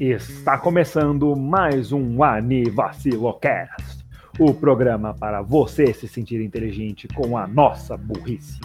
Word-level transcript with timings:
Está 0.00 0.58
começando 0.58 1.36
mais 1.36 1.92
um 1.92 2.24
Anivacilocast, 2.24 4.04
o 4.36 4.52
programa 4.52 5.14
para 5.14 5.40
você 5.40 5.92
se 5.94 6.08
sentir 6.08 6.40
inteligente 6.40 7.06
com 7.06 7.38
a 7.38 7.46
nossa 7.46 7.96
burrice. 7.96 8.58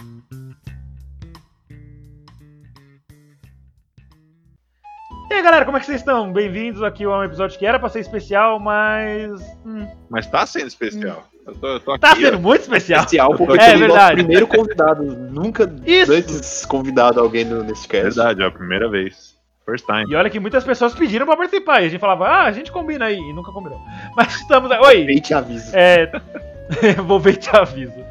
E 5.30 5.34
aí 5.34 5.42
galera, 5.42 5.64
como 5.64 5.76
é 5.76 5.80
que 5.80 5.86
vocês 5.86 6.00
estão? 6.00 6.32
Bem-vindos 6.32 6.82
aqui 6.82 7.04
a 7.04 7.10
um 7.10 7.22
episódio 7.22 7.56
que 7.56 7.66
era 7.66 7.78
para 7.78 7.90
ser 7.90 8.00
especial, 8.00 8.58
mas. 8.58 9.40
Hum. 9.64 9.86
Mas 10.10 10.26
tá 10.26 10.44
sendo 10.46 10.66
especial. 10.66 11.28
Hum. 11.32 11.35
Eu 11.46 11.54
tô, 11.54 11.66
eu 11.68 11.80
tô 11.80 11.98
tá 11.98 12.10
aqui, 12.10 12.22
tá 12.22 12.26
sendo 12.26 12.38
ó. 12.38 12.40
muito 12.40 12.62
especial. 12.62 13.00
Especial 13.00 13.34
porque 13.34 13.62
é, 13.62 13.76
o 13.76 14.12
primeiro 14.14 14.46
convidado. 14.48 15.02
Nunca 15.04 15.72
Isso. 15.86 16.12
antes 16.12 16.66
convidado 16.66 17.20
alguém 17.20 17.44
nesse 17.44 17.86
cast. 17.86 18.16
Verdade, 18.16 18.42
é 18.42 18.46
a 18.46 18.50
primeira 18.50 18.88
vez. 18.88 19.36
First 19.64 19.86
time. 19.86 20.04
E 20.08 20.14
olha 20.14 20.28
que 20.28 20.40
muitas 20.40 20.64
pessoas 20.64 20.94
pediram 20.94 21.24
pra 21.24 21.36
participar. 21.36 21.82
E 21.82 21.86
a 21.86 21.88
gente 21.88 22.00
falava, 22.00 22.26
ah, 22.26 22.44
a 22.44 22.52
gente 22.52 22.72
combina 22.72 23.06
aí. 23.06 23.18
E 23.18 23.32
nunca 23.32 23.52
combinou. 23.52 23.80
Mas 24.16 24.34
estamos 24.34 24.70
aí. 24.70 24.80
Oi! 24.80 25.04
Vem 25.04 25.18
te 25.18 25.34
aviso. 25.34 25.70
É... 25.72 26.10
Vou 27.06 27.20
ver 27.20 27.36
te 27.36 27.54
aviso. 27.56 28.04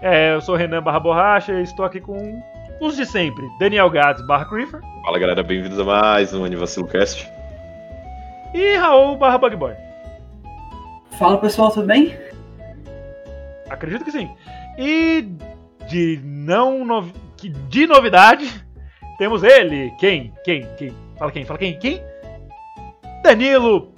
É, 0.00 0.34
eu 0.34 0.40
sou 0.40 0.54
Renan 0.54 0.80
Barra 0.80 1.00
Borracha 1.00 1.52
e 1.52 1.62
estou 1.64 1.84
aqui 1.84 2.00
com 2.00 2.40
os 2.80 2.96
de 2.96 3.04
sempre. 3.04 3.44
Daniel 3.58 3.90
Gades 3.90 4.24
barra 4.24 4.44
Creeper. 4.44 4.80
Fala 5.04 5.18
galera, 5.18 5.42
bem-vindos 5.42 5.80
a 5.80 5.84
mais 5.84 6.32
um 6.32 6.86
Cast. 6.86 7.28
E 8.54 8.76
Raul 8.76 9.16
barra 9.16 9.38
Bugboy. 9.38 9.74
Fala 11.18 11.38
pessoal, 11.38 11.72
tudo 11.72 11.88
bem? 11.88 12.16
Acredito 13.70 14.04
que 14.04 14.12
sim. 14.12 14.30
E 14.76 15.28
de 15.88 16.20
não 16.22 16.84
novi... 16.84 17.12
de 17.68 17.86
novidade, 17.86 18.48
temos 19.18 19.42
ele. 19.42 19.92
Quem? 19.98 20.32
Quem? 20.44 20.68
Quem? 20.76 20.94
Fala 21.18 21.32
quem? 21.32 21.44
Fala 21.44 21.58
quem? 21.58 21.78
Quem? 21.78 22.02
Danilo 23.22 23.92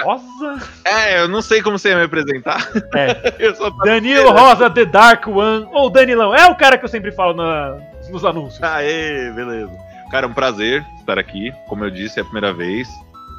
Rosa? 0.00 0.58
É, 0.84 1.20
eu 1.20 1.28
não 1.28 1.40
sei 1.40 1.62
como 1.62 1.78
você 1.78 1.90
ia 1.90 1.96
me 1.96 2.04
apresentar. 2.04 2.68
É. 2.94 3.30
Danilo 3.84 4.30
Rosa, 4.32 4.68
The 4.68 4.84
Dark 4.84 5.28
One, 5.28 5.68
ou 5.72 5.90
Danilão. 5.90 6.34
É 6.34 6.46
o 6.46 6.56
cara 6.56 6.76
que 6.76 6.84
eu 6.84 6.88
sempre 6.88 7.12
falo 7.12 7.34
na, 7.34 7.78
nos 8.10 8.24
anúncios. 8.24 8.62
Aê, 8.62 9.30
beleza. 9.30 9.72
Cara, 10.10 10.26
é 10.26 10.28
um 10.28 10.34
prazer 10.34 10.84
estar 10.98 11.18
aqui. 11.18 11.52
Como 11.68 11.84
eu 11.84 11.90
disse, 11.90 12.18
é 12.18 12.22
a 12.22 12.24
primeira 12.24 12.52
vez. 12.52 12.88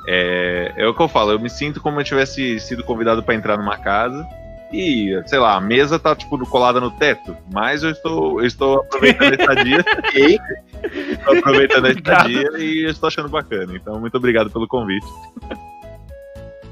É, 0.07 0.73
é 0.77 0.87
o 0.87 0.93
que 0.93 1.01
eu 1.01 1.07
falo, 1.07 1.31
eu 1.31 1.39
me 1.39 1.49
sinto 1.49 1.81
como 1.81 1.99
eu 1.99 2.03
tivesse 2.03 2.59
sido 2.59 2.83
convidado 2.83 3.23
para 3.23 3.35
entrar 3.35 3.57
numa 3.57 3.77
casa 3.77 4.27
e, 4.73 5.21
sei 5.27 5.37
lá, 5.37 5.55
a 5.55 5.61
mesa 5.61 5.99
tá, 5.99 6.15
tipo, 6.15 6.35
colada 6.47 6.81
no 6.81 6.89
teto, 6.89 7.37
mas 7.53 7.83
eu 7.83 7.91
estou, 7.91 8.41
eu 8.41 8.47
estou 8.47 8.79
aproveitando 8.79 9.31
a 9.31 9.35
estadia. 9.35 9.85
estou 11.11 11.37
aproveitando 11.37 11.85
a 11.85 11.91
estadia 11.93 12.49
e 12.57 12.85
estou 12.85 13.07
achando 13.07 13.29
bacana. 13.29 13.75
Então, 13.75 13.99
muito 13.99 14.17
obrigado 14.17 14.49
pelo 14.49 14.67
convite. 14.67 15.05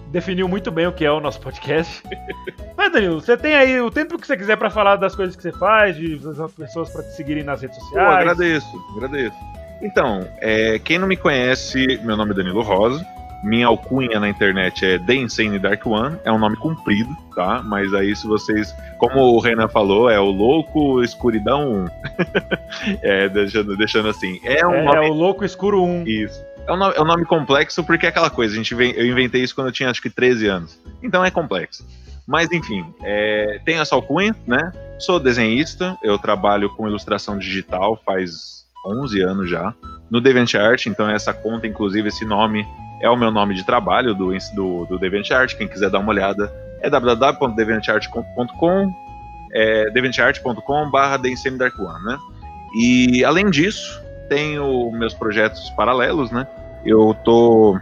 Definiu 0.08 0.48
muito 0.48 0.72
bem 0.72 0.88
o 0.88 0.92
que 0.92 1.06
é 1.06 1.12
o 1.12 1.20
nosso 1.20 1.40
podcast. 1.40 2.02
Mas, 2.76 2.92
Danilo, 2.92 3.22
você 3.22 3.38
tem 3.38 3.54
aí 3.54 3.80
o 3.80 3.92
tempo 3.92 4.18
que 4.18 4.26
você 4.26 4.36
quiser 4.36 4.58
para 4.58 4.72
falar 4.72 4.96
das 4.96 5.16
coisas 5.16 5.36
que 5.36 5.44
você 5.44 5.52
faz, 5.52 5.96
de 5.96 6.18
das 6.18 6.52
pessoas 6.54 6.90
para 6.90 7.04
te 7.04 7.16
seguirem 7.16 7.44
nas 7.44 7.62
redes 7.62 7.78
sociais. 7.78 8.08
Pô, 8.08 8.14
agradeço, 8.14 8.86
agradeço. 8.98 9.38
Então, 9.80 10.28
é, 10.40 10.80
quem 10.80 10.98
não 10.98 11.08
me 11.08 11.16
conhece, 11.16 12.00
meu 12.04 12.18
nome 12.18 12.32
é 12.32 12.34
Danilo 12.34 12.64
Rosa. 12.64 13.06
Minha 13.44 13.68
alcunha 13.68 14.20
na 14.20 14.30
internet 14.30 14.86
é 14.86 15.00
The 15.00 15.16
Insane 15.16 15.58
Dark 15.58 15.86
One, 15.86 16.18
é 16.24 16.32
um 16.32 16.38
nome 16.38 16.56
comprido, 16.58 17.10
tá? 17.36 17.62
Mas 17.64 17.94
aí 17.94 18.16
se 18.16 18.28
vocês, 18.28 18.76
como 19.00 19.20
o 19.20 19.40
Renan 19.40 19.68
falou, 19.68 20.10
é 20.10 20.20
o 20.20 20.30
Louco 20.30 21.04
Escuridão 21.04 21.88
1. 22.86 22.98
é, 23.02 23.30
deixando, 23.30 23.76
deixando 23.76 24.10
assim. 24.10 24.40
É, 24.44 24.66
um 24.66 24.74
é, 24.74 24.84
nome... 24.84 25.08
é 25.08 25.10
o 25.10 25.14
Louco 25.14 25.44
Escuro 25.44 25.84
1. 25.84 26.04
Isso. 26.08 26.52
É 26.68 26.72
um, 26.72 26.78
nome, 26.78 26.94
é 26.96 27.02
um 27.02 27.06
nome 27.06 27.26
complexo 27.26 27.84
porque 27.84 28.06
é 28.06 28.10
aquela 28.10 28.30
coisa, 28.30 28.54
a 28.54 28.58
gente 28.58 28.76
vem, 28.76 28.92
eu 28.92 29.06
inventei 29.06 29.42
isso 29.42 29.56
quando 29.56 29.68
eu 29.68 29.74
tinha 29.74 29.90
acho 29.90 30.02
que 30.02 30.10
13 30.10 30.48
anos. 30.48 30.80
Então 31.02 31.26
é 31.26 31.32
complexo. 31.32 31.86
Mas 32.28 32.52
enfim, 32.52 32.86
é, 33.04 33.60
tenho 33.66 33.82
essa 33.82 33.96
alcunha, 33.96 34.36
né? 34.46 34.72
Sou 35.00 35.20
desenhista, 35.20 35.98
eu 36.04 36.20
trabalho 36.20 36.70
com 36.70 36.88
ilustração 36.88 37.38
digital 37.38 38.00
faz 38.06 38.62
11 38.86 39.22
anos 39.22 39.50
já. 39.50 39.74
No 40.10 40.22
DeviantArt, 40.22 40.86
então 40.86 41.10
essa 41.10 41.34
conta, 41.34 41.68
inclusive, 41.68 42.10
esse 42.10 42.26
nome 42.26 42.68
é 43.02 43.10
o 43.10 43.18
meu 43.18 43.32
nome 43.32 43.56
de 43.56 43.66
trabalho 43.66 44.14
do, 44.14 44.32
do, 44.54 44.86
do 44.86 45.00
DeviantArt. 45.00 45.56
Quem 45.56 45.68
quiser 45.68 45.90
dar 45.90 46.00
uma 46.00 46.10
olhada 46.10 46.54
é 46.80 46.90
www.deviantart.com, 46.90 48.94
é 49.54 49.90
deviantart.com/barra 49.90 51.18
Dark 51.18 51.80
One, 51.80 52.06
né? 52.06 52.18
E 52.76 53.26
além 53.26 53.50
disso, 53.50 54.02
tenho 54.30 54.92
meus 54.92 55.14
projetos 55.14 55.70
paralelos, 55.72 56.32
né? 56.32 56.48
Eu 56.86 57.14
tô 57.26 57.78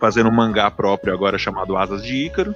fazendo 0.00 0.28
um 0.28 0.32
mangá 0.32 0.70
próprio 0.70 1.12
agora 1.12 1.38
chamado 1.38 1.76
Asas 1.76 2.02
de 2.02 2.26
Ícaro, 2.26 2.54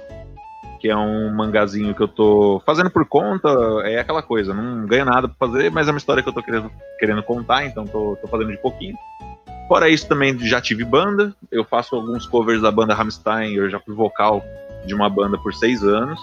que 0.79 0.89
é 0.89 0.97
um 0.97 1.33
mangazinho 1.33 1.95
que 1.95 2.01
eu 2.01 2.07
tô 2.07 2.61
fazendo 2.65 2.89
por 2.89 3.05
conta, 3.05 3.49
é 3.83 3.99
aquela 3.99 4.21
coisa, 4.21 4.53
não 4.53 4.85
ganho 4.85 5.05
nada 5.05 5.27
pra 5.27 5.47
fazer, 5.47 5.71
mas 5.71 5.87
é 5.87 5.91
uma 5.91 5.97
história 5.97 6.21
que 6.21 6.29
eu 6.29 6.33
tô 6.33 6.43
querendo, 6.43 6.71
querendo 6.99 7.23
contar, 7.23 7.65
então 7.65 7.85
tô, 7.85 8.17
tô 8.21 8.27
fazendo 8.27 8.51
de 8.51 8.57
pouquinho. 8.57 8.95
Fora 9.67 9.89
isso, 9.89 10.07
também 10.07 10.37
já 10.39 10.61
tive 10.61 10.83
banda. 10.83 11.33
Eu 11.51 11.63
faço 11.63 11.95
alguns 11.95 12.27
covers 12.27 12.61
da 12.61 12.71
banda 12.71 12.93
Rammstein. 12.93 13.53
Eu 13.53 13.69
já 13.69 13.79
fui 13.79 13.95
vocal 13.95 14.43
de 14.85 14.93
uma 14.93 15.09
banda 15.09 15.37
por 15.37 15.53
seis 15.53 15.83
anos. 15.83 16.19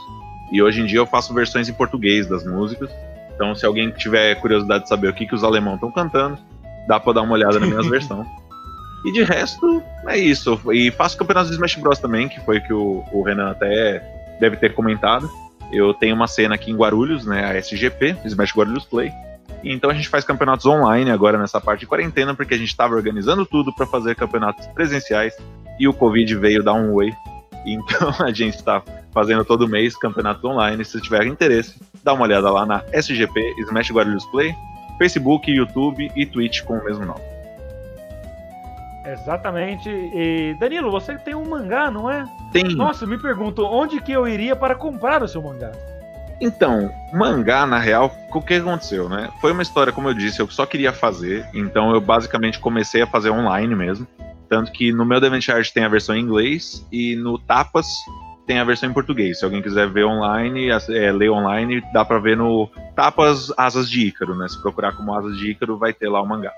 E 0.52 0.62
hoje 0.62 0.80
em 0.80 0.86
dia 0.86 0.98
eu 0.98 1.06
faço 1.06 1.34
versões 1.34 1.68
em 1.68 1.72
português 1.72 2.26
das 2.28 2.44
músicas. 2.44 2.90
Então, 3.34 3.54
se 3.54 3.66
alguém 3.66 3.90
tiver 3.90 4.34
curiosidade 4.36 4.84
de 4.84 4.88
saber 4.88 5.08
o 5.08 5.12
que, 5.12 5.26
que 5.26 5.34
os 5.34 5.42
alemãos 5.42 5.74
estão 5.74 5.90
cantando, 5.90 6.38
dá 6.86 7.00
pra 7.00 7.14
dar 7.14 7.22
uma 7.22 7.32
olhada 7.32 7.58
na 7.58 7.66
minha 7.66 7.82
versão. 7.88 8.24
E 9.04 9.12
de 9.12 9.24
resto, 9.24 9.82
é 10.06 10.16
isso. 10.16 10.60
E 10.72 10.92
faço 10.92 11.16
campeonatos 11.16 11.50
de 11.50 11.56
Smash 11.56 11.76
Bros. 11.76 11.98
também, 11.98 12.28
que 12.28 12.38
foi 12.44 12.60
que 12.60 12.72
o, 12.72 13.02
o 13.10 13.22
Renan 13.22 13.50
até 13.50 14.00
deve 14.38 14.56
ter 14.56 14.74
comentado. 14.74 15.28
Eu 15.72 15.92
tenho 15.94 16.14
uma 16.14 16.28
cena 16.28 16.54
aqui 16.54 16.70
em 16.70 16.76
Guarulhos, 16.76 17.26
né? 17.26 17.44
A 17.44 17.58
SGP, 17.58 18.18
Smash 18.24 18.54
Guarulhos 18.54 18.84
Play 18.84 19.10
então 19.64 19.90
a 19.90 19.94
gente 19.94 20.08
faz 20.08 20.24
campeonatos 20.24 20.66
online 20.66 21.10
agora 21.10 21.38
nessa 21.38 21.60
parte 21.60 21.80
de 21.80 21.86
quarentena, 21.86 22.34
porque 22.34 22.54
a 22.54 22.58
gente 22.58 22.68
estava 22.68 22.94
organizando 22.94 23.46
tudo 23.46 23.72
para 23.72 23.86
fazer 23.86 24.14
campeonatos 24.16 24.66
presenciais 24.68 25.34
e 25.78 25.86
o 25.86 25.94
Covid 25.94 26.34
veio 26.36 26.62
dar 26.62 26.74
um 26.74 26.92
oi. 26.92 27.12
Então 27.64 28.12
a 28.24 28.32
gente 28.32 28.56
está 28.56 28.82
fazendo 29.12 29.44
todo 29.44 29.68
mês 29.68 29.96
campeonatos 29.96 30.44
online. 30.44 30.84
Se 30.84 31.00
tiver 31.00 31.26
interesse, 31.26 31.80
dá 32.02 32.12
uma 32.12 32.24
olhada 32.24 32.50
lá 32.50 32.66
na 32.66 32.82
SGP 32.92 33.54
Smash 33.60 33.90
Guarulhos 33.90 34.26
Play, 34.26 34.54
Facebook, 34.98 35.50
YouTube 35.50 36.10
e 36.16 36.26
Twitch 36.26 36.62
com 36.62 36.78
o 36.78 36.84
mesmo 36.84 37.04
nome. 37.04 37.22
Exatamente. 39.04 39.88
E 39.88 40.56
Danilo, 40.60 40.90
você 40.90 41.16
tem 41.18 41.34
um 41.34 41.48
mangá, 41.48 41.90
não 41.90 42.10
é? 42.10 42.24
Tem. 42.52 42.64
Nossa, 42.74 43.06
me 43.06 43.18
pergunto 43.18 43.64
onde 43.64 44.00
que 44.00 44.12
eu 44.12 44.26
iria 44.28 44.54
para 44.54 44.74
comprar 44.74 45.22
o 45.22 45.28
seu 45.28 45.42
mangá. 45.42 45.72
Então, 46.42 46.92
mangá, 47.12 47.64
na 47.64 47.78
real, 47.78 48.12
o 48.34 48.42
que 48.42 48.54
aconteceu, 48.54 49.08
né? 49.08 49.30
Foi 49.40 49.52
uma 49.52 49.62
história, 49.62 49.92
como 49.92 50.08
eu 50.08 50.14
disse, 50.14 50.40
eu 50.40 50.50
só 50.50 50.66
queria 50.66 50.92
fazer, 50.92 51.48
então 51.54 51.94
eu 51.94 52.00
basicamente 52.00 52.58
comecei 52.58 53.00
a 53.00 53.06
fazer 53.06 53.30
online 53.30 53.72
mesmo. 53.76 54.08
Tanto 54.48 54.72
que 54.72 54.92
no 54.92 55.04
meu 55.04 55.20
DeviantArt 55.20 55.70
tem 55.70 55.84
a 55.84 55.88
versão 55.88 56.16
em 56.16 56.20
inglês 56.20 56.84
e 56.90 57.14
no 57.14 57.38
Tapas 57.38 57.86
tem 58.44 58.58
a 58.58 58.64
versão 58.64 58.90
em 58.90 58.92
português. 58.92 59.38
Se 59.38 59.44
alguém 59.44 59.62
quiser 59.62 59.88
ver 59.88 60.04
online, 60.04 60.68
é, 60.68 61.12
ler 61.12 61.30
online, 61.30 61.80
dá 61.92 62.04
pra 62.04 62.18
ver 62.18 62.36
no 62.36 62.68
Tapas 62.96 63.52
Asas 63.56 63.88
de 63.88 64.08
Ícaro, 64.08 64.34
né? 64.34 64.48
Se 64.48 64.60
procurar 64.60 64.96
como 64.96 65.14
Asas 65.14 65.38
de 65.38 65.52
Ícaro, 65.52 65.78
vai 65.78 65.92
ter 65.92 66.08
lá 66.08 66.20
o 66.20 66.26
mangá. 66.26 66.52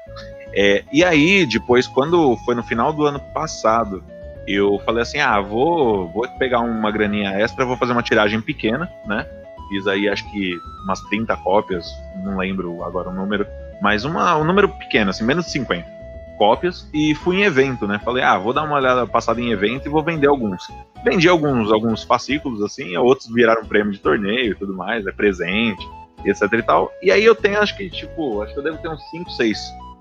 É, 0.55 0.83
e 0.95 1.05
aí, 1.05 1.45
depois, 1.45 1.87
quando 1.87 2.39
foi 2.47 2.55
no 2.55 2.63
final 2.63 2.91
do 2.91 3.05
ano 3.05 3.21
passado, 3.35 4.03
eu 4.49 4.81
falei 4.87 5.03
assim: 5.03 5.19
ah, 5.19 5.39
vou, 5.43 6.11
vou 6.11 6.27
pegar 6.39 6.61
uma 6.61 6.91
graninha 6.91 7.39
extra, 7.39 7.67
vou 7.67 7.77
fazer 7.77 7.93
uma 7.93 8.03
tiragem 8.03 8.41
pequena, 8.41 8.91
né? 9.07 9.27
Fiz 9.69 9.87
aí 9.87 10.09
acho 10.09 10.31
que 10.31 10.59
umas 10.85 11.01
30 11.03 11.37
cópias, 11.39 11.87
não 12.23 12.37
lembro 12.37 12.83
agora 12.85 13.09
o 13.09 13.15
número, 13.15 13.47
mas 13.81 14.05
uma, 14.05 14.37
um 14.37 14.45
número 14.45 14.69
pequeno, 14.69 15.11
assim, 15.11 15.25
menos 15.25 15.47
de 15.47 15.53
50 15.53 15.95
cópias, 16.37 16.89
e 16.93 17.15
fui 17.15 17.37
em 17.37 17.45
evento, 17.45 17.87
né? 17.87 18.01
Falei, 18.05 18.23
ah, 18.23 18.37
vou 18.37 18.53
dar 18.53 18.65
uma 18.65 18.75
olhada 18.75 19.07
passada 19.07 19.41
em 19.41 19.51
evento 19.51 19.87
e 19.87 19.91
vou 19.91 20.03
vender 20.03 20.27
alguns. 20.27 20.63
Vendi 21.05 21.29
alguns, 21.29 21.71
alguns 21.71 22.03
fascículos, 22.03 22.63
assim, 22.63 22.97
outros 22.97 23.29
viraram 23.33 23.65
prêmio 23.65 23.93
de 23.93 24.01
torneio 24.01 24.53
e 24.53 24.55
tudo 24.55 24.75
mais, 24.75 25.07
é 25.07 25.13
presente, 25.13 25.89
etc 26.25 26.53
e 26.53 26.63
tal. 26.63 26.93
E 27.03 27.11
aí 27.11 27.25
eu 27.25 27.35
tenho, 27.35 27.61
acho 27.61 27.77
que, 27.77 27.89
tipo, 27.89 28.43
acho 28.43 28.53
que 28.53 28.59
eu 28.59 28.65
devo 28.65 28.79
ter 28.79 28.89
uns 28.89 29.03
5, 29.11 29.31
6 29.31 29.59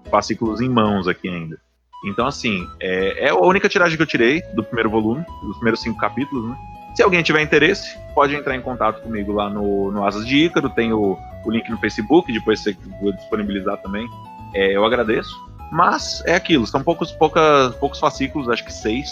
fascículos 0.10 0.60
em 0.62 0.70
mãos 0.70 1.08
aqui 1.08 1.30
ainda. 1.30 1.58
Então, 2.06 2.28
assim, 2.28 2.68
é, 2.82 3.28
é 3.28 3.30
a 3.30 3.36
única 3.36 3.70
tiragem 3.70 3.96
que 3.96 4.04
eu 4.04 4.08
tirei 4.08 4.42
do 4.54 4.64
primeiro 4.64 4.90
volume, 4.90 5.26
dos 5.42 5.56
primeiros 5.56 5.82
cinco 5.82 5.98
capítulos, 5.98 6.50
né? 6.50 6.58
Se 6.96 7.02
alguém 7.02 7.24
tiver 7.24 7.42
interesse, 7.42 7.98
pode 8.14 8.36
entrar 8.36 8.56
em 8.56 8.62
contato 8.62 9.02
comigo 9.02 9.32
lá 9.32 9.50
no, 9.50 9.92
no 9.92 10.06
Asas 10.06 10.26
de 10.28 10.46
Ícaro, 10.46 10.70
tem 10.70 10.94
o, 10.94 11.18
o 11.44 11.52
link 11.52 11.70
no 11.70 11.78
Facebook, 11.80 12.32
depois 12.32 12.60
você 12.60 12.78
vou 13.02 13.12
disponibilizar 13.14 13.78
também. 13.78 14.08
É, 14.54 14.76
eu 14.76 14.86
agradeço. 14.86 15.36
Mas 15.72 16.22
é 16.26 16.36
aquilo, 16.36 16.68
são 16.68 16.84
poucos, 16.84 17.12
poucas, 17.12 17.76
poucos 17.76 18.00
fascículos, 18.00 18.48
acho 18.48 18.64
que 18.64 18.72
seis. 18.72 19.10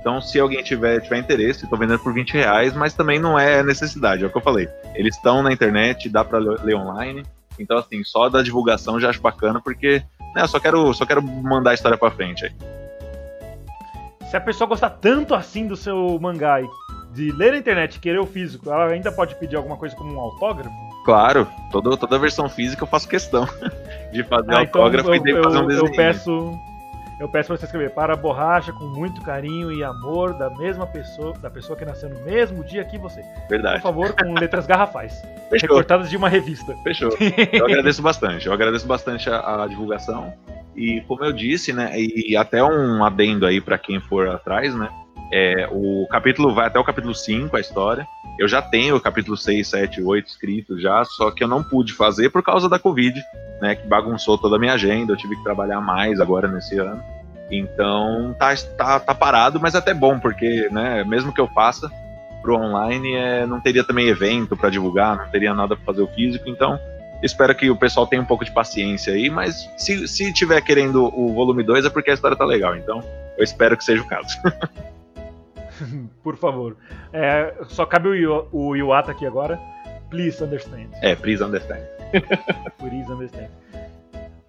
Então, 0.00 0.20
se 0.20 0.38
alguém 0.38 0.62
tiver, 0.62 1.00
tiver 1.00 1.18
interesse, 1.18 1.64
estou 1.64 1.78
vendendo 1.78 1.98
por 1.98 2.12
20 2.12 2.34
reais, 2.34 2.74
mas 2.74 2.94
também 2.94 3.18
não 3.18 3.38
é 3.38 3.62
necessidade, 3.62 4.22
é 4.22 4.26
o 4.26 4.30
que 4.30 4.36
eu 4.36 4.42
falei. 4.42 4.68
Eles 4.94 5.16
estão 5.16 5.42
na 5.42 5.52
internet, 5.52 6.08
dá 6.08 6.24
para 6.24 6.38
ler 6.38 6.76
online. 6.76 7.24
Então, 7.58 7.78
assim, 7.78 8.04
só 8.04 8.28
da 8.28 8.42
divulgação 8.42 9.00
já 9.00 9.10
acho 9.10 9.20
bacana, 9.20 9.60
porque 9.60 10.04
né, 10.34 10.42
eu 10.42 10.48
só 10.48 10.60
quero, 10.60 10.92
só 10.92 11.04
quero 11.04 11.22
mandar 11.22 11.70
a 11.70 11.74
história 11.74 11.98
pra 11.98 12.10
frente 12.10 12.44
aí. 12.44 12.52
Se 14.30 14.36
a 14.36 14.40
pessoa 14.40 14.68
gostar 14.68 14.90
tanto 14.90 15.34
assim 15.34 15.66
do 15.66 15.76
seu 15.76 16.18
mangá 16.20 16.60
e 16.60 16.68
de 17.14 17.30
ler 17.30 17.52
na 17.52 17.58
internet 17.58 17.94
e 17.94 18.00
querer 18.00 18.18
o 18.18 18.26
físico, 18.26 18.68
ela 18.68 18.86
ainda 18.86 19.12
pode 19.12 19.36
pedir 19.36 19.56
alguma 19.56 19.76
coisa 19.76 19.94
como 19.94 20.12
um 20.12 20.20
autógrafo? 20.20 20.74
Claro, 21.04 21.46
toda, 21.70 21.96
toda 21.96 22.18
versão 22.18 22.48
física 22.48 22.82
eu 22.82 22.88
faço 22.88 23.08
questão 23.08 23.46
de 24.12 24.24
fazer 24.24 24.54
ah, 24.54 24.60
autógrafo 24.60 25.14
então 25.14 25.32
eu, 25.32 25.38
e 25.38 25.40
de 25.40 25.42
fazer 25.42 25.58
um 25.58 25.66
desenho. 25.66 25.86
Eu 25.86 25.92
peço, 25.92 26.58
eu 27.20 27.28
peço 27.28 27.48
pra 27.48 27.56
você 27.56 27.66
escrever 27.66 27.90
para 27.90 28.14
a 28.14 28.16
borracha 28.16 28.72
com 28.72 28.86
muito 28.86 29.20
carinho 29.22 29.70
e 29.70 29.84
amor 29.84 30.34
da 30.34 30.50
mesma 30.50 30.86
pessoa, 30.86 31.34
da 31.38 31.48
pessoa 31.48 31.78
que 31.78 31.84
nasceu 31.84 32.08
no 32.08 32.20
mesmo 32.24 32.64
dia 32.64 32.84
que 32.84 32.98
você. 32.98 33.22
Verdade. 33.48 33.76
Por 33.76 33.82
favor, 33.82 34.12
com 34.12 34.34
letras 34.34 34.66
garrafais. 34.66 35.22
Fechou. 35.48 35.68
Recortadas 35.68 36.10
de 36.10 36.16
uma 36.16 36.28
revista. 36.28 36.74
Fechou. 36.82 37.10
Eu 37.52 37.66
agradeço 37.66 38.02
bastante. 38.02 38.46
Eu 38.46 38.52
agradeço 38.52 38.86
bastante 38.86 39.30
a, 39.30 39.62
a 39.62 39.66
divulgação. 39.68 40.32
E 40.74 41.02
como 41.02 41.24
eu 41.24 41.32
disse, 41.32 41.72
né, 41.72 41.92
e 41.96 42.36
até 42.36 42.64
um 42.64 43.04
adendo 43.04 43.46
aí 43.46 43.60
para 43.60 43.78
quem 43.78 44.00
for 44.00 44.26
atrás, 44.28 44.74
né, 44.74 44.88
é, 45.36 45.68
o 45.72 46.06
capítulo 46.08 46.54
vai 46.54 46.68
até 46.68 46.78
o 46.78 46.84
capítulo 46.84 47.12
5, 47.12 47.56
a 47.56 47.60
história. 47.60 48.06
Eu 48.38 48.46
já 48.46 48.62
tenho 48.62 48.94
o 48.94 49.00
capítulo 49.00 49.36
6, 49.36 49.66
7, 49.66 50.00
8 50.00 50.28
escritos 50.28 50.80
já, 50.80 51.04
só 51.04 51.32
que 51.32 51.42
eu 51.42 51.48
não 51.48 51.60
pude 51.60 51.92
fazer 51.92 52.30
por 52.30 52.40
causa 52.40 52.68
da 52.68 52.78
Covid, 52.78 53.20
né, 53.60 53.74
que 53.74 53.84
bagunçou 53.84 54.38
toda 54.38 54.54
a 54.54 54.58
minha 54.60 54.74
agenda, 54.74 55.12
eu 55.12 55.16
tive 55.16 55.34
que 55.34 55.42
trabalhar 55.42 55.80
mais 55.80 56.20
agora 56.20 56.46
nesse 56.46 56.78
ano. 56.78 57.02
Então 57.50 58.34
tá, 58.38 58.54
tá, 58.76 59.00
tá 59.00 59.14
parado, 59.14 59.58
mas 59.58 59.74
até 59.74 59.92
bom, 59.92 60.20
porque 60.20 60.68
né, 60.70 61.02
mesmo 61.02 61.32
que 61.32 61.40
eu 61.40 61.48
faça 61.48 61.90
pro 62.40 62.56
online, 62.56 63.14
é, 63.16 63.44
não 63.44 63.60
teria 63.60 63.82
também 63.82 64.06
evento 64.06 64.56
para 64.56 64.70
divulgar, 64.70 65.16
não 65.16 65.28
teria 65.30 65.52
nada 65.52 65.74
para 65.74 65.84
fazer 65.84 66.02
o 66.02 66.06
físico, 66.06 66.48
então 66.48 66.78
espero 67.24 67.56
que 67.56 67.68
o 67.68 67.76
pessoal 67.76 68.06
tenha 68.06 68.22
um 68.22 68.26
pouco 68.26 68.44
de 68.44 68.52
paciência 68.52 69.12
aí, 69.12 69.28
mas 69.28 69.68
se, 69.76 70.06
se 70.06 70.32
tiver 70.32 70.60
querendo 70.60 71.04
o 71.12 71.34
volume 71.34 71.64
2 71.64 71.86
é 71.86 71.90
porque 71.90 72.12
a 72.12 72.14
história 72.14 72.36
tá 72.36 72.44
legal, 72.44 72.76
então 72.76 73.02
eu 73.36 73.42
espero 73.42 73.76
que 73.76 73.82
seja 73.82 74.00
o 74.00 74.06
caso. 74.06 74.38
Por 76.24 76.36
favor. 76.36 76.76
É, 77.12 77.54
só 77.68 77.86
cabe 77.86 78.26
o, 78.26 78.48
o 78.50 78.74
Iwata 78.74 79.12
aqui 79.12 79.26
agora. 79.26 79.60
Please 80.10 80.42
understand. 80.42 80.88
É, 81.02 81.14
please 81.14 81.44
understand. 81.44 81.82
please 82.78 83.12
understand. 83.12 83.50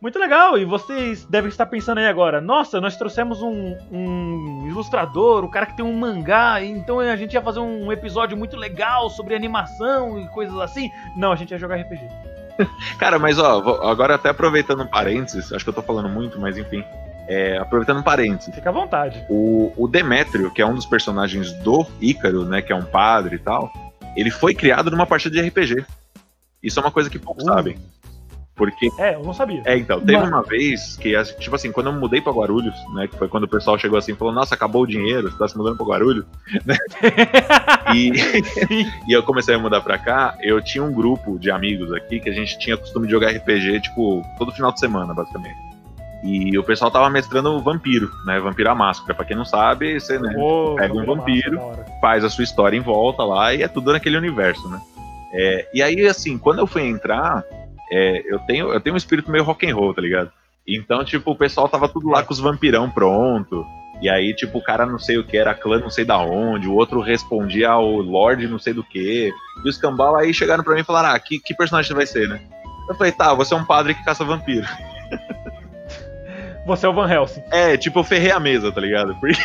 Muito 0.02 0.20
legal, 0.20 0.58
e 0.58 0.66
vocês 0.66 1.26
devem 1.26 1.50
estar 1.50 1.66
pensando 1.66 1.98
aí 1.98 2.06
agora, 2.06 2.40
nossa, 2.40 2.80
nós 2.80 2.96
trouxemos 2.96 3.42
um, 3.42 3.76
um, 3.92 4.68
ilustrador, 4.68 5.44
o 5.44 5.50
cara 5.50 5.66
que 5.66 5.76
tem 5.76 5.84
um 5.84 5.98
mangá, 5.98 6.64
então 6.64 7.00
a 7.00 7.16
gente 7.16 7.34
ia 7.34 7.42
fazer 7.42 7.60
um 7.60 7.92
episódio 7.92 8.38
muito 8.38 8.56
legal 8.56 9.10
sobre 9.10 9.34
animação 9.34 10.20
e 10.20 10.28
coisas 10.28 10.56
assim. 10.60 10.92
Não, 11.18 11.32
a 11.32 11.36
gente 11.36 11.50
ia 11.52 11.58
jogar 11.58 11.78
RPG. 11.78 12.08
Cara, 13.00 13.18
mas 13.18 13.40
ó, 13.40 13.58
agora 13.90 14.14
até 14.14 14.30
aproveitando 14.30 14.84
um 14.84 14.88
parênteses, 14.88 15.52
acho 15.52 15.66
que 15.66 15.70
eu 15.70 15.74
tô 15.74 15.82
falando 15.82 16.08
muito, 16.08 16.40
mas 16.40 16.56
enfim. 16.56 16.84
É, 17.28 17.58
aproveitando 17.58 18.00
um 18.00 18.04
parênteses. 18.04 18.54
Fica 18.54 18.70
à 18.70 18.74
vontade. 18.74 19.24
O, 19.30 19.74
o 19.76 19.88
Demétrio, 19.88 20.52
que 20.52 20.62
é 20.62 20.66
um 20.66 20.76
dos 20.76 20.86
personagens 20.86 21.52
do 21.54 21.86
Ícaro, 22.00 22.46
né? 22.46 22.62
Que 22.62 22.72
é 22.72 22.76
um 22.76 22.86
padre 22.86 23.38
e 23.38 23.40
tal, 23.40 23.72
ele 24.16 24.30
foi 24.30 24.54
criado 24.54 24.92
numa 24.92 25.06
partida 25.06 25.42
de 25.42 25.48
RPG. 25.48 25.86
Isso 26.62 26.80
é 26.80 26.84
uma 26.84 26.92
coisa 26.92 27.10
que 27.10 27.20
poucos 27.20 27.44
uh. 27.44 27.48
sabem. 27.48 27.78
Porque. 28.56 28.90
É, 28.98 29.16
eu 29.16 29.24
não 29.24 29.34
sabia. 29.34 29.62
É, 29.66 29.78
então, 29.78 30.00
teve 30.00 30.18
Mas... 30.18 30.30
uma 30.30 30.42
vez 30.42 30.96
que, 30.96 31.12
tipo 31.40 31.56
assim, 31.56 31.72
quando 31.72 31.88
eu 31.88 31.94
mudei 31.94 32.22
pra 32.22 32.32
Guarulhos, 32.32 32.74
né? 32.94 33.08
Que 33.08 33.18
foi 33.18 33.28
quando 33.28 33.44
o 33.44 33.50
pessoal 33.50 33.78
chegou 33.78 34.00
assim 34.00 34.14
e 34.14 34.16
falou: 34.16 34.34
Nossa, 34.34 34.56
acabou 34.56 34.84
o 34.84 34.88
dinheiro, 34.88 35.30
você 35.30 35.38
tá 35.38 35.48
se 35.48 35.58
mudando 35.58 35.76
pra 35.76 35.86
Guarulhos, 35.86 36.26
né? 36.66 36.78
e, 37.94 38.12
e 39.10 39.12
eu 39.12 39.22
comecei 39.24 39.54
a 39.54 39.60
mudar 39.60 39.82
pra 39.82 39.98
cá, 39.98 40.38
eu 40.42 40.62
tinha 40.62 40.84
um 40.84 40.94
grupo 40.94 41.38
de 41.38 41.52
amigos 41.52 41.92
aqui 41.92 42.20
que 42.20 42.30
a 42.30 42.34
gente 42.34 42.58
tinha 42.58 42.78
costume 42.78 43.08
de 43.08 43.12
jogar 43.12 43.32
RPG, 43.32 43.82
tipo, 43.82 44.24
todo 44.38 44.54
final 44.54 44.72
de 44.72 44.80
semana, 44.80 45.14
basicamente. 45.14 45.75
E 46.26 46.58
o 46.58 46.64
pessoal 46.64 46.90
tava 46.90 47.08
mestrando 47.08 47.62
vampiro, 47.62 48.12
né? 48.26 48.40
Vampiro 48.40 48.72
à 48.72 48.76
máscara. 48.76 49.14
Pra 49.14 49.24
quem 49.24 49.38
não 49.38 49.46
sabe, 49.46 50.00
você 50.00 50.18
né, 50.18 50.34
oh, 50.36 50.76
pega 50.76 50.94
um 50.94 51.06
vampiro, 51.06 51.60
faz 52.02 52.24
a 52.24 52.30
sua 52.30 52.44
história 52.44 52.76
em 52.76 52.82
volta 52.82 53.24
lá 53.24 53.54
e 53.54 53.62
é 53.62 53.68
tudo 53.68 53.92
naquele 53.92 54.18
universo, 54.18 54.68
né? 54.68 54.82
É, 55.32 55.70
e 55.72 55.84
aí, 55.84 56.08
assim, 56.08 56.38
quando 56.38 56.60
eu 56.60 56.68
fui 56.68 56.82
entrar, 56.82 57.44
é, 57.92 58.24
eu, 58.26 58.40
tenho, 58.40 58.74
eu 58.74 58.80
tenho 58.80 58.96
um 58.96 58.98
espírito 58.98 59.30
meio 59.30 59.44
rock 59.44 59.70
and 59.70 59.76
roll, 59.76 59.94
tá 59.94 60.02
ligado? 60.02 60.32
Então, 60.68 61.06
tipo, 61.06 61.30
o 61.30 61.36
pessoal 61.36 61.70
tava 61.70 61.88
tudo 61.88 62.10
lá 62.10 62.24
com 62.24 62.34
os 62.34 62.40
vampirão 62.40 62.90
pronto. 62.90 63.64
E 64.02 64.10
aí, 64.10 64.34
tipo, 64.34 64.58
o 64.58 64.64
cara 64.64 64.86
não 64.86 64.98
sei 64.98 65.20
o 65.20 65.24
que 65.24 65.38
era, 65.38 65.54
clã 65.54 65.80
não 65.80 65.92
sei 65.92 66.04
da 66.04 66.18
onde, 66.18 66.68
o 66.68 66.74
outro 66.74 67.02
respondia 67.02 67.70
ao 67.70 67.88
Lorde 67.88 68.48
não 68.48 68.58
sei 68.58 68.74
do 68.74 68.84
que. 68.84 69.32
E 69.64 69.70
os 69.70 69.78
cambal 69.78 70.16
aí 70.16 70.34
chegaram 70.34 70.64
pra 70.64 70.74
mim 70.74 70.82
e 70.82 70.86
falaram: 70.86 71.10
Ah, 71.10 71.20
que, 71.20 71.40
que 71.40 71.54
personagem 71.54 71.88
você 71.88 71.94
vai 71.94 72.06
ser, 72.06 72.28
né? 72.28 72.42
Eu 72.90 72.96
falei, 72.96 73.12
tá, 73.12 73.34
você 73.34 73.54
é 73.54 73.58
um 73.58 73.66
padre 73.66 73.94
que 73.94 74.04
caça 74.04 74.24
vampiro. 74.24 74.68
Você 76.66 76.86
é 76.86 76.90
o 76.90 76.94
Van 76.94 77.08
Helsing. 77.08 77.44
É, 77.52 77.78
tipo, 77.78 78.00
eu 78.00 78.04
ferrei 78.04 78.32
a 78.32 78.40
mesa, 78.40 78.72
tá 78.72 78.82
ligado? 78.82 79.16
Porque 79.20 79.40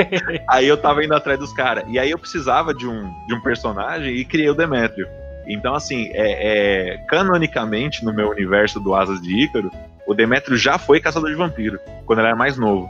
aí 0.48 0.66
eu 0.66 0.76
tava 0.76 1.04
indo 1.04 1.14
atrás 1.14 1.38
dos 1.38 1.52
caras. 1.52 1.84
E 1.88 1.98
aí 1.98 2.10
eu 2.10 2.18
precisava 2.18 2.72
de 2.72 2.88
um, 2.88 3.12
de 3.26 3.34
um 3.34 3.40
personagem 3.42 4.14
e 4.14 4.24
criei 4.24 4.48
o 4.48 4.54
Demétrio. 4.54 5.06
Então, 5.46 5.74
assim, 5.74 6.10
é, 6.12 6.94
é, 6.94 6.96
canonicamente, 7.08 8.04
no 8.04 8.12
meu 8.12 8.30
universo 8.30 8.80
do 8.80 8.94
Asas 8.94 9.20
de 9.20 9.44
Ícaro, 9.44 9.70
o 10.06 10.14
Demétrio 10.14 10.56
já 10.56 10.78
foi 10.78 10.98
caçador 11.00 11.30
de 11.30 11.36
vampiro, 11.36 11.78
quando 12.06 12.20
ele 12.20 12.28
era 12.28 12.36
mais 12.36 12.56
novo. 12.56 12.88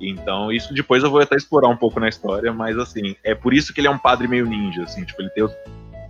Então, 0.00 0.50
isso 0.50 0.72
depois 0.72 1.02
eu 1.02 1.10
vou 1.10 1.20
até 1.20 1.36
explorar 1.36 1.68
um 1.68 1.76
pouco 1.76 1.98
na 1.98 2.08
história, 2.08 2.52
mas 2.52 2.78
assim, 2.78 3.16
é 3.24 3.34
por 3.34 3.52
isso 3.52 3.74
que 3.74 3.80
ele 3.80 3.88
é 3.88 3.90
um 3.90 3.98
padre 3.98 4.28
meio 4.28 4.46
ninja, 4.46 4.84
assim, 4.84 5.04
tipo, 5.04 5.20
ele 5.20 5.30
tem 5.30 5.42
os, 5.42 5.52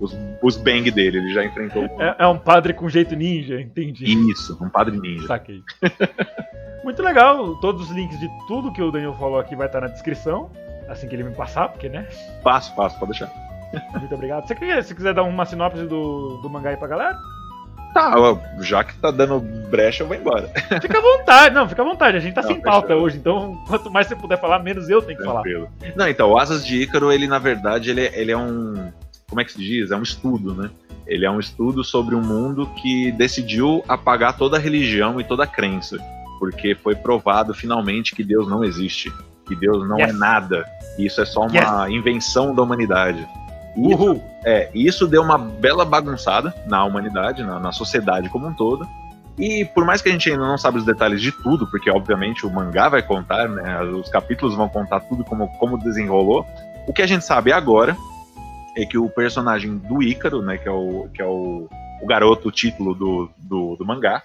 os, 0.01 0.17
os 0.43 0.57
bang 0.57 0.91
dele, 0.91 1.19
ele 1.19 1.33
já 1.33 1.45
enfrentou. 1.45 1.85
É, 1.99 2.17
é, 2.19 2.27
um 2.27 2.39
padre 2.39 2.73
com 2.73 2.89
jeito 2.89 3.15
ninja, 3.17 3.61
entendi. 3.61 4.05
Isso, 4.31 4.57
um 4.61 4.69
padre 4.69 4.99
ninja. 4.99 5.27
Saquei. 5.27 5.63
Muito 6.85 7.03
legal, 7.03 7.57
todos 7.57 7.91
os 7.91 7.91
links 7.91 8.19
de 8.19 8.29
tudo 8.47 8.73
que 8.73 8.83
o 8.83 8.91
Daniel 8.91 9.15
falou 9.15 9.39
aqui 9.39 9.55
vai 9.55 9.67
estar 9.67 9.81
na 9.81 9.89
descrição, 9.89 10.51
assim 10.89 11.09
que 11.09 11.15
ele 11.15 11.25
me 11.25 11.35
passar, 11.35 11.69
porque, 11.69 11.89
né? 11.89 12.07
Passo, 12.43 12.75
passo, 12.75 12.99
pode 12.99 13.13
deixar. 13.13 13.31
Muito 13.99 14.15
obrigado. 14.15 14.47
Você 14.47 14.55
quer, 14.55 14.83
se 14.83 14.95
quiser 14.95 15.13
dar 15.13 15.25
uma 15.25 15.45
sinopse 15.45 15.83
do, 15.83 16.39
do 16.39 16.49
mangá 16.49 16.71
aí 16.71 16.77
pra 16.77 16.89
galera? 16.89 17.19
Tá, 17.93 18.15
já 18.61 18.85
que 18.85 18.95
tá 18.95 19.11
dando 19.11 19.41
brecha, 19.41 20.03
eu 20.03 20.07
vou 20.07 20.17
embora. 20.17 20.49
Fica 20.81 20.99
à 20.99 21.01
vontade, 21.01 21.55
não, 21.55 21.69
fica 21.69 21.83
à 21.83 21.85
vontade. 21.85 22.17
A 22.17 22.21
gente 22.21 22.35
tá 22.35 22.43
não, 22.43 22.49
sem 22.49 22.61
pauta 22.61 22.95
hoje, 22.95 23.17
então 23.17 23.63
quanto 23.67 23.91
mais 23.91 24.07
você 24.07 24.15
puder 24.15 24.39
falar, 24.39 24.61
menos 24.61 24.89
eu 24.89 25.03
tenho 25.03 25.19
que 25.19 25.25
Tranquilo. 25.25 25.69
falar. 25.81 25.93
Não, 25.97 26.09
então, 26.09 26.31
o 26.31 26.39
Asas 26.39 26.65
de 26.65 26.83
Ícaro, 26.83 27.11
ele 27.11 27.27
na 27.27 27.39
verdade, 27.39 27.91
ele, 27.91 28.03
ele 28.15 28.31
é 28.31 28.37
um. 28.37 28.93
Como 29.29 29.41
é 29.41 29.45
que 29.45 29.53
se 29.53 29.59
diz? 29.59 29.91
É 29.91 29.97
um 29.97 30.03
estudo, 30.03 30.55
né? 30.55 30.71
Ele 31.07 31.27
é 31.27 31.31
um 31.31 31.39
estudo 31.39 31.85
sobre 31.85 32.15
um 32.15 32.23
mundo 32.23 32.67
que 32.81 33.13
decidiu 33.13 33.85
apagar 33.87 34.37
toda 34.37 34.57
a 34.57 34.61
religião 34.61 35.21
e 35.21 35.25
toda 35.25 35.45
a 35.45 35.47
crença. 35.47 35.99
Porque 36.39 36.75
foi 36.75 36.95
provado 36.95 37.53
finalmente 37.53 38.15
que 38.15 38.25
Deus 38.25 38.49
não 38.49 38.65
existe. 38.65 39.13
Que 39.47 39.55
Deus 39.55 39.87
não 39.87 39.99
é 39.99 40.05
yes. 40.05 40.11
é 40.11 40.13
nada. 40.13 40.67
E 40.99 41.07
isso 41.07 41.21
é 41.21 41.27
só 41.27 41.47
uma 41.47 41.87
yes. 41.87 41.95
invenção 41.95 42.55
da 42.55 42.63
humanidade. 42.63 43.27
Isso, 43.77 44.21
é, 44.45 44.71
isso 44.75 45.07
deu 45.07 45.23
uma 45.23 45.39
bela 45.39 45.85
bagunçada 45.85 46.55
na 46.67 46.85
humanidade, 46.85 47.43
na, 47.43 47.61
na, 47.61 47.71
sociedade 47.71 48.29
como 48.29 48.47
um 48.47 48.55
todo. 48.55 48.87
E 49.39 49.65
por 49.67 49.85
mais 49.85 50.03
que 50.03 50.09
a 50.09 50.13
gente 50.13 50.31
ainda 50.31 50.45
não 50.45 50.59
sabe 50.59 50.79
os 50.79 50.85
detalhes 50.85 51.23
de 51.23 51.31
tudo, 51.31 51.67
porque 51.67 51.91
obviamente 51.91 52.45
o 52.45 52.51
mangá 52.51 52.89
vai 52.89 53.03
contar, 53.03 53.49
né, 53.49 53.81
os 53.83 54.09
capítulos 54.09 54.57
vão 54.57 54.69
contar 54.69 55.01
tudo 55.01 55.25
como, 55.25 55.47
como 55.59 55.79
desenrolou, 55.79 56.45
o 56.89 56.93
que 56.93 57.03
a 57.03 57.07
gente 57.07 57.25
sabe 57.25 57.53
agora 57.53 57.97
é 58.79 58.87
que 58.87 58.97
o 58.97 59.09
personagem 59.09 59.77
do 59.77 60.01
Ícaro, 60.01 60.41
né, 60.41 60.57
que 60.57 60.69
é 60.69 60.71
o, 60.71 61.09
que 61.13 61.21
é 61.21 61.27
o, 61.27 61.69
o 62.01 62.07
garoto, 62.07 62.49
o 62.49 62.53
título 62.53 62.95
do, 62.95 63.29
do, 63.37 63.75
do 63.75 63.85
mangá, 63.85 64.23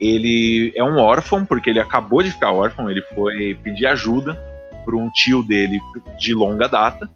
ele 0.00 0.72
é 0.74 0.82
um 0.82 0.98
órfão, 0.98 1.46
porque 1.46 1.70
ele 1.70 1.78
acabou 1.78 2.20
de 2.20 2.32
ficar 2.32 2.50
órfão, 2.50 2.90
ele 2.90 3.02
foi 3.14 3.56
pedir 3.62 3.86
ajuda 3.86 4.34
para 4.84 4.96
um 4.96 5.08
tio 5.10 5.40
dele 5.44 5.80
de 6.18 6.34
longa 6.34 6.68
data, 6.68 7.08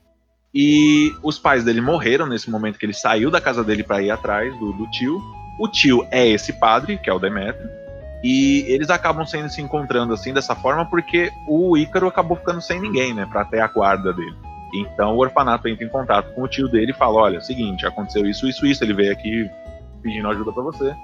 e 0.55 1.13
os 1.25 1.41
pais 1.41 1.65
dele 1.65 1.81
morreram 1.81 2.25
nesse 2.25 2.49
momento 2.49 2.79
que 2.79 2.87
ele 2.87 2.95
saiu 2.95 3.33
da 3.33 3.41
casa 3.41 3.65
dele 3.65 3.83
para 3.83 4.01
ir 4.01 4.11
atrás 4.11 4.57
do, 4.59 4.73
do, 4.73 4.89
tio. 4.91 5.21
O 5.59 5.69
tio 5.69 6.07
é 6.11 6.27
esse 6.27 6.53
padre, 6.53 6.97
que 6.97 7.11
é 7.11 7.13
o 7.13 7.19
Demétrio. 7.19 7.69
E 8.23 8.65
eles 8.69 8.89
acabam 8.89 9.27
sendo 9.27 9.51
se 9.51 9.61
encontrando 9.61 10.15
assim 10.15 10.33
dessa 10.33 10.55
forma 10.55 10.87
porque 10.87 11.31
o 11.47 11.77
Ícaro 11.77 12.07
acabou 12.07 12.39
ficando 12.39 12.63
sem 12.63 12.81
ninguém, 12.81 13.13
né, 13.13 13.27
para 13.31 13.45
ter 13.45 13.61
a 13.61 13.67
guarda 13.67 14.15
dele. 14.15 14.35
Então 14.75 15.15
o 15.15 15.19
orfanato 15.19 15.69
entra 15.69 15.85
em 15.85 15.89
contato 15.89 16.35
com 16.35 16.43
o 16.43 16.49
tio 16.49 16.69
dele 16.69 16.93
e 16.93 16.95
fala: 16.95 17.23
Olha, 17.23 17.41
seguinte, 17.41 17.87
aconteceu 17.87 18.27
isso, 18.27 18.49
isso, 18.49 18.67
isso. 18.67 18.83
Ele 18.83 18.95
veio 18.95 19.13
aqui 19.13 19.49
pedindo 20.03 20.29
ajuda 20.29 20.53
para 20.53 20.63
você. 20.63 20.95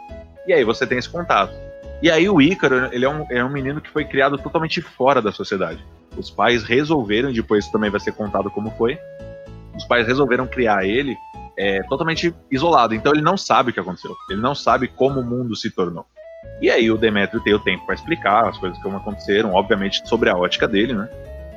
E 0.46 0.52
aí 0.52 0.64
você 0.64 0.86
tem 0.86 0.98
esse 0.98 1.08
contato. 1.08 1.52
E 2.02 2.10
aí 2.10 2.28
o 2.28 2.40
Ícaro, 2.40 2.92
ele 2.92 3.04
é 3.04 3.08
um, 3.08 3.26
é 3.30 3.44
um 3.44 3.50
menino 3.50 3.80
que 3.80 3.88
foi 3.88 4.04
criado 4.04 4.36
totalmente 4.36 4.80
fora 4.82 5.22
da 5.22 5.30
sociedade. 5.30 5.84
Os 6.16 6.30
pais 6.30 6.64
resolveram, 6.64 7.32
depois 7.32 7.68
também 7.68 7.90
vai 7.90 8.00
ser 8.00 8.12
contado 8.12 8.50
como 8.50 8.70
foi, 8.72 8.98
os 9.74 9.84
pais 9.84 10.06
resolveram 10.06 10.46
criar 10.46 10.84
ele 10.84 11.16
é, 11.56 11.82
totalmente 11.84 12.34
isolado. 12.50 12.94
Então 12.94 13.12
ele 13.12 13.22
não 13.22 13.36
sabe 13.36 13.70
o 13.70 13.72
que 13.72 13.80
aconteceu. 13.80 14.14
Ele 14.28 14.40
não 14.40 14.54
sabe 14.54 14.88
como 14.88 15.20
o 15.20 15.24
mundo 15.24 15.54
se 15.54 15.70
tornou. 15.70 16.04
E 16.60 16.70
aí 16.70 16.90
o 16.90 16.98
Demétrio 16.98 17.42
tem 17.42 17.54
o 17.54 17.58
tempo 17.58 17.84
para 17.86 17.94
explicar 17.94 18.48
as 18.48 18.58
coisas 18.58 18.80
que 18.80 18.88
aconteceram, 18.88 19.52
obviamente 19.52 20.06
sobre 20.08 20.28
a 20.28 20.36
ótica 20.36 20.66
dele, 20.66 20.92
né? 20.92 21.08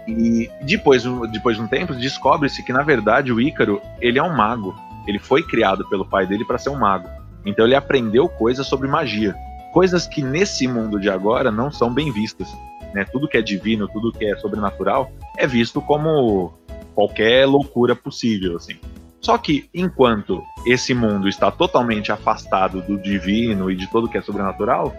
E 0.07 0.49
depois, 0.61 1.03
depois 1.31 1.57
de 1.57 1.63
um 1.63 1.67
tempo, 1.67 1.93
descobre-se 1.93 2.63
que 2.63 2.71
na 2.71 2.83
verdade 2.83 3.31
o 3.31 3.41
Ícaro 3.41 3.81
ele 3.99 4.19
é 4.19 4.23
um 4.23 4.35
mago. 4.35 4.75
Ele 5.07 5.19
foi 5.19 5.43
criado 5.43 5.87
pelo 5.89 6.05
pai 6.05 6.25
dele 6.25 6.45
para 6.45 6.57
ser 6.57 6.69
um 6.69 6.79
mago. 6.79 7.07
Então 7.45 7.65
ele 7.65 7.75
aprendeu 7.75 8.27
coisas 8.27 8.65
sobre 8.67 8.87
magia, 8.87 9.35
coisas 9.73 10.07
que 10.07 10.21
nesse 10.21 10.67
mundo 10.67 10.99
de 10.99 11.09
agora 11.09 11.51
não 11.51 11.71
são 11.71 11.93
bem 11.93 12.11
vistas. 12.11 12.47
Né? 12.93 13.05
Tudo 13.05 13.27
que 13.27 13.37
é 13.37 13.41
divino, 13.41 13.87
tudo 13.87 14.11
que 14.11 14.25
é 14.25 14.35
sobrenatural 14.37 15.11
é 15.37 15.45
visto 15.45 15.81
como 15.81 16.53
qualquer 16.93 17.45
loucura 17.45 17.95
possível, 17.95 18.55
assim. 18.55 18.75
Só 19.19 19.37
que 19.37 19.67
enquanto 19.73 20.43
esse 20.65 20.93
mundo 20.93 21.27
está 21.27 21.51
totalmente 21.51 22.11
afastado 22.11 22.81
do 22.81 22.97
divino 22.97 23.69
e 23.71 23.75
de 23.75 23.87
tudo 23.87 24.07
que 24.07 24.17
é 24.17 24.21
sobrenatural, 24.21 24.95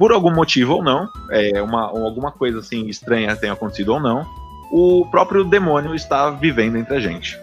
por 0.00 0.12
algum 0.12 0.32
motivo 0.32 0.76
ou 0.76 0.82
não, 0.82 1.10
é 1.30 1.60
uma, 1.60 1.82
alguma 1.82 2.32
coisa 2.32 2.60
assim 2.60 2.86
estranha 2.86 3.36
tenha 3.36 3.52
acontecido 3.52 3.92
ou 3.92 4.00
não, 4.00 4.26
o 4.72 5.04
próprio 5.10 5.44
demônio 5.44 5.94
está 5.94 6.30
vivendo 6.30 6.78
entre 6.78 6.94
a 6.96 7.00
gente. 7.00 7.38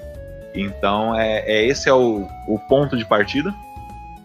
Então, 0.56 1.16
é, 1.16 1.42
é 1.42 1.68
esse 1.68 1.88
é 1.88 1.94
o, 1.94 2.28
o 2.48 2.58
ponto 2.68 2.98
de 2.98 3.06
partida. 3.06 3.54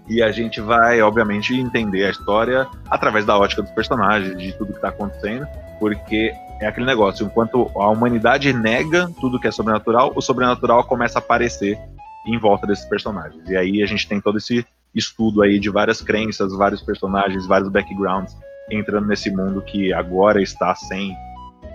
E 0.09 0.23
a 0.23 0.33
gente 0.33 0.63
vai, 0.63 1.03
obviamente, 1.03 1.55
entender 1.55 2.07
a 2.07 2.11
história 2.11 2.67
através 2.89 3.27
da 3.27 3.37
ótica 3.37 3.61
dos 3.61 3.71
personagens, 3.73 4.37
de 4.39 4.53
tudo 4.55 4.73
que 4.73 4.79
está 4.79 4.89
acontecendo, 4.89 5.47
porque 5.79 6.33
é 6.59 6.67
aquele 6.67 6.87
negócio, 6.87 7.27
enquanto 7.27 7.71
a 7.77 7.89
humanidade 7.91 8.51
nega 8.55 9.11
tudo 9.21 9.39
que 9.39 9.47
é 9.47 9.51
sobrenatural, 9.51 10.11
o 10.17 10.23
sobrenatural 10.23 10.85
começa 10.85 11.19
a 11.19 11.21
aparecer 11.21 11.79
em 12.27 12.39
volta 12.39 12.67
desses 12.67 12.87
personagens. 12.87 13.47
E 13.47 13.55
aí 13.55 13.83
a 13.83 13.87
gente 13.87 14.09
tem 14.09 14.23
todo 14.23 14.39
esse 14.39 14.65
estudo 14.95 15.43
aí 15.43 15.59
de 15.59 15.71
várias 15.71 16.01
crenças, 16.01 16.53
vários 16.57 16.83
personagens, 16.83 17.47
vários 17.47 17.71
backgrounds 17.71 18.37
entrando 18.71 19.07
nesse 19.07 19.31
mundo 19.31 19.63
que 19.63 19.93
agora 19.93 20.41
está 20.41 20.75
sem 20.75 21.17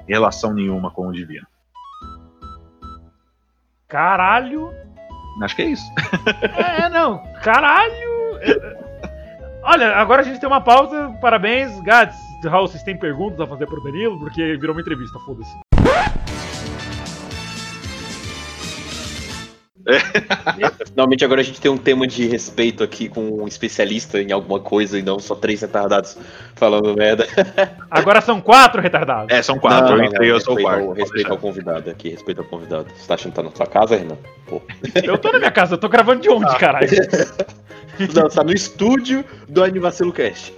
relação 0.07 0.53
nenhuma 0.53 0.91
com 0.91 1.07
o 1.07 1.11
divino. 1.11 1.45
Caralho! 3.87 4.71
Acho 5.41 5.55
que 5.55 5.61
é 5.61 5.65
isso. 5.65 5.85
é, 6.57 6.89
não. 6.89 7.23
Caralho! 7.43 8.17
Olha, 9.63 9.95
agora 9.97 10.21
a 10.21 10.25
gente 10.25 10.39
tem 10.39 10.47
uma 10.47 10.61
pausa. 10.61 11.09
Parabéns, 11.21 11.79
Gats. 11.81 12.17
Raul, 12.45 12.67
vocês 12.67 12.83
têm 12.83 12.97
perguntas 12.97 13.39
a 13.41 13.47
fazer 13.47 13.65
pro 13.65 13.83
Danilo? 13.83 14.19
Porque 14.19 14.57
virou 14.57 14.75
uma 14.75 14.81
entrevista, 14.81 15.19
foda-se. 15.19 15.66
Finalmente 20.89 21.23
agora 21.23 21.41
a 21.41 21.43
gente 21.43 21.61
tem 21.61 21.71
um 21.71 21.77
tema 21.77 22.05
de 22.05 22.27
respeito 22.27 22.83
aqui 22.83 23.07
com 23.07 23.41
um 23.41 23.47
especialista 23.47 24.21
em 24.21 24.31
alguma 24.31 24.59
coisa 24.59 24.99
e 24.99 25.01
não 25.01 25.19
só 25.19 25.35
três 25.35 25.61
retardados 25.61 26.17
falando 26.55 26.95
merda. 26.95 27.27
Agora 27.89 28.19
são 28.19 28.41
quatro 28.41 28.81
retardados. 28.81 29.33
É, 29.33 29.41
são 29.41 29.57
quatro, 29.59 29.95
não, 29.95 30.03
eu 30.03 30.09
entrei, 30.09 30.31
eu 30.31 30.41
sou 30.41 30.55
o 30.55 30.61
quarto. 30.61 30.91
Respeito 30.91 31.31
ao 31.31 31.37
convidado 31.37 31.89
aqui, 31.89 32.09
respeito 32.09 32.41
ao 32.41 32.47
convidado. 32.47 32.87
Você 32.95 33.07
tá 33.07 33.13
achando 33.13 33.31
que 33.31 33.35
tá 33.35 33.43
na 33.43 33.51
sua 33.51 33.67
casa, 33.67 33.95
Renan? 33.95 34.17
Pô. 34.47 34.61
Eu 35.03 35.17
tô 35.17 35.31
na 35.31 35.39
minha 35.39 35.51
casa, 35.51 35.75
eu 35.75 35.77
tô 35.77 35.87
gravando 35.87 36.21
de 36.21 36.29
onde, 36.29 36.45
ah. 36.45 36.55
caralho? 36.55 36.87
Não, 38.13 38.29
tá 38.29 38.43
no 38.43 38.53
estúdio 38.53 39.23
do 39.47 39.63
Animacilo 39.63 40.11
Cast. 40.11 40.53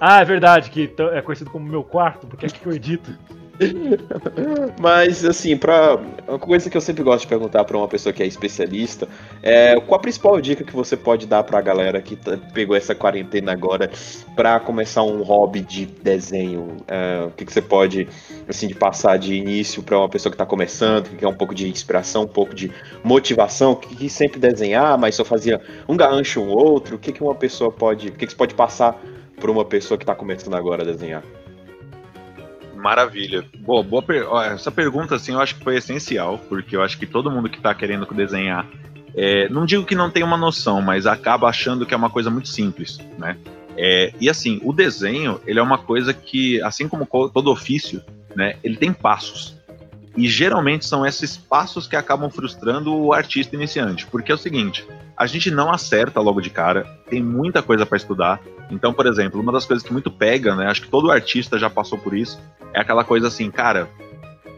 Ah, 0.00 0.20
é 0.20 0.24
verdade, 0.24 0.70
que 0.70 0.94
é 1.12 1.20
conhecido 1.20 1.50
como 1.50 1.68
meu 1.68 1.82
quarto, 1.82 2.26
porque 2.26 2.46
é 2.46 2.48
aqui 2.48 2.60
que 2.60 2.66
eu 2.66 2.72
edito. 2.72 3.10
Mas, 4.80 5.24
assim, 5.24 5.56
pra, 5.56 5.98
uma 6.26 6.38
coisa 6.38 6.70
que 6.70 6.76
eu 6.76 6.80
sempre 6.80 7.02
gosto 7.02 7.22
de 7.22 7.28
perguntar 7.28 7.64
para 7.64 7.76
uma 7.76 7.88
pessoa 7.88 8.12
que 8.12 8.22
é 8.22 8.26
especialista 8.26 9.08
é 9.42 9.78
qual 9.80 9.98
a 9.98 10.02
principal 10.02 10.40
dica 10.40 10.64
que 10.64 10.74
você 10.74 10.96
pode 10.96 11.26
dar 11.26 11.42
para 11.42 11.58
a 11.58 11.60
galera 11.60 12.00
que 12.00 12.16
tá, 12.16 12.38
pegou 12.52 12.76
essa 12.76 12.94
quarentena 12.94 13.52
agora 13.52 13.90
para 14.36 14.60
começar 14.60 15.02
um 15.02 15.22
hobby 15.22 15.60
de 15.60 15.86
desenho? 15.86 16.76
É, 16.86 17.24
o 17.26 17.30
que, 17.30 17.44
que, 17.44 17.52
você 17.52 17.62
pode, 17.62 18.08
assim, 18.48 18.68
de 18.68 18.74
passar 18.74 19.18
de 19.18 19.34
início 19.34 19.82
para 19.82 19.98
uma 19.98 20.08
pessoa 20.08 20.30
que 20.30 20.34
está 20.34 20.46
começando, 20.46 21.10
que 21.10 21.16
quer 21.16 21.28
um 21.28 21.34
pouco 21.34 21.54
de 21.54 21.68
inspiração, 21.68 22.22
um 22.22 22.28
pouco 22.28 22.54
de 22.54 22.70
motivação, 23.02 23.74
que, 23.74 23.94
que 23.94 24.08
sempre 24.08 24.38
desenhar, 24.38 24.96
mas 24.98 25.14
só 25.14 25.24
fazia 25.24 25.60
um 25.88 25.96
gancho, 25.96 26.40
um 26.40 26.50
outro? 26.50 26.96
O 26.96 26.98
que, 26.98 27.12
que 27.12 27.22
uma 27.22 27.34
pessoa 27.34 27.72
pode, 27.72 28.08
o 28.08 28.12
que, 28.12 28.26
que 28.26 28.32
você 28.32 28.38
pode 28.38 28.54
passar 28.54 29.00
para 29.38 29.50
uma 29.50 29.64
pessoa 29.64 29.96
que 29.98 30.04
está 30.04 30.14
começando 30.14 30.54
agora 30.54 30.82
a 30.82 30.86
desenhar? 30.86 31.22
Maravilha. 32.78 33.44
Boa, 33.58 33.82
boa 33.82 34.02
per... 34.02 34.26
essa 34.52 34.70
pergunta 34.70 35.16
assim 35.16 35.32
eu 35.32 35.40
acho 35.40 35.56
que 35.56 35.64
foi 35.64 35.76
essencial, 35.76 36.38
porque 36.48 36.76
eu 36.76 36.82
acho 36.82 36.98
que 36.98 37.06
todo 37.06 37.30
mundo 37.30 37.48
que 37.48 37.56
está 37.58 37.74
querendo 37.74 38.06
desenhar, 38.14 38.66
é, 39.14 39.48
não 39.48 39.66
digo 39.66 39.84
que 39.84 39.94
não 39.94 40.10
tem 40.10 40.22
uma 40.22 40.36
noção, 40.36 40.80
mas 40.80 41.06
acaba 41.06 41.48
achando 41.48 41.84
que 41.84 41.92
é 41.92 41.96
uma 41.96 42.10
coisa 42.10 42.30
muito 42.30 42.48
simples, 42.48 42.98
né? 43.18 43.36
É, 43.76 44.12
e 44.20 44.28
assim, 44.28 44.60
o 44.64 44.72
desenho, 44.72 45.40
ele 45.46 45.58
é 45.58 45.62
uma 45.62 45.78
coisa 45.78 46.12
que, 46.12 46.60
assim 46.62 46.88
como 46.88 47.06
todo 47.06 47.50
ofício, 47.50 48.02
né, 48.34 48.56
ele 48.62 48.76
tem 48.76 48.92
passos. 48.92 49.57
E 50.18 50.26
geralmente 50.26 50.84
são 50.84 51.06
esses 51.06 51.36
passos 51.36 51.86
que 51.86 51.94
acabam 51.94 52.28
frustrando 52.28 52.92
o 52.92 53.12
artista 53.12 53.54
iniciante, 53.54 54.04
porque 54.04 54.32
é 54.32 54.34
o 54.34 54.38
seguinte, 54.38 54.84
a 55.16 55.26
gente 55.28 55.48
não 55.48 55.72
acerta 55.72 56.18
logo 56.20 56.40
de 56.40 56.50
cara, 56.50 56.82
tem 57.08 57.22
muita 57.22 57.62
coisa 57.62 57.86
para 57.86 57.96
estudar. 57.96 58.40
Então, 58.68 58.92
por 58.92 59.06
exemplo, 59.06 59.40
uma 59.40 59.52
das 59.52 59.64
coisas 59.64 59.86
que 59.86 59.92
muito 59.92 60.10
pega, 60.10 60.56
né, 60.56 60.66
acho 60.66 60.82
que 60.82 60.88
todo 60.88 61.08
artista 61.08 61.56
já 61.56 61.70
passou 61.70 61.96
por 61.96 62.16
isso, 62.16 62.36
é 62.74 62.80
aquela 62.80 63.04
coisa 63.04 63.28
assim, 63.28 63.48
cara, 63.48 63.88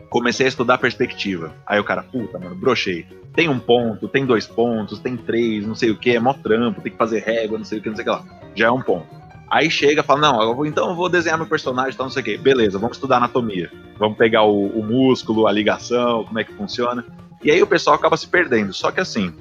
comecei 0.09 0.47
a 0.47 0.49
estudar 0.49 0.79
perspectiva. 0.79 1.52
Aí 1.67 1.79
o 1.79 1.85
cara, 1.85 2.05
puta, 2.05 2.38
mano, 2.38 2.55
brochei. 2.55 3.07
Tem 3.35 3.47
um 3.47 3.59
ponto, 3.59 4.09
tem 4.09 4.25
dois 4.25 4.47
pontos, 4.47 4.99
tem 4.99 5.14
três, 5.14 5.67
não 5.67 5.75
sei 5.75 5.90
o 5.90 5.97
que, 5.99 6.17
é 6.17 6.19
mó 6.19 6.33
trampo, 6.33 6.81
tem 6.81 6.90
que 6.90 6.97
fazer 6.97 7.21
régua, 7.21 7.59
não 7.59 7.67
sei 7.67 7.81
o 7.81 7.83
que, 7.83 7.90
não 7.90 7.97
sei 7.97 8.02
o 8.02 8.07
que 8.07 8.12
lá. 8.12 8.25
Já 8.55 8.69
é 8.69 8.71
um 8.71 8.81
ponto. 8.81 9.20
Aí 9.50 9.69
chega 9.69 10.00
e 10.00 10.04
fala, 10.04 10.21
não, 10.21 10.42
eu 10.42 10.54
vou, 10.54 10.64
então 10.64 10.90
eu 10.90 10.95
vou 10.95 11.09
desenhar 11.09 11.37
meu 11.37 11.47
personagem, 11.47 11.92
então 11.92 12.07
não 12.07 12.11
sei 12.11 12.23
o 12.23 12.25
quê. 12.25 12.38
Beleza, 12.38 12.78
vamos 12.78 12.97
estudar 12.97 13.16
anatomia. 13.16 13.71
Vamos 13.99 14.16
pegar 14.16 14.45
o, 14.45 14.66
o, 14.66 14.83
músculo, 14.85 15.49
a 15.49 15.52
ligação, 15.52 16.25
como 16.25 16.38
é 16.38 16.45
que 16.45 16.52
funciona. 16.52 17.04
E 17.42 17.50
aí 17.50 17.61
o 17.61 17.66
pessoal 17.66 17.97
acaba 17.97 18.16
se 18.16 18.28
perdendo. 18.28 18.73
Só 18.73 18.92
que 18.92 19.00
assim, 19.00 19.35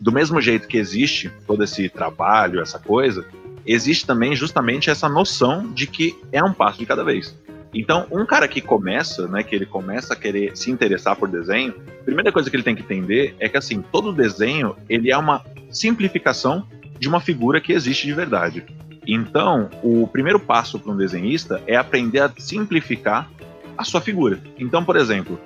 do 0.00 0.12
mesmo 0.12 0.40
jeito 0.40 0.68
que 0.68 0.78
existe 0.78 1.28
todo 1.44 1.64
esse 1.64 1.88
trabalho, 1.88 2.60
essa 2.60 2.78
coisa, 2.78 3.26
existe 3.66 4.06
também 4.06 4.36
justamente 4.36 4.90
essa 4.90 5.08
noção 5.08 5.72
de 5.72 5.88
que 5.88 6.16
é 6.30 6.42
um 6.42 6.52
passo 6.52 6.78
de 6.78 6.86
cada 6.86 7.02
vez. 7.02 7.36
Então, 7.74 8.06
um 8.12 8.24
cara 8.26 8.46
que 8.46 8.60
começa, 8.60 9.26
né, 9.26 9.42
que 9.42 9.56
ele 9.56 9.64
começa 9.64 10.12
a 10.12 10.16
querer 10.16 10.56
se 10.56 10.70
interessar 10.70 11.16
por 11.16 11.28
desenho, 11.28 11.74
a 12.00 12.04
primeira 12.04 12.30
coisa 12.30 12.50
que 12.50 12.54
ele 12.54 12.62
tem 12.62 12.76
que 12.76 12.82
entender 12.82 13.34
é 13.40 13.48
que 13.48 13.56
assim, 13.56 13.82
todo 13.90 14.12
desenho, 14.12 14.76
ele 14.88 15.10
é 15.10 15.16
uma 15.16 15.42
simplificação 15.70 16.66
de 16.98 17.08
uma 17.08 17.18
figura 17.18 17.60
que 17.60 17.72
existe 17.72 18.06
de 18.06 18.12
verdade. 18.12 18.64
Então, 19.06 19.68
o 19.82 20.06
primeiro 20.06 20.38
passo 20.38 20.78
para 20.78 20.92
um 20.92 20.96
desenhista 20.96 21.62
é 21.66 21.76
aprender 21.76 22.20
a 22.20 22.30
simplificar 22.38 23.28
a 23.76 23.84
sua 23.84 24.00
figura. 24.00 24.38
Então, 24.58 24.84
por 24.84 24.96
exemplo, 24.96 25.38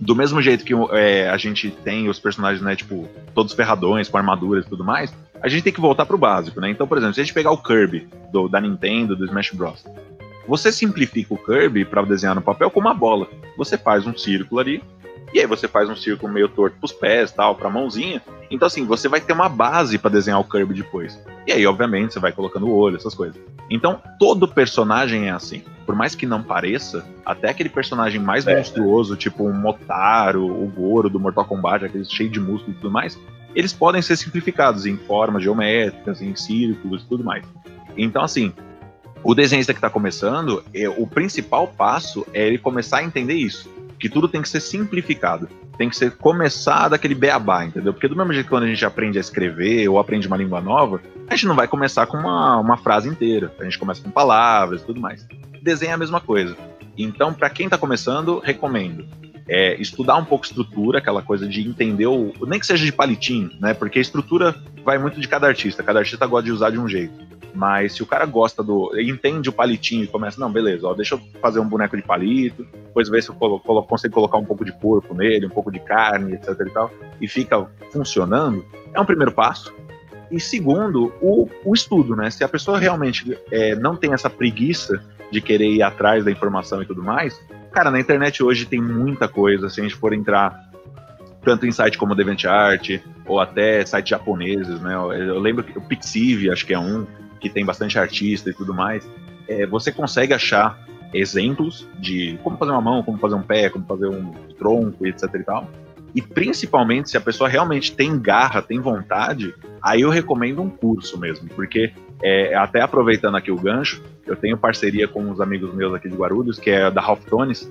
do 0.00 0.14
mesmo 0.14 0.40
jeito 0.40 0.64
que 0.64 0.72
é, 0.92 1.28
a 1.28 1.36
gente 1.36 1.70
tem 1.70 2.08
os 2.08 2.18
personagens, 2.18 2.62
né, 2.62 2.76
tipo, 2.76 3.08
todos 3.34 3.52
ferradões, 3.52 4.08
com 4.08 4.16
armaduras 4.16 4.64
e 4.64 4.68
tudo 4.68 4.84
mais, 4.84 5.12
a 5.40 5.48
gente 5.48 5.62
tem 5.62 5.72
que 5.72 5.80
voltar 5.80 6.06
pro 6.06 6.18
básico, 6.18 6.60
né? 6.60 6.70
Então, 6.70 6.86
por 6.86 6.98
exemplo, 6.98 7.14
se 7.14 7.20
a 7.20 7.24
gente 7.24 7.34
pegar 7.34 7.50
o 7.50 7.58
Kirby 7.58 8.08
do, 8.32 8.48
da 8.48 8.60
Nintendo, 8.60 9.14
do 9.14 9.24
Smash 9.24 9.52
Bros. 9.52 9.84
Você 10.46 10.72
simplifica 10.72 11.34
o 11.34 11.38
Kirby 11.38 11.84
para 11.84 12.02
desenhar 12.02 12.34
no 12.34 12.40
papel 12.40 12.70
com 12.70 12.80
uma 12.80 12.94
bola. 12.94 13.28
Você 13.56 13.76
faz 13.76 14.06
um 14.06 14.16
círculo 14.16 14.60
ali, 14.60 14.82
e 15.32 15.40
aí 15.40 15.46
você 15.46 15.68
faz 15.68 15.88
um 15.88 15.96
círculo 15.96 16.32
meio 16.32 16.48
torto 16.48 16.76
pros 16.78 16.92
pés, 16.92 17.30
tal, 17.32 17.54
pra 17.54 17.68
mãozinha. 17.68 18.22
Então, 18.50 18.66
assim, 18.66 18.86
você 18.86 19.08
vai 19.08 19.20
ter 19.20 19.32
uma 19.32 19.48
base 19.48 19.98
para 19.98 20.10
desenhar 20.10 20.40
o 20.40 20.44
Kirby 20.44 20.74
depois. 20.74 21.18
E 21.46 21.52
aí, 21.52 21.66
obviamente, 21.66 22.14
você 22.14 22.20
vai 22.20 22.32
colocando 22.32 22.66
o 22.66 22.74
olho, 22.74 22.96
essas 22.96 23.14
coisas. 23.14 23.38
Então, 23.70 24.00
todo 24.18 24.48
personagem 24.48 25.28
é 25.28 25.30
assim. 25.30 25.62
Por 25.84 25.94
mais 25.94 26.14
que 26.14 26.24
não 26.24 26.42
pareça, 26.42 27.04
até 27.24 27.50
aquele 27.50 27.68
personagem 27.68 28.20
mais 28.20 28.46
é. 28.46 28.56
monstruoso, 28.56 29.16
tipo 29.16 29.44
um 29.44 29.52
Motaro, 29.52 30.46
o 30.46 30.66
Goro 30.66 31.10
do 31.10 31.20
Mortal 31.20 31.44
Kombat, 31.44 31.84
aquele 31.84 32.04
cheio 32.04 32.30
de 32.30 32.40
músculo 32.40 32.72
e 32.72 32.76
tudo 32.76 32.90
mais, 32.90 33.18
eles 33.54 33.72
podem 33.72 34.00
ser 34.00 34.16
simplificados 34.16 34.86
em 34.86 34.96
formas 34.96 35.42
geométricas, 35.42 36.22
em 36.22 36.34
círculos 36.34 37.02
e 37.02 37.06
tudo 37.06 37.24
mais. 37.24 37.44
Então, 37.96 38.22
assim, 38.22 38.52
o 39.22 39.34
desenhista 39.34 39.74
que 39.74 39.78
está 39.78 39.90
começando, 39.90 40.64
é, 40.72 40.88
o 40.88 41.06
principal 41.06 41.66
passo 41.66 42.26
é 42.32 42.46
ele 42.46 42.58
começar 42.58 42.98
a 42.98 43.04
entender 43.04 43.34
isso 43.34 43.77
que 43.98 44.08
tudo 44.08 44.28
tem 44.28 44.40
que 44.40 44.48
ser 44.48 44.60
simplificado. 44.60 45.48
Tem 45.76 45.88
que 45.88 45.96
ser 45.96 46.12
começar 46.12 46.88
daquele 46.88 47.14
beabá, 47.14 47.64
entendeu? 47.64 47.92
Porque 47.92 48.08
do 48.08 48.16
mesmo 48.16 48.32
jeito 48.32 48.46
que 48.46 48.50
quando 48.50 48.64
a 48.64 48.68
gente 48.68 48.84
aprende 48.84 49.18
a 49.18 49.20
escrever 49.20 49.88
ou 49.88 49.98
aprende 49.98 50.26
uma 50.26 50.36
língua 50.36 50.60
nova, 50.60 51.00
a 51.28 51.34
gente 51.34 51.46
não 51.46 51.54
vai 51.54 51.68
começar 51.68 52.06
com 52.06 52.16
uma, 52.16 52.58
uma 52.58 52.76
frase 52.76 53.08
inteira. 53.08 53.52
A 53.58 53.64
gente 53.64 53.78
começa 53.78 54.02
com 54.02 54.10
palavras 54.10 54.82
e 54.82 54.84
tudo 54.84 55.00
mais. 55.00 55.26
Desenho 55.62 55.90
é 55.90 55.94
a 55.94 55.98
mesma 55.98 56.20
coisa. 56.20 56.56
Então, 56.96 57.32
para 57.32 57.50
quem 57.50 57.66
está 57.66 57.78
começando, 57.78 58.40
recomendo. 58.40 59.06
É, 59.50 59.80
estudar 59.80 60.16
um 60.16 60.24
pouco 60.26 60.44
estrutura, 60.44 60.98
aquela 60.98 61.22
coisa 61.22 61.46
de 61.48 61.66
entender 61.66 62.06
o. 62.06 62.34
Nem 62.46 62.60
que 62.60 62.66
seja 62.66 62.84
de 62.84 62.92
palitinho, 62.92 63.50
né? 63.58 63.72
Porque 63.72 63.98
a 63.98 64.02
estrutura 64.02 64.54
vai 64.84 64.98
muito 64.98 65.18
de 65.18 65.26
cada 65.26 65.46
artista. 65.46 65.82
Cada 65.82 66.00
artista 66.00 66.26
gosta 66.26 66.44
de 66.44 66.52
usar 66.52 66.70
de 66.70 66.78
um 66.78 66.86
jeito. 66.86 67.27
Mas 67.54 67.94
se 67.94 68.02
o 68.02 68.06
cara 68.06 68.26
gosta 68.26 68.62
do. 68.62 68.92
entende 69.00 69.48
o 69.48 69.52
palitinho 69.52 70.04
e 70.04 70.06
começa, 70.06 70.40
não, 70.40 70.50
beleza, 70.50 70.86
ó, 70.86 70.94
deixa 70.94 71.14
eu 71.14 71.20
fazer 71.40 71.60
um 71.60 71.68
boneco 71.68 71.96
de 71.96 72.02
palito, 72.02 72.66
depois 72.72 73.08
ver 73.08 73.22
se 73.22 73.30
eu 73.30 73.34
colo, 73.34 73.58
colo, 73.60 73.82
consigo 73.82 74.14
colocar 74.14 74.38
um 74.38 74.44
pouco 74.44 74.64
de 74.64 74.72
corpo 74.72 75.14
nele, 75.14 75.46
um 75.46 75.50
pouco 75.50 75.70
de 75.70 75.80
carne, 75.80 76.34
etc 76.34 76.54
e 76.60 76.70
tal, 76.70 76.90
e 77.20 77.26
fica 77.26 77.66
funcionando, 77.90 78.64
é 78.92 79.00
um 79.00 79.04
primeiro 79.04 79.32
passo. 79.32 79.74
E 80.30 80.38
segundo, 80.38 81.12
o, 81.22 81.48
o 81.64 81.74
estudo, 81.74 82.14
né? 82.14 82.30
Se 82.30 82.44
a 82.44 82.48
pessoa 82.48 82.78
realmente 82.78 83.38
é, 83.50 83.74
não 83.74 83.96
tem 83.96 84.12
essa 84.12 84.28
preguiça 84.28 85.02
de 85.30 85.40
querer 85.40 85.68
ir 85.68 85.82
atrás 85.82 86.24
da 86.24 86.30
informação 86.30 86.82
e 86.82 86.86
tudo 86.86 87.02
mais, 87.02 87.40
cara, 87.72 87.90
na 87.90 87.98
internet 87.98 88.42
hoje 88.42 88.66
tem 88.66 88.80
muita 88.80 89.26
coisa. 89.26 89.70
Se 89.70 89.80
a 89.80 89.82
gente 89.82 89.94
for 89.94 90.12
entrar 90.12 90.68
tanto 91.42 91.66
em 91.66 91.72
site 91.72 91.96
como 91.96 92.14
DeviantArt, 92.14 93.00
ou 93.26 93.40
até 93.40 93.84
sites 93.84 94.10
japoneses, 94.10 94.80
né? 94.80 94.94
Eu 94.94 95.38
lembro 95.38 95.64
que 95.64 95.78
o 95.78 95.80
Pixiv, 95.80 96.50
acho 96.50 96.66
que 96.66 96.74
é 96.74 96.78
um, 96.78 97.06
que 97.38 97.48
tem 97.48 97.64
bastante 97.64 97.98
artista 97.98 98.50
e 98.50 98.54
tudo 98.54 98.74
mais. 98.74 99.08
É, 99.46 99.66
você 99.66 99.90
consegue 99.90 100.34
achar 100.34 100.78
exemplos 101.12 101.88
de 101.98 102.38
como 102.42 102.56
fazer 102.56 102.72
uma 102.72 102.80
mão, 102.80 103.02
como 103.02 103.18
fazer 103.18 103.34
um 103.34 103.42
pé, 103.42 103.70
como 103.70 103.84
fazer 103.86 104.08
um 104.08 104.32
tronco, 104.58 105.06
etc 105.06 105.22
e 105.34 105.42
tal. 105.42 105.70
E 106.14 106.22
principalmente 106.22 107.10
se 107.10 107.16
a 107.16 107.20
pessoa 107.20 107.48
realmente 107.48 107.94
tem 107.94 108.18
garra, 108.18 108.62
tem 108.62 108.80
vontade, 108.80 109.54
aí 109.82 110.00
eu 110.00 110.10
recomendo 110.10 110.62
um 110.62 110.70
curso 110.70 111.18
mesmo, 111.18 111.48
porque 111.48 111.92
é, 112.22 112.54
até 112.54 112.80
aproveitando 112.80 113.36
aqui 113.36 113.50
o 113.50 113.56
gancho, 113.56 114.02
eu 114.26 114.34
tenho 114.34 114.56
parceria 114.56 115.06
com 115.06 115.22
uns 115.22 115.40
amigos 115.40 115.72
meus 115.74 115.94
aqui 115.94 116.08
de 116.08 116.16
Guarulhos, 116.16 116.58
que 116.58 116.70
é 116.70 116.90
da 116.90 117.02
Halftones, 117.02 117.70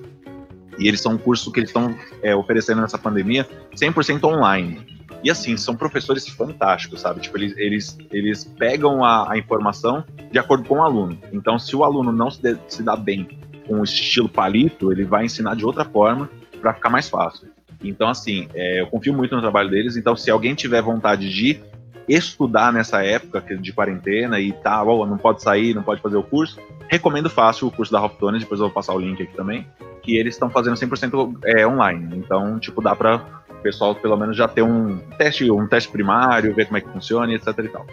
e 0.78 0.86
eles 0.86 1.00
são 1.00 1.12
um 1.12 1.18
curso 1.18 1.50
que 1.50 1.60
eles 1.60 1.70
estão 1.70 1.94
é, 2.22 2.34
oferecendo 2.34 2.80
nessa 2.80 2.98
pandemia 2.98 3.46
100% 3.74 4.24
online. 4.24 4.98
E 5.22 5.30
assim, 5.30 5.56
são 5.56 5.74
professores 5.74 6.28
fantásticos, 6.28 7.00
sabe? 7.00 7.20
Tipo, 7.20 7.38
eles, 7.38 7.56
eles, 7.56 7.98
eles 8.12 8.44
pegam 8.44 9.04
a, 9.04 9.32
a 9.32 9.38
informação 9.38 10.04
de 10.30 10.38
acordo 10.38 10.68
com 10.68 10.76
o 10.76 10.82
aluno. 10.82 11.18
Então, 11.32 11.58
se 11.58 11.74
o 11.74 11.82
aluno 11.82 12.12
não 12.12 12.30
se, 12.30 12.40
de, 12.40 12.56
se 12.68 12.82
dá 12.82 12.94
bem 12.94 13.28
com 13.66 13.80
o 13.80 13.84
estilo 13.84 14.28
palito, 14.28 14.92
ele 14.92 15.04
vai 15.04 15.24
ensinar 15.24 15.56
de 15.56 15.64
outra 15.64 15.84
forma 15.84 16.30
para 16.60 16.72
ficar 16.72 16.88
mais 16.88 17.08
fácil. 17.08 17.48
Então, 17.82 18.08
assim, 18.08 18.48
é, 18.54 18.80
eu 18.80 18.86
confio 18.86 19.12
muito 19.12 19.34
no 19.34 19.40
trabalho 19.40 19.70
deles. 19.70 19.96
Então, 19.96 20.16
se 20.16 20.30
alguém 20.30 20.54
tiver 20.54 20.82
vontade 20.82 21.28
de 21.28 21.60
estudar 22.08 22.72
nessa 22.72 23.04
época 23.04 23.40
de 23.56 23.72
quarentena 23.72 24.40
e 24.40 24.52
tá, 24.52 24.82
oh, 24.82 25.04
não 25.06 25.18
pode 25.18 25.42
sair, 25.42 25.74
não 25.74 25.82
pode 25.82 26.00
fazer 26.00 26.16
o 26.16 26.22
curso, 26.22 26.58
recomendo 26.88 27.28
fácil 27.28 27.68
o 27.68 27.70
curso 27.70 27.92
da 27.92 28.02
Hoptones, 28.02 28.42
depois 28.42 28.60
eu 28.60 28.66
vou 28.66 28.74
passar 28.74 28.94
o 28.94 28.98
link 28.98 29.22
aqui 29.22 29.34
também, 29.34 29.66
que 30.02 30.16
eles 30.16 30.34
estão 30.34 30.48
fazendo 30.48 30.74
100% 30.76 31.38
é, 31.44 31.66
online. 31.66 32.16
Então, 32.16 32.58
tipo, 32.58 32.80
dá 32.80 32.96
para 32.96 33.16
o 33.50 33.62
pessoal 33.62 33.94
pelo 33.94 34.16
menos 34.16 34.36
já 34.36 34.48
ter 34.48 34.62
um 34.62 34.98
teste, 35.18 35.50
um 35.50 35.66
teste 35.66 35.90
primário, 35.90 36.54
ver 36.54 36.66
como 36.66 36.78
é 36.78 36.80
que 36.80 36.88
funciona, 36.88 37.32
etc 37.32 37.46
e 37.58 37.68
tal. 37.68 37.86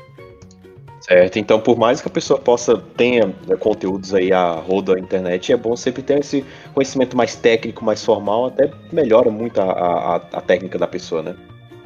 Certo, 1.02 1.38
então 1.38 1.60
por 1.60 1.78
mais 1.78 2.02
que 2.02 2.08
a 2.08 2.12
pessoa 2.12 2.40
possa 2.40 2.78
tenha 2.78 3.28
né, 3.28 3.56
conteúdos 3.60 4.12
aí 4.16 4.34
a 4.34 4.54
roda 4.54 4.96
da 4.96 5.00
internet, 5.00 5.54
é 5.54 5.58
bom 5.58 5.76
sempre 5.76 6.02
ter 6.02 6.20
esse 6.20 6.44
conhecimento 6.74 7.16
mais 7.16 7.36
técnico, 7.36 7.86
mais 7.86 8.04
formal, 8.04 8.48
até 8.48 8.72
melhora 8.92 9.30
muito 9.30 9.62
a, 9.62 9.66
a, 9.66 10.16
a 10.16 10.42
técnica 10.42 10.80
da 10.80 10.88
pessoa, 10.88 11.22
né? 11.22 11.36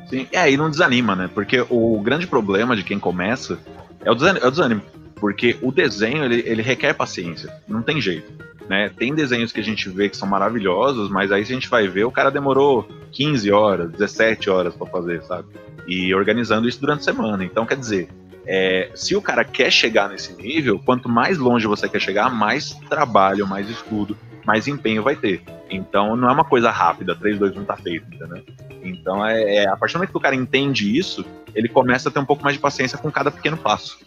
Sim, 0.09 0.27
é, 0.31 0.39
aí 0.39 0.57
não 0.57 0.69
desanima, 0.69 1.15
né? 1.15 1.29
Porque 1.33 1.65
o 1.69 1.99
grande 2.01 2.25
problema 2.25 2.75
de 2.75 2.83
quem 2.83 2.99
começa 2.99 3.59
é 4.03 4.11
o 4.11 4.15
desânimo. 4.15 4.43
É 4.43 4.47
o 4.47 4.51
desânimo 4.51 4.81
porque 5.19 5.57
o 5.61 5.71
desenho, 5.71 6.23
ele, 6.23 6.43
ele 6.45 6.61
requer 6.61 6.93
paciência, 6.93 7.53
não 7.67 7.81
tem 7.81 8.01
jeito. 8.01 8.31
Né? 8.67 8.89
Tem 8.89 9.13
desenhos 9.13 9.51
que 9.51 9.59
a 9.59 9.63
gente 9.63 9.89
vê 9.89 10.09
que 10.09 10.17
são 10.17 10.27
maravilhosos, 10.27 11.09
mas 11.09 11.31
aí 11.31 11.43
se 11.43 11.51
a 11.51 11.55
gente 11.55 11.69
vai 11.69 11.87
ver, 11.87 12.05
o 12.05 12.11
cara 12.11 12.29
demorou 12.29 12.87
15 13.11 13.51
horas, 13.51 13.91
17 13.91 14.49
horas 14.49 14.75
para 14.75 14.87
fazer, 14.87 15.23
sabe? 15.23 15.47
E 15.87 16.13
organizando 16.13 16.67
isso 16.67 16.79
durante 16.79 17.01
a 17.01 17.03
semana. 17.03 17.43
Então, 17.43 17.65
quer 17.65 17.77
dizer, 17.77 18.09
é, 18.45 18.91
se 18.93 19.15
o 19.15 19.21
cara 19.21 19.43
quer 19.43 19.71
chegar 19.71 20.07
nesse 20.09 20.33
nível, 20.33 20.79
quanto 20.85 21.09
mais 21.09 21.39
longe 21.39 21.65
você 21.65 21.89
quer 21.89 21.99
chegar, 21.99 22.29
mais 22.29 22.73
trabalho, 22.87 23.47
mais 23.47 23.67
estudo, 23.69 24.15
mais 24.49 24.67
empenho 24.67 25.03
vai 25.03 25.15
ter. 25.15 25.43
Então 25.69 26.15
não 26.15 26.27
é 26.27 26.31
uma 26.31 26.43
coisa 26.43 26.71
rápida, 26.71 27.15
3, 27.15 27.37
2, 27.37 27.55
1 27.55 27.65
tá 27.65 27.77
feito, 27.77 28.07
entendeu? 28.11 28.43
Então 28.81 29.23
é, 29.23 29.57
é, 29.57 29.69
a 29.69 29.77
partir 29.77 29.93
do 29.93 29.97
momento 29.97 30.09
que 30.09 30.17
o 30.17 30.21
cara 30.21 30.35
entende 30.35 30.97
isso, 30.97 31.23
ele 31.53 31.69
começa 31.69 32.09
a 32.09 32.11
ter 32.11 32.17
um 32.17 32.25
pouco 32.25 32.43
mais 32.43 32.55
de 32.55 32.59
paciência 32.59 32.97
com 32.97 33.11
cada 33.11 33.29
pequeno 33.29 33.57
passo. 33.57 33.99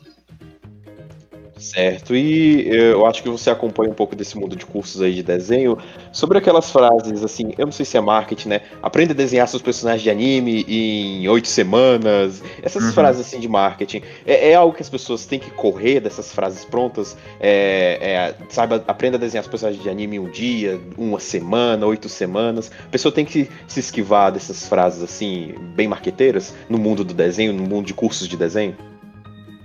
Certo, 1.63 2.15
e 2.15 2.69
eu 2.69 3.07
acho 3.07 3.23
que 3.23 3.29
você 3.29 3.49
acompanha 3.49 3.91
um 3.91 3.95
pouco 3.95 4.17
desse 4.17 4.37
mundo 4.37 4.57
de 4.57 4.67
cursos 4.67 5.01
aí 5.01 5.15
de 5.15 5.23
desenho, 5.23 5.79
sobre 6.11 6.37
aquelas 6.39 6.71
frases 6.71 7.23
assim, 7.23 7.53
eu 7.57 7.67
não 7.67 7.73
sei 7.73 7.87
se 7.87 7.97
é 7.97 8.01
marketing, 8.01 8.49
né? 8.49 8.61
Aprenda 8.83 9.13
a 9.13 9.17
desenhar 9.17 9.47
seus 9.47 9.63
personagens 9.63 10.03
de 10.03 10.11
anime 10.11 10.65
em 10.69 11.29
oito 11.29 11.47
semanas, 11.47 12.43
essas 12.63 12.85
uhum. 12.85 12.93
frases 12.93 13.27
assim 13.27 13.39
de 13.39 13.49
marketing. 13.49 14.03
É, 14.27 14.51
é, 14.51 14.55
algo 14.55 14.75
que 14.75 14.83
as 14.83 14.91
pessoas 14.91 15.25
têm 15.25 15.39
que 15.39 15.51
correr 15.53 16.01
dessas 16.01 16.33
frases 16.33 16.65
prontas, 16.65 17.17
é, 17.39 17.99
é, 18.01 18.35
sabe, 18.49 18.83
aprenda 18.87 19.17
a 19.17 19.21
desenhar 19.21 19.43
os 19.43 19.49
personagens 19.49 19.83
de 19.83 19.89
anime 19.89 20.17
em 20.17 20.19
um 20.19 20.31
dia, 20.31 20.81
uma 20.99 21.21
semana, 21.21 21.87
oito 21.87 22.09
semanas. 22.09 22.71
A 22.85 22.91
pessoa 22.91 23.13
tem 23.13 23.25
que 23.25 23.49
se 23.69 23.81
esquivar 23.81 24.33
dessas 24.33 24.67
frases 24.67 25.03
assim, 25.03 25.55
bem 25.77 25.87
marqueteiras, 25.87 26.55
no 26.69 26.79
mundo 26.79 27.05
do 27.05 27.15
desenho, 27.15 27.53
no 27.53 27.63
mundo 27.63 27.87
de 27.87 27.95
cursos 27.95 28.27
de 28.27 28.37
desenho. 28.37 28.77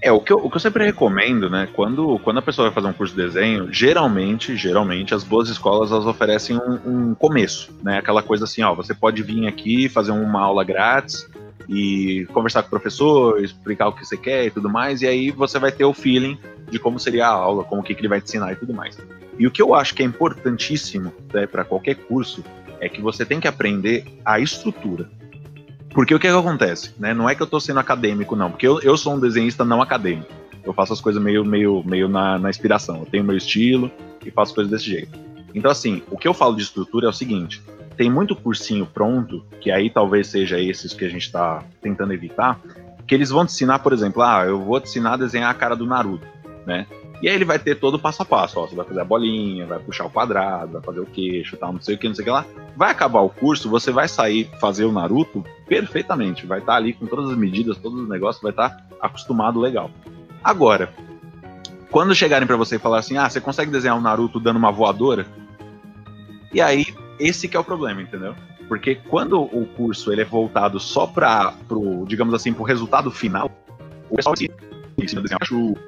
É, 0.01 0.11
o 0.11 0.19
que, 0.19 0.31
eu, 0.31 0.37
o 0.37 0.49
que 0.49 0.57
eu 0.57 0.61
sempre 0.61 0.85
recomendo, 0.85 1.49
né, 1.49 1.67
quando, 1.73 2.19
quando 2.19 2.37
a 2.37 2.41
pessoa 2.41 2.67
vai 2.67 2.75
fazer 2.75 2.87
um 2.87 2.93
curso 2.93 3.15
de 3.15 3.23
desenho, 3.23 3.73
geralmente, 3.73 4.55
geralmente, 4.55 5.13
as 5.13 5.23
boas 5.23 5.49
escolas, 5.49 5.91
elas 5.91 6.05
oferecem 6.05 6.55
um, 6.55 7.09
um 7.09 7.15
começo, 7.15 7.73
né, 7.83 7.97
aquela 7.97 8.21
coisa 8.21 8.43
assim, 8.43 8.61
ó, 8.61 8.75
você 8.75 8.93
pode 8.93 9.23
vir 9.23 9.47
aqui 9.47 9.89
fazer 9.89 10.11
uma 10.11 10.41
aula 10.41 10.63
grátis 10.63 11.27
e 11.67 12.27
conversar 12.31 12.61
com 12.61 12.67
o 12.67 12.69
professor, 12.69 13.43
explicar 13.43 13.87
o 13.87 13.93
que 13.93 14.05
você 14.05 14.15
quer 14.15 14.45
e 14.45 14.51
tudo 14.51 14.69
mais, 14.69 15.01
e 15.01 15.07
aí 15.07 15.31
você 15.31 15.57
vai 15.57 15.71
ter 15.71 15.83
o 15.83 15.93
feeling 15.93 16.37
de 16.69 16.77
como 16.77 16.99
seria 16.99 17.27
a 17.27 17.31
aula, 17.31 17.63
como 17.63 17.81
que, 17.81 17.95
que 17.95 18.01
ele 18.01 18.07
vai 18.07 18.21
te 18.21 18.25
ensinar 18.25 18.53
e 18.53 18.55
tudo 18.55 18.73
mais. 18.73 18.97
E 19.39 19.47
o 19.47 19.51
que 19.51 19.61
eu 19.61 19.73
acho 19.73 19.93
que 19.93 20.03
é 20.03 20.05
importantíssimo 20.05 21.11
né, 21.33 21.47
para 21.47 21.63
qualquer 21.63 21.95
curso 21.95 22.43
é 22.79 22.87
que 22.87 23.01
você 23.01 23.25
tem 23.25 23.39
que 23.39 23.47
aprender 23.47 24.05
a 24.23 24.39
estrutura. 24.39 25.09
Porque 25.97 26.13
o 26.13 26.19
que, 26.19 26.27
é 26.27 26.29
que 26.29 26.37
acontece? 26.37 26.93
Né? 26.99 27.11
Não 27.11 27.27
é 27.27 27.33
que 27.33 27.41
eu 27.41 27.45
estou 27.45 27.59
sendo 27.59 27.79
acadêmico, 27.79 28.35
não. 28.35 28.51
Porque 28.51 28.67
eu, 28.67 28.79
eu 28.81 28.95
sou 28.95 29.15
um 29.15 29.19
desenhista 29.19 29.65
não 29.65 29.81
acadêmico. 29.81 30.31
Eu 30.63 30.71
faço 30.71 30.93
as 30.93 31.01
coisas 31.01 31.19
meio, 31.19 31.43
meio, 31.43 31.83
meio 31.83 32.07
na, 32.07 32.37
na 32.37 32.51
inspiração. 32.51 32.99
Eu 32.99 33.07
tenho 33.07 33.23
meu 33.23 33.35
estilo 33.35 33.89
e 34.23 34.29
faço 34.29 34.53
coisas 34.53 34.69
desse 34.69 34.85
jeito. 34.85 35.17
Então, 35.55 35.71
assim, 35.71 36.03
o 36.11 36.15
que 36.15 36.27
eu 36.27 36.35
falo 36.35 36.55
de 36.55 36.61
estrutura 36.61 37.07
é 37.07 37.09
o 37.09 37.13
seguinte: 37.13 37.63
tem 37.97 38.11
muito 38.11 38.35
cursinho 38.35 38.85
pronto, 38.85 39.43
que 39.59 39.71
aí 39.71 39.89
talvez 39.89 40.27
seja 40.27 40.59
esses 40.59 40.93
que 40.93 41.03
a 41.03 41.09
gente 41.09 41.23
está 41.23 41.63
tentando 41.81 42.13
evitar, 42.13 42.59
que 43.07 43.15
eles 43.15 43.31
vão 43.31 43.43
te 43.43 43.53
ensinar, 43.53 43.79
por 43.79 43.91
exemplo, 43.91 44.21
ah, 44.21 44.45
eu 44.45 44.61
vou 44.61 44.79
te 44.79 44.89
ensinar 44.89 45.13
a 45.13 45.17
desenhar 45.17 45.49
a 45.49 45.55
cara 45.55 45.75
do 45.75 45.87
Naruto, 45.87 46.27
né? 46.63 46.85
E 47.21 47.27
aí 47.27 47.33
ele 47.33 47.45
vai 47.45 47.57
ter 47.57 47.75
todo 47.75 47.95
o 47.95 47.99
passo 47.99 48.21
a 48.21 48.25
passo, 48.25 48.59
ó, 48.59 48.67
você 48.67 48.75
vai 48.75 48.85
fazer 48.85 49.01
a 49.01 49.05
bolinha, 49.05 49.65
vai 49.65 49.79
puxar 49.79 50.05
o 50.05 50.09
quadrado, 50.09 50.73
vai 50.73 50.81
fazer 50.81 50.99
o 50.99 51.05
queixo, 51.05 51.57
tal, 51.57 51.73
não 51.73 51.81
sei 51.81 51.95
o 51.95 51.97
que, 51.97 52.07
não 52.07 52.13
sei 52.13 52.21
o 52.21 52.25
que 52.25 52.31
lá. 52.31 52.45
Vai 52.75 52.91
acabar 52.91 53.21
o 53.21 53.29
curso, 53.29 53.69
você 53.69 53.91
vai 53.91 54.07
sair 54.07 54.49
fazer 54.59 54.85
o 54.85 54.91
Naruto 54.91 55.43
perfeitamente, 55.67 56.45
vai 56.45 56.59
estar 56.59 56.73
tá 56.73 56.77
ali 56.77 56.93
com 56.93 57.07
todas 57.07 57.31
as 57.31 57.37
medidas, 57.37 57.77
todos 57.77 57.99
os 57.99 58.07
negócios, 58.07 58.41
vai 58.41 58.51
estar 58.51 58.69
tá 58.69 58.83
acostumado 59.01 59.59
legal. 59.59 59.89
Agora, 60.43 60.93
quando 61.89 62.13
chegarem 62.13 62.47
para 62.47 62.55
você 62.55 62.75
e 62.75 62.79
falar 62.79 62.99
assim, 62.99 63.17
ah, 63.17 63.27
você 63.27 63.41
consegue 63.41 63.71
desenhar 63.71 63.97
um 63.97 64.01
Naruto 64.01 64.39
dando 64.39 64.57
uma 64.57 64.71
voadora? 64.71 65.25
E 66.53 66.61
aí, 66.61 66.85
esse 67.19 67.47
que 67.47 67.57
é 67.57 67.59
o 67.59 67.63
problema, 67.63 68.01
entendeu? 68.01 68.35
Porque 68.67 68.95
quando 68.95 69.41
o 69.41 69.65
curso 69.65 70.11
ele 70.11 70.21
é 70.21 70.25
voltado 70.25 70.79
só 70.79 71.07
para 71.07 71.53
pro, 71.67 72.05
digamos 72.05 72.33
assim, 72.33 72.53
pro 72.53 72.63
resultado 72.63 73.09
final, 73.09 73.49
o 74.09 74.15
pessoal 74.15 74.35
ensina 74.97 75.21
desenhar 75.21 75.43
chuva, 75.45 75.79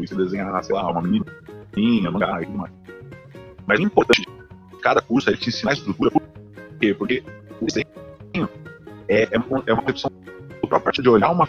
você 0.00 0.14
desenhar, 0.14 0.62
sei 0.64 0.74
lá, 0.74 0.90
uma 0.90 1.02
menininha, 1.02 2.10
mangá 2.10 2.42
e 2.42 2.46
tudo 2.46 2.58
mais. 2.58 2.72
Mas 3.66 3.80
o 3.80 3.82
importante 3.82 4.22
de 4.22 4.78
cada 4.80 5.00
curso 5.00 5.30
é 5.30 5.36
te 5.36 5.48
ensinar 5.48 5.72
a 5.72 5.74
estrutura. 5.74 6.10
Por 6.10 6.22
quê? 6.80 6.94
Porque 6.94 7.22
o 7.60 7.66
desenho 7.66 8.48
é, 9.08 9.22
é, 9.22 9.28
é 9.32 9.38
uma 9.38 9.80
repetição 9.80 10.10
a 10.70 10.80
partir 10.80 11.02
de 11.02 11.08
olhar 11.08 11.30
uma 11.30 11.48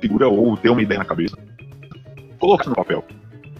figura 0.00 0.28
ou 0.28 0.56
ter 0.56 0.70
uma 0.70 0.82
ideia 0.82 0.98
na 0.98 1.04
cabeça, 1.04 1.36
colocar 2.38 2.68
no 2.68 2.74
papel. 2.74 3.04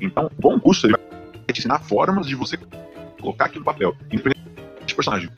Então, 0.00 0.26
um 0.26 0.40
bom 0.40 0.58
curso 0.58 0.86
ele 0.86 0.94
vai 0.94 1.46
te 1.52 1.60
ensinar 1.60 1.78
formas 1.80 2.26
de 2.26 2.34
você 2.34 2.58
colocar 3.20 3.46
aquilo 3.46 3.60
no 3.60 3.66
papel, 3.66 3.94
independente 4.10 4.40
de 4.84 4.94
personagem. 4.94 5.30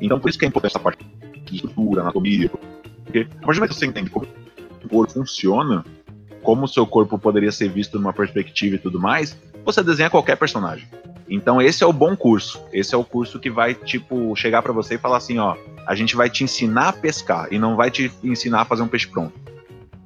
Então, 0.00 0.20
por 0.20 0.28
isso 0.28 0.38
que 0.38 0.44
é 0.44 0.48
importante 0.48 0.72
essa 0.72 0.78
parte 0.78 1.04
de 1.44 1.56
estrutura, 1.56 2.02
anatomia, 2.02 2.50
porque 3.04 3.20
a 3.20 3.24
partir 3.24 3.38
do 3.40 3.54
momento 3.54 3.70
que 3.70 3.76
você 3.76 3.86
entende 3.86 4.10
como 4.10 4.26
o 4.84 4.88
corpo 4.88 5.12
funciona, 5.12 5.84
como 6.44 6.66
o 6.66 6.68
seu 6.68 6.86
corpo 6.86 7.18
poderia 7.18 7.50
ser 7.50 7.68
visto 7.68 7.98
numa 7.98 8.12
perspectiva 8.12 8.76
e 8.76 8.78
tudo 8.78 9.00
mais, 9.00 9.36
você 9.64 9.82
desenha 9.82 10.10
qualquer 10.10 10.36
personagem. 10.36 10.86
Então 11.28 11.60
esse 11.60 11.82
é 11.82 11.86
o 11.86 11.92
bom 11.92 12.14
curso. 12.14 12.62
Esse 12.72 12.94
é 12.94 12.98
o 12.98 13.02
curso 13.02 13.40
que 13.40 13.50
vai 13.50 13.74
tipo 13.74 14.36
chegar 14.36 14.62
para 14.62 14.72
você 14.72 14.94
e 14.94 14.98
falar 14.98 15.16
assim, 15.16 15.38
ó, 15.38 15.56
a 15.86 15.94
gente 15.94 16.14
vai 16.14 16.28
te 16.30 16.44
ensinar 16.44 16.88
a 16.88 16.92
pescar 16.92 17.48
e 17.50 17.58
não 17.58 17.74
vai 17.74 17.90
te 17.90 18.12
ensinar 18.22 18.60
a 18.60 18.64
fazer 18.64 18.82
um 18.82 18.88
peixe 18.88 19.08
pronto. 19.08 19.32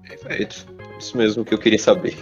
Perfeito. 0.08 0.66
Isso 0.98 1.18
mesmo 1.18 1.44
que 1.44 1.52
eu 1.52 1.58
queria 1.58 1.78
saber. 1.78 2.16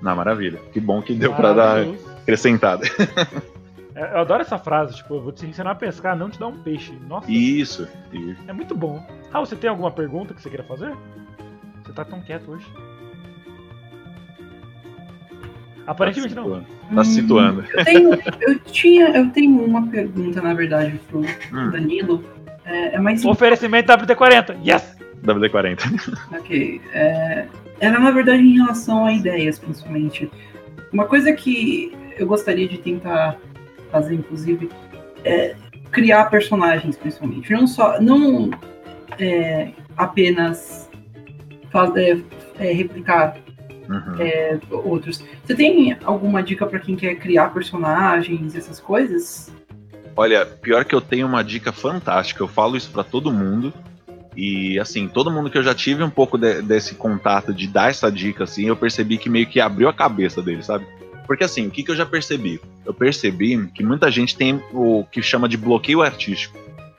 Na 0.00 0.14
maravilha. 0.14 0.58
Que 0.72 0.80
bom 0.80 1.02
que 1.02 1.12
deu 1.12 1.34
para 1.34 1.52
dar 1.52 1.86
acrescentada. 2.22 2.84
É, 3.92 4.14
eu 4.14 4.18
adoro 4.20 4.40
essa 4.40 4.56
frase, 4.56 4.94
tipo, 4.94 5.14
eu 5.14 5.20
vou 5.20 5.32
te 5.32 5.44
ensinar 5.44 5.72
a 5.72 5.74
pescar, 5.74 6.16
não 6.16 6.30
te 6.30 6.38
dar 6.38 6.46
um 6.46 6.56
peixe. 6.62 6.92
Nossa. 7.08 7.30
Isso, 7.30 7.88
isso. 8.12 8.40
É 8.46 8.52
muito 8.52 8.74
bom. 8.74 9.04
Ah, 9.32 9.40
você 9.40 9.56
tem 9.56 9.68
alguma 9.68 9.90
pergunta 9.90 10.32
que 10.32 10.40
você 10.40 10.48
queira 10.48 10.62
fazer? 10.62 10.96
Você 11.82 11.92
tá 11.92 12.04
tão 12.04 12.22
quieto 12.22 12.52
hoje. 12.52 12.66
Aparentemente 15.90 16.36
tá 16.36 16.40
não. 16.40 16.64
Tá 16.94 17.04
se 17.04 17.14
situando. 17.14 17.64
Eu, 17.74 17.84
tenho, 17.84 18.10
eu, 18.42 18.58
tinha, 18.60 19.08
eu 19.08 19.28
tenho 19.30 19.64
uma 19.64 19.84
pergunta, 19.88 20.40
na 20.40 20.54
verdade, 20.54 21.00
pro 21.08 21.18
hum. 21.18 21.70
Danilo. 21.72 22.24
É, 22.64 22.94
é 22.94 22.98
mais 23.00 23.24
Oferecimento 23.24 23.92
WD-40. 23.92 24.56
Yes! 24.64 24.96
WD-40. 25.24 26.16
Ok. 26.38 26.80
É, 26.94 27.46
era, 27.80 27.98
na 27.98 28.12
verdade, 28.12 28.40
em 28.40 28.58
relação 28.58 29.04
a 29.04 29.12
ideias, 29.12 29.58
principalmente. 29.58 30.30
Uma 30.92 31.06
coisa 31.06 31.32
que 31.32 31.92
eu 32.16 32.26
gostaria 32.28 32.68
de 32.68 32.78
tentar 32.78 33.36
fazer, 33.90 34.14
inclusive, 34.14 34.70
é 35.24 35.56
criar 35.90 36.26
personagens, 36.26 36.96
principalmente. 36.96 37.52
Não 37.52 37.66
só. 37.66 38.00
Não, 38.00 38.50
é, 39.18 39.70
apenas 39.96 40.88
faz, 41.72 41.96
é, 41.96 42.16
é, 42.60 42.72
replicar 42.72 43.36
Uhum. 43.90 44.14
é, 44.20 44.58
outros. 44.70 45.22
Você 45.44 45.54
tem 45.54 45.96
alguma 46.04 46.42
dica 46.42 46.64
para 46.64 46.78
quem 46.78 46.94
quer 46.94 47.16
criar 47.16 47.48
personagens, 47.52 48.54
essas 48.54 48.78
coisas? 48.78 49.52
Olha, 50.16 50.46
pior 50.46 50.84
que 50.84 50.94
eu 50.94 51.00
tenho 51.00 51.26
uma 51.26 51.42
dica 51.42 51.72
fantástica, 51.72 52.42
eu 52.42 52.48
falo 52.48 52.76
isso 52.76 52.90
pra 52.90 53.02
todo 53.02 53.32
mundo. 53.32 53.74
E 54.36 54.78
assim, 54.78 55.08
todo 55.08 55.30
mundo 55.30 55.50
que 55.50 55.58
eu 55.58 55.62
já 55.62 55.74
tive 55.74 56.04
um 56.04 56.10
pouco 56.10 56.38
de- 56.38 56.62
desse 56.62 56.94
contato 56.94 57.52
de 57.52 57.66
dar 57.66 57.90
essa 57.90 58.10
dica, 58.12 58.44
assim, 58.44 58.66
eu 58.66 58.76
percebi 58.76 59.18
que 59.18 59.28
meio 59.28 59.46
que 59.46 59.60
abriu 59.60 59.88
a 59.88 59.92
cabeça 59.92 60.40
dele, 60.40 60.62
sabe? 60.62 60.86
Porque 61.26 61.42
assim, 61.44 61.66
o 61.66 61.70
que, 61.70 61.82
que 61.82 61.90
eu 61.90 61.96
já 61.96 62.06
percebi? 62.06 62.60
Eu 62.86 62.94
percebi 62.94 63.66
que 63.74 63.84
muita 63.84 64.10
gente 64.10 64.36
tem 64.36 64.62
o 64.72 65.04
que 65.10 65.20
chama 65.20 65.48
de 65.48 65.56
bloqueio 65.56 66.00
artístico, 66.00 66.56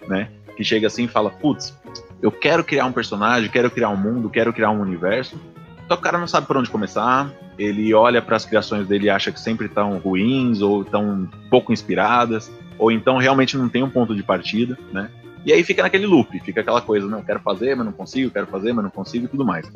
né? 0.07 0.29
Que 0.57 0.63
chega 0.63 0.87
assim 0.87 1.05
e 1.05 1.07
fala, 1.07 1.29
putz, 1.29 1.73
eu 2.21 2.31
quero 2.31 2.63
criar 2.63 2.85
um 2.85 2.91
personagem, 2.91 3.49
quero 3.49 3.71
criar 3.71 3.89
um 3.89 3.97
mundo, 3.97 4.29
quero 4.29 4.51
criar 4.53 4.71
um 4.71 4.81
universo. 4.81 5.39
Só 5.87 5.95
que 5.95 6.01
o 6.01 6.03
cara 6.03 6.17
não 6.17 6.27
sabe 6.27 6.47
por 6.47 6.57
onde 6.57 6.69
começar, 6.69 7.31
ele 7.57 7.93
olha 7.93 8.21
para 8.21 8.35
as 8.35 8.45
criações 8.45 8.87
dele 8.87 9.05
e 9.05 9.09
acha 9.09 9.31
que 9.31 9.39
sempre 9.39 9.65
estão 9.65 9.97
ruins 9.97 10.61
ou 10.61 10.83
estão 10.83 11.29
pouco 11.49 11.73
inspiradas 11.73 12.51
ou 12.81 12.91
então 12.91 13.17
realmente 13.17 13.55
não 13.55 13.69
tem 13.69 13.83
um 13.83 13.89
ponto 13.89 14.15
de 14.15 14.23
partida, 14.23 14.75
né? 14.91 15.11
E 15.45 15.53
aí 15.53 15.63
fica 15.63 15.83
naquele 15.83 16.07
loop, 16.07 16.39
fica 16.39 16.61
aquela 16.61 16.81
coisa, 16.81 17.07
não, 17.07 17.23
quero 17.23 17.39
fazer, 17.39 17.75
mas 17.75 17.85
não 17.85 17.93
consigo, 17.93 18.31
quero 18.31 18.47
fazer, 18.47 18.73
mas 18.73 18.83
não 18.83 18.89
consigo 18.89 19.25
e 19.25 19.27
tudo 19.27 19.45
mais. 19.45 19.71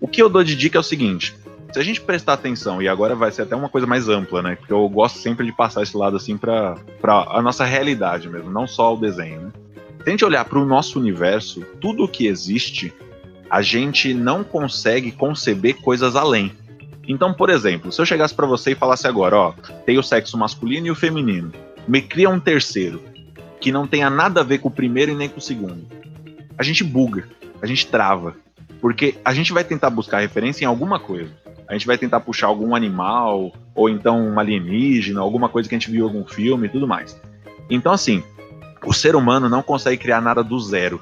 O 0.00 0.08
que 0.08 0.22
eu 0.22 0.28
dou 0.30 0.42
de 0.42 0.56
dica 0.56 0.78
é 0.78 0.80
o 0.80 0.82
seguinte: 0.82 1.36
se 1.70 1.78
a 1.78 1.82
gente 1.82 2.00
prestar 2.00 2.32
atenção, 2.32 2.80
e 2.80 2.88
agora 2.88 3.14
vai 3.14 3.30
ser 3.30 3.42
até 3.42 3.54
uma 3.54 3.68
coisa 3.68 3.86
mais 3.86 4.08
ampla, 4.08 4.42
né? 4.42 4.56
Porque 4.56 4.72
eu 4.72 4.88
gosto 4.88 5.18
sempre 5.18 5.44
de 5.44 5.52
passar 5.52 5.82
esse 5.82 5.94
lado 5.94 6.16
assim 6.16 6.38
para 6.38 6.76
a 7.02 7.42
nossa 7.42 7.64
realidade 7.66 8.26
mesmo, 8.26 8.50
não 8.50 8.66
só 8.66 8.94
o 8.94 8.98
desenho, 8.98 9.42
né? 9.42 9.52
Se 10.02 10.08
a 10.08 10.10
gente 10.10 10.24
olhar 10.24 10.44
para 10.46 10.58
o 10.58 10.64
nosso 10.64 10.98
universo, 10.98 11.60
tudo 11.78 12.04
o 12.04 12.08
que 12.08 12.26
existe, 12.26 12.90
a 13.50 13.62
gente 13.62 14.12
não 14.12 14.42
consegue 14.42 15.12
conceber 15.12 15.76
coisas 15.76 16.16
além. 16.16 16.52
Então, 17.08 17.32
por 17.32 17.50
exemplo, 17.50 17.92
se 17.92 18.00
eu 18.00 18.06
chegasse 18.06 18.34
para 18.34 18.46
você 18.46 18.72
e 18.72 18.74
falasse 18.74 19.06
agora, 19.06 19.36
ó, 19.36 19.54
tem 19.84 19.98
o 19.98 20.02
sexo 20.02 20.36
masculino 20.36 20.88
e 20.88 20.90
o 20.90 20.94
feminino 20.94 21.52
me 21.86 22.02
cria 22.02 22.28
um 22.28 22.40
terceiro 22.40 23.00
que 23.60 23.70
não 23.70 23.86
tenha 23.86 24.10
nada 24.10 24.40
a 24.40 24.44
ver 24.44 24.58
com 24.58 24.68
o 24.68 24.72
primeiro 24.72 25.12
e 25.12 25.14
nem 25.14 25.28
com 25.28 25.38
o 25.38 25.42
segundo. 25.42 25.86
A 26.58 26.62
gente 26.62 26.82
buga, 26.82 27.28
a 27.62 27.66
gente 27.66 27.86
trava, 27.86 28.34
porque 28.80 29.16
a 29.24 29.32
gente 29.32 29.52
vai 29.52 29.64
tentar 29.64 29.90
buscar 29.90 30.18
referência 30.18 30.64
em 30.64 30.68
alguma 30.68 30.98
coisa. 30.98 31.30
A 31.68 31.72
gente 31.72 31.86
vai 31.86 31.98
tentar 31.98 32.20
puxar 32.20 32.46
algum 32.46 32.74
animal, 32.74 33.52
ou 33.74 33.88
então 33.88 34.20
um 34.20 34.38
alienígena, 34.38 35.20
alguma 35.20 35.48
coisa 35.48 35.68
que 35.68 35.74
a 35.74 35.78
gente 35.78 35.90
viu 35.90 36.04
em 36.04 36.08
algum 36.08 36.24
filme 36.24 36.66
e 36.66 36.70
tudo 36.70 36.86
mais. 36.86 37.20
Então, 37.68 37.92
assim, 37.92 38.22
o 38.84 38.92
ser 38.92 39.16
humano 39.16 39.48
não 39.48 39.62
consegue 39.62 40.00
criar 40.00 40.20
nada 40.20 40.44
do 40.44 40.58
zero. 40.60 41.00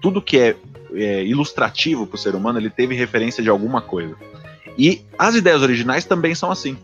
Tudo 0.00 0.20
que 0.20 0.38
é, 0.38 0.56
é 0.94 1.24
ilustrativo 1.24 2.06
para 2.06 2.16
o 2.16 2.18
ser 2.18 2.34
humano, 2.34 2.58
ele 2.58 2.70
teve 2.70 2.94
referência 2.94 3.42
de 3.42 3.50
alguma 3.50 3.80
coisa. 3.80 4.14
E 4.78 5.02
as 5.18 5.34
ideias 5.34 5.62
originais 5.62 6.04
também 6.04 6.34
são 6.34 6.50
assim. 6.50 6.76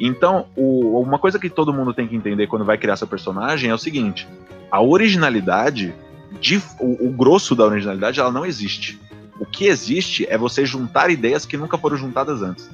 Então, 0.00 0.46
o- 0.56 1.00
uma 1.00 1.18
coisa 1.18 1.38
que 1.38 1.50
todo 1.50 1.72
mundo 1.72 1.92
tem 1.92 2.06
que 2.06 2.14
entender 2.14 2.46
quando 2.46 2.64
vai 2.64 2.78
criar 2.78 2.96
seu 2.96 3.06
personagem 3.06 3.70
é 3.70 3.74
o 3.74 3.78
seguinte: 3.78 4.28
a 4.70 4.80
originalidade, 4.82 5.94
de- 6.40 6.62
o, 6.78 7.08
o 7.08 7.10
grosso 7.10 7.54
da 7.54 7.64
originalidade, 7.64 8.20
ela 8.20 8.30
não 8.30 8.46
existe. 8.46 9.00
O 9.40 9.46
que 9.46 9.66
existe 9.66 10.26
é 10.28 10.36
você 10.36 10.66
juntar 10.66 11.10
ideias 11.10 11.46
que 11.46 11.56
nunca 11.56 11.78
foram 11.78 11.96
juntadas 11.96 12.42
antes. 12.42 12.68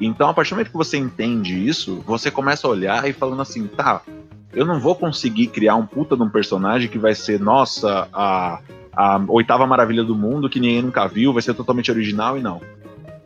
Então, 0.00 0.28
a 0.28 0.34
partir 0.34 0.50
do 0.50 0.54
momento 0.56 0.70
que 0.70 0.76
você 0.76 0.96
entende 0.96 1.66
isso, 1.66 2.02
você 2.06 2.30
começa 2.30 2.66
a 2.66 2.70
olhar 2.70 3.08
e 3.08 3.12
falando 3.12 3.42
assim, 3.42 3.66
tá, 3.66 4.02
eu 4.52 4.64
não 4.64 4.80
vou 4.80 4.94
conseguir 4.94 5.48
criar 5.48 5.76
um 5.76 5.86
puta 5.86 6.16
de 6.16 6.22
um 6.22 6.28
personagem 6.28 6.88
que 6.88 6.98
vai 6.98 7.14
ser, 7.14 7.38
nossa, 7.38 8.08
a, 8.12 8.60
a 8.92 9.22
oitava 9.28 9.66
maravilha 9.66 10.04
do 10.04 10.14
mundo 10.14 10.48
que 10.48 10.60
ninguém 10.60 10.82
nunca 10.82 11.06
viu, 11.06 11.32
vai 11.32 11.42
ser 11.42 11.54
totalmente 11.54 11.90
original 11.90 12.36
e 12.36 12.42
não 12.42 12.60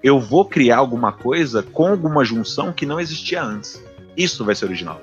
eu 0.04 0.20
vou 0.20 0.44
criar 0.44 0.76
alguma 0.76 1.10
coisa 1.10 1.62
com 1.62 1.86
alguma 1.86 2.22
junção 2.26 2.74
que 2.74 2.84
não 2.84 3.00
existia 3.00 3.42
antes. 3.42 3.82
Isso 4.14 4.44
vai 4.44 4.54
ser 4.54 4.66
original. 4.66 5.00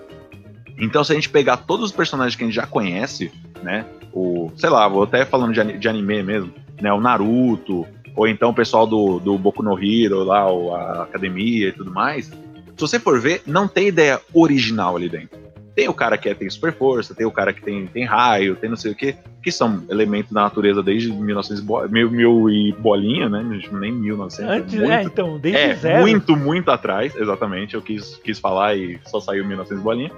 Então, 0.78 1.04
se 1.04 1.12
a 1.12 1.16
gente 1.16 1.28
pegar 1.28 1.58
todos 1.58 1.88
os 1.88 1.92
personagens 1.92 2.36
que 2.36 2.44
a 2.44 2.46
gente 2.46 2.56
já 2.56 2.68
conhece, 2.68 3.32
né? 3.64 3.84
O, 4.14 4.52
sei 4.56 4.70
lá, 4.70 4.88
vou 4.88 5.02
até 5.02 5.26
falando 5.26 5.54
de, 5.54 5.80
de 5.80 5.90
anime 5.90 6.22
mesmo, 6.22 6.54
né? 6.80 6.94
O 6.94 7.02
Naruto, 7.02 7.88
ou 8.16 8.28
então 8.28 8.52
o 8.52 8.54
pessoal 8.54 8.86
do, 8.86 9.20
do 9.20 9.40
Boku 9.40 9.64
no 9.64 9.76
Hero, 9.76 10.24
lá, 10.24 10.44
a 10.44 11.04
academia 11.04 11.70
e 11.70 11.72
tudo 11.72 11.92
mais. 11.92 12.28
Se 12.28 12.78
você 12.78 13.00
for 13.00 13.20
ver, 13.20 13.42
não 13.48 13.68
tem 13.68 13.88
ideia 13.88 14.22
original 14.32 14.96
ali 14.96 15.10
dentro. 15.10 15.40
Tem 15.76 15.88
o 15.88 15.94
cara 15.94 16.18
que 16.18 16.28
é- 16.28 16.34
tem 16.34 16.50
super 16.50 16.74
força, 16.74 17.16
tem 17.16 17.26
o 17.26 17.32
cara 17.32 17.54
que 17.54 17.62
tem, 17.62 17.88
tem 17.88 18.04
raio, 18.04 18.56
tem 18.56 18.70
não 18.70 18.76
sei 18.76 18.92
o 18.92 18.96
que, 18.96 19.16
que 19.42 19.52
são 19.52 19.84
elementos 19.90 20.32
da 20.32 20.42
natureza 20.42 20.84
desde 20.84 21.12
1900 21.12 21.62
e 21.64 21.66
bo- 21.66 21.88
mil, 21.88 22.12
mil 22.12 22.50
e 22.50 22.74
bolinha, 22.74 23.30
né? 23.30 23.42
Nem 23.72 23.92
1900. 23.94 24.50
Antes, 24.54 24.74
muito, 24.76 24.92
é, 24.92 25.04
então, 25.04 25.40
desde 25.40 25.60
é, 25.62 25.74
zero. 25.76 26.02
muito, 26.02 26.36
muito 26.36 26.70
atrás, 26.72 27.16
exatamente. 27.16 27.74
Eu 27.76 27.82
quis, 27.82 28.16
quis 28.24 28.38
falar 28.38 28.76
e 28.76 29.00
só 29.06 29.20
saiu 29.22 29.46
1900 29.46 29.82
bolinha. 29.84 30.12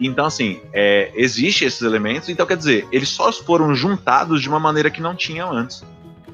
Então, 0.00 0.26
assim, 0.26 0.60
é, 0.72 1.12
existe 1.14 1.64
esses 1.64 1.82
elementos, 1.82 2.28
então 2.28 2.44
quer 2.44 2.56
dizer, 2.56 2.86
eles 2.90 3.08
só 3.08 3.30
foram 3.32 3.74
juntados 3.76 4.42
de 4.42 4.48
uma 4.48 4.58
maneira 4.58 4.90
que 4.90 5.00
não 5.00 5.14
tinham 5.14 5.52
antes. 5.52 5.84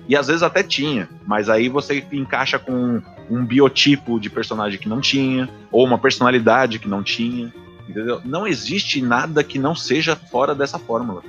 E 0.08 0.16
às 0.16 0.26
vezes 0.28 0.42
até 0.42 0.62
tinha, 0.62 1.08
mas 1.26 1.48
aí 1.48 1.68
você 1.68 2.04
encaixa 2.10 2.58
com 2.58 3.00
um 3.30 3.44
biotipo 3.44 4.18
de 4.18 4.28
personagem 4.30 4.78
que 4.80 4.88
não 4.88 5.00
tinha, 5.00 5.48
ou 5.70 5.84
uma 5.86 5.98
personalidade 5.98 6.78
que 6.78 6.88
não 6.88 7.02
tinha, 7.02 7.52
entendeu? 7.90 8.20
Não 8.24 8.46
existe 8.46 9.02
nada 9.02 9.44
que 9.44 9.58
não 9.58 9.74
seja 9.74 10.16
fora 10.16 10.54
dessa 10.54 10.78
fórmula. 10.78 11.22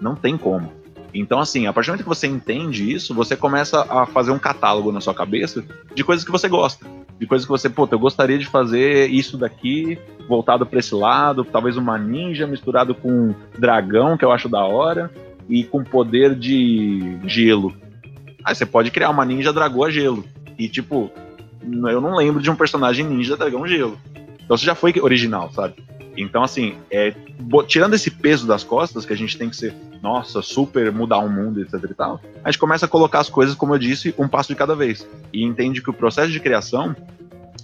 Não 0.00 0.14
tem 0.14 0.36
como. 0.36 0.72
Então, 1.14 1.38
assim, 1.38 1.66
a 1.66 1.72
partir 1.72 1.88
do 1.88 1.92
momento 1.92 2.04
que 2.04 2.08
você 2.08 2.26
entende 2.26 2.90
isso, 2.90 3.14
você 3.14 3.36
começa 3.36 3.82
a 3.82 4.06
fazer 4.06 4.30
um 4.30 4.38
catálogo 4.38 4.90
na 4.90 5.00
sua 5.00 5.14
cabeça 5.14 5.62
de 5.94 6.02
coisas 6.02 6.24
que 6.24 6.30
você 6.30 6.48
gosta. 6.48 6.86
De 7.18 7.26
coisas 7.26 7.44
que 7.44 7.50
você, 7.50 7.68
pô, 7.68 7.86
eu 7.90 7.98
gostaria 7.98 8.38
de 8.38 8.46
fazer 8.46 9.10
isso 9.10 9.36
daqui, 9.36 9.98
voltado 10.26 10.64
para 10.64 10.78
esse 10.78 10.94
lado, 10.94 11.44
talvez 11.44 11.76
uma 11.76 11.98
ninja 11.98 12.46
misturado 12.46 12.94
com 12.94 13.10
um 13.10 13.34
dragão, 13.58 14.16
que 14.16 14.24
eu 14.24 14.32
acho 14.32 14.48
da 14.48 14.64
hora, 14.64 15.10
e 15.48 15.62
com 15.64 15.84
poder 15.84 16.34
de 16.34 17.18
gelo. 17.26 17.76
Aí 18.42 18.54
você 18.54 18.64
pode 18.64 18.90
criar 18.90 19.10
uma 19.10 19.24
ninja 19.24 19.52
dragão 19.52 19.90
gelo. 19.90 20.24
E, 20.58 20.68
tipo, 20.68 21.10
eu 21.62 22.00
não 22.00 22.16
lembro 22.16 22.42
de 22.42 22.50
um 22.50 22.56
personagem 22.56 23.04
ninja 23.04 23.36
dragão 23.36 23.66
gelo. 23.66 23.98
Então 24.44 24.56
você 24.56 24.64
já 24.64 24.74
foi 24.74 24.94
original, 25.00 25.50
sabe? 25.52 25.74
Então, 26.16 26.42
assim, 26.42 26.76
é, 26.90 27.14
tirando 27.66 27.94
esse 27.94 28.10
peso 28.10 28.46
das 28.46 28.62
costas, 28.62 29.06
que 29.06 29.12
a 29.12 29.16
gente 29.16 29.36
tem 29.38 29.48
que 29.48 29.56
ser, 29.56 29.74
nossa, 30.02 30.42
super 30.42 30.92
mudar 30.92 31.18
o 31.18 31.28
mundo, 31.28 31.60
etc 31.60 31.90
e 31.90 31.94
tal, 31.94 32.20
a 32.44 32.50
gente 32.50 32.58
começa 32.58 32.86
a 32.86 32.88
colocar 32.88 33.20
as 33.20 33.30
coisas, 33.30 33.54
como 33.54 33.74
eu 33.74 33.78
disse, 33.78 34.14
um 34.18 34.28
passo 34.28 34.48
de 34.48 34.54
cada 34.54 34.74
vez. 34.74 35.06
E 35.32 35.42
entende 35.42 35.82
que 35.82 35.90
o 35.90 35.94
processo 35.94 36.30
de 36.30 36.40
criação, 36.40 36.94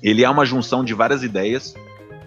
ele 0.02 0.24
é 0.24 0.30
uma 0.30 0.46
junção 0.46 0.82
de 0.82 0.94
várias 0.94 1.22
ideias 1.22 1.74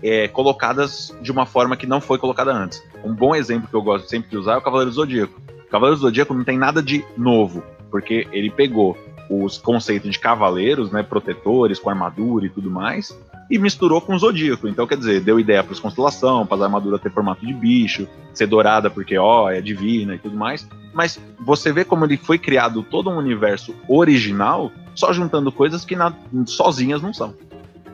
é, 0.04 0.28
colocadas 0.28 1.16
de 1.22 1.32
uma 1.32 1.46
forma 1.46 1.76
que 1.76 1.88
não 1.88 2.02
foi 2.02 2.18
colocada 2.18 2.52
antes. 2.52 2.82
Um 3.04 3.14
bom 3.14 3.36
exemplo 3.36 3.68
que 3.68 3.76
eu 3.76 3.82
gosto 3.82 4.10
sempre 4.10 4.30
de 4.30 4.38
usar 4.38 4.54
é 4.54 4.58
o 4.58 4.62
Cavaleiro 4.62 4.92
Zodíaco. 4.92 5.42
O 5.66 5.70
Cavaleiro 5.70 6.00
Zodíaco 6.00 6.34
não 6.34 6.44
tem 6.44 6.58
nada 6.58 6.82
de 6.82 7.04
novo, 7.18 7.64
porque 7.90 8.28
ele 8.32 8.50
pegou 8.50 8.98
os 9.30 9.58
conceitos 9.58 10.12
de 10.12 10.20
cavaleiros, 10.20 10.92
né, 10.92 11.02
protetores, 11.02 11.80
com 11.80 11.90
armadura 11.90 12.46
e 12.46 12.50
tudo 12.50 12.70
mais, 12.70 13.18
e 13.52 13.60
misturou 13.60 14.00
com 14.02 14.16
o 14.16 14.18
Zodíaco. 14.20 14.68
Então, 14.68 14.88
quer 14.88 14.98
dizer, 14.98 15.20
deu 15.22 15.40
ideia 15.40 15.62
para 15.64 15.74
as 15.74 15.80
constelação, 15.80 16.46
para 16.48 16.62
a 16.62 16.66
armadura 16.66 16.98
ter 16.98 17.12
formato 17.12 17.46
de 17.46 17.54
bicho, 17.54 18.08
ser 18.34 18.48
dourada 18.48 18.90
porque, 18.90 19.18
ó, 19.18 19.50
é 19.52 19.60
divina 19.60 20.16
e 20.16 20.18
tudo 20.18 20.36
mais. 20.38 20.68
Mas 20.94 21.20
você 21.40 21.72
vê 21.72 21.84
como 21.84 22.06
ele 22.06 22.16
foi 22.18 22.38
criado 22.40 22.82
todo 22.82 23.10
um 23.10 23.18
universo 23.18 23.76
original, 23.88 24.72
só 24.96 25.12
juntando 25.14 25.52
coisas 25.52 25.84
que 25.86 25.96
na- 25.96 26.16
sozinhas 26.46 27.02
não 27.02 27.14
são. 27.14 27.34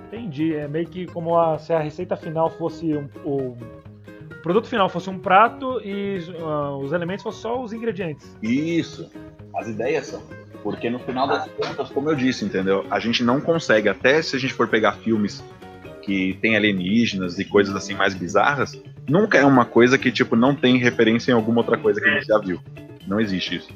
Entendi. 0.08 0.54
É 0.54 0.68
meio 0.68 0.88
que 0.88 1.08
como 1.08 1.38
a- 1.38 1.58
se 1.58 1.74
a 1.74 1.80
receita 1.80 2.16
final 2.16 2.50
fosse 2.52 2.96
um, 2.96 3.08
o 3.26 3.58
o 4.30 4.42
produto 4.48 4.68
final 4.68 4.88
fosse 4.88 5.10
um 5.10 5.18
prato 5.20 5.82
e 5.84 6.20
ah, 6.40 6.78
os 6.78 6.94
elementos 6.94 7.24
fossem 7.24 7.42
só 7.42 7.62
os 7.62 7.74
ingredientes. 7.74 8.34
Isso. 8.42 9.10
As 9.56 9.68
ideias 9.68 10.06
são. 10.08 10.22
Porque 10.64 10.90
no 10.90 11.00
final 11.00 11.28
das 11.28 11.48
contas, 11.50 11.90
como 11.90 12.10
eu 12.10 12.16
disse, 12.16 12.44
entendeu? 12.44 12.86
A 12.90 13.00
gente 13.00 13.24
não 13.24 13.40
consegue, 13.40 13.88
até 13.90 14.22
se 14.22 14.36
a 14.36 14.40
gente 14.40 14.54
for 14.54 14.68
pegar 14.68 14.94
filmes 14.94 15.44
que 16.02 16.38
tem 16.42 16.56
alienígenas 16.56 17.38
e 17.38 17.46
coisas 17.46 17.76
assim 17.76 17.94
mais 17.94 18.14
bizarras, 18.14 18.80
nunca 19.08 19.38
é 19.38 19.46
uma 19.46 19.66
coisa 19.66 19.98
que, 19.98 20.12
tipo, 20.12 20.36
não 20.36 20.56
tem 20.56 20.78
referência 20.78 21.32
em 21.32 21.36
alguma 21.36 21.60
outra 21.60 21.78
coisa 21.78 22.00
que 22.00 22.08
a 22.08 22.14
gente 22.14 22.28
já 22.28 22.40
viu. 22.40 22.60
Não 23.06 23.20
existe 23.20 23.56
isso. 23.58 23.70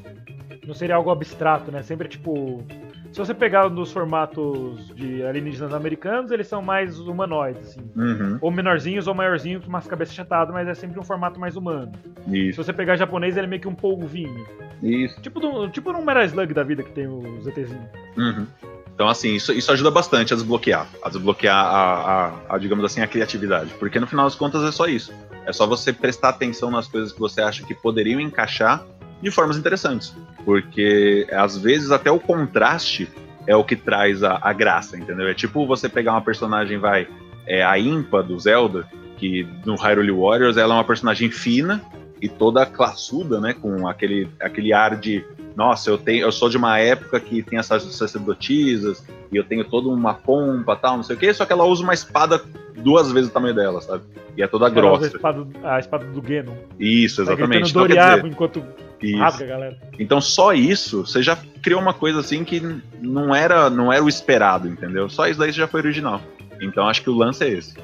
Não 0.65 0.73
seria 0.73 0.95
algo 0.95 1.09
abstrato, 1.09 1.71
né? 1.71 1.81
Sempre 1.81 2.07
tipo. 2.07 2.63
Se 3.11 3.19
você 3.19 3.33
pegar 3.33 3.69
nos 3.69 3.91
formatos 3.91 4.87
de 4.95 5.21
alienígenas 5.23 5.73
americanos, 5.73 6.31
eles 6.31 6.47
são 6.47 6.61
mais 6.61 6.97
humanoides, 6.97 7.61
assim. 7.69 7.81
Uhum. 7.95 8.37
Ou 8.39 8.49
menorzinhos 8.51 9.05
ou 9.05 9.13
maiorzinhos, 9.13 9.63
com 9.63 9.69
umas 9.69 9.85
cabeças 9.85 10.13
achatadas, 10.13 10.53
mas 10.53 10.67
é 10.67 10.73
sempre 10.73 10.99
um 10.99 11.03
formato 11.03 11.39
mais 11.39 11.57
humano. 11.57 11.91
Se 12.25 12.49
Isso. 12.49 12.63
você 12.63 12.71
pegar 12.71 12.95
japonês, 12.95 13.35
ele 13.35 13.47
é 13.47 13.49
meio 13.49 13.61
que 13.61 13.67
um 13.67 13.75
polvinho. 13.75 14.45
Isso. 14.81 15.19
Tipo, 15.21 15.39
do, 15.41 15.67
tipo 15.69 15.91
num 15.91 16.03
Metal 16.05 16.23
Slug 16.23 16.53
da 16.53 16.63
vida 16.63 16.83
que 16.83 16.91
tem 16.91 17.05
os 17.07 17.45
ETzinhos. 17.45 17.83
Uhum. 18.17 18.47
Então, 18.95 19.09
assim, 19.09 19.35
isso, 19.35 19.51
isso 19.51 19.71
ajuda 19.71 19.91
bastante 19.91 20.31
a 20.33 20.35
desbloquear. 20.37 20.87
A 21.03 21.09
desbloquear 21.09 21.55
a, 21.55 22.27
a- 22.27 22.33
a, 22.49 22.57
digamos 22.57 22.85
assim, 22.85 23.01
a 23.01 23.07
criatividade. 23.07 23.73
Porque 23.79 23.99
no 23.99 24.07
final 24.07 24.25
das 24.25 24.35
contas 24.35 24.63
é 24.63 24.71
só 24.71 24.85
isso. 24.85 25.11
É 25.45 25.51
só 25.51 25.65
você 25.67 25.91
prestar 25.91 26.29
atenção 26.29 26.69
nas 26.71 26.87
coisas 26.87 27.11
que 27.11 27.19
você 27.19 27.41
acha 27.41 27.65
que 27.65 27.73
poderiam 27.73 28.19
encaixar 28.21 28.85
de 29.21 29.31
formas 29.31 29.57
interessantes. 29.57 30.15
Porque 30.43 31.27
às 31.31 31.57
vezes 31.57 31.91
até 31.91 32.11
o 32.11 32.19
contraste 32.19 33.09
é 33.47 33.55
o 33.55 33.63
que 33.63 33.75
traz 33.75 34.23
a, 34.23 34.39
a 34.41 34.53
graça, 34.53 34.97
entendeu? 34.97 35.27
É 35.27 35.33
tipo 35.33 35.65
você 35.65 35.89
pegar 35.89 36.13
uma 36.13 36.21
personagem, 36.21 36.77
vai, 36.77 37.07
é 37.45 37.63
a 37.63 37.77
Impa 37.77 38.21
do 38.21 38.39
Zelda, 38.39 38.87
que 39.17 39.47
no 39.65 39.75
Hyrule 39.75 40.11
Warriors 40.11 40.57
ela 40.57 40.75
é 40.75 40.77
uma 40.77 40.83
personagem 40.83 41.29
fina 41.29 41.81
e 42.21 42.29
toda 42.29 42.65
classuda, 42.65 43.39
né? 43.39 43.53
Com 43.53 43.87
aquele, 43.87 44.29
aquele 44.39 44.73
ar 44.73 44.95
de 44.95 45.25
nossa, 45.55 45.89
eu 45.89 45.97
tenho, 45.97 46.23
eu 46.23 46.31
sou 46.31 46.49
de 46.49 46.57
uma 46.57 46.79
época 46.79 47.19
que 47.19 47.41
tem 47.41 47.59
essas 47.59 47.83
sacerdotisas 47.83 49.05
e 49.31 49.35
eu 49.35 49.43
tenho 49.43 49.65
toda 49.65 49.89
uma 49.89 50.13
pompa, 50.13 50.75
tal, 50.75 50.97
não 50.97 51.03
sei 51.03 51.15
o 51.15 51.19
quê, 51.19 51.33
só 51.33 51.45
que 51.45 51.51
ela 51.51 51.65
usa 51.65 51.83
uma 51.83 51.93
espada 51.93 52.41
duas 52.77 53.11
vezes 53.11 53.29
o 53.29 53.33
tamanho 53.33 53.53
dela, 53.53 53.81
sabe? 53.81 54.03
E 54.37 54.41
é 54.41 54.47
toda 54.47 54.65
ela 54.65 54.73
grossa. 54.73 55.07
Usa 55.07 55.13
a, 55.13 55.17
espada, 55.17 55.47
a 55.63 55.79
espada 55.79 56.05
do 56.05 56.25
Genon. 56.25 56.53
Isso, 56.79 57.25
tá 57.25 57.33
exatamente. 57.33 57.73
Tá 57.73 57.83
então, 57.83 57.87
dizer, 57.87 58.25
enquanto 58.25 58.63
isso. 59.07 59.19
rasga, 59.19 59.45
galera. 59.45 59.77
Então 59.99 60.21
só 60.21 60.53
isso, 60.53 61.05
você 61.05 61.21
já 61.21 61.37
criou 61.61 61.81
uma 61.81 61.93
coisa 61.93 62.19
assim 62.19 62.43
que 62.43 62.61
não 63.01 63.33
era, 63.33 63.69
não 63.69 63.91
era 63.91 64.03
o 64.03 64.09
esperado, 64.09 64.67
entendeu? 64.67 65.09
Só 65.09 65.27
isso 65.27 65.39
daí 65.39 65.51
já 65.51 65.67
foi 65.67 65.81
original. 65.81 66.21
Então 66.61 66.87
acho 66.87 67.01
que 67.01 67.09
o 67.09 67.15
lance 67.15 67.43
é 67.43 67.49
esse. 67.49 67.75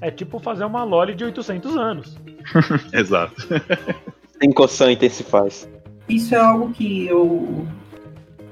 É 0.00 0.10
tipo 0.10 0.38
fazer 0.38 0.64
uma 0.64 0.84
loli 0.84 1.14
de 1.14 1.24
800 1.24 1.76
anos. 1.76 2.18
Exato. 2.92 3.34
Sem 4.40 4.52
coção 4.52 4.90
intensifaz 4.90 5.68
isso 6.08 6.34
é 6.34 6.38
algo 6.38 6.72
que 6.72 7.06
eu, 7.06 7.66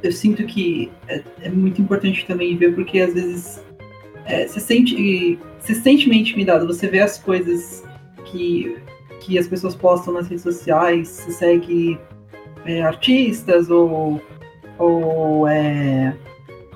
eu 0.02 0.12
sinto 0.12 0.44
que 0.44 0.90
é, 1.08 1.22
é 1.42 1.50
muito 1.50 1.80
importante 1.80 2.26
também 2.26 2.56
ver, 2.56 2.74
porque 2.74 3.00
às 3.00 3.14
vezes 3.14 3.62
é, 4.24 4.46
você 4.46 4.60
sente 4.60 5.38
você 5.58 5.74
sente 5.74 6.08
meio 6.08 6.22
intimidado, 6.22 6.66
você 6.66 6.88
vê 6.88 7.00
as 7.00 7.18
coisas 7.18 7.84
que, 8.26 8.76
que 9.20 9.38
as 9.38 9.46
pessoas 9.46 9.74
postam 9.74 10.14
nas 10.14 10.28
redes 10.28 10.42
sociais, 10.42 11.08
você 11.08 11.32
segue 11.32 11.98
é, 12.64 12.82
artistas 12.82 13.70
ou, 13.70 14.20
ou 14.78 15.46
é, 15.48 16.16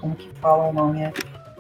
como 0.01 0.15
que 0.15 0.29
fala 0.41 0.69
o 0.69 0.73
nome? 0.73 1.01
É, 1.01 1.13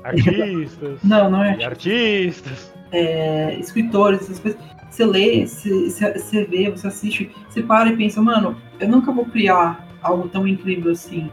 artistas. 0.04 0.98
não, 1.04 1.30
não 1.30 1.42
é 1.42 1.64
artistas. 1.64 2.72
É, 2.92 3.56
escritores, 3.58 4.22
essas 4.22 4.38
coisas. 4.38 4.60
Você 4.90 5.04
lê, 5.04 5.44
você, 5.44 5.90
você 5.90 6.44
vê, 6.44 6.70
você 6.70 6.86
assiste, 6.86 7.30
você 7.48 7.60
para 7.62 7.88
e 7.88 7.96
pensa, 7.96 8.22
mano, 8.22 8.56
eu 8.78 8.88
nunca 8.88 9.10
vou 9.10 9.24
criar 9.24 9.88
algo 10.00 10.28
tão 10.28 10.46
incrível 10.46 10.92
assim. 10.92 11.28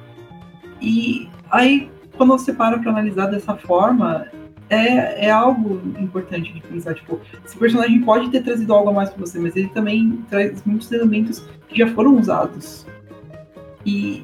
E 0.82 1.30
aí, 1.52 1.88
quando 2.18 2.32
você 2.32 2.54
para 2.54 2.80
para 2.80 2.90
analisar 2.90 3.28
dessa 3.28 3.56
forma, 3.56 4.26
é, 4.72 5.28
é 5.28 5.30
algo 5.30 5.82
importante 6.00 6.52
de 6.54 6.62
pensar. 6.62 6.96
Tipo, 6.96 7.20
esse 7.46 7.58
personagem 7.58 8.02
pode 8.02 8.30
ter 8.30 8.42
trazido 8.42 8.74
algo 8.74 8.90
a 8.90 8.94
mais 8.94 9.10
para 9.10 9.20
você, 9.20 9.38
mas 9.38 9.56
ele 9.56 9.68
também 9.70 10.24
traz 10.30 10.64
muitos 10.66 10.92
elementos 10.92 11.46
que 11.68 11.78
já 11.78 11.88
foram 11.94 12.18
usados. 12.18 12.88
E 13.86 14.24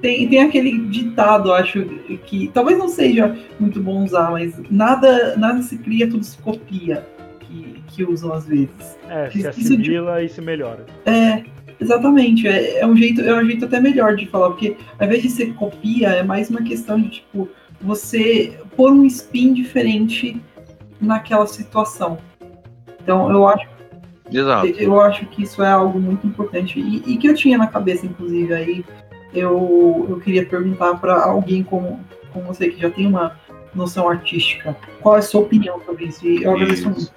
tem, 0.00 0.28
tem 0.28 0.42
aquele 0.42 0.78
ditado, 0.88 1.52
acho, 1.52 1.84
que 2.26 2.48
talvez 2.52 2.78
não 2.78 2.88
seja 2.88 3.36
muito 3.58 3.80
bom 3.80 4.04
usar, 4.04 4.30
mas 4.30 4.54
nada, 4.70 5.36
nada 5.36 5.62
se 5.62 5.78
cria, 5.78 6.08
tudo 6.08 6.24
se 6.24 6.36
copia 6.38 7.04
que 7.96 8.04
usam 8.04 8.32
às 8.32 8.46
vezes. 8.46 8.98
É, 9.08 9.30
se 9.30 9.46
assimila 9.46 10.18
de... 10.18 10.26
e 10.26 10.28
se 10.28 10.40
melhora. 10.42 10.84
É, 11.06 11.42
exatamente. 11.80 12.46
É, 12.46 12.80
é, 12.80 12.86
um 12.86 12.94
jeito, 12.94 13.22
é 13.22 13.34
um 13.34 13.44
jeito 13.46 13.64
até 13.64 13.80
melhor 13.80 14.14
de 14.14 14.26
falar, 14.26 14.50
porque 14.50 14.76
ao 14.98 15.06
invés 15.06 15.22
de 15.22 15.30
ser 15.30 15.54
copia, 15.54 16.08
é 16.08 16.22
mais 16.22 16.50
uma 16.50 16.62
questão 16.62 17.00
de, 17.00 17.08
tipo, 17.08 17.48
você 17.80 18.58
pôr 18.76 18.92
um 18.92 19.04
spin 19.04 19.52
diferente 19.54 20.40
naquela 21.00 21.46
situação. 21.46 22.18
Então, 23.02 23.30
eu 23.30 23.46
acho 23.46 23.76
Exato. 24.32 24.66
Eu 24.66 25.00
acho 25.00 25.24
que 25.26 25.42
isso 25.42 25.62
é 25.62 25.70
algo 25.70 26.00
muito 26.00 26.26
importante 26.26 26.80
e, 26.80 27.02
e 27.06 27.16
que 27.16 27.28
eu 27.28 27.34
tinha 27.34 27.56
na 27.56 27.66
cabeça, 27.66 28.06
inclusive, 28.06 28.52
aí 28.52 28.84
eu, 29.32 30.06
eu 30.08 30.18
queria 30.18 30.44
perguntar 30.44 30.94
para 30.94 31.22
alguém 31.24 31.62
como, 31.62 32.00
como 32.32 32.46
você 32.46 32.68
que 32.68 32.80
já 32.80 32.90
tem 32.90 33.06
uma 33.06 33.38
noção 33.74 34.08
artística. 34.08 34.76
Qual 35.00 35.16
é 35.16 35.18
a 35.18 35.22
sua 35.22 35.42
opinião 35.42 35.80
sobre 35.84 36.06
isso? 36.06 36.26
eu 36.26 36.50
agradeço 36.50 36.90
muito. 36.90 37.12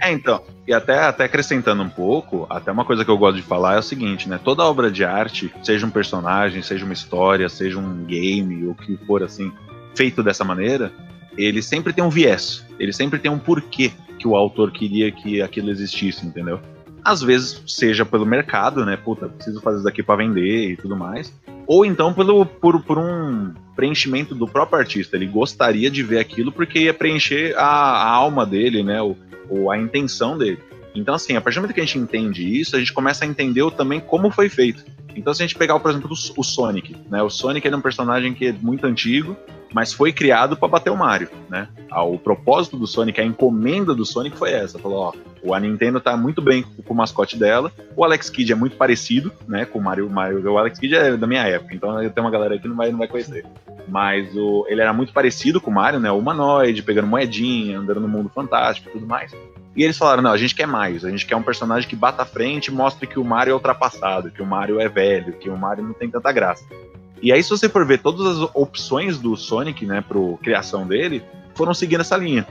É, 0.00 0.12
então, 0.12 0.42
e 0.66 0.72
até, 0.72 1.00
até 1.00 1.24
acrescentando 1.24 1.82
um 1.82 1.88
pouco, 1.88 2.46
até 2.48 2.70
uma 2.70 2.84
coisa 2.84 3.04
que 3.04 3.10
eu 3.10 3.18
gosto 3.18 3.36
de 3.36 3.42
falar 3.42 3.74
é 3.74 3.78
o 3.78 3.82
seguinte, 3.82 4.28
né? 4.28 4.40
Toda 4.42 4.62
obra 4.62 4.90
de 4.90 5.04
arte, 5.04 5.52
seja 5.62 5.84
um 5.84 5.90
personagem, 5.90 6.62
seja 6.62 6.84
uma 6.84 6.94
história, 6.94 7.48
seja 7.48 7.78
um 7.78 8.04
game, 8.04 8.64
ou 8.64 8.72
o 8.72 8.74
que 8.74 8.96
for 9.04 9.22
assim, 9.22 9.52
feito 9.94 10.22
dessa 10.22 10.44
maneira, 10.44 10.92
ele 11.36 11.62
sempre 11.62 11.92
tem 11.92 12.02
um 12.02 12.10
viés, 12.10 12.64
ele 12.78 12.92
sempre 12.92 13.18
tem 13.18 13.30
um 13.30 13.38
porquê 13.38 13.92
que 14.18 14.28
o 14.28 14.36
autor 14.36 14.70
queria 14.70 15.10
que 15.10 15.40
aquilo 15.40 15.70
existisse, 15.70 16.26
entendeu? 16.26 16.60
Às 17.02 17.22
vezes 17.22 17.62
seja 17.66 18.04
pelo 18.04 18.26
mercado, 18.26 18.84
né? 18.84 18.96
Puta, 18.96 19.28
preciso 19.28 19.60
fazer 19.60 19.76
isso 19.76 19.84
daqui 19.84 20.02
para 20.02 20.16
vender 20.16 20.72
e 20.72 20.76
tudo 20.76 20.94
mais. 20.94 21.32
Ou 21.66 21.86
então 21.86 22.12
pelo, 22.12 22.44
por, 22.44 22.82
por 22.82 22.98
um 22.98 23.54
preenchimento 23.74 24.34
do 24.34 24.46
próprio 24.46 24.78
artista. 24.78 25.16
Ele 25.16 25.26
gostaria 25.26 25.90
de 25.90 26.02
ver 26.02 26.18
aquilo 26.18 26.52
porque 26.52 26.80
ia 26.80 26.92
preencher 26.92 27.56
a, 27.56 27.64
a 27.64 28.10
alma 28.10 28.44
dele, 28.44 28.82
né? 28.82 29.00
O, 29.00 29.16
ou 29.48 29.70
a 29.70 29.78
intenção 29.78 30.36
dele. 30.36 30.58
Então, 30.94 31.14
assim, 31.14 31.36
a 31.36 31.40
partir 31.40 31.58
do 31.58 31.62
momento 31.62 31.74
que 31.74 31.80
a 31.80 31.84
gente 31.84 31.98
entende 31.98 32.60
isso, 32.60 32.76
a 32.76 32.78
gente 32.78 32.92
começa 32.92 33.24
a 33.24 33.28
entender 33.28 33.68
também 33.72 34.00
como 34.00 34.30
foi 34.30 34.48
feito. 34.48 34.84
Então, 35.14 35.34
se 35.34 35.42
a 35.42 35.46
gente 35.46 35.56
pegar, 35.56 35.78
por 35.78 35.90
exemplo, 35.90 36.10
o 36.36 36.44
Sonic, 36.44 36.96
né? 37.08 37.22
O 37.22 37.30
Sonic 37.30 37.66
é 37.66 37.76
um 37.76 37.80
personagem 37.80 38.32
que 38.32 38.46
é 38.46 38.52
muito 38.52 38.86
antigo, 38.86 39.36
mas 39.72 39.92
foi 39.92 40.12
criado 40.12 40.56
para 40.56 40.68
bater 40.68 40.90
o 40.90 40.96
Mario, 40.96 41.28
né? 41.48 41.68
Ah, 41.90 42.02
o 42.02 42.18
propósito 42.18 42.76
do 42.76 42.86
Sonic, 42.86 43.20
a 43.20 43.24
encomenda 43.24 43.94
do 43.94 44.04
Sonic 44.04 44.36
foi 44.36 44.52
essa. 44.52 44.78
Falou, 44.78 45.14
ó, 45.44 45.54
a 45.54 45.60
Nintendo 45.60 46.00
tá 46.00 46.16
muito 46.16 46.40
bem 46.40 46.64
com 46.84 46.94
o 46.94 46.96
mascote 46.96 47.36
dela, 47.36 47.72
o 47.96 48.04
Alex 48.04 48.30
Kidd 48.30 48.52
é 48.52 48.54
muito 48.54 48.76
parecido, 48.76 49.32
né, 49.48 49.64
com 49.64 49.78
o 49.78 49.82
Mario, 49.82 50.08
Mario. 50.08 50.52
O 50.52 50.58
Alex 50.58 50.78
Kidd 50.78 50.94
é 50.94 51.16
da 51.16 51.26
minha 51.26 51.42
época, 51.42 51.74
então 51.74 51.96
tem 52.08 52.22
uma 52.22 52.30
galera 52.30 52.58
que 52.58 52.68
não 52.68 52.76
vai, 52.76 52.90
não 52.90 52.98
vai 52.98 53.08
conhecer. 53.08 53.44
Mas 53.88 54.34
o, 54.36 54.66
ele 54.68 54.80
era 54.80 54.92
muito 54.92 55.12
parecido 55.12 55.60
com 55.60 55.70
o 55.70 55.74
Mario, 55.74 56.00
né, 56.00 56.10
o 56.10 56.18
humanoide, 56.18 56.82
pegando 56.82 57.08
moedinha, 57.08 57.78
andando 57.78 58.00
no 58.00 58.08
mundo 58.08 58.28
fantástico 58.28 58.88
e 58.88 58.92
tudo 58.92 59.06
mais. 59.06 59.32
E 59.80 59.82
eles 59.82 59.96
falaram, 59.96 60.22
não, 60.22 60.30
a 60.30 60.36
gente 60.36 60.54
quer 60.54 60.66
mais, 60.66 61.06
a 61.06 61.10
gente 61.10 61.24
quer 61.24 61.34
um 61.36 61.42
personagem 61.42 61.88
que 61.88 61.96
bata 61.96 62.22
à 62.22 62.26
frente 62.26 62.66
e 62.66 62.70
mostre 62.70 63.06
que 63.06 63.18
o 63.18 63.24
Mario 63.24 63.52
é 63.52 63.54
ultrapassado, 63.54 64.30
que 64.30 64.42
o 64.42 64.44
Mario 64.44 64.78
é 64.78 64.90
velho, 64.90 65.32
que 65.32 65.48
o 65.48 65.56
Mario 65.56 65.82
não 65.82 65.94
tem 65.94 66.10
tanta 66.10 66.30
graça. 66.30 66.66
E 67.22 67.32
aí, 67.32 67.42
se 67.42 67.48
você 67.48 67.66
for 67.66 67.86
ver 67.86 68.02
todas 68.02 68.26
as 68.26 68.50
opções 68.52 69.18
do 69.18 69.34
Sonic, 69.38 69.86
né, 69.86 70.04
pro 70.06 70.38
criação 70.42 70.86
dele, 70.86 71.24
foram 71.54 71.72
seguindo 71.72 72.02
essa 72.02 72.14
linha. 72.14 72.46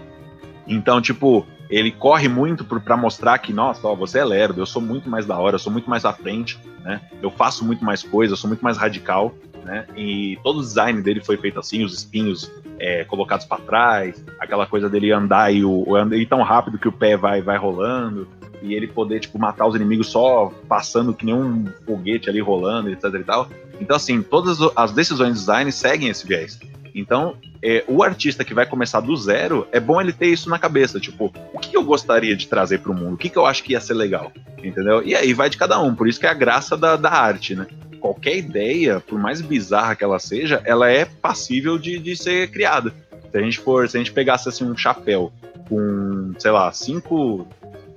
Então, 0.65 0.99
tipo, 0.99 1.45
ele 1.69 1.91
corre 1.91 2.27
muito 2.27 2.65
para 2.65 2.97
mostrar 2.97 3.37
que, 3.37 3.53
nossa, 3.53 3.87
ó, 3.87 3.93
você 3.93 4.17
é 4.17 4.25
lerdo, 4.25 4.59
eu 4.59 4.65
sou 4.65 4.81
muito 4.81 5.07
mais 5.07 5.27
da 5.27 5.37
hora, 5.37 5.53
eu 5.53 5.59
sou 5.59 5.71
muito 5.71 5.87
mais 5.87 6.05
à 6.05 6.11
frente, 6.11 6.57
né? 6.83 6.99
Eu 7.21 7.29
faço 7.29 7.63
muito 7.63 7.85
mais 7.85 8.01
coisa, 8.01 8.33
eu 8.33 8.37
sou 8.37 8.47
muito 8.47 8.63
mais 8.63 8.75
radical, 8.75 9.35
né? 9.63 9.85
E 9.95 10.37
todo 10.43 10.59
o 10.59 10.61
design 10.61 11.01
dele 11.01 11.21
foi 11.23 11.37
feito 11.37 11.59
assim, 11.59 11.83
os 11.83 11.93
espinhos 11.93 12.51
é, 12.79 13.03
colocados 13.03 13.45
para 13.45 13.61
trás, 13.61 14.23
aquela 14.39 14.65
coisa 14.65 14.89
dele 14.89 15.11
andar 15.11 15.53
e 15.53 15.63
o, 15.63 15.85
ir 16.13 16.25
tão 16.25 16.41
rápido 16.41 16.77
que 16.77 16.87
o 16.87 16.91
pé 16.91 17.17
vai, 17.17 17.41
vai 17.41 17.57
rolando, 17.57 18.27
e 18.61 18.73
ele 18.73 18.87
poder, 18.87 19.19
tipo, 19.19 19.39
matar 19.39 19.65
os 19.67 19.75
inimigos 19.75 20.07
só 20.07 20.51
passando 20.67 21.13
que 21.13 21.25
nem 21.25 21.35
um 21.35 21.65
foguete 21.85 22.29
ali 22.29 22.39
rolando, 22.39 22.89
etc 22.89 23.05
e 23.13 23.23
tal. 23.23 23.49
Então, 23.79 23.95
assim, 23.95 24.21
todas 24.21 24.57
as 24.75 24.91
decisões 24.91 25.33
de 25.33 25.39
design 25.39 25.71
seguem 25.71 26.09
esse 26.09 26.27
viés. 26.27 26.59
Então, 26.93 27.35
é, 27.63 27.83
o 27.87 28.03
artista 28.03 28.43
que 28.43 28.53
vai 28.53 28.65
começar 28.65 28.99
do 28.99 29.15
zero, 29.15 29.67
é 29.71 29.79
bom 29.79 30.01
ele 30.01 30.11
ter 30.11 30.27
isso 30.27 30.49
na 30.49 30.59
cabeça, 30.59 30.99
tipo, 30.99 31.31
o 31.53 31.59
que 31.59 31.75
eu 31.75 31.83
gostaria 31.83 32.35
de 32.35 32.47
trazer 32.47 32.79
para 32.79 32.91
o 32.91 32.95
mundo? 32.95 33.13
O 33.13 33.17
que, 33.17 33.29
que 33.29 33.37
eu 33.37 33.45
acho 33.45 33.63
que 33.63 33.73
ia 33.73 33.79
ser 33.79 33.93
legal? 33.93 34.31
Entendeu? 34.57 35.01
E 35.03 35.15
aí 35.15 35.33
vai 35.33 35.49
de 35.49 35.57
cada 35.57 35.81
um, 35.81 35.95
por 35.95 36.07
isso 36.07 36.19
que 36.19 36.25
é 36.25 36.29
a 36.29 36.33
graça 36.33 36.75
da, 36.75 36.95
da 36.95 37.11
arte, 37.11 37.55
né? 37.55 37.67
Qualquer 37.99 38.37
ideia, 38.37 38.99
por 38.99 39.19
mais 39.19 39.41
bizarra 39.41 39.95
que 39.95 40.03
ela 40.03 40.19
seja, 40.19 40.61
ela 40.65 40.89
é 40.89 41.05
passível 41.05 41.77
de, 41.77 41.99
de 41.99 42.15
ser 42.15 42.49
criada. 42.49 42.93
Se 43.31 43.37
a 43.37 43.41
gente 43.41 43.59
for, 43.59 43.87
se 43.87 43.97
a 43.97 43.99
gente 43.99 44.11
pegasse 44.11 44.49
assim 44.49 44.63
um 44.63 44.75
chapéu 44.75 45.31
com, 45.67 46.33
sei 46.39 46.51
lá, 46.51 46.71
cinco, 46.71 47.47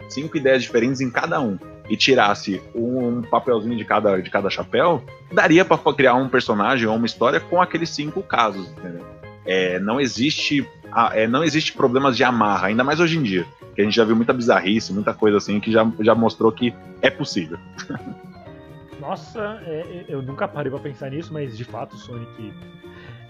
cinco 0.09 0.37
ideias 0.37 0.63
diferentes 0.63 1.01
em 1.01 1.11
cada 1.11 1.41
um, 1.41 1.59
e 1.89 1.97
tirasse 1.97 2.63
um 2.75 3.23
papelzinho 3.23 3.77
de 3.77 3.85
cada, 3.85 4.21
de 4.21 4.31
cada 4.31 4.49
chapéu, 4.49 5.05
daria 5.33 5.65
para 5.65 5.79
criar 5.93 6.15
um 6.15 6.29
personagem 6.29 6.87
ou 6.87 6.97
uma 6.97 7.07
história 7.07 7.41
com 7.41 7.61
aqueles 7.61 7.91
cinco 7.91 8.23
casos, 8.23 8.69
entendeu? 8.71 9.05
É, 9.45 9.79
não 9.81 10.01
existe 10.01 10.67
é, 11.13 11.27
não 11.27 11.43
existe 11.43 11.73
problemas 11.73 12.17
de 12.17 12.25
amarra, 12.25 12.69
ainda 12.69 12.85
mais 12.85 13.01
hoje 13.01 13.19
em 13.19 13.23
dia, 13.23 13.47
que 13.75 13.81
a 13.81 13.85
gente 13.85 13.95
já 13.95 14.05
viu 14.05 14.15
muita 14.15 14.33
bizarrice, 14.33 14.93
muita 14.93 15.13
coisa 15.13 15.39
assim 15.39 15.59
que 15.59 15.73
já, 15.73 15.91
já 16.01 16.15
mostrou 16.15 16.53
que 16.53 16.75
é 17.01 17.11
possível. 17.11 17.59
Nossa, 19.03 19.61
é, 19.67 19.81
é, 19.81 20.05
eu 20.09 20.23
nunca 20.23 20.47
parei 20.47 20.71
para 20.71 20.81
pensar 20.81 21.11
nisso, 21.11 21.33
mas 21.33 21.57
de 21.57 21.65
fato 21.65 21.95
o 21.95 21.99
Sonic 21.99 22.55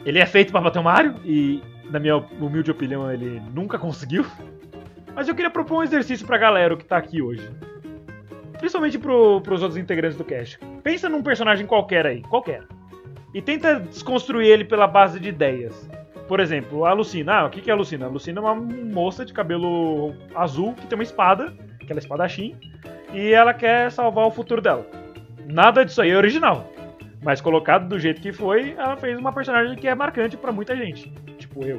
ele 0.04 0.18
é 0.18 0.26
feito 0.26 0.52
para 0.52 0.60
bater 0.60 0.78
o 0.78 0.84
Mario 0.84 1.14
e 1.24 1.62
na 1.90 1.98
minha 1.98 2.16
humilde 2.16 2.70
opinião 2.70 3.10
ele 3.10 3.40
nunca 3.54 3.78
conseguiu. 3.78 4.24
Mas 5.14 5.28
eu 5.28 5.34
queria 5.34 5.50
propor 5.50 5.78
um 5.78 5.82
exercício 5.82 6.26
pra 6.26 6.38
galera 6.38 6.76
que 6.76 6.84
tá 6.84 6.96
aqui 6.96 7.20
hoje 7.20 7.50
principalmente 8.62 8.96
pro, 8.96 9.40
pros 9.40 9.60
outros 9.60 9.76
integrantes 9.76 10.16
do 10.16 10.22
cast. 10.22 10.56
Pensa 10.84 11.08
num 11.08 11.20
personagem 11.20 11.66
qualquer 11.66 12.06
aí, 12.06 12.22
qualquer. 12.22 12.62
E 13.34 13.42
tenta 13.42 13.80
desconstruir 13.80 14.46
ele 14.46 14.64
pela 14.64 14.86
base 14.86 15.18
de 15.18 15.30
ideias. 15.30 15.90
Por 16.28 16.38
exemplo, 16.38 16.84
a 16.84 16.92
Lucina. 16.92 17.40
Ah, 17.40 17.46
o 17.46 17.50
que 17.50 17.68
é 17.68 17.72
a 17.72 17.76
Lucina? 17.76 18.06
A 18.06 18.08
Lucina 18.08 18.38
é 18.38 18.42
uma 18.42 18.54
moça 18.54 19.24
de 19.24 19.32
cabelo 19.32 20.14
azul 20.32 20.74
que 20.74 20.86
tem 20.86 20.96
uma 20.96 21.02
espada, 21.02 21.52
aquela 21.82 21.98
espadachim, 21.98 22.54
e 23.12 23.32
ela 23.32 23.52
quer 23.52 23.90
salvar 23.90 24.28
o 24.28 24.30
futuro 24.30 24.62
dela. 24.62 24.86
Nada 25.52 25.84
disso 25.84 26.00
aí 26.00 26.10
é 26.10 26.16
original. 26.16 26.72
Mas 27.22 27.40
colocado 27.40 27.88
do 27.88 27.98
jeito 27.98 28.20
que 28.20 28.32
foi, 28.32 28.74
ela 28.76 28.96
fez 28.96 29.18
uma 29.18 29.32
personagem 29.32 29.76
que 29.76 29.86
é 29.86 29.94
marcante 29.94 30.36
pra 30.36 30.50
muita 30.50 30.74
gente. 30.74 31.12
Tipo 31.38 31.64
eu. 31.64 31.78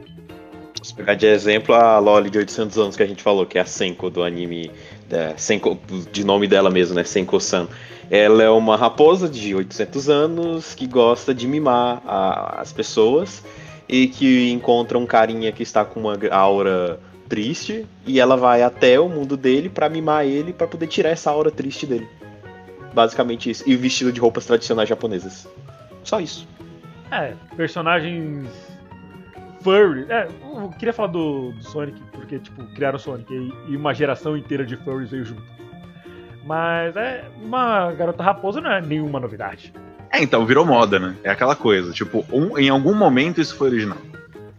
Se 0.82 0.94
pegar 0.94 1.16
de 1.16 1.26
exemplo 1.26 1.74
a 1.74 1.98
Loli 1.98 2.30
de 2.30 2.38
800 2.38 2.78
anos 2.78 2.96
que 2.96 3.04
a 3.04 3.06
gente 3.06 3.24
falou, 3.24 3.46
que 3.46 3.58
é 3.58 3.62
a 3.62 3.66
Senko 3.66 4.10
do 4.10 4.24
anime, 4.24 4.70
da 5.10 5.36
Senko, 5.38 5.78
de 6.12 6.24
nome 6.26 6.48
dela 6.48 6.70
mesmo, 6.70 6.96
né? 6.96 7.04
Senko-san. 7.04 7.68
Ela 8.12 8.44
é 8.44 8.50
uma 8.50 8.76
raposa 8.78 9.28
de 9.28 9.56
800 9.56 10.10
anos 10.10 10.76
que 10.76 10.86
gosta 10.86 11.34
de 11.34 11.48
mimar 11.48 12.02
a- 12.06 12.62
as 12.62 12.72
pessoas 12.72 13.44
e 13.90 14.08
que 14.08 14.52
encontra 14.52 14.98
um 14.98 15.06
carinha 15.06 15.52
que 15.52 15.64
está 15.64 15.84
com 15.84 16.02
uma 16.02 16.18
aura 16.32 17.00
triste 17.28 17.86
e 18.06 18.20
ela 18.20 18.36
vai 18.38 18.62
até 18.62 19.00
o 19.00 19.10
mundo 19.10 19.36
dele 19.36 19.70
pra 19.70 19.90
mimar 19.90 20.26
ele 20.26 20.54
pra 20.54 20.68
poder 20.68 20.88
tirar 20.88 21.10
essa 21.10 21.32
aura 21.32 21.50
triste 21.50 21.86
dele. 21.86 22.08
Basicamente 22.94 23.50
isso. 23.50 23.64
E 23.68 23.76
vestido 23.76 24.12
de 24.12 24.20
roupas 24.20 24.46
tradicionais 24.46 24.88
japonesas. 24.90 25.48
Só 26.04 26.20
isso. 26.20 26.48
É, 27.12 27.34
personagens 27.56 28.48
furry. 29.62 30.06
É, 30.10 30.28
eu 30.56 30.70
queria 30.78 30.94
falar 30.94 31.10
do, 31.10 31.52
do 31.54 31.64
Sonic, 31.64 32.00
porque, 32.12 32.40
tipo, 32.40 32.64
criaram 32.74 32.98
o 32.98 33.00
Sonic 33.00 33.32
e, 33.34 33.72
e 33.74 33.78
uma 33.78 33.94
geração 33.94 34.36
inteira 34.38 34.66
de 34.66 34.76
furries 34.78 35.10
veio 35.10 35.26
junto. 35.26 35.44
Mas 36.46 36.96
é 36.98 37.26
uma 37.42 37.92
garota 37.94 38.22
raposa 38.24 38.60
não 38.60 38.72
é 38.72 38.82
nenhuma 38.82 39.20
novidade. 39.20 39.74
É, 40.12 40.22
então, 40.22 40.46
virou 40.46 40.66
moda, 40.66 41.00
né? 41.00 41.16
É 41.24 41.30
aquela 41.32 41.56
coisa. 41.56 41.92
Tipo, 41.94 42.26
um- 42.32 42.58
em 42.58 42.70
algum 42.70 42.94
momento 42.94 43.40
isso 43.42 43.56
foi 43.56 43.70
original. 43.70 43.98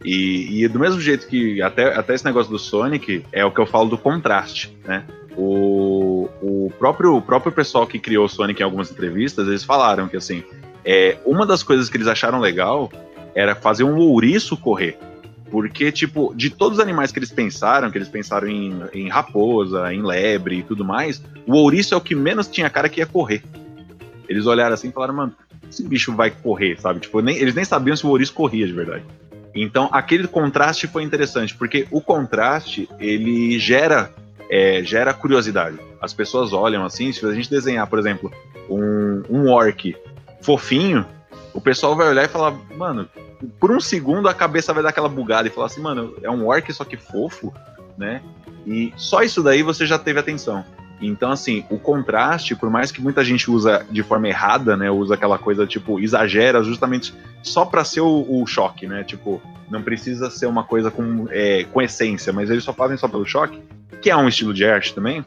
E, 0.05 0.63
e 0.65 0.69
do 0.69 0.79
mesmo 0.79 1.01
jeito 1.01 1.27
que 1.27 1.63
até, 1.63 1.95
até 1.97 2.15
esse 2.15 2.25
negócio 2.25 2.51
do 2.51 2.59
Sonic 2.59 3.25
é 3.33 3.45
o 3.45 3.51
que 3.51 3.61
eu 3.61 3.67
falo 3.67 3.89
do 3.89 3.97
contraste, 3.97 4.77
né? 4.85 5.05
O, 5.37 6.29
o, 6.41 6.73
próprio, 6.79 7.17
o 7.17 7.23
próprio 7.23 7.53
pessoal 7.53 7.87
que 7.87 7.99
criou 7.99 8.27
o 8.27 8.29
Sonic 8.29 8.61
em 8.61 8.65
algumas 8.65 8.91
entrevistas, 8.91 9.49
eles 9.49 9.65
falaram 9.65 10.09
que 10.09 10.17
assim, 10.17 10.45
é, 10.85 11.17
uma 11.25 11.45
das 11.45 11.63
coisas 11.63 11.89
que 11.89 11.97
eles 11.97 12.07
acharam 12.07 12.39
legal 12.39 12.91
era 13.35 13.55
fazer 13.55 13.85
um 13.85 13.99
ouriço 13.99 14.57
correr. 14.57 14.97
Porque, 15.51 15.93
tipo, 15.93 16.33
de 16.35 16.51
todos 16.51 16.79
os 16.79 16.83
animais 16.83 17.13
que 17.13 17.19
eles 17.19 17.31
pensaram, 17.31 17.91
que 17.91 17.99
eles 17.99 18.09
pensaram 18.09 18.49
em, 18.49 18.75
em 18.93 19.09
raposa, 19.09 19.93
em 19.93 20.03
lebre 20.03 20.59
e 20.59 20.63
tudo 20.63 20.85
mais, 20.85 21.23
o 21.47 21.55
ouriço 21.55 21.95
é 21.95 21.97
o 21.97 22.01
que 22.01 22.15
menos 22.15 22.49
tinha 22.49 22.69
cara 22.71 22.89
que 22.89 23.01
ia 23.01 23.07
correr. 23.07 23.43
Eles 24.29 24.47
olharam 24.47 24.75
assim 24.75 24.89
e 24.89 24.93
falaram, 24.93 25.15
mano, 25.15 25.35
esse 25.71 25.83
bicho 25.87 26.15
vai 26.15 26.31
correr, 26.31 26.81
sabe? 26.81 27.01
Tipo, 27.01 27.21
nem- 27.21 27.37
eles 27.37 27.55
nem 27.55 27.65
sabiam 27.65 27.97
se 27.97 28.07
o 28.07 28.11
ouriço 28.11 28.33
corria 28.33 28.67
de 28.67 28.73
verdade. 28.73 29.05
Então, 29.55 29.89
aquele 29.93 30.27
contraste 30.27 30.89
foi 30.89 31.05
interessante, 31.05 31.55
porque 31.55 31.87
o 31.91 32.01
contraste, 32.01 32.89
ele 32.99 33.57
gera, 33.59 34.11
é, 34.55 34.85
gera 34.85 35.13
curiosidade. 35.13 35.77
As 36.01 36.15
pessoas 36.15 36.53
olham 36.53 36.85
assim, 36.85 37.11
se 37.13 37.27
a 37.27 37.33
gente 37.33 37.51
desenhar, 37.51 37.89
por 37.89 37.99
exemplo, 37.99 38.33
um, 38.71 39.21
um 39.29 39.51
orc 39.51 39.97
fofinho, 40.41 41.05
o 41.53 41.61
pessoal 41.61 41.97
vai 41.97 42.09
olhar 42.09 42.25
e 42.25 42.29
falar, 42.29 42.57
mano, 42.77 43.09
por 43.59 43.73
um 43.73 43.81
segundo 43.81 44.29
a 44.29 44.35
cabeça 44.35 44.73
vai 44.73 44.81
dar 44.81 44.91
aquela 44.91 45.09
bugada 45.09 45.49
e 45.49 45.51
falar 45.51 45.67
assim, 45.67 45.81
mano, 45.81 46.15
é 46.23 46.31
um 46.31 46.47
orc 46.47 46.73
só 46.73 46.85
que 46.85 46.97
fofo, 46.97 47.53
né? 47.99 48.23
E 48.65 48.93
só 48.97 49.25
isso 49.25 49.43
daí 49.43 49.61
você 49.65 49.87
já 49.87 49.99
teve 49.99 50.21
atenção. 50.21 50.65
Então, 51.01 51.33
assim, 51.33 51.65
o 51.69 51.77
contraste, 51.77 52.55
por 52.55 52.71
mais 52.71 52.93
que 52.93 53.01
muita 53.03 53.25
gente 53.25 53.51
usa 53.51 53.85
de 53.91 54.05
forma 54.05 54.29
errada, 54.29 54.77
né? 54.77 54.89
Usa 54.89 55.15
aquela 55.15 55.37
coisa, 55.37 55.67
tipo, 55.67 55.99
exagera 55.99 56.63
justamente 56.63 57.13
só 57.43 57.65
pra 57.65 57.83
ser 57.83 58.03
o, 58.03 58.25
o 58.41 58.47
choque, 58.47 58.87
né? 58.87 59.03
Tipo, 59.03 59.43
não 59.69 59.83
precisa 59.83 60.31
ser 60.31 60.47
uma 60.47 60.63
coisa 60.63 60.93
com, 60.93 61.27
é, 61.31 61.65
com 61.65 61.83
essência, 61.83 62.33
mas 62.33 62.51
eles 62.51 62.63
só 62.63 62.73
fazem 62.73 62.97
só 62.97 63.09
pelo 63.09 63.27
choque, 63.27 63.61
que 64.01 64.11
é 64.11 64.17
um 64.17 64.29
estilo 64.29 64.53
de 64.53 64.65
arte 64.65 64.95
também. 64.95 65.25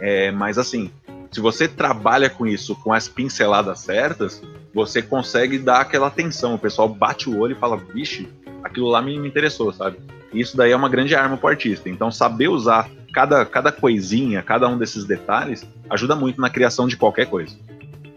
É, 0.00 0.30
mas 0.30 0.58
assim, 0.58 0.90
se 1.30 1.40
você 1.40 1.66
trabalha 1.68 2.30
com 2.30 2.46
isso, 2.46 2.74
com 2.76 2.92
as 2.92 3.08
pinceladas 3.08 3.80
certas, 3.80 4.42
você 4.72 5.02
consegue 5.02 5.58
dar 5.58 5.80
aquela 5.80 6.06
atenção. 6.06 6.54
O 6.54 6.58
pessoal 6.58 6.88
bate 6.88 7.28
o 7.28 7.38
olho 7.38 7.52
e 7.52 7.58
fala, 7.58 7.76
vixe, 7.76 8.28
aquilo 8.62 8.88
lá 8.88 9.00
me, 9.00 9.18
me 9.18 9.28
interessou, 9.28 9.72
sabe? 9.72 9.98
E 10.32 10.40
isso 10.40 10.56
daí 10.56 10.72
é 10.72 10.76
uma 10.76 10.88
grande 10.88 11.14
arma 11.14 11.36
pro 11.36 11.48
artista. 11.48 11.88
Então, 11.88 12.10
saber 12.10 12.48
usar 12.48 12.90
cada, 13.12 13.44
cada 13.46 13.72
coisinha, 13.72 14.42
cada 14.42 14.68
um 14.68 14.76
desses 14.76 15.04
detalhes, 15.04 15.66
ajuda 15.88 16.14
muito 16.14 16.40
na 16.40 16.50
criação 16.50 16.86
de 16.86 16.96
qualquer 16.96 17.26
coisa. 17.26 17.56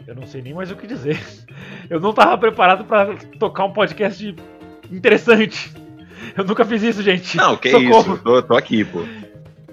Eu 0.05 0.15
não 0.15 0.25
sei 0.25 0.41
nem 0.41 0.53
mais 0.53 0.71
o 0.71 0.75
que 0.75 0.87
dizer. 0.87 1.21
Eu 1.89 1.99
não 1.99 2.13
tava 2.13 2.37
preparado 2.37 2.83
pra 2.83 3.15
tocar 3.39 3.65
um 3.65 3.73
podcast 3.73 4.35
interessante. 4.91 5.71
Eu 6.37 6.43
nunca 6.43 6.63
fiz 6.63 6.83
isso, 6.83 7.01
gente. 7.01 7.35
Não, 7.35 7.57
que 7.57 7.71
Socorro. 7.71 7.99
isso, 7.99 8.11
eu 8.11 8.17
tô, 8.17 8.43
tô 8.43 8.55
aqui, 8.55 8.85
pô. 8.85 9.03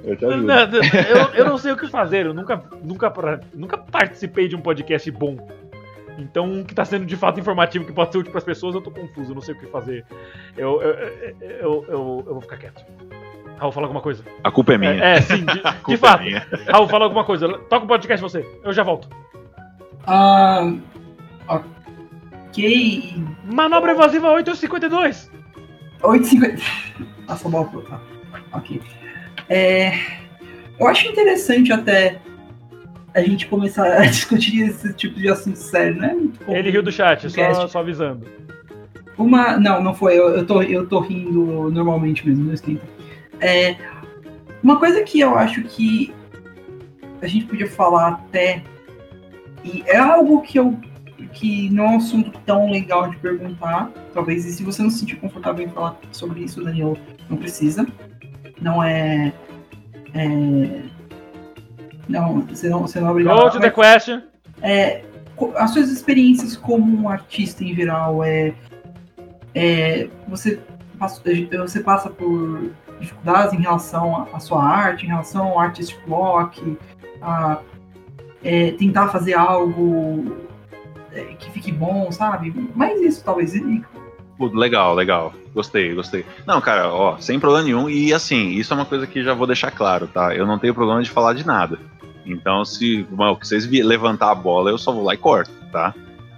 Eu 0.07 0.17
te 0.17 0.23
Não, 0.25 0.31
ajudo. 0.33 0.47
não, 0.47 1.01
eu, 1.01 1.35
eu 1.35 1.45
não 1.45 1.59
sei 1.59 1.73
o 1.73 1.77
que 1.77 1.89
fazer. 1.89 2.27
Eu 2.27 2.33
nunca, 2.33 2.63
nunca, 2.83 3.13
nunca 3.53 3.77
participei 3.77 4.47
de 4.49 4.55
um 4.57 4.61
podcast 4.61 5.11
bom. 5.11 5.37
Então, 6.19 6.47
um 6.47 6.65
que 6.65 6.75
tá 6.75 6.85
sendo 6.85 7.05
de 7.05 7.17
fato 7.17 7.39
informativo, 7.41 7.85
que 7.85 7.93
pode 7.93 8.13
ser 8.13 8.19
útil 8.19 8.33
pras 8.33 8.45
pessoas, 8.45 8.75
eu 8.75 8.81
tô 8.81 8.91
confuso. 8.91 9.33
Eu 9.33 9.35
não 9.35 9.43
sei 9.43 9.55
o 9.55 9.59
que 9.59 9.67
fazer. 9.67 10.05
Eu, 10.57 10.81
eu, 10.81 10.91
eu, 10.95 11.37
eu, 11.51 11.85
eu- 11.89 12.33
vou 12.35 12.41
ficar 12.41 12.57
quieto. 12.57 12.83
Raul, 13.59 13.73
fala 13.73 13.87
alguma 13.87 14.01
coisa. 14.01 14.23
A 14.45 14.51
culpa 14.51 14.75
é 14.75 14.79
minha. 14.79 14.93
É, 14.93 15.15
é, 15.17 15.21
sim, 15.21 15.45
de, 15.45 15.61
A 15.65 15.73
de 15.73 15.81
culpa 15.83 16.09
fato. 16.09 16.21
é 16.23 16.25
minha. 16.25 16.47
Raul, 16.71 16.89
fala 16.89 17.05
alguma 17.05 17.25
coisa. 17.25 17.49
Toca 17.49 17.85
o 17.85 17.89
podcast 17.89 18.23
você. 18.23 18.47
Eu 18.63 18.73
já 18.73 18.83
volto. 18.83 19.09
Ah, 20.07 20.73
ok. 22.49 23.25
Manobra 23.45 23.93
evasiva 23.93 24.31
852. 24.31 25.31
8,50. 26.03 26.63
Nossa, 27.29 27.49
bom, 27.49 27.65
tá. 27.83 28.01
Ok. 28.53 28.81
É, 29.49 29.93
eu 30.79 30.87
acho 30.87 31.09
interessante 31.09 31.73
até 31.73 32.19
a 33.15 33.21
gente 33.23 33.47
começar 33.47 33.87
a 33.87 34.05
discutir 34.07 34.63
esse 34.63 34.93
tipo 34.93 35.19
de 35.19 35.29
assunto 35.29 35.57
sério, 35.57 35.97
né? 35.97 36.17
Ele 36.49 36.71
riu 36.71 36.83
do 36.83 36.93
chat, 36.93 37.29
só, 37.31 37.69
só 37.69 37.79
avisando. 37.81 38.27
Uma. 39.17 39.57
Não, 39.57 39.83
não 39.83 39.95
foi. 39.95 40.19
Eu, 40.19 40.29
eu, 40.37 40.47
tô, 40.47 40.63
eu 40.63 40.87
tô 40.87 41.01
rindo 41.01 41.71
normalmente 41.71 42.27
mesmo, 42.29 42.45
não 42.45 42.53
esquenta. 42.53 42.85
É, 43.41 43.77
uma 44.63 44.79
coisa 44.79 45.03
que 45.03 45.21
eu 45.21 45.37
acho 45.37 45.63
que 45.63 46.13
a 47.23 47.27
gente 47.27 47.47
podia 47.47 47.69
falar 47.69 48.09
até. 48.09 48.63
E 49.65 49.83
é 49.87 49.97
algo 49.97 50.43
que 50.43 50.59
eu. 50.59 50.79
que 51.33 51.71
não 51.71 51.85
é 51.85 51.89
um 51.91 51.97
assunto 51.97 52.39
tão 52.45 52.71
legal 52.71 53.09
de 53.09 53.17
perguntar. 53.17 53.91
Talvez, 54.13 54.45
e 54.45 54.53
se 54.53 54.63
você 54.63 54.83
não 54.83 54.91
se 54.91 54.99
sentir 54.99 55.17
confortável 55.17 55.65
em 55.65 55.71
falar 55.71 55.97
sobre 56.13 56.41
isso, 56.41 56.63
Daniel, 56.63 56.97
não 57.31 57.39
precisa. 57.39 57.87
Não 58.61 58.83
é. 58.83 59.33
é 60.15 60.83
não, 62.09 62.41
você 62.43 62.69
não, 62.69 62.83
você 62.83 63.01
não 63.01 63.09
é 63.09 63.11
obrigado. 63.11 63.37
Go 63.41 63.51
to 63.51 63.61
the 63.61 63.71
question. 63.71 64.23
é, 64.63 65.03
as 65.57 65.73
suas 65.73 65.91
experiências 65.91 66.57
como 66.57 67.03
um 67.03 67.09
artista 67.09 67.65
em 67.65 67.75
geral 67.75 68.23
é, 68.25 68.55
é, 69.55 70.09
você 70.29 70.61
passa, 70.99 71.21
você 71.59 71.81
passa 71.81 72.09
por 72.09 72.71
dificuldades 73.01 73.53
em 73.53 73.61
relação 73.61 74.27
à- 74.33 74.39
sua 74.41 74.63
arte, 74.65 75.05
em 75.05 75.09
relação 75.09 75.49
ao 75.49 75.59
artist 75.59 75.99
block, 76.07 76.79
a 77.21 77.59
é, 78.43 78.71
tentar 78.73 79.09
fazer 79.09 79.35
algo 79.35 80.37
é, 81.13 81.23
que 81.39 81.51
fique 81.51 81.73
bom, 81.73 82.11
sabe? 82.13 82.55
Mas 82.75 83.01
isso 83.01 83.23
talvez 83.25 83.53
Pô, 84.37 84.47
Legal, 84.47 84.95
legal. 84.95 85.35
Gostei, 85.55 85.95
gostei. 85.95 86.25
Não, 86.47 86.61
cara, 86.61 86.93
ó, 86.93 87.17
sem 87.19 87.41
problema 87.41 87.65
nenhum. 87.65 87.89
E 87.89 88.13
assim, 88.13 88.51
isso 88.51 88.73
é 88.73 88.77
uma 88.77 88.85
coisa 88.85 89.07
que 89.07 89.25
já 89.25 89.33
vou 89.33 89.47
deixar 89.47 89.71
claro, 89.71 90.07
tá? 90.07 90.35
Eu 90.35 90.47
não 90.47 90.59
tenho 90.59 90.75
problema 90.75 91.03
de 91.03 91.11
falar 91.11 91.33
de 91.33 91.47
nada. 91.47 91.79
Então, 92.27 92.65
se 92.65 93.07
que 93.41 93.47
vocês 93.47 93.67
levantar 93.67 94.31
a 94.31 94.35
bola, 94.35 94.71
eu 94.71 94.79
só 94.79 94.93
vou 94.93 95.05
lá 95.05 95.15
e 95.15 95.17
corto, 95.17 95.51
tá? 95.73 95.95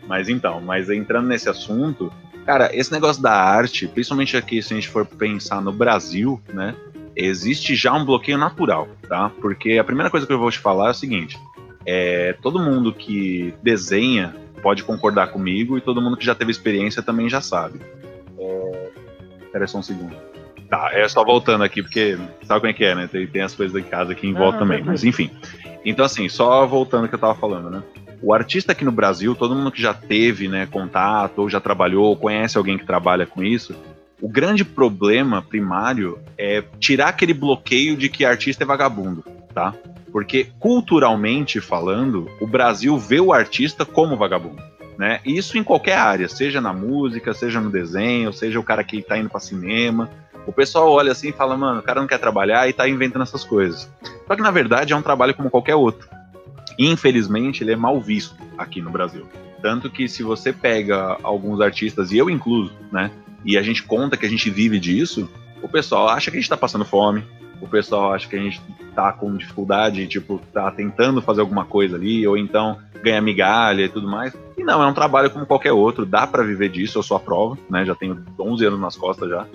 Mas 0.07 0.29
então, 0.29 0.61
mas 0.61 0.89
entrando 0.89 1.27
nesse 1.27 1.49
assunto, 1.49 2.13
cara, 2.47 2.71
esse 2.75 2.93
negócio 2.93 3.23
da 3.23 3.33
arte, 3.33 3.89
principalmente 3.89 4.37
aqui, 4.37 4.63
se 4.63 4.73
a 4.73 4.77
gente 4.77 4.89
for 4.89 5.05
pensar 5.05 5.61
no 5.61 5.73
Brasil, 5.73 6.41
né? 6.53 6.75
Existe 7.17 7.75
já 7.75 7.93
um 7.93 8.05
bloqueio 8.05 8.39
natural, 8.39 8.87
tá? 9.09 9.31
Porque 9.41 9.79
a 9.79 9.85
primeira 9.85 10.11
coisa 10.11 10.27
que 10.27 10.33
eu 10.33 10.39
vou 10.39 10.51
te 10.51 10.59
falar 10.59 10.89
é 10.89 10.91
o 10.91 10.95
seguinte: 10.95 11.39
é, 11.85 12.35
todo 12.41 12.61
mundo 12.61 12.93
que 12.93 13.53
desenha 13.63 14.37
pode 14.59 14.85
concordar 14.85 15.29
comigo 15.29 15.79
e 15.79 15.81
todo 15.81 16.01
mundo 16.03 16.17
que 16.17 16.25
já 16.25 16.35
teve 16.35 16.51
experiência 16.51 17.03
também 17.03 17.29
já 17.29 17.41
sabe. 17.41 17.81
É... 18.39 18.91
Espera 19.43 19.67
só 19.67 19.79
um 19.79 19.83
segundo. 19.83 20.15
Tá, 20.69 20.91
é 20.93 21.09
só 21.09 21.25
voltando 21.25 21.65
aqui, 21.65 21.83
porque 21.83 22.19
sabe 22.43 22.61
como 22.61 22.71
é 22.71 22.73
que 22.75 22.85
é, 22.85 22.95
né? 22.95 23.09
Tem, 23.11 23.27
tem 23.27 23.43
as 23.43 23.55
coisas 23.55 23.83
de 23.83 23.89
casa 23.89 24.13
aqui 24.13 24.27
em 24.27 24.35
volta 24.35 24.61
não, 24.61 24.67
também, 24.67 24.83
mas 24.85 25.03
enfim. 25.03 25.31
Então, 25.85 26.05
assim, 26.05 26.29
só 26.29 26.67
voltando 26.67 27.05
ao 27.05 27.09
que 27.09 27.15
eu 27.15 27.19
tava 27.19 27.35
falando, 27.35 27.71
né? 27.71 27.83
O 28.21 28.35
artista 28.35 28.73
aqui 28.73 28.85
no 28.85 28.93
Brasil, 28.93 29.35
todo 29.35 29.55
mundo 29.55 29.71
que 29.71 29.81
já 29.81 29.95
teve 29.95 30.49
né, 30.49 30.67
contato, 30.67 31.39
ou 31.39 31.49
já 31.49 31.61
trabalhou, 31.61 32.07
ou 32.07 32.17
conhece 32.17 32.59
alguém 32.59 32.77
que 32.77 32.85
trabalha 32.85 33.25
com 33.25 33.43
isso, 33.43 33.75
o 34.21 34.29
grande 34.29 34.65
problema 34.65 35.41
primário 35.41 36.19
é 36.37 36.63
tirar 36.81 37.09
aquele 37.09 37.33
bloqueio 37.33 37.97
de 37.97 38.09
que 38.09 38.25
artista 38.25 38.65
é 38.65 38.67
vagabundo, 38.67 39.25
tá? 39.55 39.73
Porque 40.13 40.49
culturalmente 40.59 41.61
falando, 41.61 42.29
o 42.41 42.47
Brasil 42.47 42.97
vê 42.99 43.21
o 43.21 43.33
artista 43.33 43.85
como 43.85 44.17
vagabundo. 44.17 44.63
Né? 44.99 45.21
Isso 45.25 45.57
em 45.57 45.63
qualquer 45.63 45.97
área, 45.97 46.29
seja 46.29 46.61
na 46.61 46.73
música, 46.73 47.33
seja 47.33 47.61
no 47.61 47.71
desenho, 47.71 48.33
seja 48.33 48.59
o 48.59 48.65
cara 48.65 48.83
que 48.83 49.01
tá 49.01 49.17
indo 49.17 49.31
para 49.31 49.39
cinema. 49.39 50.11
O 50.45 50.53
pessoal 50.53 50.91
olha 50.91 51.13
assim 51.13 51.29
e 51.29 51.33
fala, 51.33 51.57
mano, 51.57 51.81
o 51.81 51.83
cara 51.83 52.01
não 52.01 52.09
quer 52.09 52.19
trabalhar 52.19 52.69
e 52.69 52.73
tá 52.73 52.89
inventando 52.89 53.23
essas 53.23 53.45
coisas. 53.45 53.89
Só 54.27 54.35
que 54.35 54.43
na 54.43 54.51
verdade 54.51 54.93
é 54.93 54.97
um 54.97 55.03
trabalho 55.03 55.35
como 55.35 55.51
qualquer 55.51 55.77
outro. 55.77 56.09
Infelizmente, 56.79 57.63
ele 57.63 57.73
é 57.73 57.77
mal 57.77 58.01
visto 58.01 58.35
aqui 58.57 58.81
no 58.81 58.91
Brasil. 58.91 59.27
Tanto 59.61 59.91
que 59.91 60.09
se 60.09 60.23
você 60.23 60.53
pega 60.53 61.17
alguns 61.23 61.61
artistas, 61.61 62.13
e 62.13 62.19
eu 62.19 62.31
incluso, 62.31 62.73
né? 62.93 63.11
E 63.45 63.59
a 63.59 63.63
gente 63.63 63.83
conta 63.83 64.17
que 64.17 64.27
a 64.27 64.29
gente 64.29 64.51
vive 64.51 64.79
disso, 64.79 65.29
o 65.63 65.69
pessoal 65.69 66.09
acha 66.09 66.31
que 66.31 66.37
a 66.37 66.41
gente 66.41 66.51
tá 66.51 66.57
passando 66.57 66.85
fome, 66.85 67.25
o 67.61 67.69
pessoal 67.69 68.13
acha 68.13 68.29
que 68.29 68.37
a 68.37 68.41
gente 68.41 68.61
tá 68.95 69.13
com 69.13 69.37
dificuldade, 69.37 70.07
tipo, 70.07 70.41
tá 70.53 70.71
tentando 70.71 71.23
fazer 71.23 71.41
alguma 71.41 71.65
coisa 71.65 71.97
ali, 71.97 72.27
ou 72.27 72.37
então 72.37 72.79
ganha 73.03 73.21
migalha 73.21 73.85
e 73.85 73.89
tudo 73.89 74.09
mais. 74.09 74.37
E 74.57 74.65
não, 74.65 74.83
é 74.83 74.87
um 74.87 74.95
trabalho 74.95 75.31
como 75.31 75.47
qualquer 75.47 75.73
outro, 75.73 76.05
dá 76.05 76.27
para 76.27 76.43
viver 76.43 76.69
disso, 76.69 76.99
eu 76.99 77.03
sou 77.03 77.17
a 77.17 77.21
prova, 77.21 77.57
né? 77.71 77.85
Já 77.85 77.95
tenho 77.95 78.25
11 78.39 78.65
anos 78.67 78.81
nas 78.81 78.97
costas 78.97 79.29
já. 79.29 79.47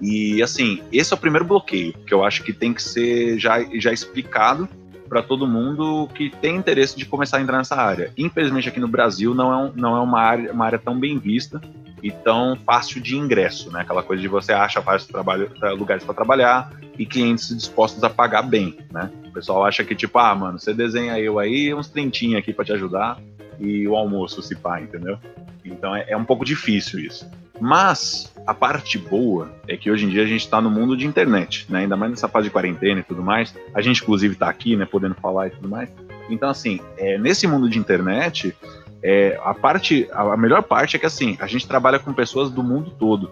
E 0.00 0.42
assim, 0.42 0.82
esse 0.92 1.12
é 1.12 1.16
o 1.16 1.20
primeiro 1.20 1.44
bloqueio 1.44 1.94
que 2.06 2.12
eu 2.12 2.24
acho 2.24 2.42
que 2.42 2.52
tem 2.52 2.72
que 2.72 2.82
ser 2.82 3.38
já, 3.38 3.62
já 3.78 3.92
explicado 3.92 4.68
para 5.08 5.22
todo 5.22 5.46
mundo 5.46 6.08
que 6.14 6.30
tem 6.30 6.56
interesse 6.56 6.96
de 6.96 7.06
começar 7.06 7.38
a 7.38 7.40
entrar 7.40 7.58
nessa 7.58 7.76
área. 7.76 8.12
Infelizmente 8.16 8.68
aqui 8.68 8.80
no 8.80 8.88
Brasil 8.88 9.34
não 9.34 9.52
é, 9.52 9.56
um, 9.56 9.72
não 9.74 9.96
é 9.96 10.00
uma, 10.00 10.20
área, 10.20 10.52
uma 10.52 10.66
área 10.66 10.78
tão 10.78 10.98
bem 10.98 11.18
vista 11.18 11.60
e 12.02 12.10
tão 12.10 12.56
fácil 12.56 13.00
de 13.00 13.16
ingresso, 13.16 13.70
né? 13.72 13.80
Aquela 13.80 14.02
coisa 14.02 14.20
de 14.22 14.28
você 14.28 14.52
acha 14.52 14.82
fácil 14.82 15.08
trabalho, 15.08 15.50
lugares 15.76 16.04
para 16.04 16.14
trabalhar 16.14 16.70
e 16.98 17.06
clientes 17.06 17.48
dispostos 17.48 18.02
a 18.04 18.10
pagar 18.10 18.42
bem, 18.42 18.78
né? 18.92 19.10
O 19.26 19.32
pessoal 19.32 19.64
acha 19.64 19.84
que 19.84 19.94
tipo, 19.94 20.18
ah, 20.18 20.34
mano, 20.34 20.58
você 20.58 20.72
desenha 20.72 21.18
eu 21.18 21.38
aí 21.38 21.72
uns 21.74 21.88
trintinhos 21.88 22.38
aqui 22.38 22.52
para 22.52 22.64
te 22.64 22.72
ajudar 22.72 23.18
e 23.58 23.86
o 23.88 23.96
almoço 23.96 24.42
se 24.42 24.54
pá, 24.54 24.80
entendeu? 24.80 25.18
Então 25.64 25.94
é, 25.94 26.06
é 26.08 26.16
um 26.16 26.24
pouco 26.24 26.44
difícil 26.44 27.00
isso. 27.00 27.28
Mas 27.60 28.32
a 28.46 28.52
parte 28.52 28.98
boa 28.98 29.50
é 29.66 29.76
que 29.76 29.90
hoje 29.90 30.04
em 30.04 30.08
dia 30.10 30.22
a 30.22 30.26
gente 30.26 30.42
está 30.42 30.60
no 30.60 30.70
mundo 30.70 30.96
de 30.96 31.06
internet, 31.06 31.66
né? 31.70 31.80
Ainda 31.80 31.96
mais 31.96 32.10
nessa 32.10 32.28
fase 32.28 32.48
de 32.48 32.50
quarentena 32.50 33.00
e 33.00 33.02
tudo 33.02 33.22
mais. 33.22 33.54
A 33.74 33.80
gente, 33.80 34.02
inclusive, 34.02 34.34
está 34.34 34.48
aqui, 34.48 34.76
né? 34.76 34.84
Podendo 34.84 35.14
falar 35.14 35.48
e 35.48 35.50
tudo 35.50 35.68
mais. 35.68 35.88
Então, 36.28 36.50
assim, 36.50 36.80
é, 36.98 37.16
nesse 37.18 37.46
mundo 37.46 37.68
de 37.68 37.78
internet, 37.78 38.54
é, 39.02 39.38
a 39.42 39.54
parte, 39.54 40.08
a 40.12 40.36
melhor 40.36 40.62
parte 40.62 40.96
é 40.96 40.98
que, 40.98 41.06
assim, 41.06 41.36
a 41.40 41.46
gente 41.46 41.66
trabalha 41.66 41.98
com 41.98 42.12
pessoas 42.12 42.50
do 42.50 42.62
mundo 42.62 42.92
todo. 42.98 43.30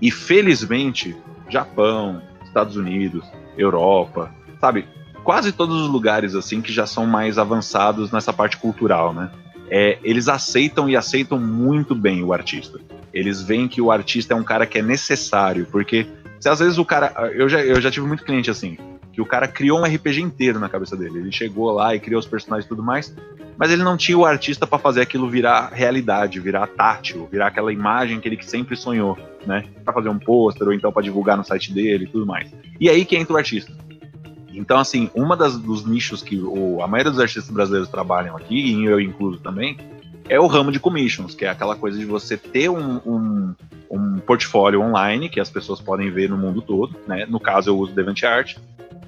E 0.00 0.10
felizmente, 0.10 1.16
Japão, 1.48 2.22
Estados 2.44 2.76
Unidos, 2.76 3.24
Europa, 3.56 4.34
sabe? 4.60 4.86
Quase 5.22 5.52
todos 5.52 5.80
os 5.80 5.88
lugares, 5.88 6.34
assim, 6.34 6.60
que 6.60 6.72
já 6.72 6.86
são 6.86 7.06
mais 7.06 7.38
avançados 7.38 8.10
nessa 8.10 8.32
parte 8.32 8.56
cultural, 8.56 9.14
né? 9.14 9.30
É, 9.70 9.98
eles 10.02 10.28
aceitam 10.28 10.88
e 10.88 10.96
aceitam 10.96 11.38
muito 11.38 11.94
bem 11.94 12.22
o 12.22 12.32
artista. 12.32 12.78
Eles 13.12 13.40
veem 13.40 13.68
que 13.68 13.80
o 13.80 13.90
artista 13.90 14.34
é 14.34 14.36
um 14.36 14.42
cara 14.42 14.66
que 14.66 14.78
é 14.78 14.82
necessário, 14.82 15.66
porque 15.70 16.06
se 16.40 16.48
às 16.48 16.58
vezes 16.58 16.78
o 16.78 16.84
cara. 16.84 17.12
Eu 17.34 17.48
já, 17.48 17.60
eu 17.60 17.80
já 17.80 17.90
tive 17.90 18.06
muito 18.06 18.24
cliente 18.24 18.50
assim, 18.50 18.76
que 19.12 19.20
o 19.20 19.26
cara 19.26 19.46
criou 19.46 19.80
um 19.80 19.84
RPG 19.84 20.20
inteiro 20.20 20.58
na 20.58 20.68
cabeça 20.68 20.96
dele. 20.96 21.18
Ele 21.18 21.32
chegou 21.32 21.70
lá 21.70 21.94
e 21.94 22.00
criou 22.00 22.18
os 22.18 22.26
personagens 22.26 22.64
e 22.64 22.68
tudo 22.68 22.82
mais, 22.82 23.14
mas 23.56 23.70
ele 23.70 23.82
não 23.82 23.96
tinha 23.96 24.16
o 24.16 24.24
artista 24.24 24.66
para 24.66 24.78
fazer 24.78 25.02
aquilo 25.02 25.28
virar 25.28 25.68
realidade, 25.72 26.40
virar 26.40 26.66
tátil, 26.66 27.28
virar 27.30 27.48
aquela 27.48 27.72
imagem 27.72 28.20
que 28.20 28.28
ele 28.28 28.42
sempre 28.42 28.74
sonhou, 28.74 29.18
né? 29.46 29.64
Para 29.84 29.92
fazer 29.92 30.08
um 30.08 30.18
pôster 30.18 30.66
ou 30.66 30.72
então 30.72 30.90
para 30.90 31.02
divulgar 31.02 31.36
no 31.36 31.44
site 31.44 31.72
dele 31.72 32.04
e 32.04 32.08
tudo 32.08 32.26
mais. 32.26 32.50
E 32.80 32.88
aí 32.88 33.04
que 33.04 33.16
entra 33.16 33.34
o 33.34 33.36
artista. 33.36 33.72
Então, 34.54 34.78
assim, 34.78 35.10
uma 35.14 35.36
das, 35.36 35.56
dos 35.56 35.84
nichos 35.84 36.22
que 36.22 36.38
o, 36.38 36.82
a 36.82 36.86
maioria 36.86 37.10
dos 37.10 37.20
artistas 37.20 37.50
brasileiros 37.50 37.88
trabalham 37.88 38.36
aqui, 38.36 38.54
e 38.54 38.84
eu 38.84 39.00
incluso 39.00 39.38
também, 39.38 39.78
é 40.28 40.38
o 40.38 40.46
ramo 40.46 40.70
de 40.70 40.78
commissions, 40.78 41.34
que 41.34 41.44
é 41.44 41.48
aquela 41.48 41.74
coisa 41.74 41.98
de 41.98 42.04
você 42.04 42.36
ter 42.36 42.68
um, 42.68 42.96
um, 43.04 43.54
um 43.90 44.18
portfólio 44.18 44.80
online 44.80 45.28
que 45.28 45.40
as 45.40 45.50
pessoas 45.50 45.80
podem 45.80 46.10
ver 46.10 46.28
no 46.28 46.36
mundo 46.36 46.62
todo, 46.62 46.96
né? 47.06 47.26
No 47.26 47.40
caso, 47.40 47.70
eu 47.70 47.78
uso 47.78 47.92
DeviantArt. 47.92 48.56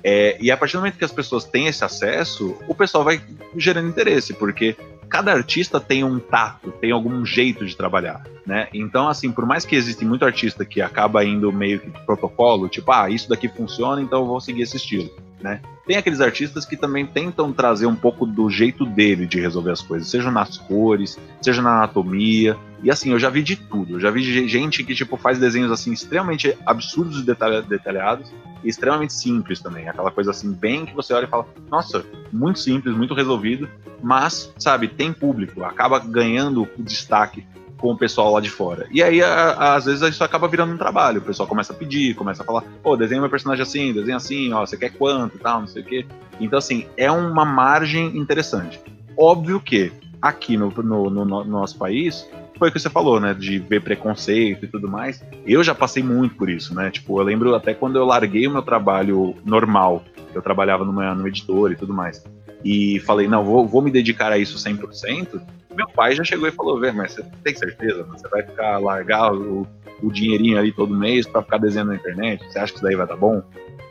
É, 0.04 0.36
e 0.38 0.50
a 0.50 0.56
partir 0.56 0.74
do 0.74 0.80
momento 0.80 0.98
que 0.98 1.04
as 1.04 1.12
pessoas 1.12 1.44
têm 1.44 1.66
esse 1.66 1.82
acesso, 1.82 2.56
o 2.68 2.74
pessoal 2.74 3.02
vai 3.02 3.22
gerando 3.56 3.88
interesse, 3.88 4.34
porque 4.34 4.76
cada 5.08 5.32
artista 5.32 5.80
tem 5.80 6.04
um 6.04 6.18
tato, 6.18 6.70
tem 6.72 6.92
algum 6.92 7.24
jeito 7.24 7.64
de 7.64 7.74
trabalhar, 7.74 8.22
né? 8.46 8.68
Então, 8.74 9.08
assim, 9.08 9.32
por 9.32 9.46
mais 9.46 9.64
que 9.64 9.74
existe 9.74 10.04
muito 10.04 10.24
artista 10.24 10.64
que 10.64 10.82
acaba 10.82 11.24
indo 11.24 11.50
meio 11.50 11.80
que 11.80 11.90
protocolo, 12.04 12.68
tipo, 12.68 12.92
ah, 12.92 13.08
isso 13.08 13.28
daqui 13.28 13.48
funciona, 13.48 14.02
então 14.02 14.20
eu 14.20 14.26
vou 14.26 14.40
seguir 14.40 14.62
esse 14.62 14.76
estilo 14.76 15.10
né? 15.44 15.60
Tem 15.86 15.98
aqueles 15.98 16.22
artistas 16.22 16.64
que 16.64 16.74
também 16.74 17.04
tentam 17.04 17.52
trazer 17.52 17.84
um 17.84 17.94
pouco 17.94 18.24
do 18.24 18.48
jeito 18.48 18.86
dele 18.86 19.26
de 19.26 19.38
resolver 19.38 19.72
as 19.72 19.82
coisas, 19.82 20.08
seja 20.08 20.30
nas 20.30 20.56
cores, 20.56 21.18
seja 21.42 21.60
na 21.60 21.76
anatomia. 21.76 22.56
E 22.82 22.90
assim, 22.90 23.12
eu 23.12 23.18
já 23.18 23.28
vi 23.28 23.42
de 23.42 23.54
tudo. 23.54 23.96
Eu 23.96 24.00
já 24.00 24.10
vi 24.10 24.48
gente 24.48 24.82
que 24.82 24.94
tipo 24.94 25.18
faz 25.18 25.38
desenhos 25.38 25.70
assim 25.70 25.92
extremamente 25.92 26.56
absurdos 26.64 27.20
e 27.20 27.24
detalhados 27.68 28.32
e 28.64 28.68
extremamente 28.70 29.12
simples 29.12 29.60
também. 29.60 29.86
Aquela 29.86 30.10
coisa 30.10 30.30
assim 30.30 30.50
bem 30.50 30.86
que 30.86 30.94
você 30.94 31.12
olha 31.12 31.26
e 31.26 31.28
fala: 31.28 31.46
"Nossa, 31.70 32.02
muito 32.32 32.58
simples, 32.60 32.96
muito 32.96 33.12
resolvido", 33.12 33.68
mas, 34.02 34.50
sabe, 34.58 34.88
tem 34.88 35.12
público, 35.12 35.62
acaba 35.62 35.98
ganhando 35.98 36.62
o 36.78 36.82
destaque 36.82 37.46
com 37.84 37.92
o 37.92 37.98
pessoal 37.98 38.32
lá 38.32 38.40
de 38.40 38.48
fora. 38.48 38.86
E 38.90 39.02
aí, 39.02 39.22
a, 39.22 39.28
a, 39.28 39.74
às 39.74 39.84
vezes, 39.84 40.00
isso 40.08 40.24
acaba 40.24 40.48
virando 40.48 40.72
um 40.72 40.78
trabalho. 40.78 41.18
O 41.18 41.22
pessoal 41.22 41.46
começa 41.46 41.74
a 41.74 41.76
pedir, 41.76 42.14
começa 42.14 42.42
a 42.42 42.46
falar, 42.46 42.62
pô, 42.82 42.96
desenha 42.96 43.20
meu 43.20 43.28
personagem 43.28 43.62
assim, 43.62 43.92
desenha 43.92 44.16
assim, 44.16 44.50
ó, 44.54 44.64
você 44.64 44.74
quer 44.74 44.88
quanto 44.88 45.36
e 45.36 45.38
tal, 45.38 45.60
não 45.60 45.66
sei 45.66 45.82
o 45.82 45.84
quê. 45.84 46.06
Então, 46.40 46.58
assim, 46.58 46.86
é 46.96 47.10
uma 47.12 47.44
margem 47.44 48.16
interessante. 48.16 48.80
Óbvio 49.18 49.60
que 49.60 49.92
aqui 50.22 50.56
no, 50.56 50.70
no, 50.70 51.10
no, 51.10 51.24
no 51.26 51.44
nosso 51.44 51.76
país, 51.76 52.26
foi 52.58 52.70
o 52.70 52.72
que 52.72 52.78
você 52.78 52.88
falou, 52.88 53.20
né? 53.20 53.34
De 53.34 53.58
ver 53.58 53.82
preconceito 53.82 54.64
e 54.64 54.68
tudo 54.68 54.88
mais. 54.88 55.22
Eu 55.44 55.62
já 55.62 55.74
passei 55.74 56.02
muito 56.02 56.36
por 56.36 56.48
isso, 56.48 56.74
né? 56.74 56.90
Tipo, 56.90 57.20
eu 57.20 57.22
lembro 57.22 57.54
até 57.54 57.74
quando 57.74 57.96
eu 57.96 58.06
larguei 58.06 58.46
o 58.46 58.50
meu 58.50 58.62
trabalho 58.62 59.36
normal, 59.44 60.02
eu 60.32 60.40
trabalhava 60.40 60.86
numa, 60.86 61.14
numa 61.14 61.28
editora 61.28 61.74
e 61.74 61.76
tudo 61.76 61.92
mais, 61.92 62.24
e 62.64 62.98
falei, 63.00 63.28
não, 63.28 63.44
vou, 63.44 63.68
vou 63.68 63.82
me 63.82 63.90
dedicar 63.90 64.32
a 64.32 64.38
isso 64.38 64.56
100%, 64.56 65.38
meu 65.74 65.88
pai 65.88 66.14
já 66.14 66.24
chegou 66.24 66.48
e 66.48 66.52
falou: 66.52 66.80
Vê, 66.80 66.92
mas 66.92 67.12
você 67.12 67.24
tem 67.42 67.54
certeza? 67.54 68.02
Você 68.04 68.28
vai 68.28 68.42
ficar 68.42 68.78
largar 68.78 69.32
o, 69.32 69.66
o 70.02 70.12
dinheirinho 70.12 70.58
ali 70.58 70.72
todo 70.72 70.96
mês 70.96 71.26
para 71.26 71.42
ficar 71.42 71.58
desenhando 71.58 71.88
na 71.88 71.96
internet? 71.96 72.44
Você 72.44 72.58
acha 72.58 72.72
que 72.72 72.78
isso 72.78 72.84
daí 72.84 72.96
vai 72.96 73.06
dar 73.06 73.16
bom? 73.16 73.42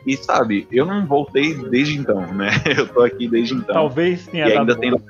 E 0.06 0.16
sabe, 0.16 0.68
eu 0.70 0.84
não 0.84 1.06
voltei 1.06 1.54
desde 1.54 1.98
então, 1.98 2.20
né? 2.34 2.50
Eu 2.76 2.86
tô 2.86 3.02
aqui 3.02 3.26
desde 3.26 3.54
então. 3.54 3.74
Talvez 3.74 4.26
tenha 4.26 4.48
e 4.48 4.58
ainda 4.58 4.76
tenho 4.76 5.00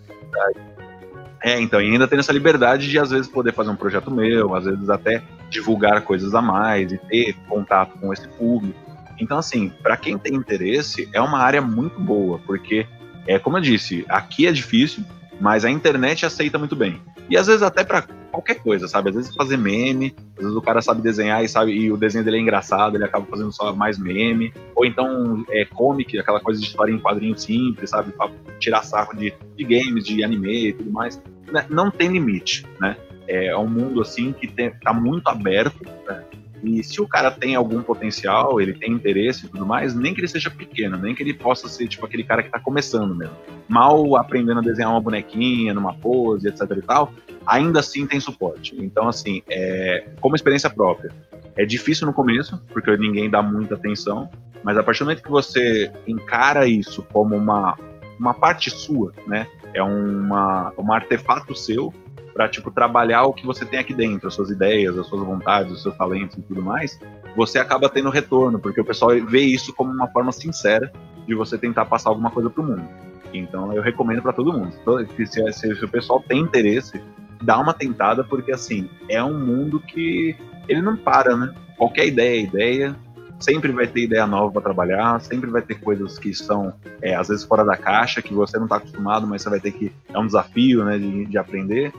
É, 1.43 1.61
então, 1.61 1.81
e 1.81 1.91
ainda 1.91 2.07
tenho 2.07 2.21
essa 2.21 2.33
liberdade 2.33 2.89
de 2.89 2.99
às 2.99 3.11
vezes 3.11 3.29
poder 3.29 3.53
fazer 3.53 3.71
um 3.71 3.77
projeto 3.77 4.11
meu, 4.11 4.55
às 4.55 4.65
vezes 4.65 4.89
até 4.89 5.21
divulgar 5.51 6.03
coisas 6.03 6.35
a 6.35 6.41
mais 6.41 6.93
e 6.93 6.99
ter 6.99 7.35
contato 7.49 7.99
com 7.99 8.13
esse 8.13 8.29
público. 8.29 8.79
Então, 9.19 9.39
assim, 9.39 9.71
para 9.83 9.97
quem 9.97 10.17
tem 10.17 10.35
interesse, 10.35 11.09
é 11.13 11.21
uma 11.21 11.39
área 11.39 11.61
muito 11.61 12.01
boa, 12.01 12.41
porque, 12.47 12.87
é 13.27 13.39
como 13.39 13.57
eu 13.59 13.61
disse, 13.61 14.05
aqui 14.09 14.47
é 14.47 14.53
difícil, 14.53 15.05
mas 15.41 15.65
a 15.65 15.71
internet 15.71 16.25
aceita 16.25 16.59
muito 16.59 16.77
bem. 16.77 17.01
E 17.29 17.37
às 17.37 17.47
vezes 17.47 17.63
até 17.63 17.85
para 17.85 18.03
qualquer 18.31 18.57
coisa, 18.57 18.89
sabe? 18.89 19.11
Às 19.11 19.17
vezes 19.17 19.35
fazer 19.35 19.57
meme, 19.57 20.15
às 20.37 20.43
vezes 20.43 20.57
o 20.57 20.63
cara 20.63 20.83
sabe 20.83 21.01
desenhar 21.01 21.45
e 21.45 21.49
sabe 21.49 21.73
e 21.73 21.91
o 21.91 21.97
desenho 21.97 22.25
dele 22.25 22.39
é 22.39 22.41
engraçado, 22.41 22.97
ele 22.97 23.05
acaba 23.05 23.27
fazendo 23.27 23.53
só 23.53 23.75
mais 23.75 23.99
meme, 23.99 24.53
ou 24.75 24.85
então 24.85 25.45
é 25.51 25.65
comic, 25.65 26.19
aquela 26.19 26.41
coisa 26.41 26.61
de 26.61 26.67
história 26.67 26.93
em 26.93 26.99
quadrinho 26.99 27.37
simples, 27.39 27.91
sabe? 27.91 28.13
Pra 28.13 28.31
tirar 28.59 28.83
sarro 28.83 29.17
de, 29.17 29.33
de 29.57 29.65
games, 29.65 30.05
de 30.05 30.23
anime 30.23 30.69
e 30.69 30.73
tudo 30.73 30.91
mais. 30.91 31.21
Né? 31.51 31.65
Não 31.69 31.91
tem 31.91 32.09
limite, 32.09 32.67
né? 32.81 32.97
É 33.27 33.57
um 33.57 33.67
mundo 33.67 34.03
assim 34.03 34.33
que 34.33 34.47
tem, 34.47 34.71
tá 34.71 34.93
muito 34.93 35.29
aberto, 35.29 35.83
né? 36.07 36.25
E 36.65 36.83
se 36.83 37.01
o 37.01 37.07
cara 37.07 37.31
tem 37.31 37.55
algum 37.55 37.83
potencial, 37.83 38.61
ele 38.61 38.73
tem 38.73 38.93
interesse 38.93 39.45
e 39.45 39.49
tudo 39.49 39.67
mais, 39.67 39.95
nem 39.95 40.15
que 40.15 40.21
ele 40.21 40.29
seja 40.29 40.51
pequeno, 40.51 40.97
nem 40.97 41.15
que 41.15 41.23
ele 41.23 41.35
possa 41.35 41.69
ser 41.69 41.87
tipo 41.87 42.07
aquele 42.07 42.25
cara 42.25 42.43
que 42.43 42.51
tá 42.51 42.59
começando 42.59 43.15
mesmo, 43.15 43.37
mal 43.69 44.17
aprendendo 44.17 44.61
a 44.61 44.63
desenhar 44.63 44.91
uma 44.91 45.01
bonequinha 45.01 45.75
numa 45.75 45.93
pose, 45.95 46.49
etc 46.49 46.63
e 46.77 46.83
tal, 46.83 47.13
ainda 47.47 47.81
assim 47.81 48.07
tem 48.07 48.19
suporte. 48.19 48.75
Então, 48.79 49.09
assim, 49.09 49.43
é, 49.49 50.09
como 50.21 50.35
experiência 50.35 50.71
própria, 50.71 51.13
é 51.57 51.65
difícil 51.67 52.07
no 52.07 52.13
começo, 52.13 52.61
porque 52.73 52.97
ninguém 52.97 53.29
dá 53.29 53.43
muita 53.43 53.75
atenção, 53.75 54.31
mas 54.63 54.79
a 54.79 54.83
partir 54.83 55.01
do 55.01 55.07
momento 55.07 55.23
que 55.23 55.31
você 55.31 55.93
encara 56.07 56.67
isso 56.67 57.07
como 57.13 57.37
uma, 57.37 57.77
uma 58.19 58.33
parte 58.33 58.71
sua, 58.71 59.13
né? 59.27 59.47
É 59.75 59.83
uma, 59.83 60.73
um 60.79 60.93
artefato 60.93 61.55
seu 61.55 61.93
para 62.35 62.49
tipo 62.49 62.71
trabalhar 62.71 63.23
o 63.25 63.33
que 63.33 63.47
você 63.47 63.65
tem 63.65 63.79
aqui 63.79 63.95
dentro, 63.95 64.27
as 64.27 64.35
suas 64.35 64.51
ideias, 64.51 64.99
as 64.99 65.07
suas 65.07 65.25
vontades, 65.25 65.73
os 65.73 65.83
seus 65.83 65.97
talentos 65.97 66.37
e 66.37 66.43
tudo 66.43 66.61
mais, 66.61 66.99
você 67.37 67.61
acaba 67.61 67.89
tendo 67.89 68.11
retorno, 68.11 68.59
porque 68.59 68.81
o 68.81 68.85
pessoal 68.85 69.13
vê 69.25 69.41
isso 69.41 69.73
como 69.73 69.93
uma 69.93 70.09
forma 70.09 70.33
sincera 70.33 70.93
de 71.27 71.35
você 71.35 71.57
tentar 71.57 71.85
passar 71.85 72.11
alguma 72.11 72.31
coisa 72.31 72.51
para 72.51 72.63
o 72.63 72.67
mundo. 72.67 72.87
Então 73.33 73.73
eu 73.73 73.83
recomendo 73.83 74.21
para 74.21 74.33
todo 74.33 74.53
mundo. 74.53 74.73
Se, 75.17 75.27
se, 75.27 75.53
se, 75.53 75.85
o 75.85 75.89
pessoal 75.89 76.23
tem 76.27 76.41
interesse, 76.41 77.01
dá 77.41 77.59
uma 77.59 77.73
tentada, 77.73 78.25
porque 78.25 78.53
assim, 78.53 78.91
é 79.09 79.23
um 79.23 79.39
mundo 79.39 79.79
que 79.79 80.37
ele 80.69 80.83
não 80.83 80.97
para, 80.97 81.37
né? 81.37 81.55
Qualquer 81.77 82.07
ideia 82.07 82.41
é 82.41 82.43
ideia, 82.43 82.97
sempre 83.39 83.73
vai 83.73 83.87
ter 83.87 84.05
ideia 84.05 84.27
nova 84.27 84.53
para 84.53 84.63
trabalhar, 84.63 85.21
sempre 85.21 85.51
vai 85.51 85.63
ter 85.63 85.75
coisas 85.75 86.19
que 86.19 86.33
são, 86.33 86.73
é, 87.03 87.15
às 87.15 87.29
vezes, 87.29 87.45
fora 87.45 87.65
da 87.65 87.77
caixa, 87.77 88.23
que 88.23 88.33
você 88.33 88.57
não 88.57 88.65
está 88.65 88.77
acostumado, 88.77 89.27
mas 89.27 89.43
você 89.43 89.51
vai 89.51 89.61
ter 89.61 89.73
que. 89.73 89.93
É 90.09 90.19
um 90.19 90.27
desafio, 90.27 90.85
né, 90.85 90.99
de, 90.99 91.27
de 91.27 91.39
aprender. 91.39 91.93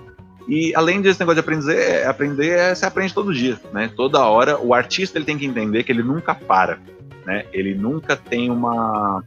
E 0.48 0.74
além 0.76 1.02
desse 1.02 1.20
negócio 1.20 1.36
de 1.36 1.40
aprender, 1.42 1.78
é, 1.78 2.06
aprender 2.06 2.50
é, 2.50 2.76
você 2.76 2.86
aprende 2.86 3.14
todo 3.14 3.34
dia, 3.34 3.60
né? 3.74 3.90
Toda 3.96 4.24
hora. 4.26 4.60
O 4.60 4.74
artista 4.74 5.18
ele 5.18 5.26
tem 5.26 5.38
que 5.38 5.46
entender 5.46 5.84
que 5.84 5.92
ele 5.92 6.04
nunca 6.04 6.36
para, 6.36 6.80
né? 7.26 7.46
Ele 7.52 7.74
nunca 7.74 8.16
tem 8.16 8.52
uma 8.52 9.24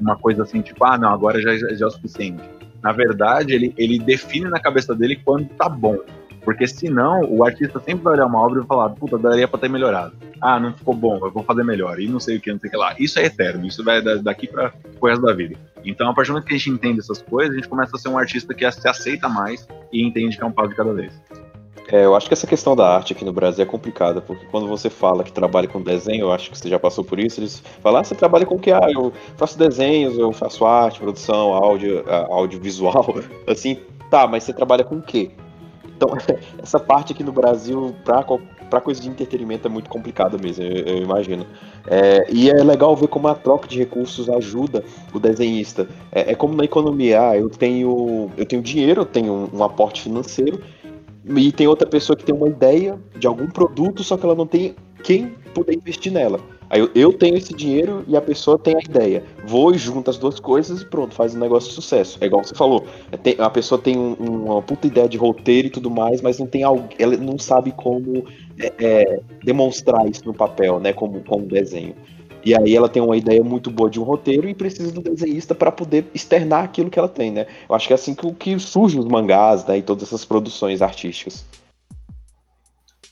uma 0.00 0.16
coisa 0.16 0.42
assim, 0.42 0.60
tipo, 0.60 0.84
ah, 0.84 0.98
não, 0.98 1.10
agora 1.10 1.40
já, 1.40 1.56
já 1.56 1.84
é 1.84 1.88
o 1.88 1.90
suficiente. 1.90 2.42
Na 2.82 2.90
verdade, 2.90 3.54
ele, 3.54 3.72
ele 3.78 3.98
define 4.00 4.48
na 4.48 4.58
cabeça 4.58 4.94
dele 4.94 5.20
quando 5.24 5.48
tá 5.50 5.68
bom. 5.68 5.98
Porque 6.44 6.66
senão, 6.66 7.22
o 7.28 7.44
artista 7.44 7.80
sempre 7.80 8.02
vai 8.02 8.14
olhar 8.14 8.26
uma 8.26 8.40
obra 8.40 8.62
e 8.62 8.66
falar, 8.66 8.90
puta, 8.90 9.16
daria 9.16 9.46
pra 9.46 9.60
ter 9.60 9.68
melhorado. 9.68 10.12
Ah, 10.40 10.58
não 10.58 10.72
ficou 10.72 10.94
bom, 10.94 11.18
eu 11.22 11.30
vou 11.30 11.44
fazer 11.44 11.62
melhor. 11.62 12.00
E 12.00 12.08
não 12.08 12.18
sei 12.18 12.36
o 12.36 12.40
que, 12.40 12.52
não 12.52 12.58
sei 12.58 12.68
o 12.68 12.70
que 12.70 12.76
lá. 12.76 12.94
Isso 12.98 13.18
é 13.18 13.24
eterno, 13.24 13.66
isso 13.66 13.84
vai 13.84 14.02
daqui 14.02 14.48
pra 14.48 14.72
o 15.00 15.06
resto 15.06 15.22
da 15.22 15.32
vida. 15.32 15.56
Então, 15.84 16.10
a 16.10 16.14
partir 16.14 16.28
do 16.28 16.34
momento 16.34 16.46
que 16.46 16.54
a 16.54 16.58
gente 16.58 16.70
entende 16.70 17.00
essas 17.00 17.22
coisas, 17.22 17.52
a 17.52 17.56
gente 17.56 17.68
começa 17.68 17.96
a 17.96 17.98
ser 17.98 18.08
um 18.08 18.18
artista 18.18 18.52
que 18.54 18.70
se 18.70 18.88
aceita 18.88 19.28
mais 19.28 19.66
e 19.92 20.04
entende 20.04 20.36
que 20.36 20.42
é 20.42 20.46
um 20.46 20.52
passo 20.52 20.70
de 20.70 20.76
cada 20.76 20.92
vez. 20.92 21.12
É, 21.90 22.04
eu 22.04 22.14
acho 22.14 22.26
que 22.26 22.32
essa 22.32 22.46
questão 22.46 22.76
da 22.76 22.88
arte 22.88 23.12
aqui 23.12 23.24
no 23.24 23.32
Brasil 23.32 23.62
é 23.62 23.66
complicada, 23.66 24.20
porque 24.20 24.46
quando 24.46 24.66
você 24.66 24.88
fala 24.88 25.24
que 25.24 25.32
trabalha 25.32 25.66
com 25.66 25.82
desenho, 25.82 26.22
eu 26.22 26.32
acho 26.32 26.50
que 26.50 26.56
você 26.56 26.68
já 26.68 26.78
passou 26.78 27.04
por 27.04 27.18
isso, 27.18 27.40
eles 27.40 27.62
falam, 27.82 28.00
ah, 28.00 28.04
você 28.04 28.14
trabalha 28.14 28.46
com 28.46 28.54
o 28.54 28.58
que? 28.58 28.70
Ah, 28.70 28.88
eu 28.88 29.12
faço 29.36 29.58
desenhos, 29.58 30.16
eu 30.16 30.32
faço 30.32 30.64
arte, 30.64 31.00
produção, 31.00 31.52
áudio, 31.52 32.04
audiovisual, 32.30 33.16
assim, 33.46 33.78
tá, 34.10 34.26
mas 34.26 34.44
você 34.44 34.52
trabalha 34.52 34.84
com 34.84 34.96
o 34.96 35.02
quê? 35.02 35.30
Então, 36.02 36.16
essa 36.60 36.80
parte 36.80 37.12
aqui 37.12 37.22
no 37.22 37.32
Brasil, 37.32 37.94
pra 38.04 38.80
coisa 38.80 39.00
de 39.00 39.08
entretenimento, 39.08 39.68
é 39.68 39.70
muito 39.70 39.88
complicada 39.88 40.36
mesmo, 40.36 40.64
eu, 40.64 40.96
eu 40.96 40.98
imagino. 40.98 41.46
É, 41.86 42.26
e 42.30 42.50
é 42.50 42.62
legal 42.62 42.96
ver 42.96 43.08
como 43.08 43.28
a 43.28 43.34
troca 43.34 43.68
de 43.68 43.78
recursos 43.78 44.28
ajuda 44.28 44.84
o 45.12 45.20
desenhista. 45.20 45.88
É, 46.10 46.32
é 46.32 46.34
como 46.34 46.54
na 46.54 46.64
economia, 46.64 47.28
ah, 47.28 47.36
eu 47.36 47.48
tenho, 47.48 48.30
eu 48.36 48.44
tenho 48.44 48.62
dinheiro, 48.62 49.02
eu 49.02 49.06
tenho 49.06 49.32
um, 49.32 49.58
um 49.58 49.62
aporte 49.64 50.02
financeiro, 50.02 50.60
e 51.24 51.52
tem 51.52 51.68
outra 51.68 51.88
pessoa 51.88 52.16
que 52.16 52.24
tem 52.24 52.34
uma 52.34 52.48
ideia 52.48 52.98
de 53.16 53.26
algum 53.28 53.46
produto, 53.46 54.02
só 54.02 54.16
que 54.16 54.24
ela 54.24 54.34
não 54.34 54.46
tem 54.46 54.74
quem 55.04 55.28
poder 55.54 55.74
investir 55.74 56.12
nela. 56.12 56.40
Aí 56.72 56.80
eu, 56.80 56.90
eu, 56.94 57.12
tenho 57.12 57.36
esse 57.36 57.52
dinheiro 57.52 58.02
e 58.08 58.16
a 58.16 58.20
pessoa 58.22 58.58
tem 58.58 58.74
a 58.74 58.80
ideia. 58.80 59.22
Vou 59.44 59.74
e 59.74 59.76
junto 59.76 60.08
as 60.08 60.16
duas 60.16 60.40
coisas 60.40 60.80
e 60.80 60.86
pronto, 60.86 61.14
faz 61.14 61.34
um 61.34 61.38
negócio 61.38 61.68
de 61.68 61.74
sucesso. 61.74 62.16
É 62.18 62.24
igual 62.24 62.42
você 62.42 62.54
falou. 62.54 62.86
É, 63.12 63.16
tem, 63.18 63.36
a 63.38 63.50
pessoa 63.50 63.78
tem 63.78 63.98
um, 63.98 64.14
uma 64.14 64.62
puta 64.62 64.86
ideia 64.86 65.06
de 65.06 65.18
roteiro 65.18 65.68
e 65.68 65.70
tudo 65.70 65.90
mais, 65.90 66.22
mas 66.22 66.38
não 66.38 66.46
tem 66.46 66.62
algo, 66.62 66.88
ela 66.98 67.14
não 67.18 67.38
sabe 67.38 67.72
como 67.72 68.24
é, 68.58 68.72
é, 68.78 69.20
demonstrar 69.44 70.08
isso 70.08 70.24
no 70.24 70.32
papel, 70.32 70.80
né? 70.80 70.94
Como, 70.94 71.22
como 71.22 71.44
desenho. 71.44 71.94
E 72.42 72.56
aí 72.56 72.74
ela 72.74 72.88
tem 72.88 73.02
uma 73.02 73.18
ideia 73.18 73.44
muito 73.44 73.70
boa 73.70 73.90
de 73.90 74.00
um 74.00 74.02
roteiro 74.02 74.48
e 74.48 74.54
precisa 74.54 74.90
do 74.90 75.02
desenhista 75.02 75.54
para 75.54 75.70
poder 75.70 76.06
externar 76.14 76.64
aquilo 76.64 76.88
que 76.88 76.98
ela 76.98 77.08
tem, 77.08 77.30
né? 77.30 77.48
Eu 77.68 77.74
acho 77.74 77.86
que 77.86 77.92
é 77.92 77.96
assim 77.96 78.14
que, 78.14 78.32
que 78.32 78.58
surgem 78.58 78.98
os 78.98 79.06
mangás, 79.06 79.66
né? 79.66 79.76
E 79.76 79.82
todas 79.82 80.04
essas 80.04 80.24
produções 80.24 80.80
artísticas. 80.80 81.44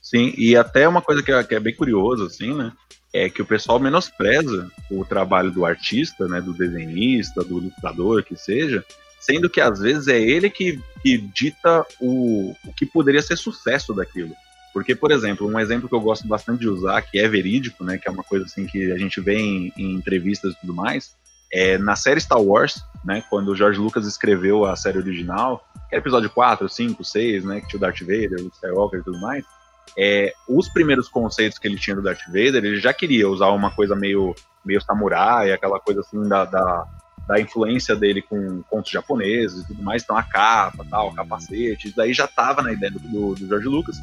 Sim, 0.01 0.33
e 0.39 0.57
até 0.57 0.89
uma 0.89 1.03
coisa 1.03 1.23
que 1.23 1.31
é, 1.31 1.45
que 1.45 1.55
é 1.55 1.61
bem 1.61 1.75
curioso, 1.77 2.25
assim, 2.25 2.55
né? 2.55 2.73
É 3.13 3.29
que 3.29 3.43
o 3.43 3.47
pessoal 3.47 3.81
menospreza 3.81 4.71
o 4.91 5.05
trabalho 5.05 5.51
do 5.51 5.65
artista, 5.65 6.29
né, 6.29 6.41
do 6.41 6.53
desenhista, 6.53 7.43
do 7.43 7.59
ilustrador, 7.59 8.23
que 8.23 8.37
seja, 8.37 8.85
sendo 9.19 9.51
que 9.51 9.61
às 9.61 9.81
vezes 9.81 10.09
é 10.09 10.21
ele 10.21 10.49
que, 10.49 10.81
que 11.03 11.19
dita 11.19 11.85
o, 12.01 12.55
o 12.65 12.73
que 12.73 12.87
poderia 12.87 13.23
ser 13.23 13.37
sucesso 13.37 13.93
daquilo. 13.93 14.35
Porque, 14.73 14.95
por 14.95 15.11
exemplo, 15.11 15.49
um 15.49 15.59
exemplo 15.59 15.89
que 15.89 15.95
eu 15.95 16.01
gosto 16.01 16.27
bastante 16.29 16.61
de 16.61 16.69
usar, 16.69 17.03
que 17.03 17.19
é 17.19 17.29
verídico, 17.29 17.83
né, 17.83 17.99
que 17.99 18.09
é 18.09 18.11
uma 18.11 18.23
coisa 18.23 18.47
assim 18.47 18.67
que 18.67 18.93
a 18.93 18.97
gente 18.97 19.21
vê 19.21 19.37
em, 19.37 19.73
em 19.77 19.93
entrevistas 19.95 20.55
e 20.55 20.61
tudo 20.61 20.75
mais, 20.75 21.17
é 21.53 21.77
na 21.77 21.97
série 21.97 22.21
Star 22.21 22.41
Wars, 22.41 22.85
né, 23.05 23.25
quando 23.29 23.49
o 23.49 23.57
George 23.57 23.81
Lucas 23.81 24.07
escreveu 24.07 24.65
a 24.65 24.77
série 24.77 24.99
original, 24.99 25.65
que 25.89 25.97
é 25.97 25.99
episódio 25.99 26.31
4, 26.31 26.69
5, 26.69 27.05
6, 27.05 27.45
né, 27.45 27.61
que 27.61 27.67
tinha 27.67 27.79
o 27.79 27.81
Darth 27.81 28.01
Vader, 28.01 28.41
o 28.41 28.53
Skywalker 28.55 29.01
e 29.01 29.03
tudo 29.03 29.21
mais, 29.21 29.45
é, 29.97 30.33
os 30.49 30.69
primeiros 30.69 31.09
conceitos 31.09 31.59
que 31.59 31.67
ele 31.67 31.79
tinha 31.79 31.97
do 31.97 32.03
Darth 32.03 32.27
Vader, 32.27 32.65
ele 32.65 32.81
já 32.81 32.93
queria 32.93 33.29
usar 33.29 33.49
uma 33.49 33.71
coisa 33.71 33.95
meio, 33.95 34.35
meio 34.65 34.81
samurai, 34.81 35.53
aquela 35.53 35.81
coisa 35.81 36.01
assim 36.01 36.23
da, 36.29 36.45
da, 36.45 36.87
da 37.27 37.41
influência 37.41 37.95
dele 37.95 38.23
com 38.23 38.63
contos 38.69 38.91
japoneses 38.91 39.63
e 39.63 39.67
tudo 39.69 39.83
mais, 39.83 40.03
então 40.03 40.17
a 40.17 40.23
capa, 40.23 40.85
tal, 40.89 41.13
capacete, 41.13 41.89
isso 41.89 41.97
daí 41.97 42.13
já 42.13 42.25
estava 42.25 42.63
na 42.63 42.73
ideia 42.73 42.93
do, 42.93 43.35
do 43.35 43.47
George 43.47 43.69
Lucas. 43.69 43.97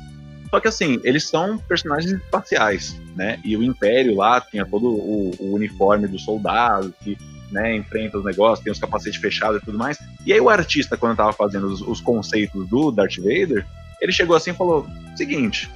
Só 0.50 0.60
que 0.62 0.68
assim, 0.68 1.00
eles 1.04 1.28
são 1.28 1.58
personagens 1.58 2.14
espaciais, 2.14 2.98
né? 3.16 3.40
E 3.44 3.58
o 3.58 3.64
Império 3.64 4.16
lá 4.16 4.40
tinha 4.40 4.66
todo 4.66 4.88
o, 4.88 5.36
o 5.40 5.54
uniforme 5.54 6.08
dos 6.08 6.24
soldados 6.24 6.94
que 7.04 7.18
né, 7.52 7.76
enfrenta 7.76 8.18
os 8.18 8.26
negócios, 8.26 8.64
tem 8.64 8.72
os 8.72 8.80
capacetes 8.80 9.20
fechados 9.20 9.62
e 9.62 9.66
tudo 9.66 9.78
mais. 9.78 9.98
E 10.26 10.34
aí 10.34 10.40
o 10.40 10.50
artista, 10.50 10.98
quando 10.98 11.14
estava 11.14 11.34
fazendo 11.34 11.68
os, 11.68 11.82
os, 11.82 12.02
conceitos 12.02 12.68
do 12.68 12.92
Darth 12.92 13.18
Vader, 13.18 13.66
ele 14.02 14.12
chegou 14.12 14.36
assim 14.36 14.52
e 14.52 14.56
falou: 14.56 14.88
seguinte, 15.16 15.70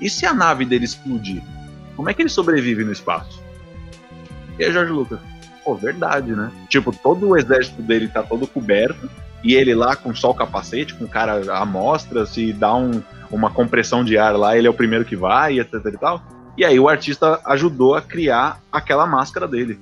e 0.00 0.08
se 0.08 0.26
a 0.26 0.32
nave 0.32 0.64
dele 0.64 0.84
explodir? 0.84 1.42
Como 1.96 2.08
é 2.08 2.14
que 2.14 2.22
ele 2.22 2.28
sobrevive 2.28 2.84
no 2.84 2.92
espaço? 2.92 3.42
E 4.58 4.64
aí, 4.64 4.72
Jorge 4.72 4.92
Lucas, 4.92 5.18
pô, 5.64 5.74
verdade, 5.74 6.32
né? 6.32 6.50
Tipo, 6.68 6.92
todo 6.92 7.28
o 7.28 7.36
exército 7.36 7.82
dele 7.82 8.08
tá 8.08 8.22
todo 8.22 8.46
coberto, 8.46 9.10
e 9.42 9.54
ele 9.54 9.74
lá 9.74 9.94
com 9.94 10.14
só 10.14 10.30
o 10.30 10.34
capacete, 10.34 10.94
com 10.94 11.04
o 11.04 11.08
cara 11.08 11.42
à 11.52 11.64
mostra, 11.64 12.26
se 12.26 12.52
dá 12.52 12.74
um, 12.74 13.02
uma 13.30 13.50
compressão 13.50 14.04
de 14.04 14.18
ar 14.18 14.36
lá, 14.36 14.56
ele 14.56 14.66
é 14.66 14.70
o 14.70 14.74
primeiro 14.74 15.04
que 15.04 15.16
vai, 15.16 15.58
etc 15.60 15.74
e 15.86 15.98
tal. 15.98 16.22
E 16.56 16.64
aí 16.64 16.78
o 16.78 16.88
artista 16.88 17.40
ajudou 17.44 17.94
a 17.94 18.02
criar 18.02 18.60
aquela 18.72 19.06
máscara 19.06 19.46
dele. 19.46 19.78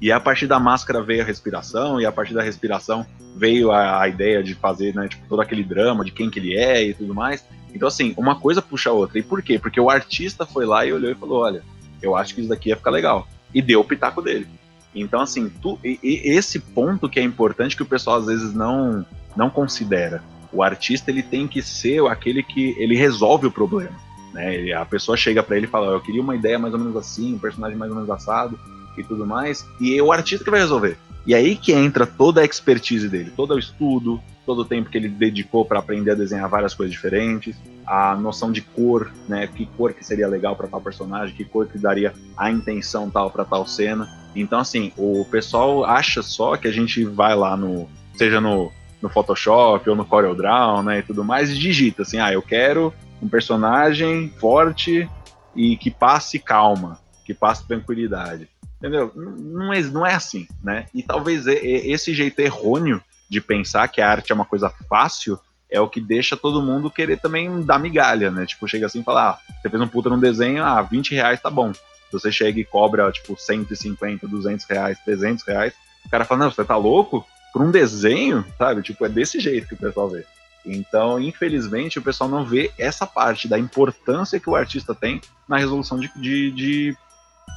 E 0.00 0.12
a 0.12 0.20
partir 0.20 0.46
da 0.46 0.60
máscara 0.60 1.02
veio 1.02 1.22
a 1.22 1.24
respiração, 1.24 2.00
e 2.00 2.06
a 2.06 2.12
partir 2.12 2.32
da 2.32 2.42
respiração 2.42 3.04
veio 3.36 3.72
a, 3.72 4.02
a 4.02 4.08
ideia 4.08 4.42
de 4.42 4.54
fazer 4.54 4.94
né, 4.94 5.08
tipo, 5.08 5.26
todo 5.28 5.42
aquele 5.42 5.64
drama 5.64 6.04
de 6.04 6.12
quem 6.12 6.30
que 6.30 6.38
ele 6.38 6.56
é 6.56 6.84
e 6.84 6.94
tudo 6.94 7.14
mais. 7.14 7.44
Então, 7.74 7.88
assim, 7.88 8.14
uma 8.16 8.36
coisa 8.36 8.62
puxa 8.62 8.90
a 8.90 8.92
outra. 8.92 9.18
E 9.18 9.22
por 9.22 9.42
quê? 9.42 9.58
Porque 9.58 9.80
o 9.80 9.90
artista 9.90 10.46
foi 10.46 10.64
lá 10.64 10.86
e 10.86 10.92
olhou 10.92 11.10
e 11.10 11.16
falou: 11.16 11.40
olha, 11.42 11.62
eu 12.00 12.16
acho 12.16 12.34
que 12.34 12.40
isso 12.40 12.48
daqui 12.48 12.68
ia 12.68 12.76
ficar 12.76 12.90
legal. 12.90 13.26
E 13.52 13.60
deu 13.60 13.80
o 13.80 13.84
pitaco 13.84 14.22
dele. 14.22 14.46
Então, 14.94 15.20
assim, 15.20 15.50
tu, 15.60 15.78
e, 15.84 15.98
e 16.02 16.30
esse 16.30 16.60
ponto 16.60 17.08
que 17.08 17.18
é 17.18 17.22
importante 17.22 17.76
que 17.76 17.82
o 17.82 17.86
pessoal 17.86 18.18
às 18.18 18.26
vezes 18.26 18.54
não, 18.54 19.04
não 19.36 19.50
considera. 19.50 20.22
O 20.52 20.62
artista 20.62 21.10
ele 21.10 21.22
tem 21.22 21.46
que 21.46 21.60
ser 21.60 22.04
aquele 22.06 22.42
que 22.42 22.74
ele 22.78 22.96
resolve 22.96 23.46
o 23.46 23.50
problema. 23.50 23.96
Né? 24.32 24.72
A 24.72 24.84
pessoa 24.84 25.16
chega 25.16 25.42
para 25.42 25.56
ele 25.56 25.66
e 25.66 25.68
fala: 25.68 25.92
Eu 25.92 26.00
queria 26.00 26.22
uma 26.22 26.36
ideia 26.36 26.58
mais 26.58 26.72
ou 26.72 26.78
menos 26.78 26.96
assim, 26.96 27.34
um 27.34 27.38
personagem 27.38 27.76
mais 27.76 27.90
ou 27.90 27.96
menos 27.96 28.10
assado 28.10 28.58
e 28.98 29.04
tudo 29.04 29.26
mais, 29.26 29.66
e 29.80 29.96
é 29.96 30.02
o 30.02 30.12
artista 30.12 30.44
que 30.44 30.50
vai 30.50 30.60
resolver. 30.60 30.96
E 31.26 31.34
aí 31.34 31.56
que 31.56 31.72
entra 31.72 32.06
toda 32.06 32.40
a 32.40 32.44
expertise 32.44 33.08
dele, 33.08 33.30
todo 33.36 33.54
o 33.54 33.58
estudo, 33.58 34.20
todo 34.46 34.60
o 34.60 34.64
tempo 34.64 34.88
que 34.88 34.96
ele 34.96 35.08
dedicou 35.08 35.64
para 35.64 35.78
aprender 35.78 36.12
a 36.12 36.14
desenhar 36.14 36.48
várias 36.48 36.72
coisas 36.72 36.90
diferentes, 36.90 37.54
a 37.86 38.14
noção 38.14 38.50
de 38.50 38.62
cor, 38.62 39.12
né? 39.28 39.46
Que 39.46 39.66
cor 39.66 39.92
que 39.92 40.02
seria 40.02 40.26
legal 40.26 40.56
para 40.56 40.68
tal 40.68 40.80
personagem, 40.80 41.36
que 41.36 41.44
cor 41.44 41.66
que 41.66 41.78
daria 41.78 42.14
a 42.34 42.50
intenção 42.50 43.10
tal 43.10 43.30
para 43.30 43.44
tal 43.44 43.66
cena. 43.66 44.08
Então, 44.34 44.58
assim, 44.58 44.90
o 44.96 45.26
pessoal 45.30 45.84
acha 45.84 46.22
só 46.22 46.56
que 46.56 46.66
a 46.66 46.72
gente 46.72 47.04
vai 47.04 47.36
lá 47.36 47.56
no, 47.58 47.88
seja 48.14 48.40
no, 48.40 48.72
no 49.02 49.08
Photoshop 49.08 49.88
ou 49.90 49.96
no 49.96 50.04
CorelDRAW, 50.04 50.82
né, 50.82 51.00
e 51.00 51.02
tudo 51.02 51.22
mais, 51.22 51.50
e 51.50 51.58
digita 51.58 52.02
assim, 52.02 52.18
ah, 52.18 52.32
eu 52.32 52.40
quero 52.40 52.92
um 53.20 53.28
personagem 53.28 54.32
forte 54.38 55.08
e 55.54 55.76
que 55.76 55.90
passe 55.90 56.38
calma, 56.38 56.98
que 57.24 57.34
passe 57.34 57.66
tranquilidade. 57.66 58.48
Entendeu? 58.78 59.12
Não 59.14 59.72
é, 59.72 59.82
não 59.82 60.06
é 60.06 60.14
assim, 60.14 60.46
né? 60.62 60.86
E 60.94 61.02
talvez 61.02 61.46
esse 61.46 62.14
jeito 62.14 62.38
errôneo 62.40 63.02
de 63.28 63.40
pensar 63.40 63.88
que 63.88 64.00
a 64.00 64.08
arte 64.08 64.32
é 64.32 64.34
uma 64.34 64.44
coisa 64.44 64.70
fácil 64.88 65.38
é 65.70 65.80
o 65.80 65.88
que 65.88 66.00
deixa 66.00 66.36
todo 66.36 66.62
mundo 66.62 66.90
querer 66.90 67.18
também 67.18 67.62
dar 67.62 67.78
migalha, 67.78 68.30
né? 68.30 68.46
Tipo, 68.46 68.66
chega 68.66 68.86
assim 68.86 69.00
e 69.00 69.04
fala, 69.04 69.30
ah, 69.30 69.38
você 69.60 69.68
fez 69.68 69.82
um 69.82 69.88
puta 69.88 70.08
num 70.08 70.18
desenho, 70.18 70.64
ah, 70.64 70.80
20 70.80 71.14
reais 71.14 71.40
tá 71.40 71.50
bom. 71.50 71.72
Você 72.10 72.32
chega 72.32 72.58
e 72.58 72.64
cobra, 72.64 73.10
tipo, 73.12 73.36
150, 73.38 74.26
200 74.26 74.64
reais, 74.64 74.98
300 75.04 75.44
reais, 75.46 75.74
o 76.06 76.08
cara 76.08 76.24
fala, 76.24 76.44
não, 76.44 76.50
você 76.50 76.64
tá 76.64 76.76
louco? 76.76 77.26
Por 77.52 77.60
um 77.60 77.70
desenho, 77.70 78.44
sabe? 78.56 78.82
Tipo, 78.82 79.04
é 79.04 79.08
desse 79.10 79.38
jeito 79.40 79.68
que 79.68 79.74
o 79.74 79.78
pessoal 79.78 80.08
vê. 80.08 80.24
Então, 80.64 81.20
infelizmente, 81.20 81.98
o 81.98 82.02
pessoal 82.02 82.30
não 82.30 82.44
vê 82.44 82.72
essa 82.78 83.06
parte 83.06 83.46
da 83.46 83.58
importância 83.58 84.40
que 84.40 84.48
o 84.48 84.56
artista 84.56 84.94
tem 84.94 85.20
na 85.46 85.58
resolução 85.58 85.98
de, 85.98 86.10
de, 86.16 86.50
de 86.50 86.96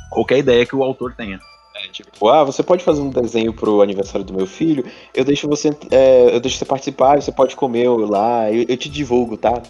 qualquer 0.10 0.38
ideia 0.38 0.66
que 0.66 0.76
o 0.76 0.84
autor 0.84 1.14
tenha. 1.16 1.40
É, 1.76 1.88
tipo, 1.88 2.28
ah, 2.30 2.44
você 2.44 2.62
pode 2.62 2.84
fazer 2.84 3.02
um 3.02 3.10
desenho 3.10 3.54
pro 3.54 3.82
aniversário 3.82 4.26
do 4.26 4.34
meu 4.34 4.46
filho, 4.46 4.86
eu 5.14 5.24
deixo 5.24 5.48
você, 5.48 5.70
é, 5.90 6.36
eu 6.36 6.40
deixo 6.40 6.58
você 6.58 6.66
participar, 6.66 7.22
você 7.22 7.32
pode 7.32 7.56
comer 7.56 7.90
lá, 7.90 8.52
eu, 8.52 8.66
eu 8.68 8.78
te 8.78 8.90
divulgo, 8.90 9.38
tá? 9.38 9.62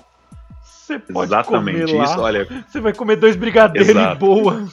Você 0.64 1.00
pode 1.00 1.30
Exatamente 1.30 1.92
comer 1.92 2.04
isso, 2.04 2.18
lá. 2.18 2.22
olha. 2.22 2.66
Você 2.68 2.82
vai 2.82 2.94
comer 2.94 3.16
dois 3.16 3.36
brigadeiros 3.36 3.90
Exato. 3.90 4.20
boa. 4.20 4.68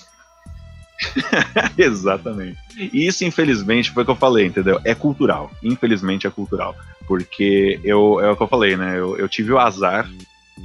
Exatamente. 1.79 2.59
E 2.77 3.07
isso, 3.07 3.25
infelizmente, 3.25 3.91
foi 3.91 4.03
o 4.03 4.07
que 4.07 4.13
eu 4.13 4.17
falei, 4.17 4.47
entendeu? 4.47 4.81
É 4.85 4.95
cultural. 4.95 5.51
Infelizmente 5.63 6.27
é 6.27 6.31
cultural. 6.31 6.75
Porque 7.07 7.79
eu, 7.85 8.21
é 8.21 8.31
o 8.31 8.37
que 8.37 8.43
eu 8.43 8.49
falei, 8.49 8.77
né? 8.77 8.99
Eu, 8.99 9.17
eu 9.17 9.29
tive 9.29 9.53
o 9.53 9.59
azar 9.59 10.09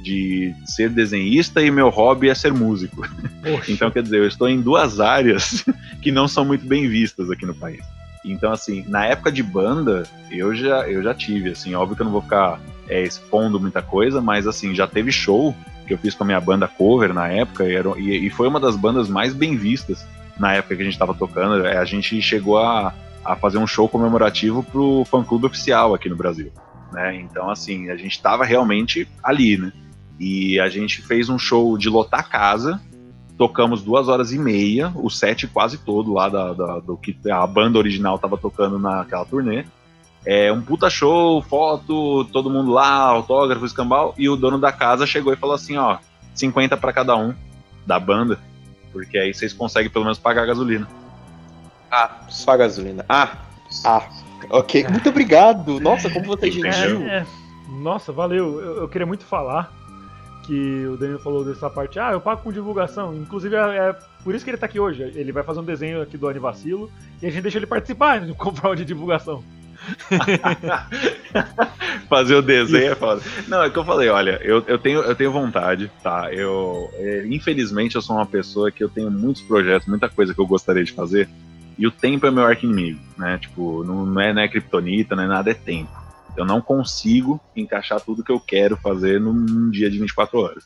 de 0.02 0.54
ser 0.64 0.90
desenhista 0.90 1.62
e 1.62 1.70
meu 1.70 1.88
hobby 1.88 2.28
é 2.28 2.34
ser 2.34 2.52
músico. 2.52 3.06
Poxa. 3.42 3.72
Então, 3.72 3.90
quer 3.90 4.02
dizer, 4.02 4.18
eu 4.18 4.26
estou 4.28 4.48
em 4.48 4.60
duas 4.60 5.00
áreas 5.00 5.64
que 6.02 6.10
não 6.10 6.28
são 6.28 6.44
muito 6.44 6.66
bem 6.66 6.88
vistas 6.88 7.30
aqui 7.30 7.46
no 7.46 7.54
país. 7.54 7.84
Então, 8.24 8.52
assim, 8.52 8.84
na 8.88 9.04
época 9.04 9.30
de 9.30 9.42
banda, 9.42 10.04
eu 10.30 10.54
já, 10.54 10.88
eu 10.88 11.02
já 11.02 11.12
tive, 11.12 11.50
assim, 11.50 11.74
óbvio 11.74 11.94
que 11.94 12.02
eu 12.02 12.06
não 12.06 12.12
vou 12.12 12.22
ficar 12.22 12.58
é, 12.88 13.02
expondo 13.02 13.60
muita 13.60 13.82
coisa, 13.82 14.20
mas, 14.20 14.46
assim, 14.46 14.74
já 14.74 14.86
teve 14.86 15.12
show 15.12 15.54
que 15.86 15.92
eu 15.92 15.98
fiz 15.98 16.14
com 16.14 16.24
a 16.24 16.26
minha 16.26 16.40
banda 16.40 16.66
cover 16.66 17.12
na 17.12 17.28
época, 17.28 17.64
e, 17.64 17.74
era, 17.74 17.90
e, 17.98 18.26
e 18.26 18.30
foi 18.30 18.48
uma 18.48 18.58
das 18.58 18.76
bandas 18.76 19.08
mais 19.08 19.34
bem 19.34 19.56
vistas 19.56 20.06
na 20.38 20.54
época 20.54 20.74
que 20.74 20.82
a 20.82 20.84
gente 20.84 20.94
estava 20.94 21.14
tocando. 21.14 21.66
É, 21.66 21.76
a 21.76 21.84
gente 21.84 22.20
chegou 22.22 22.58
a, 22.58 22.94
a 23.24 23.36
fazer 23.36 23.58
um 23.58 23.66
show 23.66 23.88
comemorativo 23.88 24.62
pro 24.62 25.04
fã-clube 25.04 25.46
oficial 25.46 25.94
aqui 25.94 26.08
no 26.08 26.16
Brasil, 26.16 26.50
né? 26.92 27.14
Então, 27.16 27.50
assim, 27.50 27.90
a 27.90 27.96
gente 27.96 28.20
tava 28.20 28.44
realmente 28.44 29.06
ali, 29.22 29.58
né? 29.58 29.72
E 30.18 30.60
a 30.60 30.68
gente 30.68 31.02
fez 31.02 31.28
um 31.28 31.38
show 31.38 31.76
de 31.76 31.88
lotar 31.88 32.20
a 32.20 32.24
casa, 32.24 32.80
tocamos 33.36 33.82
duas 33.82 34.08
horas 34.08 34.32
e 34.32 34.38
meia, 34.38 34.92
o 34.94 35.10
set 35.10 35.46
quase 35.46 35.78
todo 35.78 36.12
lá 36.12 36.28
da, 36.28 36.52
da, 36.52 36.78
do 36.78 36.96
que 36.96 37.16
a 37.30 37.46
banda 37.46 37.78
original 37.78 38.18
tava 38.18 38.36
tocando 38.36 38.78
naquela 38.78 39.24
turnê. 39.24 39.64
É 40.24 40.50
um 40.50 40.62
puta 40.62 40.88
show, 40.88 41.42
foto, 41.42 42.24
todo 42.26 42.48
mundo 42.48 42.70
lá, 42.70 42.88
autógrafo, 42.88 43.66
escambau, 43.66 44.14
e 44.16 44.28
o 44.28 44.36
dono 44.36 44.58
da 44.58 44.72
casa 44.72 45.06
chegou 45.06 45.32
e 45.32 45.36
falou 45.36 45.54
assim, 45.54 45.76
ó, 45.76 45.98
50 46.34 46.76
para 46.76 46.92
cada 46.92 47.14
um 47.16 47.34
da 47.84 47.98
banda, 47.98 48.38
porque 48.92 49.18
aí 49.18 49.34
vocês 49.34 49.52
conseguem 49.52 49.90
pelo 49.90 50.04
menos 50.04 50.18
pagar 50.18 50.42
a 50.42 50.46
gasolina. 50.46 50.88
Ah, 51.90 52.22
só 52.28 52.52
a 52.52 52.56
gasolina. 52.56 53.04
Ah, 53.08 53.36
ah, 53.84 54.08
ok. 54.50 54.88
Muito 54.88 55.08
obrigado. 55.08 55.78
Nossa, 55.78 56.08
como 56.08 56.26
você 56.26 56.48
é 56.48 56.50
gentil. 56.50 57.02
É, 57.02 57.18
é. 57.18 57.26
Nossa, 57.68 58.12
valeu. 58.12 58.60
Eu, 58.60 58.76
eu, 58.78 58.88
queria 58.88 59.06
muito 59.06 59.24
falar 59.24 59.72
que 60.46 60.86
o 60.86 60.96
Danilo 60.96 61.18
falou 61.18 61.44
dessa 61.44 61.70
parte. 61.70 61.98
Ah, 61.98 62.12
eu 62.12 62.20
pago 62.20 62.42
com 62.42 62.52
divulgação. 62.52 63.14
Inclusive, 63.14 63.56
é, 63.56 63.58
é 63.58 63.96
por 64.22 64.34
isso 64.34 64.44
que 64.44 64.50
ele 64.50 64.58
tá 64.58 64.66
aqui 64.66 64.78
hoje. 64.78 65.02
Ele 65.02 65.32
vai 65.32 65.42
fazer 65.42 65.60
um 65.60 65.64
desenho 65.64 66.02
aqui 66.02 66.16
do 66.16 66.28
Anivacilo 66.28 66.90
e 67.22 67.26
a 67.26 67.30
gente 67.30 67.42
deixa 67.42 67.58
ele 67.58 67.66
participar 67.66 68.20
do 68.20 68.34
comprar 68.34 68.74
de 68.74 68.84
divulgação. 68.84 69.42
Fazer 72.08 72.36
o 72.36 72.42
desenho 72.42 72.92
é 72.92 72.94
foda. 72.94 73.20
Não, 73.48 73.62
é 73.62 73.68
que 73.68 73.76
eu 73.76 73.84
falei, 73.84 74.08
olha, 74.08 74.40
eu, 74.42 74.64
eu, 74.66 74.78
tenho, 74.78 75.00
eu 75.00 75.14
tenho 75.14 75.30
vontade, 75.30 75.90
tá? 76.02 76.32
Eu, 76.32 76.90
é, 76.94 77.26
infelizmente, 77.26 77.96
eu 77.96 78.02
sou 78.02 78.16
uma 78.16 78.26
pessoa 78.26 78.70
que 78.70 78.82
eu 78.82 78.88
tenho 78.88 79.10
muitos 79.10 79.42
projetos, 79.42 79.88
muita 79.88 80.08
coisa 80.08 80.32
que 80.32 80.40
eu 80.40 80.46
gostaria 80.46 80.84
de 80.84 80.92
fazer, 80.92 81.28
e 81.76 81.86
o 81.86 81.90
tempo 81.90 82.26
é 82.26 82.30
meu 82.30 82.44
arco 82.44 82.64
inimigo, 82.64 83.00
né? 83.18 83.38
Tipo, 83.38 83.84
não, 83.84 84.06
não 84.06 84.20
é, 84.20 84.32
não 84.32 84.42
é 84.42 84.48
criptonita, 84.48 85.16
não 85.16 85.24
é 85.24 85.26
nada, 85.26 85.50
é 85.50 85.54
tempo. 85.54 85.90
Eu 86.36 86.44
não 86.44 86.60
consigo 86.60 87.40
encaixar 87.54 88.00
tudo 88.00 88.24
que 88.24 88.32
eu 88.32 88.40
quero 88.40 88.76
fazer 88.76 89.20
num 89.20 89.70
dia 89.70 89.90
de 89.90 89.98
24 89.98 90.38
horas. 90.38 90.64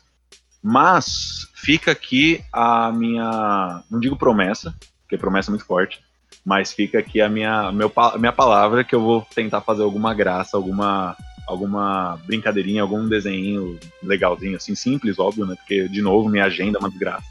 Mas 0.61 1.47
fica 1.53 1.91
aqui 1.91 2.43
a 2.51 2.91
minha, 2.91 3.83
não 3.89 3.99
digo 3.99 4.17
promessa, 4.17 4.75
porque 5.01 5.17
promessa 5.17 5.49
é 5.49 5.51
muito 5.51 5.65
forte, 5.65 6.01
mas 6.45 6.73
fica 6.73 6.99
aqui 6.99 7.21
a 7.21 7.29
minha, 7.29 7.71
meu, 7.71 7.91
minha 8.17 8.33
palavra 8.33 8.83
que 8.83 8.93
eu 8.93 9.01
vou 9.01 9.25
tentar 9.33 9.61
fazer 9.61 9.83
alguma 9.83 10.13
graça, 10.13 10.57
alguma, 10.57 11.15
alguma 11.47 12.17
brincadeirinha, 12.25 12.81
algum 12.81 13.07
desenho 13.07 13.79
legalzinho, 14.03 14.57
assim, 14.57 14.75
simples, 14.75 15.19
óbvio, 15.19 15.45
né? 15.45 15.55
Porque, 15.55 15.87
de 15.87 16.01
novo, 16.01 16.29
minha 16.29 16.45
agenda 16.45 16.77
é 16.77 16.79
uma 16.79 16.89
desgraça. 16.89 17.27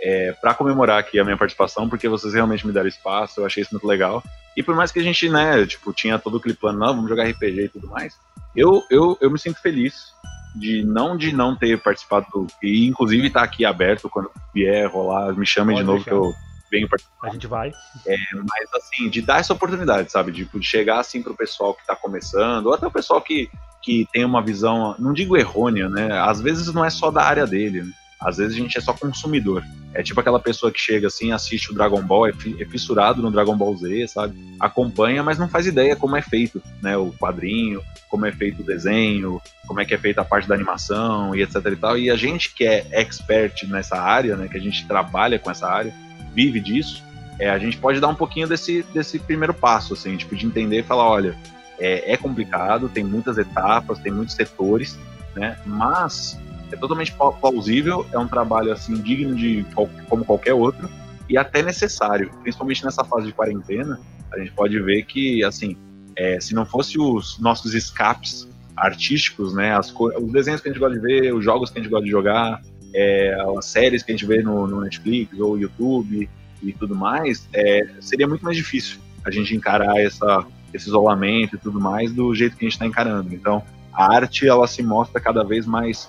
É, 0.00 0.32
para 0.32 0.54
comemorar 0.54 0.98
aqui 0.98 1.18
a 1.18 1.24
minha 1.24 1.36
participação, 1.36 1.88
porque 1.88 2.08
vocês 2.08 2.32
realmente 2.32 2.66
me 2.66 2.72
deram 2.72 2.86
espaço, 2.86 3.40
eu 3.40 3.46
achei 3.46 3.62
isso 3.62 3.72
muito 3.72 3.86
legal. 3.86 4.22
E 4.56 4.62
por 4.62 4.74
mais 4.74 4.92
que 4.92 4.98
a 4.98 5.02
gente, 5.02 5.28
né, 5.28 5.64
tipo, 5.66 5.92
tinha 5.92 6.18
todo 6.18 6.36
aquele 6.36 6.54
plano, 6.54 6.78
não, 6.78 6.94
vamos 6.94 7.08
jogar 7.08 7.28
RPG 7.28 7.64
e 7.64 7.68
tudo 7.68 7.88
mais, 7.88 8.16
eu, 8.54 8.82
eu, 8.90 9.18
eu 9.20 9.30
me 9.30 9.38
sinto 9.38 9.60
feliz 9.60 10.12
de 10.54 10.84
não 10.84 11.16
de 11.16 11.32
não 11.32 11.54
ter 11.54 11.80
participado 11.80 12.26
do, 12.32 12.46
e 12.62 12.86
inclusive 12.86 13.26
estar 13.26 13.40
tá 13.40 13.46
aqui 13.46 13.64
aberto 13.64 14.08
quando 14.08 14.30
vier 14.52 14.90
rolar, 14.90 15.32
me 15.34 15.46
chamem 15.46 15.76
de 15.76 15.82
novo 15.82 15.98
deixar. 15.98 16.10
que 16.10 16.16
eu 16.16 16.34
venho 16.70 16.88
participar. 16.88 17.28
A 17.28 17.30
gente 17.30 17.46
vai. 17.46 17.72
É, 18.06 18.16
mas 18.34 18.68
assim, 18.74 19.08
de 19.08 19.22
dar 19.22 19.40
essa 19.40 19.52
oportunidade, 19.52 20.10
sabe? 20.10 20.32
De, 20.32 20.44
de 20.44 20.66
chegar 20.66 21.00
assim 21.00 21.22
pro 21.22 21.36
pessoal 21.36 21.74
que 21.74 21.86
tá 21.86 21.94
começando, 21.94 22.66
ou 22.66 22.74
até 22.74 22.86
o 22.86 22.90
pessoal 22.90 23.20
que, 23.20 23.50
que 23.82 24.06
tem 24.12 24.24
uma 24.24 24.42
visão, 24.42 24.94
não 24.98 25.12
digo 25.12 25.36
errônea, 25.36 25.88
né? 25.88 26.18
Às 26.18 26.40
vezes 26.40 26.72
não 26.72 26.84
é 26.84 26.90
só 26.90 27.10
da 27.10 27.22
área 27.22 27.46
dele, 27.46 27.82
né? 27.82 27.92
Às 28.20 28.38
vezes 28.38 28.54
a 28.54 28.58
gente 28.58 28.76
é 28.76 28.80
só 28.80 28.92
consumidor. 28.92 29.64
É 29.94 30.02
tipo 30.02 30.18
aquela 30.20 30.40
pessoa 30.40 30.72
que 30.72 30.80
chega 30.80 31.06
assim, 31.06 31.32
assiste 31.32 31.70
o 31.70 31.74
Dragon 31.74 32.02
Ball, 32.02 32.26
é, 32.26 32.32
é 32.58 32.64
fissurado 32.64 33.22
no 33.22 33.30
Dragon 33.30 33.56
Ball 33.56 33.76
Z, 33.76 34.08
sabe? 34.08 34.36
Acompanha, 34.58 35.22
mas 35.22 35.38
não 35.38 35.48
faz 35.48 35.66
ideia 35.66 35.94
como 35.94 36.16
é 36.16 36.22
feito, 36.22 36.62
né? 36.82 36.96
O 36.96 37.12
quadrinho, 37.12 37.82
como 38.08 38.26
é 38.26 38.32
feito 38.32 38.62
o 38.62 38.64
desenho, 38.64 39.40
como 39.66 39.80
é 39.80 39.84
que 39.84 39.94
é 39.94 39.98
feita 39.98 40.20
a 40.20 40.24
parte 40.24 40.48
da 40.48 40.54
animação 40.54 41.34
e 41.34 41.42
etc 41.42 41.56
e 41.66 41.76
tal. 41.76 41.98
E 41.98 42.10
a 42.10 42.16
gente 42.16 42.52
que 42.52 42.64
é 42.64 42.86
expert 42.90 43.66
nessa 43.68 43.96
área, 43.96 44.36
né? 44.36 44.48
Que 44.48 44.58
a 44.58 44.60
gente 44.60 44.86
trabalha 44.86 45.38
com 45.38 45.50
essa 45.50 45.68
área, 45.68 45.94
vive 46.34 46.60
disso, 46.60 47.04
é, 47.38 47.48
a 47.48 47.58
gente 47.58 47.78
pode 47.78 48.00
dar 48.00 48.08
um 48.08 48.14
pouquinho 48.14 48.48
desse, 48.48 48.82
desse 48.92 49.18
primeiro 49.18 49.54
passo, 49.54 49.94
assim, 49.94 50.16
tipo, 50.16 50.34
de 50.34 50.44
entender 50.44 50.80
e 50.80 50.82
falar, 50.82 51.08
olha, 51.08 51.36
é, 51.78 52.12
é 52.12 52.16
complicado, 52.16 52.88
tem 52.88 53.04
muitas 53.04 53.38
etapas, 53.38 54.00
tem 54.00 54.12
muitos 54.12 54.34
setores, 54.34 54.98
né? 55.36 55.56
Mas 55.64 56.36
é 56.70 56.76
totalmente 56.76 57.14
plausível, 57.40 58.06
é 58.12 58.18
um 58.18 58.28
trabalho 58.28 58.72
assim 58.72 58.94
digno 58.94 59.34
de 59.34 59.64
como 60.08 60.24
qualquer 60.24 60.54
outro 60.54 60.88
e 61.28 61.36
até 61.36 61.62
necessário, 61.62 62.30
principalmente 62.42 62.84
nessa 62.84 63.04
fase 63.04 63.26
de 63.26 63.32
quarentena. 63.32 64.00
A 64.32 64.38
gente 64.38 64.52
pode 64.52 64.78
ver 64.80 65.04
que 65.04 65.44
assim, 65.44 65.76
é, 66.16 66.40
se 66.40 66.54
não 66.54 66.64
fosse 66.64 66.98
os 66.98 67.38
nossos 67.38 67.74
escapes 67.74 68.48
artísticos, 68.76 69.54
né, 69.54 69.76
as 69.76 69.92
os 69.92 70.32
desenhos 70.32 70.60
que 70.60 70.68
a 70.68 70.72
gente 70.72 70.80
gosta 70.80 70.98
de 70.98 71.00
ver, 71.00 71.34
os 71.34 71.44
jogos 71.44 71.70
que 71.70 71.78
a 71.78 71.82
gente 71.82 71.90
gosta 71.90 72.04
de 72.04 72.10
jogar, 72.10 72.62
é, 72.94 73.36
as 73.56 73.66
séries 73.66 74.02
que 74.02 74.12
a 74.12 74.14
gente 74.14 74.26
vê 74.26 74.42
no, 74.42 74.66
no 74.66 74.80
Netflix 74.80 75.38
ou 75.38 75.58
YouTube 75.58 76.28
e 76.62 76.72
tudo 76.72 76.94
mais, 76.94 77.48
é, 77.52 77.86
seria 78.00 78.26
muito 78.26 78.44
mais 78.44 78.56
difícil 78.56 78.98
a 79.24 79.30
gente 79.30 79.54
encarar 79.54 79.98
essa, 80.00 80.44
esse 80.72 80.88
isolamento 80.88 81.56
e 81.56 81.58
tudo 81.58 81.80
mais 81.80 82.12
do 82.12 82.34
jeito 82.34 82.56
que 82.56 82.64
a 82.64 82.68
gente 82.68 82.74
está 82.74 82.86
encarando. 82.86 83.34
Então, 83.34 83.62
a 83.92 84.14
arte 84.14 84.46
ela 84.46 84.66
se 84.66 84.82
mostra 84.82 85.20
cada 85.20 85.42
vez 85.44 85.66
mais 85.66 86.08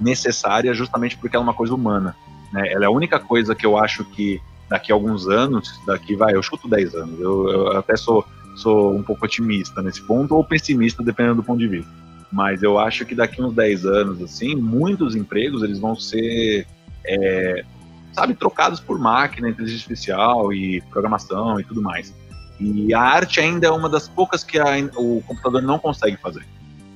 necessária 0.00 0.72
justamente 0.74 1.16
porque 1.16 1.36
ela 1.36 1.44
é 1.44 1.48
uma 1.48 1.54
coisa 1.54 1.74
humana. 1.74 2.14
Né? 2.52 2.72
Ela 2.72 2.84
é 2.84 2.86
a 2.86 2.90
única 2.90 3.18
coisa 3.18 3.54
que 3.54 3.66
eu 3.66 3.78
acho 3.78 4.04
que 4.04 4.40
daqui 4.68 4.90
a 4.90 4.94
alguns 4.94 5.28
anos, 5.28 5.80
daqui 5.86 6.16
vai, 6.16 6.34
eu 6.34 6.42
chuto 6.42 6.68
10 6.68 6.94
anos, 6.94 7.20
eu, 7.20 7.48
eu 7.50 7.76
até 7.76 7.96
sou, 7.96 8.24
sou 8.56 8.94
um 8.94 9.02
pouco 9.02 9.24
otimista 9.24 9.82
nesse 9.82 10.02
ponto, 10.02 10.34
ou 10.34 10.44
pessimista, 10.44 11.02
dependendo 11.02 11.36
do 11.36 11.42
ponto 11.42 11.58
de 11.58 11.68
vista 11.68 12.04
mas 12.34 12.64
eu 12.64 12.80
acho 12.80 13.06
que 13.06 13.14
daqui 13.14 13.40
uns 13.40 13.54
10 13.54 13.86
anos, 13.86 14.20
assim, 14.20 14.56
muitos 14.56 15.14
empregos 15.14 15.62
eles 15.62 15.78
vão 15.78 15.94
ser, 15.94 16.66
é, 17.06 17.64
sabe, 18.12 18.34
trocados 18.34 18.80
por 18.80 18.98
máquina, 18.98 19.48
inteligência 19.48 19.84
artificial 19.84 20.52
e 20.52 20.80
programação 20.90 21.60
e 21.60 21.64
tudo 21.64 21.80
mais. 21.80 22.12
E 22.58 22.92
a 22.92 23.00
arte 23.00 23.38
ainda 23.38 23.68
é 23.68 23.70
uma 23.70 23.88
das 23.88 24.08
poucas 24.08 24.42
que 24.42 24.58
a, 24.58 24.66
o 24.96 25.22
computador 25.24 25.62
não 25.62 25.78
consegue 25.78 26.16
fazer. 26.16 26.44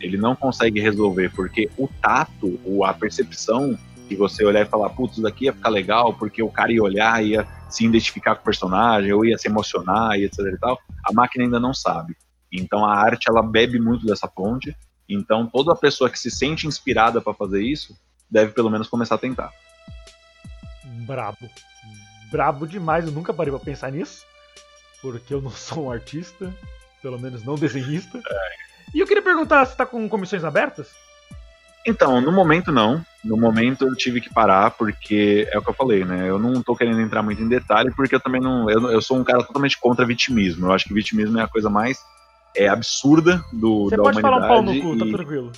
Ele 0.00 0.16
não 0.16 0.34
consegue 0.36 0.80
resolver, 0.80 1.30
porque 1.34 1.70
o 1.76 1.88
tato, 2.00 2.60
ou 2.64 2.84
a 2.84 2.92
percepção 2.94 3.78
de 4.08 4.16
você 4.16 4.44
olhar 4.44 4.62
e 4.62 4.68
falar, 4.68 4.90
putz, 4.90 5.14
isso 5.14 5.22
daqui 5.22 5.44
ia 5.46 5.52
ficar 5.52 5.68
legal, 5.68 6.14
porque 6.14 6.42
o 6.42 6.50
cara 6.50 6.72
ia 6.72 6.82
olhar, 6.82 7.24
ia 7.24 7.46
se 7.68 7.84
identificar 7.84 8.34
com 8.34 8.42
o 8.42 8.44
personagem, 8.44 9.12
ou 9.12 9.24
ia 9.24 9.36
se 9.36 9.48
emocionar, 9.48 10.18
e 10.18 10.24
etc 10.24 10.38
e 10.40 10.58
tal, 10.58 10.78
a 11.04 11.12
máquina 11.12 11.44
ainda 11.44 11.60
não 11.60 11.74
sabe. 11.74 12.16
Então 12.50 12.84
a 12.84 12.96
arte, 12.96 13.28
ela 13.28 13.42
bebe 13.42 13.78
muito 13.78 14.06
dessa 14.06 14.26
fonte, 14.26 14.74
então, 15.08 15.46
toda 15.46 15.74
pessoa 15.74 16.10
que 16.10 16.18
se 16.18 16.30
sente 16.30 16.66
inspirada 16.66 17.20
para 17.20 17.32
fazer 17.32 17.62
isso 17.62 17.98
deve 18.30 18.52
pelo 18.52 18.68
menos 18.68 18.88
começar 18.88 19.14
a 19.14 19.18
tentar. 19.18 19.50
Brabo. 21.06 21.48
Brabo 22.30 22.66
demais, 22.66 23.06
eu 23.06 23.12
nunca 23.12 23.32
parei 23.32 23.50
pra 23.50 23.58
pensar 23.58 23.90
nisso. 23.90 24.26
Porque 25.00 25.32
eu 25.32 25.40
não 25.40 25.50
sou 25.56 25.86
um 25.86 25.90
artista, 25.90 26.54
pelo 27.00 27.18
menos 27.18 27.42
não 27.42 27.54
desenhista. 27.54 28.18
É. 28.18 28.67
E 28.94 29.00
eu 29.00 29.06
queria 29.06 29.22
perguntar 29.22 29.64
se 29.66 29.76
tá 29.76 29.84
com 29.84 30.08
comissões 30.08 30.44
abertas? 30.44 30.90
Então, 31.86 32.20
no 32.20 32.32
momento 32.32 32.70
não. 32.70 33.04
No 33.24 33.36
momento 33.36 33.86
eu 33.86 33.94
tive 33.94 34.20
que 34.20 34.32
parar, 34.32 34.70
porque 34.72 35.48
é 35.50 35.58
o 35.58 35.62
que 35.62 35.70
eu 35.70 35.74
falei, 35.74 36.04
né? 36.04 36.28
Eu 36.28 36.38
não 36.38 36.62
tô 36.62 36.76
querendo 36.76 37.00
entrar 37.00 37.22
muito 37.22 37.42
em 37.42 37.48
detalhe, 37.48 37.90
porque 37.94 38.14
eu 38.14 38.20
também 38.20 38.40
não. 38.40 38.68
Eu, 38.70 38.90
eu 38.90 39.00
sou 39.00 39.16
um 39.16 39.24
cara 39.24 39.42
totalmente 39.42 39.78
contra 39.78 40.06
vitimismo. 40.06 40.66
Eu 40.66 40.72
acho 40.72 40.84
que 40.84 40.94
vitimismo 40.94 41.38
é 41.38 41.42
a 41.42 41.48
coisa 41.48 41.70
mais 41.70 41.98
é, 42.56 42.68
absurda 42.68 43.42
do, 43.52 43.88
Você 43.88 43.96
da 43.96 44.02
pode 44.02 44.18
humanidade. 44.18 44.22
falar 44.22 44.44
um 44.44 44.48
pau 44.48 44.62
no 44.62 44.80
cu, 44.80 44.98
tá 44.98 45.16
tranquilo. 45.16 45.52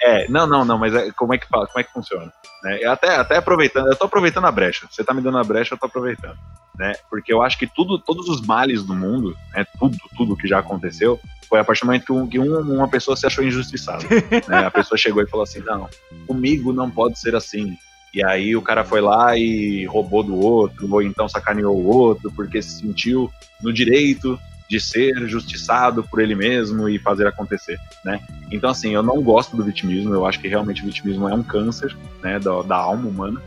É, 0.00 0.28
não, 0.28 0.46
não, 0.46 0.64
não, 0.64 0.78
mas 0.78 0.94
é, 0.94 1.10
como 1.12 1.34
é 1.34 1.38
que 1.38 1.48
fala, 1.48 1.66
como 1.66 1.80
é 1.80 1.82
que 1.82 1.92
funciona? 1.92 2.32
Né? 2.62 2.84
Até, 2.84 3.16
até 3.16 3.36
aproveitando, 3.36 3.88
eu 3.88 3.96
tô 3.96 4.04
aproveitando 4.06 4.46
a 4.46 4.52
brecha. 4.52 4.86
Você 4.88 5.02
tá 5.02 5.12
me 5.12 5.20
dando 5.20 5.38
a 5.38 5.44
brecha, 5.44 5.74
eu 5.74 5.78
tô 5.78 5.86
aproveitando. 5.86 6.38
Né? 6.76 6.92
Porque 7.10 7.32
eu 7.32 7.42
acho 7.42 7.58
que 7.58 7.66
tudo, 7.66 7.98
todos 7.98 8.28
os 8.28 8.40
males 8.40 8.84
do 8.84 8.94
mundo, 8.94 9.36
né, 9.52 9.66
tudo, 9.78 9.96
tudo 10.16 10.36
que 10.36 10.46
já 10.46 10.60
aconteceu, 10.60 11.18
foi 11.48 11.60
a 11.60 11.64
partir 11.64 11.80
do 11.80 11.86
momento 11.86 12.28
que, 12.28 12.38
um, 12.38 12.44
um, 12.44 12.76
uma 12.76 12.88
pessoa 12.88 13.16
se 13.16 13.26
achou 13.26 13.42
injustiçada. 13.42 14.04
né? 14.46 14.66
A 14.66 14.70
pessoa 14.70 14.98
chegou 14.98 15.22
e 15.22 15.28
falou 15.28 15.44
assim: 15.44 15.60
não, 15.60 15.88
comigo 16.26 16.72
não 16.72 16.90
pode 16.90 17.18
ser 17.18 17.34
assim. 17.34 17.76
E 18.12 18.24
aí 18.24 18.56
o 18.56 18.62
cara 18.62 18.84
foi 18.84 19.00
lá 19.00 19.36
e 19.36 19.84
roubou 19.84 20.22
do 20.22 20.38
outro, 20.38 20.88
ou 20.90 21.02
então 21.02 21.28
sacaneou 21.28 21.76
o 21.76 21.86
outro, 21.86 22.32
porque 22.34 22.60
se 22.62 22.80
sentiu 22.80 23.30
no 23.62 23.72
direito 23.72 24.38
de 24.68 24.78
ser 24.78 25.26
justiçado 25.26 26.02
por 26.02 26.20
ele 26.20 26.34
mesmo 26.34 26.88
e 26.88 26.98
fazer 26.98 27.26
acontecer, 27.26 27.78
né? 28.04 28.20
Então, 28.50 28.68
assim, 28.68 28.92
eu 28.92 29.02
não 29.02 29.22
gosto 29.22 29.56
do 29.56 29.64
vitimismo, 29.64 30.12
eu 30.14 30.26
acho 30.26 30.38
que 30.38 30.48
realmente 30.48 30.82
o 30.82 30.86
vitimismo 30.86 31.28
é 31.28 31.34
um 31.34 31.42
câncer, 31.42 31.96
né, 32.22 32.38
da, 32.38 32.62
da 32.62 32.76
alma 32.76 33.08
humana. 33.08 33.40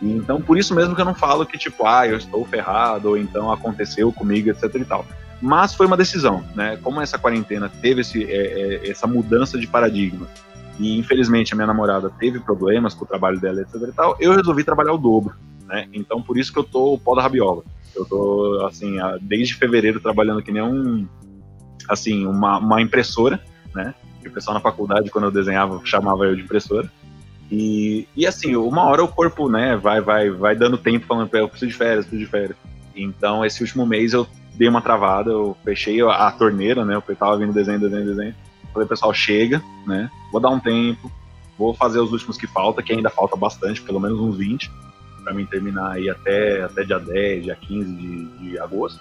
E, 0.00 0.10
então, 0.12 0.40
por 0.40 0.56
isso 0.56 0.74
mesmo 0.74 0.94
que 0.94 1.00
eu 1.00 1.04
não 1.04 1.14
falo 1.14 1.44
que, 1.44 1.58
tipo, 1.58 1.84
ah, 1.84 2.06
eu 2.06 2.16
estou 2.16 2.44
ferrado, 2.44 3.08
ou 3.08 3.18
então 3.18 3.50
aconteceu 3.50 4.12
comigo, 4.12 4.50
etc 4.50 4.74
e 4.74 4.84
tal. 4.84 5.04
Mas 5.42 5.74
foi 5.74 5.86
uma 5.86 5.96
decisão, 5.96 6.44
né? 6.54 6.78
Como 6.80 7.00
essa 7.00 7.18
quarentena 7.18 7.68
teve 7.68 8.02
esse, 8.02 8.24
é, 8.24 8.84
é, 8.84 8.90
essa 8.90 9.08
mudança 9.08 9.58
de 9.58 9.66
paradigma, 9.66 10.28
e 10.78 10.96
infelizmente 10.96 11.52
a 11.52 11.56
minha 11.56 11.66
namorada 11.66 12.08
teve 12.10 12.38
problemas 12.38 12.94
com 12.94 13.04
o 13.04 13.08
trabalho 13.08 13.40
dela, 13.40 13.60
etc 13.60 13.74
e 13.88 13.92
tal, 13.92 14.16
eu 14.20 14.32
resolvi 14.32 14.62
trabalhar 14.62 14.92
o 14.92 14.98
dobro, 14.98 15.34
né? 15.66 15.88
Então, 15.92 16.22
por 16.22 16.38
isso 16.38 16.52
que 16.52 16.60
eu 16.60 16.64
tô 16.64 16.94
o 16.94 16.98
pó 16.98 17.16
da 17.16 17.22
rabiola 17.22 17.64
Eu 17.94 18.04
tô, 18.04 18.64
assim, 18.66 18.98
desde 19.20 19.54
fevereiro 19.54 19.98
trabalhando 19.98 20.42
que 20.42 20.52
nem 20.52 20.62
um, 20.62 21.08
assim, 21.88 22.24
uma, 22.24 22.58
uma 22.58 22.80
impressora, 22.80 23.42
né? 23.74 23.94
O 24.24 24.30
pessoal 24.30 24.54
na 24.54 24.60
faculdade, 24.60 25.10
quando 25.10 25.24
eu 25.24 25.32
desenhava, 25.32 25.80
chamava 25.84 26.24
eu 26.24 26.36
de 26.36 26.42
impressora. 26.42 26.88
E, 27.50 28.06
e 28.16 28.24
assim, 28.26 28.54
uma 28.54 28.84
hora 28.84 29.02
o 29.02 29.08
corpo, 29.08 29.48
né, 29.48 29.76
vai, 29.76 30.00
vai, 30.00 30.30
vai 30.30 30.54
dando 30.54 30.78
tempo 30.78 31.04
falando, 31.04 31.34
eu 31.34 31.48
preciso 31.48 31.72
de 31.72 31.76
férias, 31.76 32.06
preciso 32.06 32.24
de 32.24 32.30
férias. 32.30 32.56
Então, 32.94 33.44
esse 33.44 33.60
último 33.60 33.84
mês 33.84 34.12
eu 34.12 34.26
dei 34.54 34.68
uma 34.68 34.82
travada, 34.82 35.30
eu 35.30 35.56
fechei 35.64 36.00
a, 36.02 36.30
torneira, 36.30 36.84
né, 36.84 36.96
eu 36.96 37.16
tava 37.16 37.36
vindo 37.36 37.52
desenho, 37.52 37.80
desenho, 37.80 38.04
desenho. 38.04 38.34
Falei, 38.72 38.88
pessoal, 38.88 39.12
chega, 39.12 39.62
né, 39.86 40.10
vou 40.30 40.40
dar 40.40 40.50
um 40.50 40.60
tempo, 40.60 41.10
vou 41.58 41.74
fazer 41.74 42.00
os 42.00 42.12
últimos 42.12 42.36
que 42.36 42.46
falta, 42.46 42.82
que 42.82 42.92
ainda 42.92 43.10
falta 43.10 43.36
bastante, 43.36 43.82
pelo 43.82 44.00
menos 44.00 44.18
uns 44.18 44.36
20, 44.36 44.70
para 45.22 45.32
mim 45.32 45.46
terminar 45.46 45.92
aí 45.92 46.10
até, 46.10 46.62
até 46.62 46.84
dia 46.84 46.98
10, 46.98 47.44
dia 47.44 47.56
15 47.56 47.92
de, 47.92 48.24
de 48.38 48.58
agosto. 48.58 49.00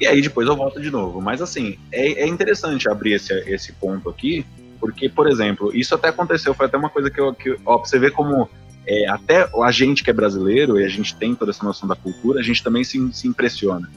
E 0.00 0.06
aí 0.06 0.20
depois 0.20 0.48
eu 0.48 0.56
volto 0.56 0.80
de 0.80 0.90
novo. 0.90 1.20
Mas 1.20 1.40
assim, 1.40 1.78
é, 1.92 2.24
é 2.24 2.26
interessante 2.26 2.88
abrir 2.88 3.12
esse, 3.12 3.32
esse 3.48 3.72
ponto 3.74 4.08
aqui, 4.08 4.44
porque, 4.80 5.08
por 5.08 5.28
exemplo, 5.28 5.70
isso 5.72 5.94
até 5.94 6.08
aconteceu, 6.08 6.54
foi 6.54 6.66
até 6.66 6.76
uma 6.76 6.90
coisa 6.90 7.08
que, 7.08 7.20
eu, 7.20 7.32
que 7.32 7.56
ó, 7.64 7.78
pra 7.78 7.88
você 7.88 8.00
ver 8.00 8.10
como 8.10 8.50
é, 8.84 9.08
até 9.08 9.48
a 9.62 9.70
gente 9.70 10.02
que 10.02 10.10
é 10.10 10.12
brasileiro 10.12 10.80
e 10.80 10.84
a 10.84 10.88
gente 10.88 11.14
tem 11.14 11.34
toda 11.34 11.52
essa 11.52 11.64
noção 11.64 11.88
da 11.88 11.94
cultura, 11.94 12.40
a 12.40 12.42
gente 12.42 12.64
também 12.64 12.82
se, 12.82 13.12
se 13.12 13.28
impressiona. 13.28 13.88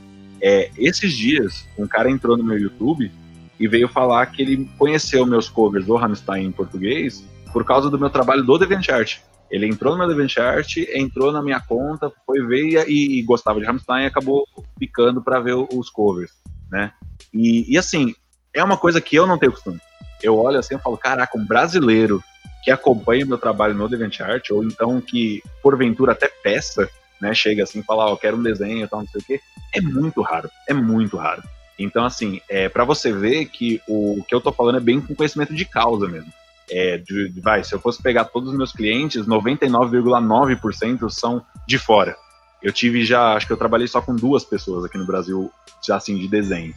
É, 0.48 0.70
esses 0.78 1.14
dias, 1.14 1.68
um 1.78 1.88
cara 1.88 2.10
entrou 2.10 2.38
no 2.38 2.44
meu 2.44 2.60
YouTube 2.60 3.12
e 3.60 3.68
veio 3.68 3.88
falar 3.88 4.26
que 4.28 4.44
ele 4.44 4.70
conheceu 4.78 5.26
meus 5.26 5.50
covers 5.50 5.86
do 5.86 5.96
Rammstein 5.96 6.46
em 6.46 6.52
português 6.52 7.26
por 7.52 7.66
causa 7.66 7.90
do 7.90 7.98
meu 7.98 8.10
trabalho 8.10 8.44
do 8.44 8.58
DeviantArt. 8.58 9.22
Ele 9.50 9.66
entrou 9.66 9.94
no 9.94 10.00
meu 10.00 10.08
DeviantArt, 10.08 10.78
entrou 10.94 11.32
na 11.32 11.42
minha 11.42 11.60
conta, 11.60 12.12
foi 12.26 12.46
ver 12.46 12.88
e, 12.88 13.20
e 13.20 13.24
gostava 13.24 13.60
de 13.60 13.66
Rammstein 13.66 14.04
e 14.04 14.08
acabou 14.08 14.46
ficando 14.78 15.22
para 15.22 15.40
ver 15.40 15.56
os 15.56 15.90
covers, 15.90 16.32
né? 16.70 16.92
E, 17.34 17.74
e 17.74 17.78
assim, 17.78 18.14
é 18.54 18.64
uma 18.64 18.78
coisa 18.78 19.02
que 19.02 19.16
eu 19.16 19.26
não 19.26 19.38
tenho 19.40 19.52
costume 19.52 19.80
eu 20.22 20.38
olho 20.38 20.60
assim 20.60 20.76
e 20.76 20.80
falo, 20.80 20.98
caraca, 20.98 21.38
um 21.38 21.46
brasileiro 21.46 22.24
que 22.64 22.72
acompanha 22.72 23.26
meu 23.26 23.38
trabalho 23.38 23.76
no 23.76 23.88
DeviantArt, 23.88 24.50
ou 24.50 24.64
então 24.64 25.00
que, 25.00 25.44
porventura, 25.62 26.14
até 26.14 26.28
peça, 26.28 26.90
né, 27.22 27.34
chega 27.34 27.64
assim 27.64 27.80
e 27.80 27.84
fala, 27.84 28.06
ó, 28.06 28.14
oh, 28.14 28.18
quero 28.18 28.38
um 28.38 28.44
desenho, 28.44 28.88
tal, 28.88 29.00
não 29.02 29.08
sei 29.08 29.22
o 29.22 29.24
quê, 29.24 29.42
é 29.74 29.82
muito 29.82 30.22
raro, 30.22 30.50
é 30.68 30.74
muito 30.74 31.18
raro. 31.18 31.44
Então, 31.78 32.06
assim, 32.06 32.40
é 32.50 32.70
para 32.70 32.86
você 32.86 33.12
ver 33.12 33.46
que 33.48 33.82
o, 33.88 34.24
que 34.28 34.34
eu 34.34 34.42
tô 34.42 34.52
falando 34.52 34.78
é 34.78 34.82
bem 34.82 35.02
com 35.02 35.16
conhecimento 35.16 35.54
de 35.54 35.66
causa 35.66 36.08
mesmo. 36.08 36.32
É, 36.70 36.98
de, 36.98 37.30
de, 37.30 37.42
vai, 37.42 37.64
se 37.64 37.76
eu 37.76 37.80
fosse 37.80 38.02
pegar 38.02 38.26
todos 38.26 38.50
os 38.50 38.58
meus 38.58 38.72
clientes, 38.72 39.26
99,9% 39.26 41.10
são 41.10 41.46
de 41.68 41.78
fora. 41.78 42.16
Eu 42.64 42.72
tive 42.72 43.04
já, 43.06 43.34
acho 43.34 43.46
que 43.46 43.54
eu 43.54 43.58
trabalhei 43.58 43.88
só 43.88 44.02
com 44.02 44.16
duas 44.16 44.44
pessoas 44.44 44.86
aqui 44.86 44.98
no 44.98 45.06
Brasil, 45.06 45.52
já 45.86 45.98
assim, 45.98 46.18
de 46.18 46.28
desenho. 46.28 46.74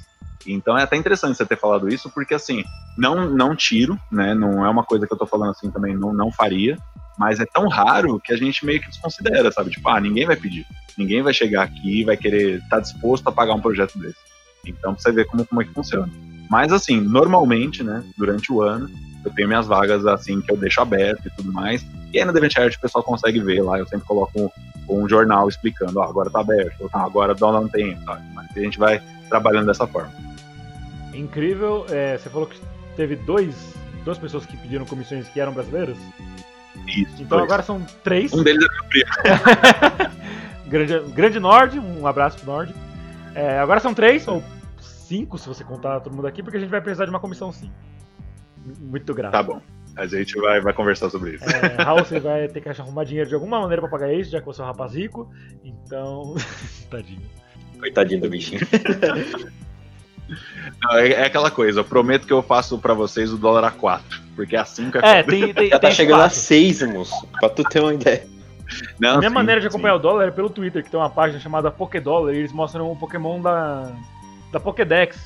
Então 0.47 0.77
é 0.77 0.83
até 0.83 0.97
interessante 0.97 1.37
você 1.37 1.47
ter 1.47 1.59
falado 1.59 1.89
isso, 1.89 2.11
porque 2.11 2.35
assim, 2.35 2.65
não, 2.97 3.29
não 3.31 3.57
tiro, 3.57 3.99
né? 4.11 4.35
Não 4.35 4.65
é 4.65 4.69
uma 4.69 4.85
coisa 4.85 5.07
que 5.07 5.13
eu 5.13 5.19
tô 5.19 5.27
falando 5.27 5.51
assim 5.51 5.71
também, 5.71 5.97
não, 5.97 6.13
não 6.13 6.31
faria, 6.31 6.77
mas 7.19 7.41
é 7.41 7.47
tão 7.47 7.69
raro 7.69 8.21
que 8.21 8.33
a 8.33 8.37
gente 8.37 8.65
meio 8.65 8.81
que 8.81 8.89
desconsidera, 8.89 9.51
sabe? 9.51 9.71
Tipo, 9.71 9.89
ah, 9.89 10.01
ninguém 10.01 10.27
vai 10.27 10.37
pedir. 10.37 10.67
Ninguém 10.97 11.23
vai 11.23 11.33
chegar 11.33 11.65
aqui 11.65 12.01
e 12.01 12.05
vai 12.05 12.17
querer 12.17 12.57
estar 12.57 12.77
tá 12.77 12.81
disposto 12.81 13.29
a 13.29 13.33
pagar 13.33 13.55
um 13.55 13.61
projeto 13.61 13.99
desse. 13.99 14.19
Então, 14.65 14.95
pra 14.95 15.03
você 15.03 15.13
ver 15.13 15.27
como, 15.27 15.45
como 15.47 15.63
é 15.63 15.65
que 15.65 15.73
funciona. 15.73 16.11
Mas, 16.51 16.73
assim, 16.73 17.01
normalmente, 17.01 17.83
né, 17.83 18.03
durante 18.17 18.53
o 18.53 18.63
ano, 18.63 18.89
eu 19.25 19.31
tenho 19.33 19.49
minhas 19.49 19.67
vagas, 19.67 20.07
assim, 20.07 20.41
que 20.41 20.51
eu 20.51 20.57
deixo 20.57 20.81
aberto 20.81 21.27
e 21.27 21.31
tudo 21.37 21.53
mais. 21.53 21.85
E 22.13 22.19
aí 22.19 22.25
no 22.25 22.33
DeviantArt 22.33 22.77
o 22.77 22.81
pessoal 22.81 23.05
consegue 23.05 23.41
ver 23.41 23.63
lá. 23.63 23.79
Eu 23.79 23.87
sempre 23.87 24.07
coloco 24.07 24.53
um, 24.89 25.03
um 25.03 25.09
jornal 25.09 25.49
explicando, 25.49 25.99
ó, 25.99 26.07
oh, 26.07 26.09
agora 26.09 26.31
tá 26.31 26.41
aberto, 26.41 26.81
ou, 26.81 26.89
tá, 26.89 27.05
agora 27.05 27.35
um 27.59 27.69
tempo, 27.69 28.03
tá? 28.05 28.21
Mas 28.35 28.47
a 28.57 28.61
gente 28.61 28.79
vai 28.79 29.03
trabalhando 29.29 29.67
dessa 29.67 29.87
forma 29.87 30.29
incrível. 31.19 31.85
É, 31.91 32.17
você 32.17 32.31
falou 32.31 32.47
que 32.47 32.59
teve 32.97 33.17
dois, 33.17 33.75
duas 34.05 34.19
pessoas 34.19 34.47
que 34.47 34.57
pediram 34.57 34.85
comissões 34.87 35.29
que 35.29 35.41
eram 35.41 35.53
brasileiras? 35.53 35.97
Isso. 36.89 37.23
Então 37.23 37.39
dois. 37.39 37.43
agora 37.45 37.63
são 37.63 37.85
três. 38.03 38.33
Um 38.33 38.43
deles 38.43 38.65
é 38.65 38.69
meu 38.69 40.11
grande, 40.67 41.13
grande 41.13 41.41
Nord, 41.41 41.79
um 41.79 42.07
abraço 42.07 42.39
pro 42.39 42.47
Nord. 42.47 42.75
É, 43.35 43.59
agora 43.59 43.79
são 43.81 43.95
três, 43.95 44.27
ou 44.27 44.43
cinco, 44.81 45.39
se 45.39 45.47
você 45.47 45.63
contar 45.63 46.01
todo 46.01 46.15
mundo 46.15 46.27
aqui, 46.27 46.43
porque 46.43 46.57
a 46.57 46.61
gente 46.61 46.71
vai 46.71 46.81
precisar 46.81 47.05
de 47.05 47.11
uma 47.11 47.21
comissão 47.21 47.53
sim. 47.53 47.71
Muito 48.81 49.15
grato. 49.15 49.33
Tá 49.33 49.43
bom. 49.43 49.61
A 49.97 50.07
gente 50.07 50.39
vai, 50.39 50.61
vai 50.61 50.73
conversar 50.73 51.11
sobre 51.11 51.35
isso. 51.35 51.45
É, 51.45 51.83
Raul, 51.83 52.05
você 52.05 52.21
vai 52.21 52.47
ter 52.49 52.61
que 52.61 52.69
arrumar 52.69 53.05
dinheiro 53.05 53.29
de 53.29 53.35
alguma 53.35 53.61
maneira 53.61 53.83
pra 53.83 53.91
pagar 53.91 54.13
isso, 54.13 54.31
já 54.31 54.41
que 54.41 54.47
você 54.47 54.61
é 54.61 54.65
um 54.65 54.69
rapaz 54.69 54.95
rico. 54.95 55.31
Então. 55.65 56.37
Tadinho. 56.91 57.29
Coitadinho 57.81 58.21
do 58.21 58.31
bichinho. 58.31 58.61
Não, 60.83 60.99
é, 60.99 61.11
é, 61.11 61.25
aquela 61.25 61.51
coisa, 61.51 61.81
eu 61.81 61.85
prometo 61.85 62.27
que 62.27 62.33
eu 62.33 62.43
faço 62.43 62.79
pra 62.79 62.95
vocês 62.95 63.33
o 63.33 63.39
dólar 63.39 63.65
a 63.65 63.71
4, 63.71 64.21
porque 64.37 64.57
a 64.57 64.65
5 64.65 64.99
é. 64.99 65.19
É, 65.19 65.23
tem, 65.23 65.53
tem, 65.55 65.69
Já 65.71 65.79
tá 65.79 65.89
tem 65.89 65.97
chegando 65.97 66.21
4. 66.21 66.27
a 66.27 66.31
6, 66.31 66.83
moço, 66.83 67.27
pra 67.41 67.49
tu 67.49 67.65
ter 67.65 67.81
uma 67.81 67.95
ideia. 67.95 68.27
Não, 69.01 69.15
a 69.15 69.19
minha 69.19 69.31
sim, 69.31 69.35
maneira 69.35 69.61
de 69.61 69.67
acompanhar 69.67 69.95
sim. 69.95 69.99
o 69.99 70.03
dólar 70.03 70.29
é 70.29 70.31
pelo 70.31 70.51
Twitter, 70.51 70.85
que 70.85 70.91
tem 70.91 71.01
uma 71.01 71.09
página 71.11 71.41
chamada 71.41 71.71
Pokédollar, 71.71 72.35
e 72.35 72.39
eles 72.39 72.53
mostram 72.53 72.91
um 72.91 72.97
Pokémon 72.97 73.41
da, 73.41 73.91
da 74.53 74.61
Pokédex. 74.61 75.19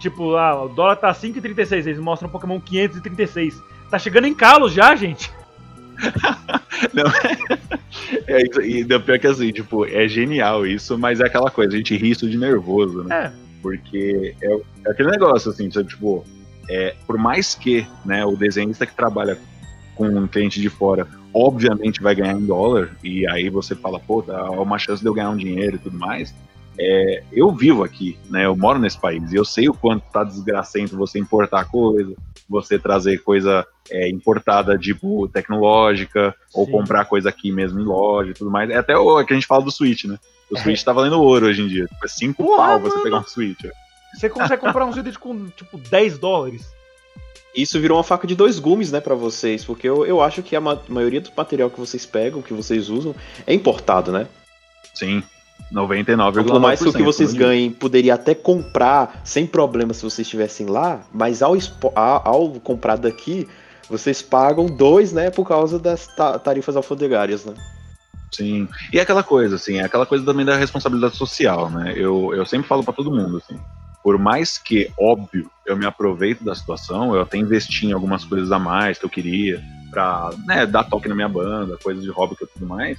Tipo, 0.00 0.26
lá, 0.26 0.64
o 0.64 0.68
dólar 0.68 0.96
tá 0.96 1.12
5,36, 1.12 1.86
eles 1.86 1.98
mostram 1.98 2.28
um 2.28 2.32
Pokémon 2.32 2.60
536. 2.60 3.62
Tá 3.90 3.98
chegando 3.98 4.26
em 4.26 4.34
calos 4.34 4.72
já, 4.72 4.94
gente. 4.96 5.30
Não, 6.92 7.04
é 8.26 8.40
e 8.66 8.84
pior 8.84 9.18
que 9.18 9.26
assim, 9.26 9.52
tipo, 9.52 9.86
é 9.86 10.08
genial 10.08 10.66
isso, 10.66 10.98
mas 10.98 11.20
é 11.20 11.26
aquela 11.26 11.50
coisa, 11.50 11.74
a 11.74 11.76
gente 11.76 11.96
ri 11.96 12.10
isso 12.10 12.28
de 12.28 12.36
nervoso, 12.36 13.04
né? 13.04 13.32
É. 13.32 13.43
Porque 13.64 14.36
é, 14.42 14.60
é 14.86 14.90
aquele 14.90 15.10
negócio, 15.10 15.50
assim, 15.50 15.70
tipo, 15.70 16.22
é, 16.68 16.94
por 17.06 17.16
mais 17.16 17.54
que 17.54 17.86
né, 18.04 18.22
o 18.22 18.36
desenhista 18.36 18.84
que 18.84 18.94
trabalha 18.94 19.38
com 19.94 20.06
um 20.06 20.28
cliente 20.28 20.60
de 20.60 20.68
fora, 20.68 21.08
obviamente 21.32 22.02
vai 22.02 22.14
ganhar 22.14 22.34
em 22.34 22.44
dólar, 22.44 22.94
e 23.02 23.26
aí 23.26 23.48
você 23.48 23.74
fala, 23.74 23.98
pô, 23.98 24.20
dá 24.20 24.50
uma 24.50 24.78
chance 24.78 25.00
de 25.00 25.08
eu 25.08 25.14
ganhar 25.14 25.30
um 25.30 25.36
dinheiro 25.36 25.76
e 25.76 25.78
tudo 25.78 25.98
mais. 25.98 26.34
É, 26.78 27.22
eu 27.32 27.50
vivo 27.52 27.82
aqui, 27.82 28.18
né? 28.28 28.44
Eu 28.44 28.54
moro 28.54 28.78
nesse 28.78 29.00
país 29.00 29.32
e 29.32 29.36
eu 29.36 29.46
sei 29.46 29.66
o 29.66 29.74
quanto 29.74 30.04
tá 30.12 30.24
desgracento 30.24 30.94
você 30.94 31.18
importar 31.18 31.64
coisa, 31.64 32.14
você 32.46 32.78
trazer 32.78 33.22
coisa 33.22 33.64
é, 33.90 34.10
importada, 34.10 34.76
tipo, 34.76 35.26
tecnológica, 35.28 36.34
Sim. 36.48 36.60
ou 36.60 36.66
comprar 36.66 37.06
coisa 37.06 37.30
aqui 37.30 37.50
mesmo 37.50 37.80
em 37.80 37.84
loja 37.84 38.32
e 38.32 38.34
tudo 38.34 38.50
mais. 38.50 38.68
É 38.68 38.76
até 38.76 38.94
o 38.94 39.24
que 39.24 39.32
a 39.32 39.36
gente 39.36 39.46
fala 39.46 39.64
do 39.64 39.70
Switch, 39.70 40.04
né? 40.04 40.18
O 40.50 40.58
Switch 40.58 40.82
tá 40.82 40.92
valendo 40.92 41.20
ouro 41.20 41.46
hoje 41.46 41.62
em 41.62 41.68
dia. 41.68 41.86
Tipo, 41.86 42.04
é 42.04 42.08
5 42.08 42.56
pau 42.56 42.80
você 42.80 43.02
pegar 43.02 43.18
um 43.18 43.26
Switch. 43.26 43.64
Você 44.14 44.28
consegue 44.28 44.60
comprar 44.60 44.84
um 44.84 44.92
Switch 44.92 45.16
com, 45.16 45.48
tipo, 45.48 45.78
10 45.78 46.18
dólares. 46.18 46.62
Isso 47.54 47.80
virou 47.80 47.98
uma 47.98 48.04
faca 48.04 48.26
de 48.26 48.34
dois 48.34 48.58
gumes, 48.58 48.90
né, 48.90 49.00
para 49.00 49.14
vocês, 49.14 49.64
porque 49.64 49.88
eu, 49.88 50.04
eu 50.04 50.20
acho 50.20 50.42
que 50.42 50.56
a 50.56 50.60
ma 50.60 50.80
maioria 50.88 51.20
do 51.20 51.30
material 51.36 51.70
que 51.70 51.78
vocês 51.78 52.04
pegam, 52.04 52.42
que 52.42 52.52
vocês 52.52 52.88
usam, 52.88 53.14
é 53.46 53.54
importado, 53.54 54.10
né? 54.10 54.26
Sim. 54.92 55.22
99,9%. 55.72 56.46
Por 56.46 56.60
mais 56.60 56.82
que 56.82 56.88
o 56.88 56.92
que 56.92 57.02
vocês 57.02 57.32
ganhem 57.32 57.70
poderia 57.70 58.14
até 58.14 58.34
comprar 58.34 59.20
sem 59.24 59.46
problema 59.46 59.94
se 59.94 60.02
vocês 60.02 60.26
estivessem 60.26 60.66
lá, 60.66 61.04
mas 61.12 61.42
ao, 61.42 61.54
ao 61.94 62.50
comprar 62.60 62.96
daqui, 62.96 63.48
vocês 63.88 64.20
pagam 64.20 64.66
dois, 64.66 65.12
né, 65.12 65.30
por 65.30 65.46
causa 65.46 65.78
das 65.78 66.08
tarifas 66.42 66.76
alfandegárias, 66.76 67.44
né? 67.44 67.54
Sim. 68.36 68.68
E 68.92 68.98
é 68.98 69.02
aquela 69.02 69.22
coisa, 69.22 69.56
assim, 69.56 69.78
é 69.78 69.84
aquela 69.84 70.06
coisa 70.06 70.24
também 70.24 70.44
da 70.44 70.56
responsabilidade 70.56 71.16
social, 71.16 71.70
né? 71.70 71.92
Eu, 71.96 72.34
eu 72.34 72.44
sempre 72.44 72.68
falo 72.68 72.82
para 72.82 72.94
todo 72.94 73.14
mundo, 73.14 73.38
assim, 73.38 73.58
por 74.02 74.18
mais 74.18 74.58
que, 74.58 74.90
óbvio, 74.98 75.50
eu 75.64 75.76
me 75.76 75.86
aproveito 75.86 76.44
da 76.44 76.54
situação, 76.54 77.14
eu 77.14 77.22
até 77.22 77.38
investi 77.38 77.86
em 77.86 77.92
algumas 77.92 78.24
coisas 78.24 78.52
a 78.52 78.58
mais 78.58 78.98
que 78.98 79.04
eu 79.04 79.10
queria, 79.10 79.62
pra 79.90 80.30
né, 80.44 80.66
dar 80.66 80.84
toque 80.84 81.08
na 81.08 81.14
minha 81.14 81.28
banda, 81.28 81.78
coisas 81.82 82.02
de 82.02 82.10
hobby 82.10 82.34
e 82.34 82.46
tudo 82.46 82.66
mais, 82.66 82.98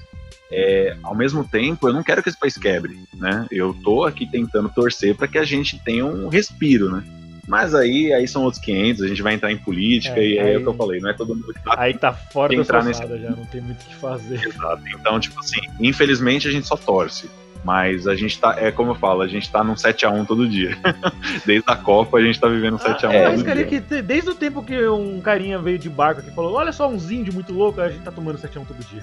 é, 0.52 0.96
ao 1.04 1.16
mesmo 1.16 1.44
tempo, 1.44 1.88
eu 1.88 1.94
não 1.94 2.04
quero 2.04 2.24
que 2.24 2.30
esse 2.30 2.40
país 2.40 2.58
quebre, 2.58 2.98
né? 3.14 3.46
Eu 3.52 3.76
tô 3.84 4.06
aqui 4.06 4.26
tentando 4.26 4.70
torcer 4.70 5.16
para 5.16 5.28
que 5.28 5.38
a 5.38 5.44
gente 5.44 5.78
tenha 5.84 6.06
um 6.06 6.28
respiro, 6.28 6.90
né? 6.90 7.04
Mas 7.48 7.76
aí, 7.76 8.12
aí 8.12 8.28
são 8.28 8.44
outros 8.44 8.62
500, 8.62 9.04
a 9.04 9.08
gente 9.08 9.22
vai 9.22 9.34
entrar 9.34 9.52
em 9.52 9.58
política 9.58 10.20
é, 10.20 10.28
e 10.28 10.40
aí, 10.40 10.54
é 10.54 10.58
o 10.58 10.62
que 10.62 10.68
eu 10.68 10.74
falei, 10.74 11.00
não 11.00 11.10
é 11.10 11.14
todo 11.14 11.36
mundo 11.36 11.54
que 11.54 11.64
tá 11.64 11.76
Aí 11.78 11.94
tá 11.94 12.12
fora 12.12 12.56
da 12.56 12.62
entrar 12.62 12.84
nesse... 12.84 13.02
já, 13.02 13.30
não 13.32 13.46
tem 13.46 13.62
muito 13.62 13.82
o 13.82 13.86
que 13.86 13.96
fazer. 13.96 14.44
Exato. 14.44 14.82
Então, 15.00 15.20
tipo 15.20 15.40
assim, 15.40 15.60
infelizmente 15.80 16.48
a 16.48 16.52
gente 16.52 16.68
só 16.68 16.76
torce. 16.76 17.30
Mas 17.64 18.08
a 18.08 18.16
gente 18.16 18.40
tá, 18.40 18.56
é 18.60 18.72
como 18.72 18.92
eu 18.92 18.96
falo, 18.96 19.24
a 19.24 19.28
gente 19.28 19.50
tá 19.50 19.64
num 19.64 19.74
7x1 19.74 20.28
todo 20.28 20.48
dia. 20.48 20.78
desde 21.46 21.68
a 21.68 21.76
Copa 21.76 22.18
a 22.18 22.22
gente 22.22 22.40
tá 22.40 22.48
vivendo 22.48 22.76
um 22.76 22.80
7x1 22.80 23.10
ah, 23.10 23.14
é, 23.14 23.32
todo 23.32 23.44
dia. 23.44 23.66
Que, 23.66 24.02
desde 24.04 24.30
o 24.30 24.36
tempo 24.36 24.64
que 24.64 24.88
um 24.88 25.20
carinha 25.20 25.58
veio 25.58 25.80
de 25.80 25.90
barco 25.90 26.22
aqui 26.22 26.30
e 26.30 26.34
falou, 26.34 26.54
olha 26.54 26.72
só 26.72 26.88
uns 26.88 27.10
índios 27.10 27.34
muito 27.34 27.52
louco, 27.52 27.82
a 27.82 27.90
gente 27.90 28.04
tá 28.04 28.12
tomando 28.12 28.38
7x1 28.38 28.68
todo 28.68 28.86
dia. 28.88 29.02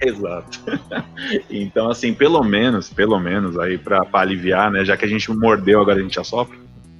Exato. 0.00 0.58
então, 1.50 1.90
assim, 1.90 2.14
pelo 2.14 2.42
menos, 2.42 2.88
pelo 2.88 3.18
menos, 3.20 3.58
aí 3.58 3.76
pra, 3.76 4.06
pra 4.06 4.20
aliviar, 4.20 4.70
né, 4.70 4.82
já 4.82 4.96
que 4.96 5.04
a 5.04 5.08
gente 5.08 5.30
mordeu, 5.30 5.82
agora 5.82 5.98
a 5.98 6.02
gente 6.02 6.14
já 6.14 6.24
sofre, 6.24 6.58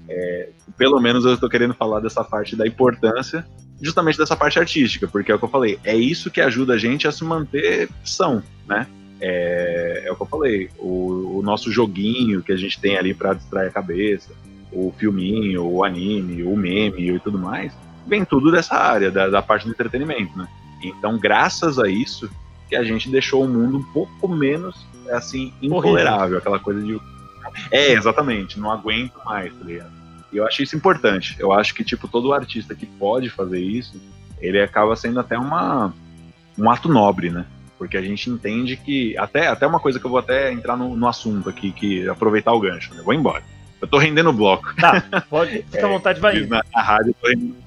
é, 0.09 0.49
pelo 0.77 1.01
menos 1.01 1.25
eu 1.25 1.35
estou 1.35 1.49
querendo 1.49 1.75
falar 1.75 2.01
dessa 2.01 2.23
parte 2.25 2.57
da 2.57 2.67
importância, 2.67 3.47
justamente 3.81 4.19
dessa 4.19 4.37
parte 4.37 4.59
artística, 4.59 5.09
porque 5.09 5.33
é 5.33 5.35
o 5.35 5.39
que 5.39 5.45
eu 5.45 5.49
falei, 5.49 5.79
é 5.85 5.97
isso 5.97 6.31
que 6.31 6.41
ajuda 6.41 6.75
a 6.75 6.79
gente 6.79 7.07
a 7.07 7.13
se 7.13 7.25
manter 7.25 7.89
são, 8.05 8.43
né? 8.67 8.87
É, 9.21 10.03
é 10.07 10.13
o 10.13 10.17
que 10.17 10.23
eu 10.23 10.27
falei, 10.27 10.71
o, 10.79 11.39
o 11.39 11.43
nosso 11.43 11.71
joguinho 11.71 12.43
que 12.43 12.53
a 12.53 12.57
gente 12.57 12.81
tem 12.81 12.97
ali 12.97 13.15
para 13.15 13.35
distrair 13.35 13.69
a 13.69 13.73
cabeça, 13.73 14.33
o 14.73 14.93
filminho, 14.99 15.65
o 15.65 15.85
anime, 15.85 16.43
o 16.43 16.57
meme 16.57 17.11
e 17.11 17.19
tudo 17.21 17.39
mais, 17.39 17.73
vem 18.07 18.25
tudo 18.25 18.51
dessa 18.51 18.75
área, 18.75 19.11
da, 19.11 19.29
da 19.29 19.41
parte 19.41 19.65
do 19.65 19.71
entretenimento, 19.71 20.37
né? 20.37 20.49
Então, 20.83 21.19
graças 21.19 21.79
a 21.79 21.89
isso, 21.89 22.29
que 22.69 22.77
a 22.77 22.83
gente 22.83 23.09
deixou 23.09 23.45
o 23.45 23.49
mundo 23.49 23.79
um 23.79 23.83
pouco 23.83 24.29
menos, 24.29 24.87
assim, 25.11 25.53
intolerável, 25.63 26.39
aquela 26.39 26.59
coisa 26.59 26.83
de... 26.83 27.01
É, 27.71 27.93
exatamente, 27.93 28.59
não 28.59 28.71
aguento 28.71 29.15
mais, 29.25 29.53
tá 29.53 29.65
ligado? 29.65 29.93
E 30.33 30.37
eu 30.37 30.47
acho 30.47 30.63
isso 30.63 30.77
importante. 30.77 31.37
Eu 31.39 31.53
acho 31.53 31.75
que, 31.75 31.85
tipo, 31.85 32.09
todo 32.09 32.33
artista 32.33 32.75
que 32.75 32.87
pode 32.87 33.31
fazer 33.31 33.61
isso, 33.61 34.01
ele 34.41 34.61
acaba 34.61 34.97
sendo 34.97 35.21
até 35.21 35.39
uma, 35.39 35.93
um 36.59 36.69
ato 36.71 36.89
nobre, 36.89 37.31
né? 37.31 37.47
Porque 37.79 37.97
a 37.97 38.03
gente 38.03 38.31
entende 38.31 38.77
que. 38.77 39.17
Até, 39.17 39.47
até 39.49 39.67
uma 39.67 39.81
coisa 39.81 40.01
que 40.01 40.07
eu 40.07 40.11
vou 40.11 40.19
até 40.19 40.53
entrar 40.53 40.77
no, 40.77 40.97
no 40.97 41.07
assunto 41.07 41.49
aqui, 41.49 41.73
que 41.73 42.09
aproveitar 42.09 42.53
o 42.53 42.61
gancho, 42.61 42.95
né? 42.95 43.03
Vou 43.03 43.15
embora. 43.15 43.43
Eu 43.81 43.87
tô 43.87 43.99
rendendo 43.99 44.31
o 44.31 44.33
bloco. 44.33 44.75
Tá, 44.77 45.03
pode, 45.29 45.63
fica 45.71 45.87
à 45.87 45.89
vontade, 45.89 46.21
vai. 46.21 46.41
Na, 46.47 46.63
na 46.75 46.83
rádio 46.83 47.11
eu 47.11 47.15
tô 47.15 47.29
rendendo 47.29 47.65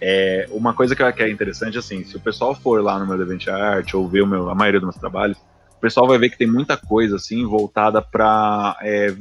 é, 0.00 0.48
uma 0.50 0.72
coisa 0.72 0.96
que, 0.96 1.02
é 1.02 1.28
interessante, 1.28 1.76
assim, 1.76 2.04
se 2.04 2.16
o 2.16 2.20
pessoal 2.20 2.54
for 2.54 2.82
lá 2.82 2.98
no 2.98 3.06
meu 3.06 3.18
DeviantArt 3.18 3.92
ou 3.94 4.08
ver 4.08 4.22
o 4.22 4.26
meu, 4.26 4.48
a 4.48 4.54
maioria 4.54 4.80
dos 4.80 4.88
meus 4.88 4.96
trabalhos, 4.96 5.36
o 5.80 5.88
pessoal 5.88 6.06
vai 6.06 6.18
ver 6.18 6.28
que 6.28 6.36
tem 6.36 6.46
muita 6.46 6.76
coisa, 6.76 7.16
assim, 7.16 7.42
voltada 7.46 8.02
para 8.02 8.76
é, 8.82 9.14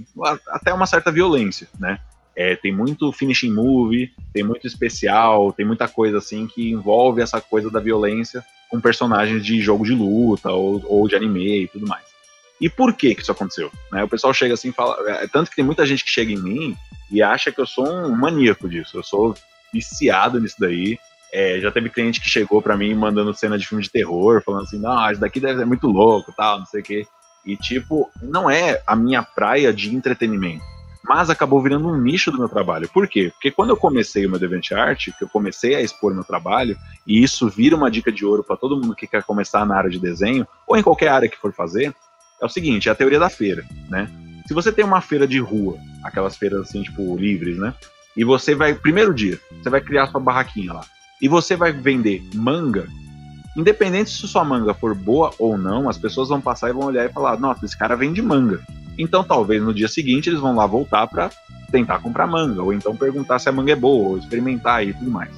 até 0.49 0.73
uma 0.73 0.85
certa 0.85 1.09
violência, 1.09 1.69
né? 1.79 2.01
É, 2.35 2.53
tem 2.53 2.69
muito 2.69 3.13
finishing 3.13 3.53
movie, 3.53 4.11
tem 4.33 4.43
muito 4.43 4.67
especial, 4.67 5.53
tem 5.53 5.65
muita 5.65 5.87
coisa 5.87 6.17
assim 6.17 6.47
que 6.47 6.69
envolve 6.69 7.21
essa 7.21 7.39
coisa 7.39 7.71
da 7.71 7.79
violência 7.79 8.45
com 8.69 8.79
personagens 8.81 9.43
de 9.43 9.61
jogo 9.61 9.85
de 9.85 9.93
luta 9.93 10.51
ou, 10.51 10.83
ou 10.85 11.07
de 11.07 11.15
anime 11.15 11.63
e 11.63 11.67
tudo 11.69 11.87
mais. 11.87 12.03
E 12.59 12.69
por 12.69 12.93
que 12.93 13.15
que 13.15 13.21
isso 13.21 13.31
aconteceu? 13.31 13.71
Né, 13.89 14.03
o 14.03 14.09
pessoal 14.09 14.33
chega 14.33 14.53
assim 14.53 14.69
e 14.69 14.73
fala. 14.73 14.97
É, 15.09 15.27
tanto 15.27 15.49
que 15.49 15.55
tem 15.55 15.65
muita 15.65 15.85
gente 15.85 16.03
que 16.03 16.11
chega 16.11 16.33
em 16.33 16.41
mim 16.41 16.77
e 17.09 17.21
acha 17.23 17.53
que 17.53 17.61
eu 17.61 17.65
sou 17.65 17.87
um 17.87 18.17
maníaco 18.17 18.67
disso. 18.67 18.97
Eu 18.97 19.03
sou 19.03 19.33
viciado 19.73 20.41
nisso 20.41 20.57
daí. 20.59 20.99
É, 21.31 21.59
já 21.59 21.71
teve 21.71 21.89
cliente 21.89 22.19
que 22.19 22.29
chegou 22.29 22.61
para 22.61 22.77
mim 22.77 22.93
mandando 22.95 23.33
cena 23.33 23.57
de 23.57 23.67
filme 23.67 23.83
de 23.83 23.91
terror, 23.91 24.41
falando 24.43 24.63
assim: 24.63 24.79
não, 24.79 25.11
isso 25.11 25.21
daqui 25.21 25.39
deve 25.39 25.59
ser 25.59 25.65
muito 25.65 25.87
louco, 25.87 26.33
tal, 26.35 26.59
não 26.59 26.65
sei 26.65 26.81
o 26.81 26.83
quê. 26.83 27.07
E, 27.45 27.55
tipo, 27.55 28.09
não 28.21 28.49
é 28.49 28.81
a 28.85 28.95
minha 28.95 29.23
praia 29.23 29.73
de 29.73 29.95
entretenimento 29.95 30.63
mas 31.09 31.27
acabou 31.27 31.59
virando 31.59 31.87
um 31.87 31.97
nicho 31.99 32.31
do 32.31 32.37
meu 32.37 32.47
trabalho. 32.47 32.87
Por 32.87 33.07
quê? 33.07 33.31
Porque 33.33 33.49
quando 33.49 33.71
eu 33.71 33.77
comecei 33.77 34.27
o 34.27 34.29
meu 34.29 34.39
DeviantArt, 34.39 35.09
que 35.17 35.23
eu 35.23 35.27
comecei 35.27 35.73
a 35.73 35.81
expor 35.81 36.13
meu 36.13 36.23
trabalho, 36.23 36.77
e 37.07 37.23
isso 37.23 37.49
vira 37.49 37.75
uma 37.75 37.89
dica 37.89 38.11
de 38.11 38.23
ouro 38.23 38.43
para 38.43 38.55
todo 38.55 38.75
mundo 38.75 38.95
que 38.95 39.07
quer 39.07 39.23
começar 39.23 39.65
na 39.65 39.75
área 39.75 39.89
de 39.89 39.97
desenho, 39.97 40.47
ou 40.67 40.77
em 40.77 40.83
qualquer 40.83 41.07
área 41.07 41.27
que 41.27 41.35
for 41.35 41.51
fazer, 41.51 41.95
é 42.39 42.45
o 42.45 42.49
seguinte, 42.49 42.89
é 42.89 42.91
a 42.91 42.95
teoria 42.95 43.19
da 43.19 43.27
feira, 43.27 43.65
né? 43.89 44.07
Se 44.47 44.53
você 44.53 44.71
tem 44.71 44.85
uma 44.85 45.01
feira 45.01 45.27
de 45.27 45.39
rua, 45.39 45.77
aquelas 46.03 46.37
feiras 46.37 46.61
assim, 46.61 46.83
tipo, 46.83 47.17
livres, 47.17 47.57
né? 47.57 47.73
E 48.15 48.23
você 48.23 48.53
vai, 48.53 48.75
primeiro 48.75 49.11
dia, 49.11 49.39
você 49.63 49.69
vai 49.69 49.81
criar 49.81 50.07
sua 50.07 50.19
barraquinha 50.19 50.73
lá, 50.73 50.85
e 51.21 51.27
você 51.27 51.55
vai 51.55 51.71
vender 51.71 52.23
manga, 52.33 52.87
independente 53.55 54.09
se 54.09 54.27
sua 54.27 54.43
manga 54.43 54.73
for 54.73 54.95
boa 54.95 55.31
ou 55.37 55.57
não, 55.57 55.89
as 55.89 55.97
pessoas 55.97 56.29
vão 56.29 56.39
passar 56.39 56.69
e 56.69 56.73
vão 56.73 56.85
olhar 56.85 57.05
e 57.05 57.13
falar, 57.13 57.39
nossa, 57.39 57.65
esse 57.65 57.77
cara 57.77 57.95
vende 57.95 58.21
manga. 58.21 58.61
Então 58.97 59.23
talvez 59.23 59.61
no 59.61 59.73
dia 59.73 59.87
seguinte 59.87 60.29
eles 60.29 60.39
vão 60.39 60.55
lá 60.55 60.65
voltar 60.65 61.07
para 61.07 61.29
tentar 61.71 61.99
comprar 61.99 62.27
manga, 62.27 62.61
ou 62.61 62.73
então 62.73 62.95
perguntar 62.95 63.39
se 63.39 63.47
a 63.47 63.51
manga 63.51 63.71
é 63.71 63.75
boa, 63.75 64.09
ou 64.09 64.17
experimentar 64.17 64.85
e 64.85 64.93
tudo 64.93 65.11
mais. 65.11 65.31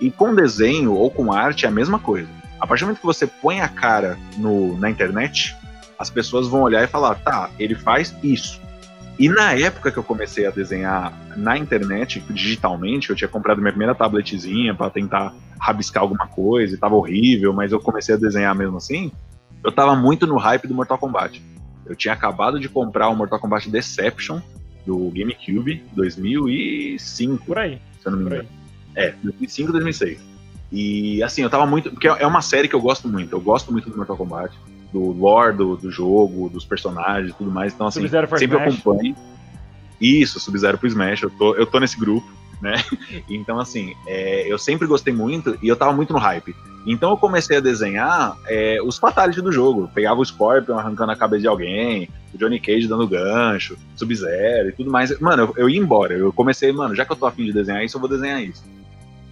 E 0.00 0.10
com 0.10 0.34
desenho 0.34 0.94
ou 0.94 1.10
com 1.10 1.32
arte 1.32 1.66
é 1.66 1.68
a 1.68 1.72
mesma 1.72 1.98
coisa. 1.98 2.28
A 2.58 2.66
partir 2.66 2.82
do 2.82 2.86
momento 2.88 3.00
que 3.00 3.06
você 3.06 3.26
põe 3.26 3.60
a 3.60 3.68
cara 3.68 4.18
no, 4.36 4.76
na 4.78 4.90
internet, 4.90 5.56
as 5.98 6.10
pessoas 6.10 6.48
vão 6.48 6.62
olhar 6.62 6.82
e 6.82 6.86
falar: 6.86 7.14
tá, 7.16 7.50
ele 7.58 7.74
faz 7.74 8.14
isso. 8.22 8.60
E 9.20 9.28
na 9.28 9.52
época 9.52 9.92
que 9.92 9.98
eu 9.98 10.02
comecei 10.02 10.46
a 10.46 10.50
desenhar 10.50 11.12
na 11.36 11.58
internet, 11.58 12.24
digitalmente, 12.30 13.10
eu 13.10 13.14
tinha 13.14 13.28
comprado 13.28 13.60
minha 13.60 13.70
primeira 13.70 13.94
tabletzinha 13.94 14.74
para 14.74 14.88
tentar 14.88 15.34
rabiscar 15.58 16.02
alguma 16.02 16.26
coisa, 16.26 16.74
e 16.74 16.78
tava 16.78 16.94
horrível, 16.94 17.52
mas 17.52 17.70
eu 17.70 17.78
comecei 17.78 18.14
a 18.14 18.18
desenhar 18.18 18.54
mesmo 18.54 18.78
assim. 18.78 19.12
Eu 19.62 19.70
tava 19.70 19.94
muito 19.94 20.26
no 20.26 20.38
hype 20.38 20.66
do 20.66 20.74
Mortal 20.74 20.96
Kombat. 20.96 21.42
Eu 21.84 21.94
tinha 21.94 22.14
acabado 22.14 22.58
de 22.58 22.66
comprar 22.66 23.10
o 23.10 23.14
Mortal 23.14 23.38
Kombat 23.38 23.68
Deception 23.68 24.40
do 24.86 25.10
GameCube 25.10 25.84
2005. 25.92 27.44
Por 27.44 27.58
aí. 27.58 27.78
Se 28.00 28.08
eu 28.08 28.12
não 28.12 28.20
me 28.20 28.24
engano. 28.24 28.48
É, 28.96 29.12
2005, 29.22 29.70
2006. 29.70 30.18
E 30.72 31.22
assim, 31.22 31.42
eu 31.42 31.50
tava 31.50 31.66
muito. 31.66 31.90
Porque 31.90 32.08
é 32.08 32.26
uma 32.26 32.40
série 32.40 32.68
que 32.68 32.74
eu 32.74 32.80
gosto 32.80 33.06
muito. 33.06 33.36
Eu 33.36 33.40
gosto 33.42 33.70
muito 33.70 33.90
do 33.90 33.98
Mortal 33.98 34.16
Kombat, 34.16 34.56
do 34.92 35.12
lore 35.12 35.56
do, 35.56 35.76
do 35.76 35.90
jogo, 35.90 36.48
dos 36.48 36.64
personagens 36.64 37.30
e 37.32 37.34
tudo 37.34 37.50
mais. 37.50 37.72
Então, 37.72 37.86
assim, 37.86 38.06
sempre 38.08 38.36
Smash. 38.44 38.74
acompanho. 38.74 39.16
Isso, 40.00 40.40
Sub-Zero 40.40 40.78
pro 40.78 40.88
Smash. 40.88 41.22
Eu 41.22 41.30
tô, 41.30 41.54
eu 41.54 41.66
tô 41.66 41.78
nesse 41.78 41.98
grupo 41.98 42.30
né? 42.60 42.74
Então, 43.28 43.58
assim, 43.58 43.94
é, 44.06 44.50
eu 44.50 44.58
sempre 44.58 44.86
gostei 44.86 45.12
muito 45.12 45.56
e 45.62 45.68
eu 45.68 45.76
tava 45.76 45.92
muito 45.92 46.12
no 46.12 46.18
hype. 46.18 46.54
Então 46.86 47.10
eu 47.10 47.16
comecei 47.16 47.58
a 47.58 47.60
desenhar 47.60 48.36
é, 48.46 48.78
os 48.82 48.98
fatalities 48.98 49.42
do 49.42 49.52
jogo. 49.52 49.82
Eu 49.82 49.88
pegava 49.88 50.20
o 50.20 50.24
Scorpion 50.24 50.78
arrancando 50.78 51.12
a 51.12 51.16
cabeça 51.16 51.42
de 51.42 51.48
alguém, 51.48 52.08
o 52.32 52.38
Johnny 52.38 52.58
Cage 52.58 52.88
dando 52.88 53.06
gancho, 53.06 53.76
Sub-Zero 53.96 54.70
e 54.70 54.72
tudo 54.72 54.90
mais. 54.90 55.18
Mano, 55.20 55.42
eu, 55.42 55.54
eu, 55.64 55.68
ia 55.68 55.78
embora. 55.78 56.14
Eu 56.14 56.32
comecei, 56.32 56.72
mano, 56.72 56.94
já 56.94 57.04
que 57.04 57.12
eu 57.12 57.16
tô 57.16 57.26
afim 57.26 57.44
de 57.44 57.52
desenhar 57.52 57.84
isso, 57.84 57.96
eu 57.96 58.00
vou 58.00 58.08
desenhar 58.08 58.42
isso. 58.42 58.64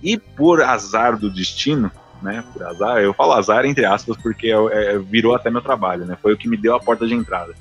E 0.03 0.17
por 0.19 0.63
azar 0.63 1.19
do 1.19 1.31
destino, 1.31 1.91
né? 2.23 2.45
Por 2.53 2.63
azar, 2.63 2.99
eu 2.99 3.15
falo 3.15 3.33
azar 3.33 3.65
entre 3.65 3.85
aspas, 3.85 4.17
porque 4.17 4.53
é, 4.73 4.99
virou 4.99 5.35
até 5.35 5.51
meu 5.51 5.63
trabalho, 5.63 6.05
né? 6.05 6.17
Foi 6.21 6.33
o 6.33 6.37
que 6.37 6.49
me 6.49 6.57
deu 6.57 6.75
a 6.75 6.81
porta 6.81 7.07
de 7.07 7.15
entrada. 7.15 7.55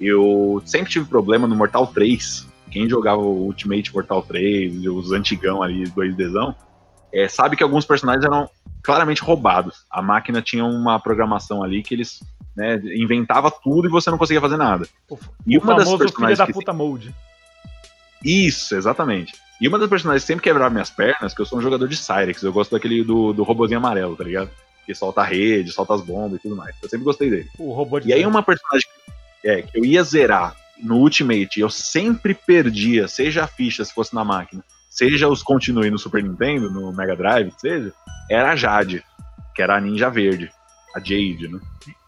Eu 0.00 0.62
sempre 0.64 0.90
tive 0.90 1.04
problema 1.04 1.46
no 1.46 1.54
Mortal 1.54 1.86
3, 1.86 2.48
quem 2.70 2.88
jogava 2.88 3.20
o 3.20 3.46
Ultimate 3.46 3.92
Mortal 3.92 4.22
3, 4.22 4.86
os 4.86 5.12
antigão 5.12 5.62
ali, 5.62 5.84
2Dzão, 5.84 6.54
é, 7.12 7.28
sabe 7.28 7.56
que 7.56 7.62
alguns 7.62 7.84
personagens 7.84 8.24
eram 8.24 8.48
claramente 8.82 9.22
roubados. 9.22 9.84
A 9.90 10.00
máquina 10.00 10.40
tinha 10.40 10.64
uma 10.64 10.98
programação 10.98 11.62
ali 11.62 11.82
que 11.82 11.94
eles 11.94 12.20
né, 12.56 12.80
inventava 12.94 13.50
tudo 13.50 13.88
e 13.88 13.90
você 13.90 14.10
não 14.10 14.18
conseguia 14.18 14.40
fazer 14.40 14.56
nada. 14.56 14.86
O, 15.08 15.18
e 15.46 15.58
o 15.58 15.60
uma 15.60 15.74
das 15.74 15.88
personagens 15.88 16.38
filha 16.38 16.46
da 16.46 16.52
puta 16.52 16.72
mode. 16.72 17.14
Isso, 18.24 18.74
exatamente. 18.74 19.34
E 19.60 19.68
uma 19.68 19.78
das 19.78 19.90
personagens 19.90 20.22
que 20.22 20.26
sempre 20.26 20.42
quebrava 20.42 20.70
minhas 20.70 20.90
pernas, 20.90 21.34
que 21.34 21.40
eu 21.40 21.46
sou 21.46 21.58
um 21.58 21.62
jogador 21.62 21.86
de 21.86 21.96
Cyrex, 21.96 22.42
eu 22.42 22.52
gosto 22.52 22.70
daquele 22.70 23.04
do, 23.04 23.32
do 23.32 23.42
robozinho 23.42 23.78
amarelo, 23.78 24.16
tá 24.16 24.24
ligado? 24.24 24.50
Que 24.86 24.94
solta 24.94 25.20
a 25.20 25.24
rede, 25.24 25.70
solta 25.70 25.94
as 25.94 26.00
bombas 26.00 26.38
e 26.38 26.42
tudo 26.42 26.56
mais. 26.56 26.74
Eu 26.82 26.88
sempre 26.88 27.04
gostei 27.04 27.28
dele. 27.28 27.50
O 27.58 27.72
robô 27.72 28.00
de 28.00 28.08
E 28.08 28.12
aí 28.12 28.24
uma 28.24 28.42
personagem 28.42 28.88
é, 29.44 29.62
que 29.62 29.78
eu 29.78 29.84
ia 29.84 30.02
zerar 30.02 30.56
no 30.82 30.96
Ultimate, 30.96 31.60
eu 31.60 31.68
sempre 31.68 32.34
perdia, 32.34 33.06
seja 33.06 33.44
a 33.44 33.46
ficha 33.46 33.84
se 33.84 33.92
fosse 33.92 34.14
na 34.14 34.24
máquina, 34.24 34.64
seja 34.88 35.28
os 35.28 35.42
continue 35.42 35.90
no 35.90 35.98
Super 35.98 36.22
Nintendo, 36.22 36.70
no 36.70 36.90
Mega 36.92 37.14
Drive, 37.14 37.52
seja, 37.58 37.92
era 38.30 38.52
a 38.52 38.56
Jade, 38.56 39.04
que 39.54 39.62
era 39.62 39.76
a 39.76 39.80
ninja 39.80 40.08
verde, 40.08 40.50
a 40.96 40.98
Jade, 40.98 41.48
né? 41.48 41.60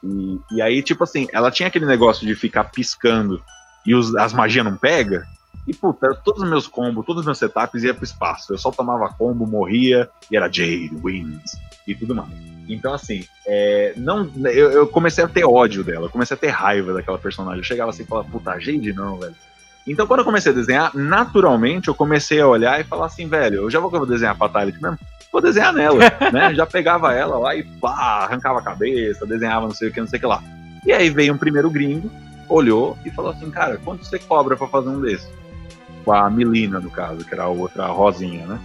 E, 0.02 0.56
e 0.56 0.62
aí, 0.62 0.82
tipo 0.82 1.04
assim, 1.04 1.28
ela 1.32 1.50
tinha 1.50 1.68
aquele 1.68 1.84
negócio 1.84 2.26
de 2.26 2.34
ficar 2.34 2.64
piscando 2.64 3.42
e 3.86 3.94
os, 3.94 4.14
as 4.16 4.32
magias 4.32 4.64
não 4.64 4.76
pega, 4.76 5.26
e 5.66 5.72
puta, 5.72 6.14
todos 6.24 6.42
os 6.42 6.48
meus 6.48 6.66
combos, 6.66 7.06
todos 7.06 7.20
os 7.20 7.26
meus 7.26 7.38
setups 7.38 7.84
iam 7.84 7.94
pro 7.94 8.04
espaço. 8.04 8.52
Eu 8.52 8.58
só 8.58 8.70
tomava 8.70 9.08
combo, 9.10 9.46
morria, 9.46 10.08
e 10.30 10.36
era 10.36 10.46
Jade, 10.46 10.90
wins, 11.02 11.52
e 11.86 11.94
tudo 11.94 12.14
mais. 12.14 12.30
Então, 12.68 12.92
assim, 12.92 13.24
é, 13.46 13.92
não, 13.96 14.28
eu, 14.46 14.70
eu, 14.70 14.86
comecei 14.88 15.22
a 15.22 15.28
ter 15.28 15.44
ódio 15.44 15.84
dela, 15.84 16.08
comecei 16.08 16.36
a 16.36 16.40
ter 16.40 16.48
raiva 16.48 16.92
daquela 16.92 17.18
personagem. 17.18 17.58
Eu 17.58 17.64
chegava 17.64 17.90
assim 17.90 18.02
e 18.02 18.06
falava, 18.06 18.28
puta, 18.28 18.58
Jade 18.58 18.92
não, 18.92 19.18
velho. 19.18 19.34
Então, 19.86 20.06
quando 20.06 20.20
eu 20.20 20.24
comecei 20.24 20.52
a 20.52 20.54
desenhar, 20.54 20.96
naturalmente 20.96 21.88
eu 21.88 21.94
comecei 21.94 22.40
a 22.40 22.46
olhar 22.46 22.80
e 22.80 22.84
falar 22.84 23.06
assim, 23.06 23.26
velho, 23.26 23.62
eu 23.62 23.70
já 23.70 23.80
vou, 23.80 23.90
vou 23.90 24.06
desenhar 24.06 24.34
a 24.34 24.38
Fatality 24.38 24.80
mesmo, 24.80 24.98
vou 25.30 25.40
desenhar 25.40 25.72
nela, 25.72 25.98
né? 26.32 26.54
Já 26.54 26.66
pegava 26.66 27.12
ela 27.12 27.38
lá 27.38 27.56
e 27.56 27.64
pá, 27.64 28.24
arrancava 28.24 28.60
a 28.60 28.62
cabeça, 28.62 29.26
desenhava 29.26 29.66
não 29.66 29.74
sei 29.74 29.88
o 29.88 29.92
que, 29.92 30.00
não 30.00 30.06
sei 30.06 30.18
o 30.18 30.20
que 30.20 30.26
lá. 30.26 30.42
E 30.86 30.92
aí 30.92 31.10
veio 31.10 31.34
um 31.34 31.38
primeiro 31.38 31.68
gringo, 31.68 32.10
olhou 32.48 32.96
e 33.04 33.10
falou 33.10 33.32
assim, 33.32 33.50
cara, 33.50 33.76
quanto 33.78 34.04
você 34.04 34.18
cobra 34.20 34.56
para 34.56 34.68
fazer 34.68 34.88
um 34.88 35.00
desses? 35.00 35.41
Com 36.04 36.12
a 36.12 36.28
Melina, 36.28 36.80
no 36.80 36.90
caso, 36.90 37.24
que 37.24 37.32
era 37.32 37.44
a 37.44 37.48
outra 37.48 37.86
rosinha, 37.86 38.46
né? 38.46 38.58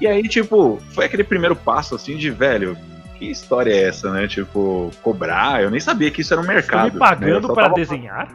E 0.00 0.06
aí, 0.06 0.28
tipo, 0.28 0.80
foi 0.90 1.04
aquele 1.04 1.24
primeiro 1.24 1.54
passo 1.54 1.94
assim 1.94 2.16
de, 2.16 2.30
velho, 2.30 2.76
que 3.18 3.26
história 3.26 3.72
é 3.72 3.84
essa, 3.84 4.10
né? 4.10 4.26
Tipo, 4.26 4.90
cobrar, 5.02 5.62
eu 5.62 5.70
nem 5.70 5.80
sabia 5.80 6.10
que 6.10 6.20
isso 6.20 6.32
era 6.32 6.42
um 6.42 6.46
mercado. 6.46 6.88
Você 6.88 6.94
me 6.94 6.98
pagando 6.98 7.48
né? 7.48 7.54
para 7.54 7.64
tava... 7.64 7.74
desenhar? 7.74 8.28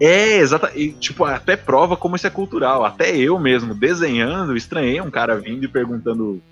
É, 0.00 0.38
exato. 0.38 0.68
E, 0.74 0.92
tipo, 0.92 1.24
até 1.24 1.56
prova 1.56 1.96
como 1.96 2.16
isso 2.16 2.26
é 2.26 2.30
cultural. 2.30 2.84
Até 2.84 3.16
eu 3.16 3.38
mesmo, 3.38 3.74
desenhando, 3.74 4.56
estranhei 4.56 5.00
um 5.00 5.10
cara 5.10 5.36
vindo 5.36 5.64
e 5.64 5.68
perguntando 5.68 6.42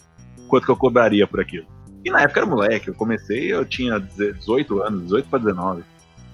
quanto 0.49 0.65
que 0.65 0.71
eu 0.71 0.77
cobraria 0.77 1.27
por 1.27 1.41
aquilo. 1.41 1.67
E 2.05 2.11
na 2.11 2.21
época 2.23 2.41
era 2.41 2.47
moleque, 2.47 2.89
eu 2.89 2.95
comecei, 2.95 3.53
eu 3.53 3.65
tinha 3.65 3.99
18 3.99 4.83
anos, 4.83 5.03
18 5.05 5.29
para 5.29 5.39
19. 5.39 5.83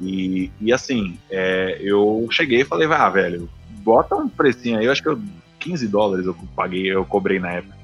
E, 0.00 0.50
e 0.60 0.72
assim, 0.72 1.18
é, 1.30 1.78
eu 1.80 2.26
cheguei 2.30 2.60
e 2.60 2.64
falei, 2.64 2.88
ah, 2.90 3.08
velho, 3.08 3.48
bota 3.82 4.16
um 4.16 4.28
precinho 4.28 4.78
aí, 4.78 4.86
eu 4.86 4.92
acho 4.92 5.02
que 5.02 5.08
eu, 5.08 5.20
15 5.58 5.88
dólares 5.88 6.26
eu 6.26 6.34
paguei, 6.54 6.92
eu 6.92 7.04
cobrei 7.04 7.38
na 7.38 7.52
época. 7.52 7.76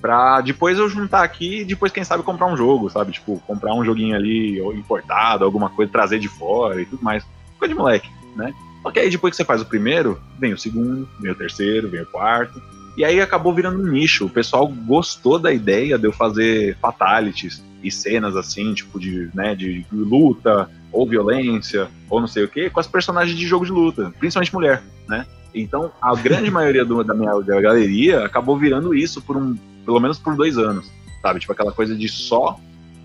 Pra 0.00 0.40
depois 0.40 0.78
eu 0.78 0.88
juntar 0.88 1.22
aqui 1.22 1.60
e 1.60 1.64
depois, 1.64 1.92
quem 1.92 2.04
sabe, 2.04 2.22
comprar 2.22 2.46
um 2.46 2.56
jogo, 2.56 2.88
sabe? 2.88 3.12
Tipo, 3.12 3.38
comprar 3.46 3.74
um 3.74 3.84
joguinho 3.84 4.16
ali 4.16 4.58
importado, 4.74 5.44
alguma 5.44 5.68
coisa, 5.68 5.92
trazer 5.92 6.18
de 6.18 6.28
fora 6.28 6.80
e 6.80 6.86
tudo 6.86 7.02
mais. 7.02 7.24
Coisa 7.58 7.74
de 7.74 7.78
moleque, 7.78 8.08
né? 8.34 8.54
Só 8.82 8.90
que 8.90 8.98
aí 8.98 9.10
depois 9.10 9.32
que 9.32 9.36
você 9.36 9.44
faz 9.44 9.60
o 9.60 9.66
primeiro, 9.66 10.18
vem 10.38 10.54
o 10.54 10.58
segundo, 10.58 11.06
vem 11.20 11.30
o 11.30 11.34
terceiro, 11.34 11.90
vem 11.90 12.00
o 12.00 12.06
quarto. 12.06 12.62
E 12.96 13.04
aí 13.04 13.20
acabou 13.20 13.54
virando 13.54 13.78
um 13.78 13.86
nicho. 13.86 14.26
O 14.26 14.30
pessoal 14.30 14.66
gostou 14.66 15.38
da 15.38 15.52
ideia 15.52 15.98
de 15.98 16.06
eu 16.06 16.12
fazer 16.12 16.76
fatalities 16.80 17.62
e 17.82 17.90
cenas 17.90 18.36
assim, 18.36 18.72
tipo 18.72 18.98
de, 18.98 19.30
né, 19.34 19.54
de 19.54 19.84
luta, 19.92 20.68
ou 20.92 21.06
violência, 21.06 21.88
ou 22.08 22.20
não 22.20 22.26
sei 22.26 22.44
o 22.44 22.48
que, 22.48 22.68
com 22.68 22.80
as 22.80 22.86
personagens 22.86 23.38
de 23.38 23.46
jogo 23.46 23.64
de 23.64 23.72
luta, 23.72 24.12
principalmente 24.18 24.54
mulher, 24.54 24.82
né? 25.08 25.26
Então, 25.54 25.90
a 26.00 26.14
grande 26.14 26.50
maioria 26.50 26.84
do, 26.84 27.02
da 27.02 27.14
minha 27.14 27.32
da 27.40 27.60
galeria 27.60 28.24
acabou 28.24 28.56
virando 28.56 28.94
isso 28.94 29.20
por 29.20 29.36
um, 29.36 29.56
pelo 29.84 30.00
menos 30.00 30.18
por 30.18 30.36
dois 30.36 30.56
anos, 30.56 30.90
sabe? 31.20 31.40
Tipo 31.40 31.52
aquela 31.52 31.72
coisa 31.72 31.96
de 31.96 32.08
só 32.08 32.58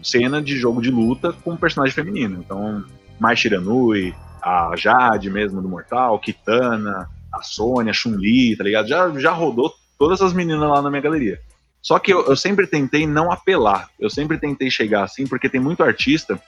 cena 0.03 0.41
de 0.41 0.57
jogo 0.57 0.81
de 0.81 0.91
luta 0.91 1.33
com 1.33 1.57
personagem 1.57 1.93
feminino. 1.93 2.39
Então, 2.39 2.83
Mai 3.19 3.35
Shiranui, 3.35 4.13
a 4.41 4.73
Jade 4.77 5.29
mesmo 5.29 5.61
do 5.61 5.67
Mortal, 5.67 6.19
Kitana, 6.19 7.09
a 7.33 7.41
Sônia, 7.41 7.93
Chun-Li, 7.93 8.55
tá 8.55 8.63
ligado? 8.63 8.87
Já, 8.87 9.09
já 9.17 9.31
rodou 9.31 9.73
todas 9.97 10.21
as 10.21 10.33
meninas 10.33 10.69
lá 10.69 10.81
na 10.81 10.89
minha 10.89 11.01
galeria. 11.01 11.41
Só 11.81 11.99
que 11.99 12.13
eu, 12.13 12.25
eu 12.25 12.35
sempre 12.35 12.67
tentei 12.67 13.05
não 13.05 13.31
apelar, 13.31 13.89
eu 13.99 14.09
sempre 14.09 14.37
tentei 14.37 14.69
chegar 14.69 15.03
assim, 15.03 15.27
porque 15.27 15.49
tem 15.49 15.59
muito 15.59 15.83
artista 15.83 16.39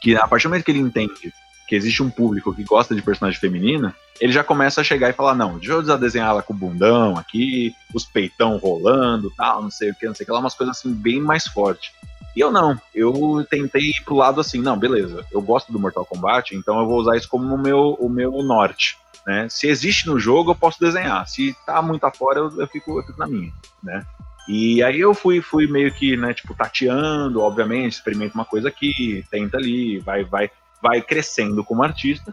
que 0.00 0.14
a 0.14 0.26
partir 0.26 0.44
do 0.44 0.50
momento 0.50 0.64
que 0.64 0.70
ele 0.70 0.80
entende 0.80 1.32
que 1.66 1.74
existe 1.74 2.02
um 2.02 2.10
público 2.10 2.54
que 2.54 2.62
gosta 2.62 2.94
de 2.94 3.02
personagem 3.02 3.40
feminina, 3.40 3.94
ele 4.20 4.32
já 4.32 4.44
começa 4.44 4.80
a 4.80 4.84
chegar 4.84 5.10
e 5.10 5.14
falar, 5.14 5.34
não, 5.34 5.58
deixa 5.58 5.72
eu 5.72 5.98
desenhar 5.98 6.30
ela 6.30 6.42
com 6.42 6.52
o 6.52 6.56
bundão 6.56 7.18
aqui, 7.18 7.74
os 7.92 8.04
peitão 8.04 8.56
rolando, 8.56 9.32
tal, 9.36 9.62
não 9.62 9.70
sei 9.70 9.90
o 9.90 9.94
que, 9.94 10.06
não 10.06 10.14
sei 10.14 10.24
o 10.24 10.26
que 10.26 10.32
lá, 10.32 10.38
umas 10.38 10.54
coisas 10.54 10.76
assim 10.76 10.92
bem 10.92 11.20
mais 11.20 11.46
fortes. 11.46 11.92
E 12.34 12.40
eu 12.40 12.52
não, 12.52 12.78
eu 12.94 13.46
tentei 13.48 13.82
ir 13.82 14.04
pro 14.04 14.14
lado 14.14 14.40
assim, 14.40 14.60
não, 14.60 14.78
beleza, 14.78 15.24
eu 15.32 15.40
gosto 15.40 15.72
do 15.72 15.78
Mortal 15.78 16.04
Kombat, 16.04 16.54
então 16.54 16.78
eu 16.78 16.86
vou 16.86 17.00
usar 17.00 17.16
isso 17.16 17.28
como 17.28 17.54
o 17.54 17.58
meu, 17.58 17.96
o 17.98 18.08
meu 18.08 18.30
norte, 18.42 18.96
né? 19.26 19.48
Se 19.50 19.66
existe 19.66 20.06
no 20.06 20.18
jogo, 20.18 20.50
eu 20.50 20.54
posso 20.54 20.78
desenhar, 20.78 21.26
se 21.26 21.56
tá 21.64 21.80
muito 21.82 22.04
afora, 22.04 22.40
eu, 22.40 22.60
eu, 22.60 22.66
fico, 22.68 22.98
eu 22.98 23.02
fico 23.02 23.18
na 23.18 23.26
minha, 23.26 23.52
né? 23.82 24.06
E 24.48 24.82
aí 24.82 25.00
eu 25.00 25.12
fui, 25.12 25.40
fui 25.40 25.66
meio 25.66 25.92
que, 25.92 26.16
né, 26.16 26.32
tipo, 26.32 26.54
tateando, 26.54 27.40
obviamente, 27.40 27.94
experimenta 27.94 28.34
uma 28.34 28.44
coisa 28.44 28.68
aqui, 28.68 29.24
tenta 29.28 29.56
ali, 29.56 29.98
vai, 29.98 30.22
vai, 30.22 30.50
vai 30.86 31.02
crescendo 31.02 31.64
como 31.64 31.82
artista. 31.82 32.32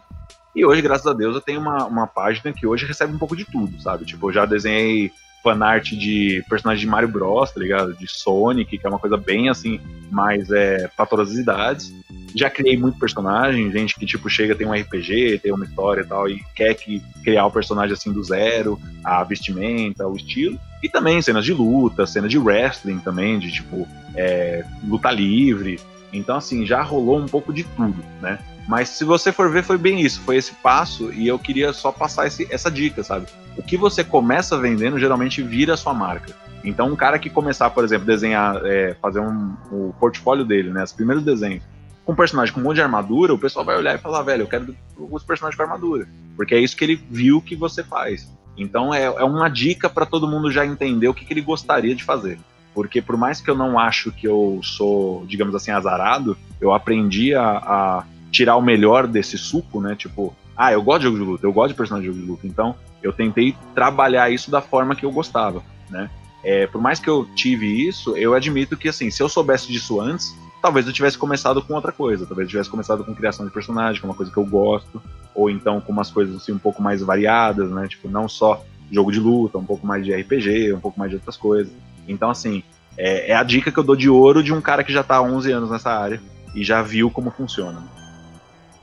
E 0.56 0.64
hoje, 0.64 0.82
graças 0.82 1.08
a 1.08 1.14
Deus, 1.14 1.34
eu 1.34 1.42
tenho 1.42 1.60
uma, 1.60 1.86
uma 1.86 2.06
página 2.06 2.54
que 2.54 2.68
hoje 2.68 2.86
recebe 2.86 3.14
um 3.14 3.18
pouco 3.18 3.36
de 3.36 3.44
tudo, 3.44 3.82
sabe? 3.82 4.06
Tipo, 4.06 4.30
eu 4.30 4.34
já 4.34 4.46
desenhei 4.46 5.12
fanart 5.44 5.92
de 5.92 6.44
personagens 6.48 6.80
de 6.80 6.88
Mario 6.88 7.10
Bros, 7.10 7.52
tá 7.52 7.60
ligado? 7.60 7.94
De 7.96 8.08
Sonic, 8.08 8.78
que 8.78 8.86
é 8.86 8.90
uma 8.90 9.00
coisa 9.00 9.18
bem 9.18 9.50
assim, 9.50 9.82
mais 10.12 10.52
é, 10.52 10.88
pra 10.96 11.06
todas 11.08 11.32
as 11.32 11.38
idades. 11.38 11.92
Já 12.36 12.50
criei 12.50 12.78
muito 12.78 13.00
personagem, 13.00 13.72
gente 13.72 13.96
que 13.96 14.06
tipo 14.06 14.30
chega, 14.30 14.56
tem 14.56 14.66
um 14.66 14.74
RPG, 14.74 15.40
tem 15.40 15.52
uma 15.52 15.66
história 15.66 16.02
e 16.02 16.06
tal, 16.06 16.30
e 16.30 16.44
quer 16.56 16.74
que 16.76 17.02
criar 17.24 17.46
o 17.46 17.52
personagem 17.52 17.94
assim 17.94 18.14
do 18.14 18.24
zero, 18.24 18.80
a 19.04 19.24
vestimenta, 19.24 20.08
o 20.08 20.16
estilo. 20.16 20.60
E 20.82 20.88
também 20.88 21.22
cenas 21.22 21.44
de 21.44 21.54
luta, 21.54 22.06
cenas 22.06 22.30
de 22.30 22.38
wrestling 22.38 23.00
também, 23.00 23.40
de 23.40 23.52
tipo, 23.52 23.88
é, 24.16 24.64
luta 24.88 25.12
livre. 25.12 25.80
Então, 26.14 26.38
assim, 26.38 26.66
já 26.66 26.82
rolou 26.82 27.20
um 27.20 27.26
pouco 27.26 27.52
de 27.52 27.64
tudo, 27.64 28.04
né? 28.22 28.40
Mas 28.68 28.90
se 28.90 29.04
você 29.04 29.32
for 29.32 29.50
ver, 29.50 29.64
foi 29.64 29.78
bem 29.78 30.00
isso, 30.00 30.22
foi 30.22 30.38
esse 30.38 30.54
passo, 30.54 31.12
e 31.12 31.28
eu 31.28 31.38
queria 31.38 31.74
só 31.74 31.92
passar 31.92 32.28
esse, 32.28 32.48
essa 32.50 32.72
dica, 32.72 33.04
sabe? 33.04 33.26
O 33.58 33.64
que 33.64 33.76
você 33.76 34.04
começa 34.04 34.58
vendendo 34.58 34.98
geralmente 34.98 35.42
vira 35.42 35.74
a 35.74 35.78
sua 35.78 35.94
marca. 35.94 36.34
Então, 36.64 36.88
um 36.88 36.96
cara 36.96 37.20
que 37.20 37.30
começar, 37.30 37.70
por 37.72 37.84
exemplo, 37.84 38.06
desenhar, 38.06 38.62
é, 38.64 38.96
fazer 39.02 39.20
um, 39.20 39.54
o 39.70 39.94
portfólio 40.00 40.46
dele, 40.46 40.70
né? 40.70 40.84
Os 40.84 40.94
primeiros 40.94 41.26
desenhos, 41.26 41.64
com 42.06 42.14
um 42.14 42.16
personagem 42.16 42.54
com 42.54 42.62
um 42.62 42.64
monte 42.64 42.76
de 42.76 42.82
armadura, 42.82 43.34
o 43.34 43.40
pessoal 43.40 43.66
vai 43.66 43.76
olhar 43.76 43.96
e 43.96 43.98
falar, 43.98 44.22
velho, 44.22 44.44
eu 44.44 44.48
quero 44.48 44.74
os 44.98 45.24
personagens 45.24 45.58
com 45.58 45.64
armadura. 45.64 46.08
Porque 46.38 46.56
é 46.56 46.60
isso 46.60 46.78
que 46.78 46.86
ele 46.86 46.96
viu 47.10 47.42
que 47.42 47.56
você 47.56 47.84
faz. 47.84 48.32
Então, 48.56 48.94
é, 48.94 49.04
é 49.04 49.24
uma 49.24 49.50
dica 49.50 49.90
para 49.90 50.06
todo 50.06 50.28
mundo 50.28 50.50
já 50.50 50.66
entender 50.66 51.08
o 51.08 51.14
que, 51.14 51.26
que 51.26 51.34
ele 51.34 51.42
gostaria 51.42 51.96
de 51.96 52.04
fazer 52.04 52.40
porque 52.74 53.02
por 53.02 53.18
mais 53.18 53.40
que 53.40 53.50
eu 53.50 53.56
não 53.56 53.78
acho 53.78 54.12
que 54.12 54.28
eu 54.28 54.60
sou, 54.64 55.26
digamos 55.26 55.54
assim, 55.56 55.72
azarado, 55.72 56.38
eu 56.60 56.74
aprendi 56.74 57.34
a, 57.34 57.44
a, 57.44 58.04
tirar 58.32 58.56
o 58.56 58.62
melhor 58.62 59.08
desse 59.08 59.38
suco, 59.38 59.80
né? 59.80 59.96
Tipo, 59.96 60.36
ah, 60.56 60.72
eu 60.72 60.82
gosto 60.82 61.00
de 61.00 61.06
jogo 61.06 61.18
de 61.18 61.24
luta, 61.24 61.46
eu 61.46 61.54
gosto 61.54 61.70
de 61.70 61.76
personagem 61.76 62.10
de 62.10 62.16
jogo 62.16 62.26
de 62.26 62.32
luta, 62.32 62.48
então 62.48 62.76
eu 63.02 63.14
tentei 63.14 63.56
trabalhar 63.76 64.30
isso 64.30 64.50
da 64.50 64.62
forma 64.62 64.96
que 64.96 65.06
eu 65.06 65.12
gostava, 65.12 65.64
né? 65.90 66.10
É, 66.44 66.68
por 66.68 66.82
mais 66.82 67.00
que 67.00 67.10
eu 67.10 67.26
tive 67.36 67.88
isso, 67.88 68.18
eu 68.18 68.34
admito 68.34 68.76
que, 68.76 68.90
assim, 68.90 69.10
se 69.10 69.24
eu 69.24 69.30
soubesse 69.30 69.72
disso 69.72 70.02
antes, 70.02 70.36
talvez 70.62 70.86
eu 70.86 70.94
tivesse 70.94 71.18
começado 71.18 71.62
com 71.62 71.74
outra 71.74 71.92
coisa, 71.92 72.26
talvez 72.26 72.48
eu 72.48 72.52
tivesse 72.52 72.70
começado 72.70 73.04
com 73.04 73.16
criação 73.16 73.46
de 73.46 73.52
personagem, 73.52 74.02
com 74.02 74.08
uma 74.08 74.14
coisa 74.14 74.32
que 74.32 74.38
eu 74.38 74.46
gosto, 74.46 75.02
ou 75.34 75.50
então 75.50 75.80
com 75.80 75.92
umas 75.92 76.12
coisas, 76.12 76.36
assim, 76.36 76.52
um 76.52 76.60
pouco 76.60 76.82
mais 76.82 77.02
variadas, 77.02 77.70
né? 77.72 77.88
Tipo, 77.88 78.10
não 78.10 78.28
só 78.28 78.64
jogo 78.92 79.12
de 79.12 79.20
luta, 79.20 79.58
um 79.58 79.66
pouco 79.66 79.88
mais 79.88 80.06
de 80.06 80.14
RPG, 80.14 80.74
um 80.74 80.80
pouco 80.80 81.00
mais 81.00 81.10
de 81.10 81.16
outras 81.16 81.38
coisas. 81.38 81.74
Então, 82.08 82.30
assim, 82.30 82.64
é, 82.98 83.32
é, 83.32 83.36
a 83.36 83.44
dica 83.44 83.72
que 83.72 83.78
eu 83.78 83.84
dou 83.84 83.96
de 83.96 84.10
ouro 84.10 84.44
de 84.44 84.54
um 84.54 84.62
cara 84.62 84.84
que 84.84 84.94
já 84.94 85.04
tá 85.04 85.16
há 85.16 85.22
11 85.22 85.52
anos 85.52 85.72
nessa 85.72 85.92
área 85.92 86.22
e 86.54 86.64
já 86.64 86.82
viu 86.82 87.10
como 87.10 87.32
funciona. 87.32 87.84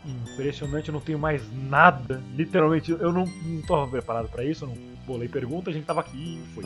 Impressionante, 0.05 0.89
eu 0.89 0.95
não 0.95 1.01
tenho 1.01 1.19
mais 1.19 1.43
nada. 1.53 2.23
Literalmente, 2.35 2.91
eu 2.91 3.13
não, 3.13 3.27
não 3.27 3.63
tô 3.63 3.87
preparado 3.87 4.29
para 4.29 4.45
isso, 4.45 4.65
eu 4.65 4.69
não 4.69 4.77
bolei 5.07 5.29
pergunta, 5.29 5.71
a 5.71 5.73
gente 5.73 5.85
tava 5.85 6.01
aqui 6.01 6.41
e 6.43 6.55
foi. 6.55 6.65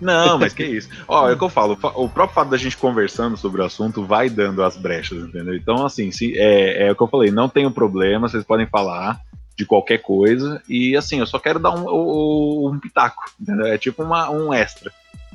Não, 0.00 0.38
mas 0.38 0.54
que 0.54 0.64
isso. 0.64 0.88
Ó, 1.06 1.28
é 1.28 1.34
o 1.34 1.38
que 1.38 1.44
eu 1.44 1.50
falo, 1.50 1.74
o 1.74 2.08
próprio 2.08 2.34
fato 2.34 2.48
da 2.48 2.56
gente 2.56 2.76
conversando 2.76 3.36
sobre 3.36 3.60
o 3.60 3.64
assunto 3.64 4.04
vai 4.04 4.30
dando 4.30 4.62
as 4.62 4.76
brechas, 4.76 5.22
entendeu? 5.22 5.54
Então, 5.54 5.84
assim, 5.84 6.10
se, 6.10 6.36
é, 6.38 6.86
é 6.86 6.92
o 6.92 6.96
que 6.96 7.02
eu 7.02 7.08
falei, 7.08 7.30
não 7.30 7.48
tenho 7.48 7.70
problema, 7.70 8.28
vocês 8.28 8.44
podem 8.44 8.66
falar 8.66 9.20
de 9.56 9.66
qualquer 9.66 9.98
coisa, 9.98 10.62
e 10.66 10.96
assim, 10.96 11.18
eu 11.18 11.26
só 11.26 11.38
quero 11.38 11.58
dar 11.58 11.72
um, 11.72 11.86
um, 11.86 12.70
um 12.72 12.80
pitaco, 12.80 13.22
entendeu? 13.38 13.66
É 13.66 13.76
tipo 13.76 14.02
uma, 14.02 14.30
um 14.30 14.54
extra. 14.54 14.90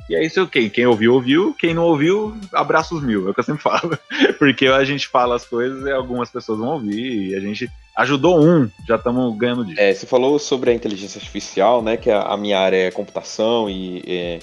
E 0.08 0.14
é 0.14 0.24
isso, 0.24 0.46
quem, 0.46 0.70
quem 0.70 0.86
ouviu, 0.86 1.14
ouviu. 1.14 1.54
Quem 1.58 1.74
não 1.74 1.84
ouviu, 1.84 2.36
abraços 2.52 3.02
mil, 3.02 3.26
é 3.26 3.30
o 3.30 3.34
que 3.34 3.40
eu 3.40 3.44
sempre 3.44 3.62
falo. 3.62 3.98
Porque 4.38 4.66
a 4.66 4.84
gente 4.84 5.08
fala 5.08 5.34
as 5.34 5.44
coisas 5.44 5.84
e 5.84 5.90
algumas 5.90 6.30
pessoas 6.30 6.58
vão 6.58 6.68
ouvir. 6.68 7.30
E 7.30 7.34
a 7.34 7.40
gente 7.40 7.68
ajudou 7.96 8.40
um, 8.40 8.70
já 8.86 8.96
estamos 8.96 9.36
ganhando 9.36 9.64
disso. 9.64 9.80
É, 9.80 9.92
você 9.92 10.06
falou 10.06 10.38
sobre 10.38 10.70
a 10.70 10.74
inteligência 10.74 11.18
artificial, 11.18 11.82
né? 11.82 11.96
Que 11.96 12.10
a, 12.10 12.22
a 12.22 12.36
minha 12.36 12.58
área 12.58 12.76
é 12.76 12.90
computação 12.90 13.68
e. 13.68 14.02
É, 14.06 14.38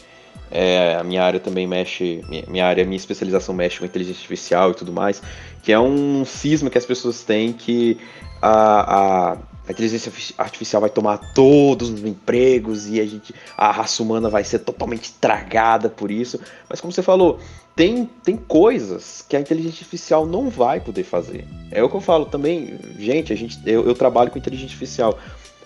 é, 0.55 0.97
a 0.99 1.03
minha 1.03 1.24
área 1.24 1.39
também 1.39 1.66
mexe, 1.66 2.24
minha, 2.30 2.43
minha 2.47 2.68
área, 2.68 2.86
minha 2.86 2.97
especialização 2.97 3.55
mexe 3.55 3.80
com 3.80 3.86
inteligência 3.86 4.20
artificial 4.20 4.70
e 4.70 4.76
tudo 4.76 4.93
mais, 4.93 5.20
que 5.64 5.72
é 5.72 5.80
um 5.80 6.24
cisma 6.26 6.70
que 6.70 6.78
as 6.78 6.86
pessoas 6.86 7.24
têm 7.24 7.51
que 7.51 7.97
a, 8.39 9.32
a 9.32 9.38
a 9.68 9.72
inteligência 9.72 10.11
artificial 10.38 10.82
vai 10.82 10.89
tomar 10.89 11.18
todos 11.34 11.89
os 11.89 12.03
empregos 12.03 12.88
e 12.88 12.99
a 12.99 13.05
gente 13.05 13.34
a 13.57 13.72
raça 13.72 14.03
humana 14.03 14.30
vai 14.30 14.43
ser 14.43 14.59
totalmente 14.59 15.05
estragada 15.05 15.89
por 15.89 16.11
isso. 16.11 16.39
Mas 16.70 16.82
como 16.82 16.91
você 16.91 17.01
falou, 17.01 17.39
tem, 17.76 18.09
tem 18.24 18.36
coisas 18.36 19.24
que 19.28 19.38
a 19.38 19.39
inteligência 19.39 19.78
artificial 19.78 20.26
não 20.26 20.49
vai 20.49 20.82
poder 20.82 21.03
fazer. 21.03 21.47
É 21.72 21.82
o 21.82 21.89
que 21.89 21.95
eu 21.95 22.01
falo 22.01 22.26
também, 22.26 22.78
gente, 22.99 23.32
a 23.32 23.36
gente 23.36 23.57
eu, 23.66 23.88
eu 23.88 23.95
trabalho 23.95 24.30
com 24.30 24.38
inteligência 24.38 24.74
artificial. 24.74 25.18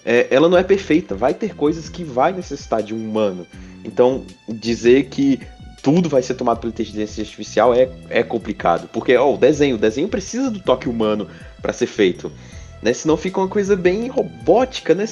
É, 0.05 0.27
ela 0.29 0.47
não 0.47 0.57
é 0.57 0.63
perfeita, 0.63 1.15
vai 1.15 1.33
ter 1.33 1.55
coisas 1.55 1.89
que 1.89 2.03
vai 2.03 2.31
necessitar 2.31 2.83
de 2.83 2.93
um 2.93 2.97
humano. 2.97 3.45
Então, 3.83 4.23
dizer 4.47 5.09
que 5.09 5.39
tudo 5.81 6.07
vai 6.07 6.21
ser 6.21 6.35
tomado 6.35 6.59
pela 6.59 6.71
inteligência 6.71 7.21
artificial 7.21 7.73
é, 7.73 7.89
é 8.09 8.23
complicado. 8.23 8.87
Porque, 8.93 9.17
ó, 9.17 9.33
o 9.33 9.37
desenho, 9.37 9.75
o 9.75 9.79
desenho 9.79 10.07
precisa 10.07 10.49
do 10.49 10.59
toque 10.59 10.87
humano 10.87 11.27
para 11.61 11.73
ser 11.73 11.87
feito 11.87 12.31
né? 12.81 12.93
Senão 12.93 13.17
fica 13.17 13.39
uma 13.39 13.47
coisa 13.47 13.75
bem 13.75 14.07
robótica, 14.07 14.93
né? 14.93 15.05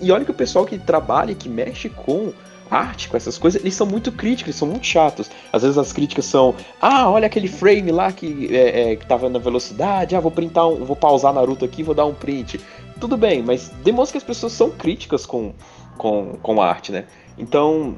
E 0.00 0.12
olha 0.12 0.24
que 0.24 0.30
o 0.30 0.34
pessoal 0.34 0.64
que 0.64 0.78
trabalha, 0.78 1.34
que 1.34 1.48
mexe 1.48 1.88
com 1.88 2.32
arte, 2.70 3.08
com 3.08 3.16
essas 3.16 3.38
coisas, 3.38 3.60
eles 3.60 3.74
são 3.74 3.86
muito 3.86 4.12
críticos, 4.12 4.50
eles 4.50 4.56
são 4.56 4.68
muito 4.68 4.86
chatos. 4.86 5.30
Às 5.52 5.62
vezes 5.62 5.78
as 5.78 5.92
críticas 5.92 6.26
são, 6.26 6.54
ah, 6.80 7.08
olha 7.10 7.26
aquele 7.26 7.48
frame 7.48 7.90
lá 7.90 8.12
que, 8.12 8.54
é, 8.54 8.92
é, 8.92 8.96
que 8.96 9.06
tava 9.06 9.28
na 9.28 9.38
velocidade, 9.38 10.14
ah, 10.14 10.20
vou 10.20 10.30
printar 10.30 10.68
um, 10.68 10.84
vou 10.84 10.96
pausar 10.96 11.32
Naruto 11.32 11.64
aqui, 11.64 11.82
vou 11.82 11.94
dar 11.94 12.04
um 12.06 12.14
print. 12.14 12.60
Tudo 13.00 13.16
bem, 13.16 13.42
mas 13.42 13.70
demonstra 13.82 14.12
que 14.12 14.18
as 14.18 14.24
pessoas 14.24 14.52
são 14.52 14.70
críticas 14.70 15.24
com, 15.24 15.52
com, 15.96 16.36
com 16.42 16.60
a 16.60 16.68
arte, 16.68 16.92
né? 16.92 17.06
Então, 17.38 17.96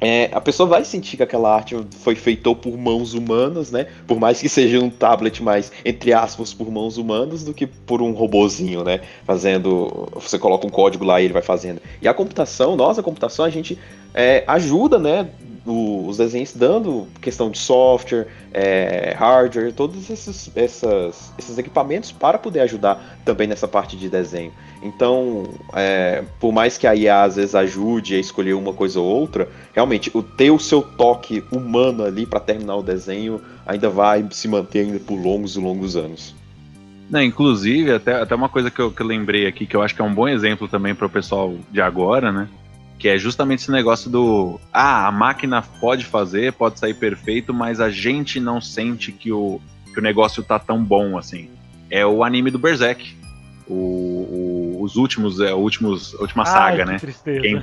é, 0.00 0.28
a 0.32 0.40
pessoa 0.40 0.68
vai 0.68 0.84
sentir 0.84 1.16
que 1.16 1.22
aquela 1.22 1.54
arte 1.54 1.76
foi 2.00 2.14
feita 2.14 2.54
por 2.54 2.76
mãos 2.76 3.14
humanas, 3.14 3.70
né? 3.70 3.86
Por 4.06 4.18
mais 4.18 4.40
que 4.40 4.48
seja 4.48 4.80
um 4.80 4.90
tablet 4.90 5.42
mais, 5.42 5.72
entre 5.84 6.12
aspas, 6.12 6.52
por 6.52 6.70
mãos 6.70 6.98
humanas, 6.98 7.44
do 7.44 7.54
que 7.54 7.66
por 7.66 8.02
um 8.02 8.12
robozinho, 8.12 8.84
né? 8.84 9.00
Fazendo. 9.24 10.08
Você 10.14 10.38
coloca 10.38 10.66
um 10.66 10.70
código 10.70 11.04
lá 11.04 11.20
e 11.20 11.24
ele 11.24 11.32
vai 11.32 11.42
fazendo. 11.42 11.80
E 12.02 12.08
a 12.08 12.14
computação, 12.14 12.76
nós, 12.76 12.98
a 12.98 13.02
computação, 13.02 13.44
a 13.44 13.50
gente 13.50 13.78
é, 14.12 14.44
ajuda, 14.46 14.98
né? 14.98 15.28
O, 15.66 16.06
os 16.06 16.18
desenhos 16.18 16.52
dando 16.52 17.06
questão 17.20 17.50
de 17.50 17.58
software, 17.58 18.26
é, 18.52 19.14
hardware, 19.16 19.72
todos 19.72 20.10
esses, 20.10 20.50
essas, 20.54 21.32
esses 21.38 21.56
equipamentos 21.58 22.12
para 22.12 22.38
poder 22.38 22.60
ajudar 22.60 23.18
também 23.24 23.46
nessa 23.46 23.66
parte 23.66 23.96
de 23.96 24.08
desenho. 24.08 24.52
Então, 24.82 25.44
é, 25.72 26.22
por 26.38 26.52
mais 26.52 26.76
que 26.76 26.86
a 26.86 26.94
IA 26.94 27.22
às 27.22 27.36
vezes 27.36 27.54
ajude 27.54 28.14
a 28.14 28.18
escolher 28.18 28.52
uma 28.54 28.72
coisa 28.72 29.00
ou 29.00 29.06
outra, 29.06 29.48
realmente 29.72 30.10
o 30.14 30.22
ter 30.22 30.50
o 30.50 30.58
seu 30.58 30.82
toque 30.82 31.42
humano 31.50 32.04
ali 32.04 32.26
para 32.26 32.40
terminar 32.40 32.76
o 32.76 32.82
desenho 32.82 33.40
ainda 33.66 33.88
vai 33.88 34.26
se 34.30 34.46
manter 34.46 34.80
ainda 34.80 34.98
por 34.98 35.14
longos 35.14 35.56
e 35.56 35.60
longos 35.60 35.96
anos. 35.96 36.34
Não, 37.08 37.22
inclusive, 37.22 37.92
até, 37.92 38.14
até 38.14 38.34
uma 38.34 38.48
coisa 38.48 38.70
que 38.70 38.80
eu, 38.80 38.90
que 38.90 39.00
eu 39.00 39.06
lembrei 39.06 39.46
aqui, 39.46 39.66
que 39.66 39.76
eu 39.76 39.82
acho 39.82 39.94
que 39.94 40.00
é 40.00 40.04
um 40.04 40.14
bom 40.14 40.28
exemplo 40.28 40.66
também 40.66 40.94
para 40.94 41.06
o 41.06 41.10
pessoal 41.10 41.54
de 41.70 41.80
agora, 41.80 42.32
né? 42.32 42.48
Que 43.04 43.10
é 43.10 43.18
justamente 43.18 43.58
esse 43.60 43.70
negócio 43.70 44.08
do. 44.08 44.58
Ah, 44.72 45.06
a 45.06 45.12
máquina 45.12 45.60
pode 45.60 46.06
fazer, 46.06 46.54
pode 46.54 46.78
sair 46.78 46.94
perfeito, 46.94 47.52
mas 47.52 47.78
a 47.78 47.90
gente 47.90 48.40
não 48.40 48.62
sente 48.62 49.12
que 49.12 49.30
o, 49.30 49.60
que 49.92 49.98
o 49.98 50.02
negócio 50.02 50.42
tá 50.42 50.58
tão 50.58 50.82
bom 50.82 51.18
assim. 51.18 51.50
É 51.90 52.06
o 52.06 52.24
anime 52.24 52.50
do 52.50 52.58
Berserk. 52.58 53.14
O, 53.68 53.74
o, 53.74 54.82
os 54.82 54.96
últimos, 54.96 55.38
é, 55.38 55.52
últimos, 55.52 56.14
a 56.14 56.22
última 56.22 56.44
Ai, 56.44 56.50
saga, 56.50 56.84
que 56.86 56.92
né? 56.92 56.98
tristeza. 56.98 57.40
Quem- 57.42 57.62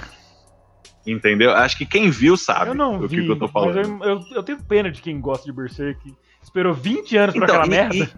Entendeu? 1.08 1.50
Acho 1.56 1.76
que 1.76 1.88
quem 1.88 2.12
viu 2.12 2.38
sabe 2.38 2.80
o 2.80 3.08
vi, 3.08 3.26
que, 3.26 3.32
eu 3.32 3.40
tô 3.40 3.48
falando. 3.48 3.74
mas 3.98 4.08
eu, 4.08 4.16
eu, 4.20 4.22
eu 4.36 4.44
tenho 4.44 4.62
pena 4.62 4.92
de 4.92 5.02
quem 5.02 5.20
gosta 5.20 5.46
de 5.46 5.52
Berserk. 5.52 6.14
Esperou 6.44 6.72
20 6.72 7.18
anos 7.18 7.36
pra 7.36 7.46
Então, 7.46 7.56
aquela 7.56 7.66
e- 7.66 7.70
merda. 7.70 7.96
e- 7.96 8.10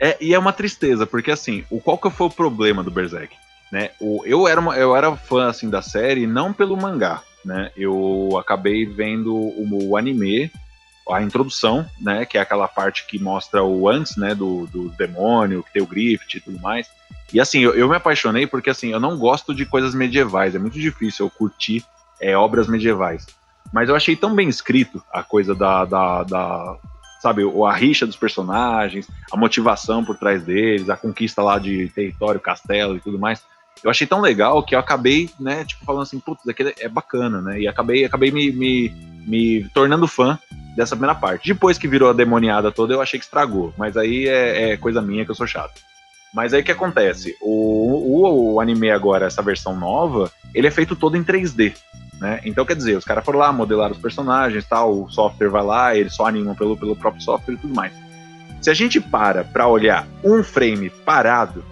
É, 0.00 0.16
e 0.20 0.32
é 0.32 0.38
uma 0.38 0.52
tristeza, 0.52 1.04
porque 1.04 1.32
assim, 1.32 1.64
o, 1.68 1.80
qual 1.80 1.98
que 1.98 2.08
foi 2.10 2.28
o 2.28 2.30
problema 2.30 2.84
do 2.84 2.92
Berserk? 2.92 3.34
Né? 3.70 3.90
O, 4.00 4.22
eu, 4.24 4.48
era 4.48 4.60
uma- 4.60 4.76
eu 4.76 4.96
era 4.96 5.14
fã 5.16 5.48
assim, 5.48 5.68
da 5.68 5.82
série 5.82 6.26
não 6.26 6.52
pelo 6.52 6.76
mangá, 6.76 7.22
né? 7.44 7.70
Eu 7.76 8.30
acabei 8.38 8.86
vendo 8.86 9.34
o, 9.34 9.90
o 9.90 9.96
anime, 9.96 10.50
a 11.10 11.22
introdução, 11.22 11.86
né? 12.00 12.24
Que 12.24 12.38
é 12.38 12.40
aquela 12.40 12.66
parte 12.66 13.06
que 13.06 13.18
mostra 13.18 13.62
o 13.62 13.88
antes, 13.88 14.16
né? 14.16 14.34
Do, 14.34 14.66
do 14.66 14.88
demônio, 14.90 15.62
que 15.62 15.72
tem 15.72 15.82
o 15.82 15.86
Griffith 15.86 16.36
e 16.36 16.40
tudo 16.40 16.58
mais. 16.60 16.88
E 17.32 17.40
assim, 17.40 17.60
eu, 17.60 17.74
eu 17.74 17.88
me 17.88 17.96
apaixonei 17.96 18.46
porque 18.46 18.70
assim, 18.70 18.90
eu 18.90 19.00
não 19.00 19.18
gosto 19.18 19.54
de 19.54 19.66
coisas 19.66 19.94
medievais, 19.94 20.54
é 20.54 20.58
muito 20.58 20.78
difícil 20.78 21.26
eu 21.26 21.30
curtir 21.30 21.84
é, 22.20 22.36
obras 22.36 22.66
medievais. 22.66 23.26
Mas 23.72 23.90
eu 23.90 23.94
achei 23.94 24.16
tão 24.16 24.34
bem 24.34 24.48
escrito 24.48 25.02
a 25.12 25.22
coisa 25.22 25.54
da, 25.54 25.84
da, 25.84 26.22
da 26.22 26.78
sabe, 27.20 27.42
a 27.66 27.72
rixa 27.72 28.06
dos 28.06 28.16
personagens, 28.16 29.08
a 29.30 29.36
motivação 29.36 30.04
por 30.04 30.16
trás 30.16 30.42
deles, 30.42 30.88
a 30.88 30.96
conquista 30.96 31.42
lá 31.42 31.58
de 31.58 31.88
território, 31.90 32.40
castelo 32.40 32.96
e 32.96 33.00
tudo 33.00 33.18
mais. 33.18 33.42
Eu 33.82 33.90
achei 33.90 34.06
tão 34.06 34.20
legal 34.20 34.62
que 34.62 34.74
eu 34.74 34.78
acabei, 34.78 35.30
né, 35.38 35.64
tipo, 35.64 35.84
falando 35.84 36.02
assim, 36.02 36.18
putz, 36.18 36.40
isso 36.40 36.50
aqui 36.50 36.74
é 36.80 36.88
bacana, 36.88 37.40
né? 37.40 37.60
E 37.60 37.68
acabei, 37.68 38.04
acabei 38.04 38.30
me, 38.30 38.50
me, 38.50 38.88
me 39.26 39.68
tornando 39.74 40.08
fã 40.08 40.38
dessa 40.76 40.96
primeira 40.96 41.14
parte. 41.14 41.48
Depois 41.48 41.78
que 41.78 41.88
virou 41.88 42.10
a 42.10 42.12
demoniada 42.12 42.72
toda, 42.72 42.94
eu 42.94 43.00
achei 43.00 43.18
que 43.18 43.24
estragou. 43.24 43.72
Mas 43.76 43.96
aí 43.96 44.28
é, 44.28 44.70
é 44.70 44.76
coisa 44.76 45.02
minha 45.02 45.24
que 45.24 45.30
eu 45.30 45.34
sou 45.34 45.46
chato. 45.46 45.80
Mas 46.34 46.52
aí 46.52 46.60
o 46.60 46.64
que 46.64 46.72
acontece? 46.72 47.34
O, 47.40 48.22
o, 48.22 48.54
o 48.54 48.60
anime 48.60 48.90
agora, 48.90 49.26
essa 49.26 49.42
versão 49.42 49.76
nova, 49.76 50.30
ele 50.54 50.66
é 50.66 50.70
feito 50.70 50.94
todo 50.94 51.16
em 51.16 51.24
3D. 51.24 51.74
Né? 52.20 52.40
Então, 52.44 52.64
quer 52.64 52.76
dizer, 52.76 52.96
os 52.96 53.04
caras 53.04 53.24
foram 53.24 53.38
lá, 53.38 53.52
modelaram 53.52 53.94
os 53.94 54.00
personagens 54.00 54.66
tal, 54.66 55.02
o 55.02 55.08
software 55.08 55.48
vai 55.48 55.62
lá, 55.62 55.96
eles 55.96 56.14
só 56.14 56.26
animam 56.26 56.54
pelo, 56.54 56.76
pelo 56.76 56.96
próprio 56.96 57.22
software 57.22 57.54
e 57.54 57.58
tudo 57.58 57.74
mais. 57.74 57.92
Se 58.60 58.70
a 58.70 58.74
gente 58.74 59.00
para 59.00 59.44
pra 59.44 59.68
olhar 59.68 60.06
um 60.24 60.42
frame 60.42 60.90
parado, 60.90 61.64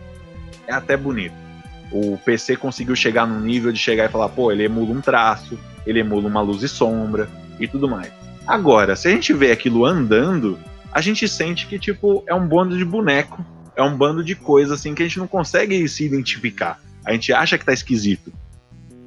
é 0.66 0.72
até 0.72 0.96
bonito. 0.96 1.45
O 1.90 2.18
PC 2.18 2.56
conseguiu 2.56 2.96
chegar 2.96 3.26
num 3.26 3.40
nível 3.40 3.72
de 3.72 3.78
chegar 3.78 4.06
e 4.06 4.12
falar, 4.12 4.28
pô, 4.28 4.50
ele 4.50 4.64
emula 4.64 4.92
um 4.92 5.00
traço, 5.00 5.58
ele 5.86 6.00
emula 6.00 6.28
uma 6.28 6.40
luz 6.40 6.62
e 6.62 6.68
sombra 6.68 7.28
e 7.60 7.68
tudo 7.68 7.88
mais. 7.88 8.12
Agora, 8.46 8.96
se 8.96 9.08
a 9.08 9.10
gente 9.10 9.32
vê 9.32 9.50
aquilo 9.50 9.84
andando, 9.84 10.58
a 10.92 11.00
gente 11.00 11.28
sente 11.28 11.66
que, 11.66 11.78
tipo, 11.78 12.24
é 12.26 12.34
um 12.34 12.46
bando 12.46 12.76
de 12.76 12.84
boneco, 12.84 13.44
é 13.74 13.82
um 13.82 13.96
bando 13.96 14.22
de 14.24 14.34
coisa 14.34 14.74
assim 14.74 14.94
que 14.94 15.02
a 15.02 15.06
gente 15.06 15.18
não 15.18 15.26
consegue 15.26 15.86
se 15.88 16.04
identificar. 16.04 16.80
A 17.04 17.12
gente 17.12 17.32
acha 17.32 17.58
que 17.58 17.64
tá 17.64 17.72
esquisito. 17.72 18.32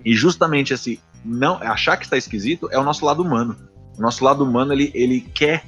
E 0.06 0.14
justamente 0.14 0.74
esse 0.74 1.00
não 1.24 1.56
achar 1.56 1.98
que 1.98 2.06
está 2.06 2.18
esquisito 2.18 2.70
é 2.72 2.80
o 2.80 2.84
nosso 2.84 3.06
lado 3.06 3.22
humano. 3.22 3.58
O 3.98 4.02
nosso 4.02 4.24
lado 4.24 4.44
humano 4.44 4.74
ele, 4.74 4.92
ele 4.94 5.22
quer 5.22 5.64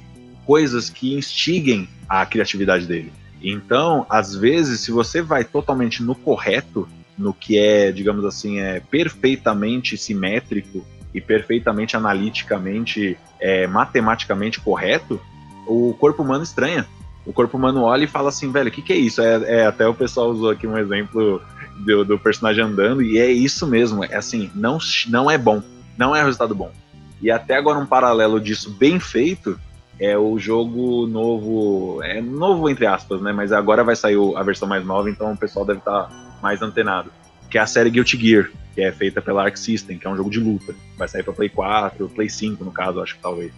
coisas 0.46 0.88
que 0.88 1.14
instiguem 1.14 1.88
a 2.08 2.24
criatividade 2.24 2.86
dele. 2.86 3.12
Então, 3.42 4.06
às 4.08 4.34
vezes, 4.34 4.80
se 4.80 4.90
você 4.90 5.20
vai 5.20 5.44
totalmente 5.44 6.02
no 6.02 6.14
correto, 6.14 6.88
no 7.22 7.32
que 7.32 7.56
é, 7.56 7.92
digamos 7.92 8.24
assim, 8.24 8.58
é 8.58 8.80
perfeitamente 8.80 9.96
simétrico 9.96 10.84
e 11.14 11.20
perfeitamente 11.20 11.96
analiticamente, 11.96 13.16
é, 13.40 13.66
matematicamente 13.66 14.60
correto, 14.60 15.20
o 15.66 15.94
corpo 15.98 16.22
humano 16.22 16.42
estranha. 16.42 16.86
O 17.24 17.32
corpo 17.32 17.56
humano 17.56 17.82
olha 17.82 18.04
e 18.04 18.08
fala 18.08 18.30
assim, 18.30 18.50
velho, 18.50 18.68
o 18.68 18.72
que, 18.72 18.82
que 18.82 18.92
é 18.92 18.96
isso? 18.96 19.22
É, 19.22 19.60
é, 19.60 19.66
até 19.66 19.86
o 19.86 19.94
pessoal 19.94 20.30
usou 20.30 20.50
aqui 20.50 20.66
um 20.66 20.76
exemplo 20.76 21.40
do, 21.76 22.04
do 22.04 22.18
personagem 22.18 22.64
andando, 22.64 23.00
e 23.00 23.18
é 23.18 23.30
isso 23.30 23.66
mesmo. 23.66 24.04
É 24.04 24.16
assim, 24.16 24.50
não, 24.54 24.78
não 25.08 25.30
é 25.30 25.38
bom. 25.38 25.62
Não 25.96 26.16
é 26.16 26.24
resultado 26.24 26.54
bom. 26.54 26.72
E 27.20 27.30
até 27.30 27.56
agora 27.56 27.78
um 27.78 27.86
paralelo 27.86 28.40
disso 28.40 28.70
bem 28.70 28.98
feito 28.98 29.58
é 30.00 30.18
o 30.18 30.36
jogo 30.36 31.06
novo. 31.06 32.02
É 32.02 32.20
novo 32.20 32.68
entre 32.68 32.86
aspas, 32.86 33.20
né? 33.20 33.32
Mas 33.32 33.52
agora 33.52 33.84
vai 33.84 33.94
sair 33.94 34.16
a 34.36 34.42
versão 34.42 34.66
mais 34.66 34.84
nova, 34.84 35.08
então 35.08 35.32
o 35.32 35.36
pessoal 35.36 35.64
deve 35.64 35.78
estar 35.78 36.10
mais 36.42 36.60
antenado. 36.60 37.12
Que 37.50 37.58
é 37.58 37.60
a 37.60 37.66
série 37.66 37.90
Guilty 37.90 38.16
Gear, 38.18 38.50
que 38.74 38.80
é 38.82 38.90
feita 38.90 39.20
pela 39.20 39.44
Arc 39.44 39.56
System, 39.56 39.98
que 39.98 40.06
é 40.06 40.10
um 40.10 40.16
jogo 40.16 40.30
de 40.30 40.40
luta. 40.40 40.74
Vai 40.96 41.06
sair 41.08 41.22
pra 41.22 41.32
Play 41.32 41.48
4, 41.48 42.08
Play 42.08 42.28
5 42.28 42.64
no 42.64 42.72
caso, 42.72 43.00
acho 43.00 43.16
que 43.16 43.22
talvez. 43.22 43.52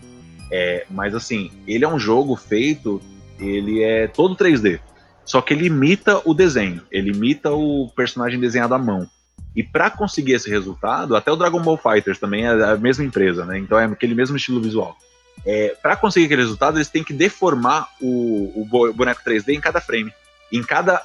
É, 0.51 0.85
mas 0.91 1.15
assim, 1.15 1.51
ele 1.67 1.85
é 1.85 1.89
um 1.89 1.99
jogo 1.99 2.37
feito, 2.37 3.01
ele 3.39 3.83
é 3.83 4.07
todo 4.07 4.37
3D. 4.37 4.81
Só 5.25 5.41
que 5.41 5.55
ele 5.55 5.67
imita 5.67 6.21
o 6.25 6.35
desenho, 6.35 6.83
ele 6.91 7.11
imita 7.11 7.51
o 7.53 7.91
personagem 7.97 8.39
desenhado 8.39 8.75
à 8.75 8.79
mão. 8.79 9.09
E 9.57 9.63
para 9.63 9.89
conseguir 9.89 10.33
esse 10.33 10.51
resultado, 10.51 11.15
até 11.17 11.31
o 11.31 11.37
Dragon 11.37 11.63
Ball 11.63 11.79
Fighters 11.79 12.19
também 12.19 12.45
é 12.45 12.51
a 12.51 12.77
mesma 12.77 13.05
empresa, 13.05 13.45
né? 13.47 13.57
Então 13.59 13.79
é 13.79 13.85
aquele 13.85 14.15
mesmo 14.15 14.37
estilo 14.37 14.61
visual. 14.61 14.97
É, 15.47 15.77
para 15.81 15.97
conseguir 15.97 16.27
aquele 16.27 16.43
resultado, 16.43 16.77
eles 16.77 16.89
têm 16.89 17.05
que 17.05 17.13
deformar 17.13 17.89
o, 18.01 18.61
o 18.61 18.67
bo- 18.69 18.93
boneco 18.93 19.23
3D 19.25 19.51
em 19.55 19.61
cada 19.61 19.81
frame. 19.81 20.13
Em 20.53 20.63
cada 20.63 21.01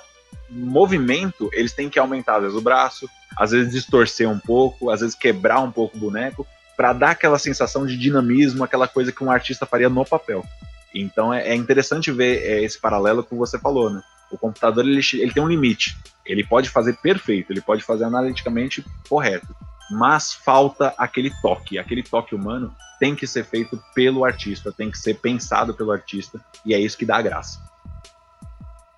movimento, 0.50 1.50
eles 1.54 1.74
têm 1.74 1.90
que 1.90 2.00
aumentar 2.00 2.38
às 2.38 2.44
vezes 2.44 2.58
o 2.58 2.62
braço, 2.62 3.10
às 3.38 3.52
vezes 3.52 3.72
distorcer 3.72 4.30
um 4.30 4.40
pouco, 4.40 4.90
às 4.90 5.02
vezes 5.02 5.16
quebrar 5.16 5.60
um 5.60 5.72
pouco 5.72 5.98
o 5.98 6.00
boneco, 6.00 6.48
para 6.76 6.94
dar 6.94 7.12
aquela 7.12 7.38
sensação 7.38 7.86
de 7.86 7.98
dinamismo, 7.98 8.64
aquela 8.64 8.88
coisa 8.88 9.12
que 9.12 9.24
um 9.24 9.32
artista 9.32 9.66
faria 9.66 9.90
no 9.90 10.06
papel. 10.06 10.46
Então 10.94 11.34
é, 11.34 11.50
é 11.50 11.56
interessante 11.56 12.12
ver 12.12 12.42
é, 12.44 12.64
esse 12.64 12.80
paralelo 12.80 13.24
que 13.24 13.36
você 13.36 13.60
falou, 13.60 13.90
né? 13.90 14.02
O 14.32 14.38
computador 14.38 14.88
ele, 14.88 15.02
ele 15.14 15.34
tem 15.34 15.44
um 15.44 15.48
limite. 15.48 15.98
Ele 16.26 16.44
pode 16.44 16.70
fazer 16.70 16.98
perfeito, 16.98 17.52
ele 17.52 17.62
pode 17.62 17.84
fazer 17.84 18.04
analiticamente 18.06 18.86
correto, 19.08 19.56
mas 19.92 20.34
falta 20.34 20.94
aquele 20.98 21.32
toque. 21.42 21.80
Aquele 21.80 22.04
toque 22.04 22.36
humano 22.36 22.74
tem 23.00 23.16
que 23.16 23.26
ser 23.26 23.46
feito 23.46 23.82
pelo 23.96 24.24
artista, 24.24 24.72
tem 24.72 24.92
que 24.92 24.98
ser 24.98 25.16
pensado 25.16 25.74
pelo 25.74 25.92
artista, 25.92 26.40
e 26.66 26.74
é 26.74 26.80
isso 26.80 26.98
que 26.98 27.06
dá 27.06 27.18
a 27.18 27.22
graça. 27.22 27.60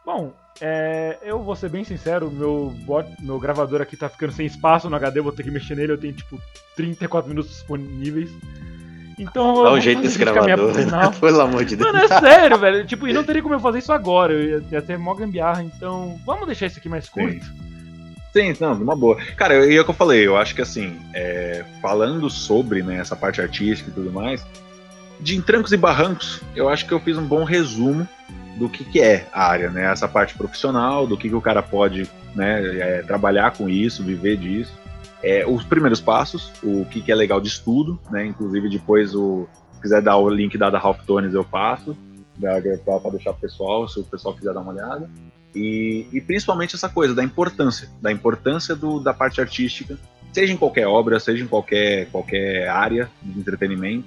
Bom, 0.06 0.34
é, 0.62 1.18
eu 1.24 1.42
vou 1.42 1.56
ser 1.56 1.70
bem 1.70 1.84
sincero, 1.84 2.30
meu, 2.32 2.74
bot, 2.86 3.10
meu 3.20 3.40
gravador 3.40 3.82
aqui 3.82 3.98
tá 3.98 4.08
ficando 4.08 4.32
sem 4.32 4.46
espaço 4.46 4.90
no 4.90 4.96
HD, 4.96 5.20
vou 5.20 5.32
ter 5.32 5.44
que 5.44 5.52
mexer 5.52 5.76
nele, 5.76 5.94
eu 5.94 5.98
tenho 5.98 6.14
tipo 6.14 6.40
34 6.76 7.28
minutos 7.28 7.52
disponíveis. 7.52 8.30
Então 9.20 9.64
Dá 9.64 9.74
um 9.74 9.82
jeito 9.82 10.02
minha- 10.02 10.18
gravador. 10.18 10.74
Não, 10.86 11.12
Pelo 11.20 11.42
amor 11.42 11.66
de 11.66 11.76
Deus. 11.76 11.92
Mano, 11.92 12.04
é 12.04 12.08
sério, 12.20 12.58
velho. 12.58 12.86
Tipo, 12.86 13.08
e 13.08 13.14
não 13.14 13.24
teria 13.24 13.42
como 13.42 13.54
eu 13.54 13.60
fazer 13.60 13.80
isso 13.80 13.92
agora. 13.92 14.34
Eu 14.34 14.62
ia, 14.62 14.64
ia 14.72 14.82
ter 14.82 14.98
mó 14.98 15.14
gambiarra, 15.14 15.62
então. 15.64 16.20
Vamos 16.26 16.48
deixar 16.48 16.68
isso 16.68 16.80
aqui 16.80 16.90
mais 16.90 17.08
curto. 17.10 17.46
Sim, 18.34 18.54
não, 18.60 18.74
uma 18.74 18.96
boa. 18.96 19.18
Cara, 19.36 19.66
e 19.66 19.76
é 19.76 19.82
o 19.82 19.84
que 19.84 19.90
eu 19.90 19.96
falei, 19.96 20.26
eu 20.26 20.38
acho 20.38 20.56
que 20.56 20.62
assim, 20.62 20.98
é, 21.14 21.66
falando 21.82 22.30
sobre 22.30 22.82
né, 22.82 22.96
essa 22.96 23.16
parte 23.16 23.42
artística 23.42 23.92
e 23.92 23.94
tudo 23.94 24.12
mais, 24.12 24.44
de 25.20 25.36
em 25.36 25.42
trancos 25.42 25.74
e 25.74 25.78
barrancos, 25.78 26.42
eu 26.56 26.70
acho 26.70 26.86
que 26.88 26.94
eu 26.94 27.00
fiz 27.00 27.18
um 27.18 27.26
bom 27.26 27.44
resumo 27.44 28.08
do 28.58 28.70
que, 28.70 28.84
que 28.84 29.02
é 29.02 29.28
a 29.32 29.48
área, 29.48 29.70
né? 29.70 29.92
Essa 29.92 30.08
parte 30.08 30.38
profissional, 30.38 31.08
do 31.08 31.18
que, 31.18 31.30
que 31.30 31.36
o 31.36 31.42
cara 31.42 31.62
pode 31.62 32.10
né, 32.36 32.62
é, 32.78 33.02
trabalhar 33.04 33.52
com 33.52 33.70
isso, 33.70 34.04
viver 34.04 34.38
disso. 34.38 34.72
É, 35.24 35.46
os 35.46 35.64
primeiros 35.64 36.02
passos, 36.02 36.52
o 36.64 36.86
que, 36.86 37.02
que 37.02 37.12
é 37.12 37.16
legal 37.16 37.40
de 37.40 37.48
estudo, 37.48 38.00
né? 38.10 38.26
Inclusive 38.26 38.70
depois 38.70 39.16
o. 39.16 39.48
Se 39.74 39.82
quiser 39.82 40.02
dar 40.02 40.18
o 40.18 40.30
link 40.30 40.58
da 40.58 40.70
da 40.70 40.78
Ralph 40.78 41.04
Tones, 41.06 41.34
eu 41.34 41.44
passo, 41.44 41.98
para 42.40 42.60
deixar 43.12 43.34
pro 43.34 43.42
pessoal, 43.42 43.88
se 43.88 44.00
o 44.00 44.04
pessoal 44.04 44.36
quiser 44.36 44.54
dar 44.54 44.62
uma 44.62 44.72
olhada. 44.72 45.10
E, 45.56 46.08
e 46.12 46.22
principalmente 46.22 46.76
essa 46.76 46.88
coisa 46.88 47.14
da 47.14 47.24
importância, 47.24 47.90
da 48.02 48.12
importância 48.12 48.76
do, 48.76 49.00
da 49.00 49.14
parte 49.14 49.42
artística, 49.42 49.98
seja 50.32 50.54
em 50.54 50.58
qualquer 50.58 50.88
obra, 50.88 51.20
seja 51.20 51.44
em 51.44 51.48
qualquer, 51.48 52.08
qualquer 52.10 52.70
área 52.70 53.10
de 53.22 53.40
entretenimento, 53.40 54.06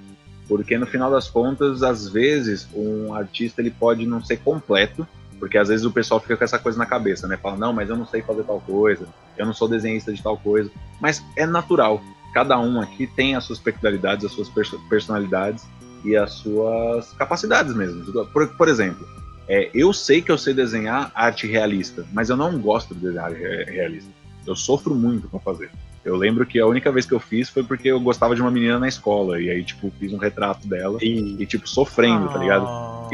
porque 0.49 0.77
no 0.79 0.87
final 0.87 1.11
das 1.11 1.29
contas, 1.29 1.83
às 1.83 2.09
vezes, 2.09 2.69
um 2.75 3.15
artista 3.15 3.61
ele 3.61 3.71
pode 3.71 4.07
não 4.07 4.23
ser 4.23 4.39
completo, 4.39 5.07
porque 5.39 5.59
às 5.59 5.69
vezes 5.69 5.85
o 5.85 5.91
pessoal 5.91 6.21
fica 6.21 6.37
com 6.37 6.45
essa 6.45 6.59
coisa 6.59 6.79
na 6.79 6.87
cabeça, 6.87 7.27
né? 7.27 7.37
Fala, 7.37 7.57
não, 7.57 7.73
mas 7.73 7.89
eu 7.89 7.97
não 7.97 8.07
sei 8.07 8.23
fazer 8.23 8.45
tal 8.45 8.61
coisa, 8.61 9.07
eu 9.37 9.45
não 9.45 9.53
sou 9.53 9.69
desenhista 9.69 10.13
de 10.13 10.23
tal 10.23 10.37
coisa. 10.39 10.71
Mas 11.01 11.23
é 11.37 11.45
natural. 11.47 12.01
cada 12.33 12.59
um 12.59 12.81
aqui 12.81 13.07
tem 13.07 13.37
as 13.37 13.45
suas 13.45 13.59
peculiaridades, 13.61 14.25
as 14.25 14.33
suas 14.33 14.49
perso- 14.49 14.81
personalidades 14.89 15.65
e 16.05 16.17
as 16.17 16.33
suas 16.33 17.13
capacidades 17.13 17.75
mesmo. 17.75 18.05
Por, 18.27 18.49
por 18.49 18.69
exemplo, 18.69 19.07
é, 19.49 19.71
eu 19.75 19.93
sei 19.93 20.21
que 20.21 20.33
eu 20.33 20.39
sei 20.39 20.53
desenhar 20.55 21.13
arte 21.15 21.47
realista, 21.47 22.05
mas 22.13 22.31
eu 22.31 22.37
não 22.37 22.59
gosto 22.59 22.95
de 22.95 23.01
desenhar 23.03 23.31
re- 23.33 23.65
realista. 23.65 24.11
Eu 24.47 24.57
sofro 24.57 24.95
muito 24.95 25.29
pra 25.29 25.39
fazer. 25.41 25.71
Eu 26.05 26.17
lembro 26.17 26.45
que 26.45 26.61
a 26.61 26.67
única 26.67 26.93
vez 26.93 27.07
que 27.07 27.13
eu 27.15 27.21
fiz 27.21 27.49
foi 27.49 27.63
porque 27.63 27.89
eu 27.89 27.99
gostava 27.99 28.35
de 28.35 28.41
uma 28.43 28.51
menina 28.51 28.79
na 28.79 28.87
escola, 28.89 29.41
e 29.41 29.49
aí, 29.51 29.65
tipo, 29.65 29.91
fiz 29.99 30.13
um 30.13 30.19
retrato 30.19 30.67
dela, 30.69 30.99
E, 31.01 31.37
e, 31.43 31.47
tipo, 31.47 31.67
sofrendo, 31.69 32.29
tá 32.29 32.39
ligado? 32.39 32.67
Ah. 32.69 33.09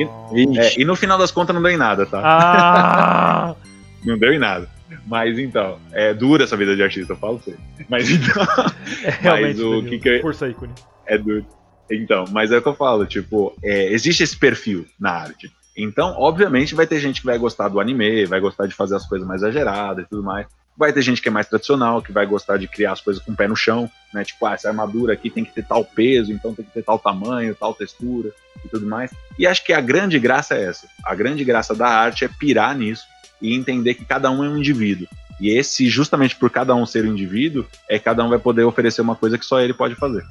É, 0.58 0.80
e 0.80 0.84
no 0.84 0.96
final 0.96 1.18
das 1.18 1.30
contas 1.30 1.54
não 1.54 1.62
deu 1.62 1.70
em 1.70 1.76
nada, 1.76 2.04
tá? 2.06 2.20
Ah! 2.24 3.54
Não 4.02 4.16
deu 4.16 4.32
em 4.32 4.38
nada. 4.38 4.66
Mas 5.06 5.38
então, 5.38 5.78
é 5.92 6.14
dura 6.14 6.44
essa 6.44 6.56
vida 6.56 6.74
de 6.74 6.82
artista, 6.82 7.12
eu 7.12 7.16
falo 7.18 7.38
pra 7.38 7.52
você. 7.52 7.58
Mas 7.86 8.08
então, 8.10 8.42
É, 9.04 9.10
realmente, 9.10 9.62
o 9.62 9.84
que 9.84 9.98
que 9.98 10.08
eu- 10.08 10.20
Força 10.22 10.48
ícone. 10.48 10.72
é 11.06 11.18
duro. 11.18 11.44
Então, 11.90 12.24
mas 12.32 12.50
é 12.50 12.56
o 12.56 12.62
que 12.62 12.68
eu 12.68 12.74
falo, 12.74 13.04
tipo, 13.04 13.54
é, 13.62 13.92
existe 13.92 14.22
esse 14.22 14.36
perfil 14.36 14.86
na 14.98 15.10
arte. 15.10 15.52
Então, 15.76 16.14
obviamente, 16.18 16.74
vai 16.74 16.86
ter 16.86 16.98
gente 16.98 17.20
que 17.20 17.26
vai 17.26 17.36
gostar 17.36 17.68
do 17.68 17.78
anime, 17.78 18.24
vai 18.24 18.40
gostar 18.40 18.66
de 18.66 18.74
fazer 18.74 18.96
as 18.96 19.06
coisas 19.06 19.26
mais 19.28 19.42
exageradas 19.42 20.04
e 20.04 20.08
tudo 20.08 20.22
mais. 20.22 20.46
Vai 20.80 20.94
ter 20.94 21.02
gente 21.02 21.20
que 21.20 21.28
é 21.28 21.30
mais 21.30 21.46
tradicional, 21.46 22.00
que 22.00 22.10
vai 22.10 22.24
gostar 22.24 22.56
de 22.56 22.66
criar 22.66 22.92
as 22.92 23.02
coisas 23.02 23.22
com 23.22 23.32
o 23.32 23.36
pé 23.36 23.46
no 23.46 23.54
chão, 23.54 23.90
né? 24.14 24.24
Tipo, 24.24 24.46
ah, 24.46 24.54
essa 24.54 24.68
armadura 24.68 25.12
aqui 25.12 25.28
tem 25.28 25.44
que 25.44 25.52
ter 25.52 25.62
tal 25.62 25.84
peso, 25.84 26.32
então 26.32 26.54
tem 26.54 26.64
que 26.64 26.70
ter 26.70 26.82
tal 26.82 26.98
tamanho, 26.98 27.54
tal 27.54 27.74
textura 27.74 28.32
e 28.64 28.68
tudo 28.70 28.86
mais. 28.86 29.12
E 29.38 29.46
acho 29.46 29.62
que 29.62 29.74
a 29.74 29.80
grande 29.82 30.18
graça 30.18 30.54
é 30.54 30.64
essa. 30.64 30.88
A 31.04 31.14
grande 31.14 31.44
graça 31.44 31.74
da 31.74 31.86
arte 31.86 32.24
é 32.24 32.28
pirar 32.28 32.74
nisso 32.74 33.04
e 33.42 33.54
entender 33.54 33.92
que 33.92 34.06
cada 34.06 34.30
um 34.30 34.42
é 34.42 34.48
um 34.48 34.56
indivíduo. 34.56 35.06
E 35.38 35.50
esse, 35.50 35.86
justamente 35.86 36.34
por 36.34 36.48
cada 36.48 36.74
um 36.74 36.86
ser 36.86 37.04
um 37.04 37.12
indivíduo, 37.12 37.66
é 37.86 37.98
que 37.98 38.04
cada 38.06 38.24
um 38.24 38.30
vai 38.30 38.38
poder 38.38 38.64
oferecer 38.64 39.02
uma 39.02 39.14
coisa 39.14 39.36
que 39.36 39.44
só 39.44 39.60
ele 39.60 39.74
pode 39.74 39.94
fazer. 39.96 40.24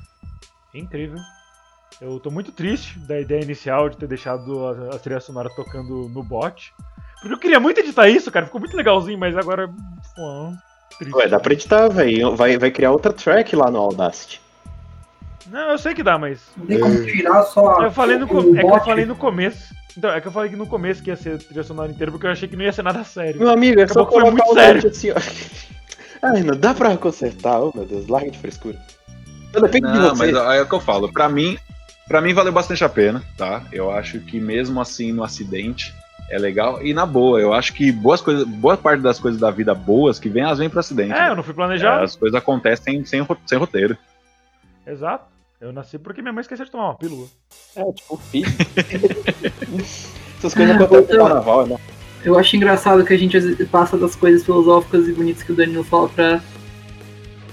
Incrível. 0.73 1.19
Eu 2.01 2.19
tô 2.19 2.31
muito 2.31 2.51
triste 2.51 2.97
da 2.97 3.19
ideia 3.19 3.43
inicial 3.43 3.87
de 3.87 3.97
ter 3.97 4.07
deixado 4.07 4.65
a, 4.65 4.95
a 4.95 4.97
trilha 4.99 5.19
sonora 5.19 5.49
tocando 5.55 6.09
no 6.09 6.23
bot. 6.23 6.73
Porque 7.21 7.33
eu 7.33 7.39
queria 7.39 7.59
muito 7.59 7.79
editar 7.79 8.07
isso, 8.09 8.31
cara. 8.31 8.45
Ficou 8.45 8.59
muito 8.61 8.75
legalzinho, 8.77 9.17
mas 9.17 9.35
agora. 9.37 9.67
Pô, 10.15 10.53
triste. 10.97 11.15
Ué, 11.15 11.27
dá 11.27 11.39
pra 11.39 11.53
editar, 11.53 11.87
velho. 11.89 12.35
Vai, 12.35 12.57
vai 12.57 12.71
criar 12.71 12.91
outra 12.91 13.11
track 13.13 13.55
lá 13.55 13.69
no 13.69 13.79
Audacity. 13.79 14.41
Não, 15.47 15.71
eu 15.71 15.77
sei 15.77 15.93
que 15.93 16.03
dá, 16.03 16.17
mas. 16.17 16.41
Não 16.55 16.65
tem 16.65 16.79
como 16.79 17.03
tirar 17.05 17.43
só. 17.43 17.81
Eu 17.83 17.91
falei 17.91 18.17
no, 18.17 18.25
o 18.25 18.27
co- 18.29 18.55
é 18.55 18.61
que 18.61 18.65
eu 18.71 18.85
falei 18.85 19.05
no 19.05 19.15
começo. 19.15 19.73
Então, 19.97 20.11
é 20.11 20.21
que 20.21 20.27
eu 20.27 20.31
falei 20.31 20.49
que 20.49 20.55
no 20.55 20.67
começo 20.67 21.01
que 21.03 21.09
ia 21.09 21.15
ser 21.15 21.39
trilha 21.39 21.63
sonora 21.63 21.91
inteira, 21.91 22.11
porque 22.11 22.25
eu 22.27 22.31
achei 22.31 22.47
que 22.47 22.55
não 22.55 22.63
ia 22.63 22.71
ser 22.71 22.83
nada 22.83 23.03
sério. 23.03 23.39
Meu 23.39 23.49
amigo, 23.49 23.81
é 23.81 23.87
só 23.87 24.01
Acabou 24.01 24.07
que 24.07 24.13
foi 24.13 24.21
colocar 24.21 24.43
muito 24.45 24.51
o 24.51 24.61
sério. 24.61 24.89
assim, 24.89 25.11
ó. 25.11 25.15
Ai, 26.21 26.43
não 26.43 26.55
dá 26.55 26.73
pra 26.73 26.95
consertar, 26.97 27.59
oh 27.61 27.71
meu 27.73 27.85
Deus, 27.85 28.07
larga 28.07 28.29
de 28.29 28.37
frescura. 28.37 28.77
Não, 29.53 29.61
depende 29.61 29.87
de 29.91 29.97
Não, 29.97 30.09
você. 30.15 30.31
mas 30.31 30.55
é 30.55 30.61
o 30.61 30.67
que 30.67 30.75
eu 30.75 30.79
falo. 30.79 31.11
Pra 31.11 31.27
mim, 31.27 31.57
para 32.07 32.21
mim 32.21 32.33
valeu 32.33 32.51
bastante 32.53 32.83
a 32.83 32.89
pena, 32.89 33.23
tá? 33.37 33.63
Eu 33.71 33.89
acho 33.89 34.19
que 34.19 34.39
mesmo 34.39 34.79
assim 34.79 35.11
no 35.11 35.23
acidente 35.23 35.93
é 36.29 36.37
legal 36.37 36.83
e 36.85 36.93
na 36.93 37.05
boa. 37.05 37.39
Eu 37.39 37.53
acho 37.53 37.73
que 37.73 37.91
boas 37.91 38.21
coisas, 38.21 38.45
boa 38.45 38.77
parte 38.77 39.01
das 39.01 39.19
coisas 39.19 39.39
da 39.39 39.51
vida 39.51 39.73
boas 39.73 40.19
que 40.19 40.29
vem, 40.29 40.43
elas 40.43 40.59
vêm 40.59 40.69
pro 40.69 40.79
acidente. 40.79 41.13
É, 41.13 41.29
eu 41.29 41.35
não 41.35 41.43
fui 41.43 41.53
planejado. 41.53 42.03
As 42.03 42.15
coisas 42.15 42.37
acontecem 42.37 43.03
sem, 43.05 43.25
sem 43.45 43.57
roteiro. 43.57 43.97
Exato. 44.85 45.25
Eu 45.59 45.73
nasci 45.73 45.99
porque 45.99 46.21
minha 46.21 46.31
mãe 46.31 46.41
esqueceu 46.41 46.65
de 46.65 46.71
tomar 46.71 46.85
uma 46.85 46.95
pílula. 46.95 47.27
É, 47.75 47.91
tipo, 47.91 48.17
filho. 48.17 48.47
Essas 50.37 50.53
coisas 50.53 50.75
acontecem 50.75 51.17
no 51.17 51.25
carnaval, 51.25 51.67
né? 51.67 51.77
Eu 52.23 52.37
acho 52.37 52.55
engraçado 52.55 53.03
que 53.03 53.13
a 53.13 53.17
gente 53.17 53.65
passa 53.65 53.97
das 53.97 54.15
coisas 54.15 54.43
filosóficas 54.43 55.07
e 55.07 55.13
bonitas 55.13 55.43
que 55.43 55.51
o 55.51 55.55
Danilo 55.55 55.83
fala 55.83 56.09
pra. 56.09 56.41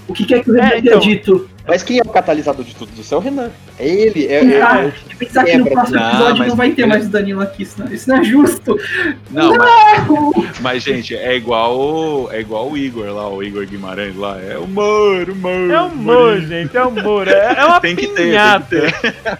O 0.07 0.13
que 0.13 0.25
quer 0.25 0.43
que 0.43 0.49
o 0.49 0.53
Renan 0.53 0.69
É, 0.69 0.77
então. 0.79 0.99
dito? 0.99 1.49
Mas 1.67 1.83
quem 1.83 1.99
é 1.99 2.01
o 2.01 2.07
catalisador 2.09 2.63
de 2.63 2.73
tudo 2.73 2.89
isso 2.97 3.13
é 3.13 3.17
o 3.17 3.19
Renan. 3.19 3.49
É 3.77 3.85
ele, 3.85 4.25
é, 4.27 4.41
é- 4.55 4.61
Ah, 4.61 4.89
pensar 5.19 5.43
que 5.43 5.51
é 5.51 5.57
no 5.57 5.69
próximo 5.69 5.99
Não, 5.99 6.07
episódio 6.09 6.37
mas 6.37 6.47
não 6.47 6.55
vai 6.55 6.71
ter 6.71 6.81
ele- 6.83 6.89
mais 6.89 7.05
o 7.05 7.09
Danilo 7.09 7.41
aqui, 7.41 7.63
isso 7.63 7.75
não, 7.79 7.91
isso 7.91 8.07
não 8.09 8.15
é 8.17 8.23
justo. 8.23 8.79
Não, 9.29 9.53
mas, 9.57 10.59
mas, 10.61 10.83
gente, 10.83 11.13
é 11.13 11.35
igual 11.35 11.77
o- 11.77 12.29
é 12.31 12.39
igual 12.39 12.71
o 12.71 12.77
Igor 12.77 13.07
lá, 13.07 13.29
o 13.29 13.43
Igor 13.43 13.65
Guimarães 13.65 14.15
lá, 14.15 14.39
é 14.41 14.57
humor, 14.57 15.29
humor. 15.29 15.69
É 15.71 15.81
humor, 15.81 16.39
gente, 16.39 16.77
é 16.77 16.83
humor. 16.85 17.27
É, 17.27 17.55
é 17.57 17.65
uma 17.65 17.81
Tem 17.81 17.95
que 17.97 18.07
ter, 18.07 18.23
pinhata. 18.29 18.67
tem 18.79 18.91
que 18.93 19.01
ter. 19.11 19.37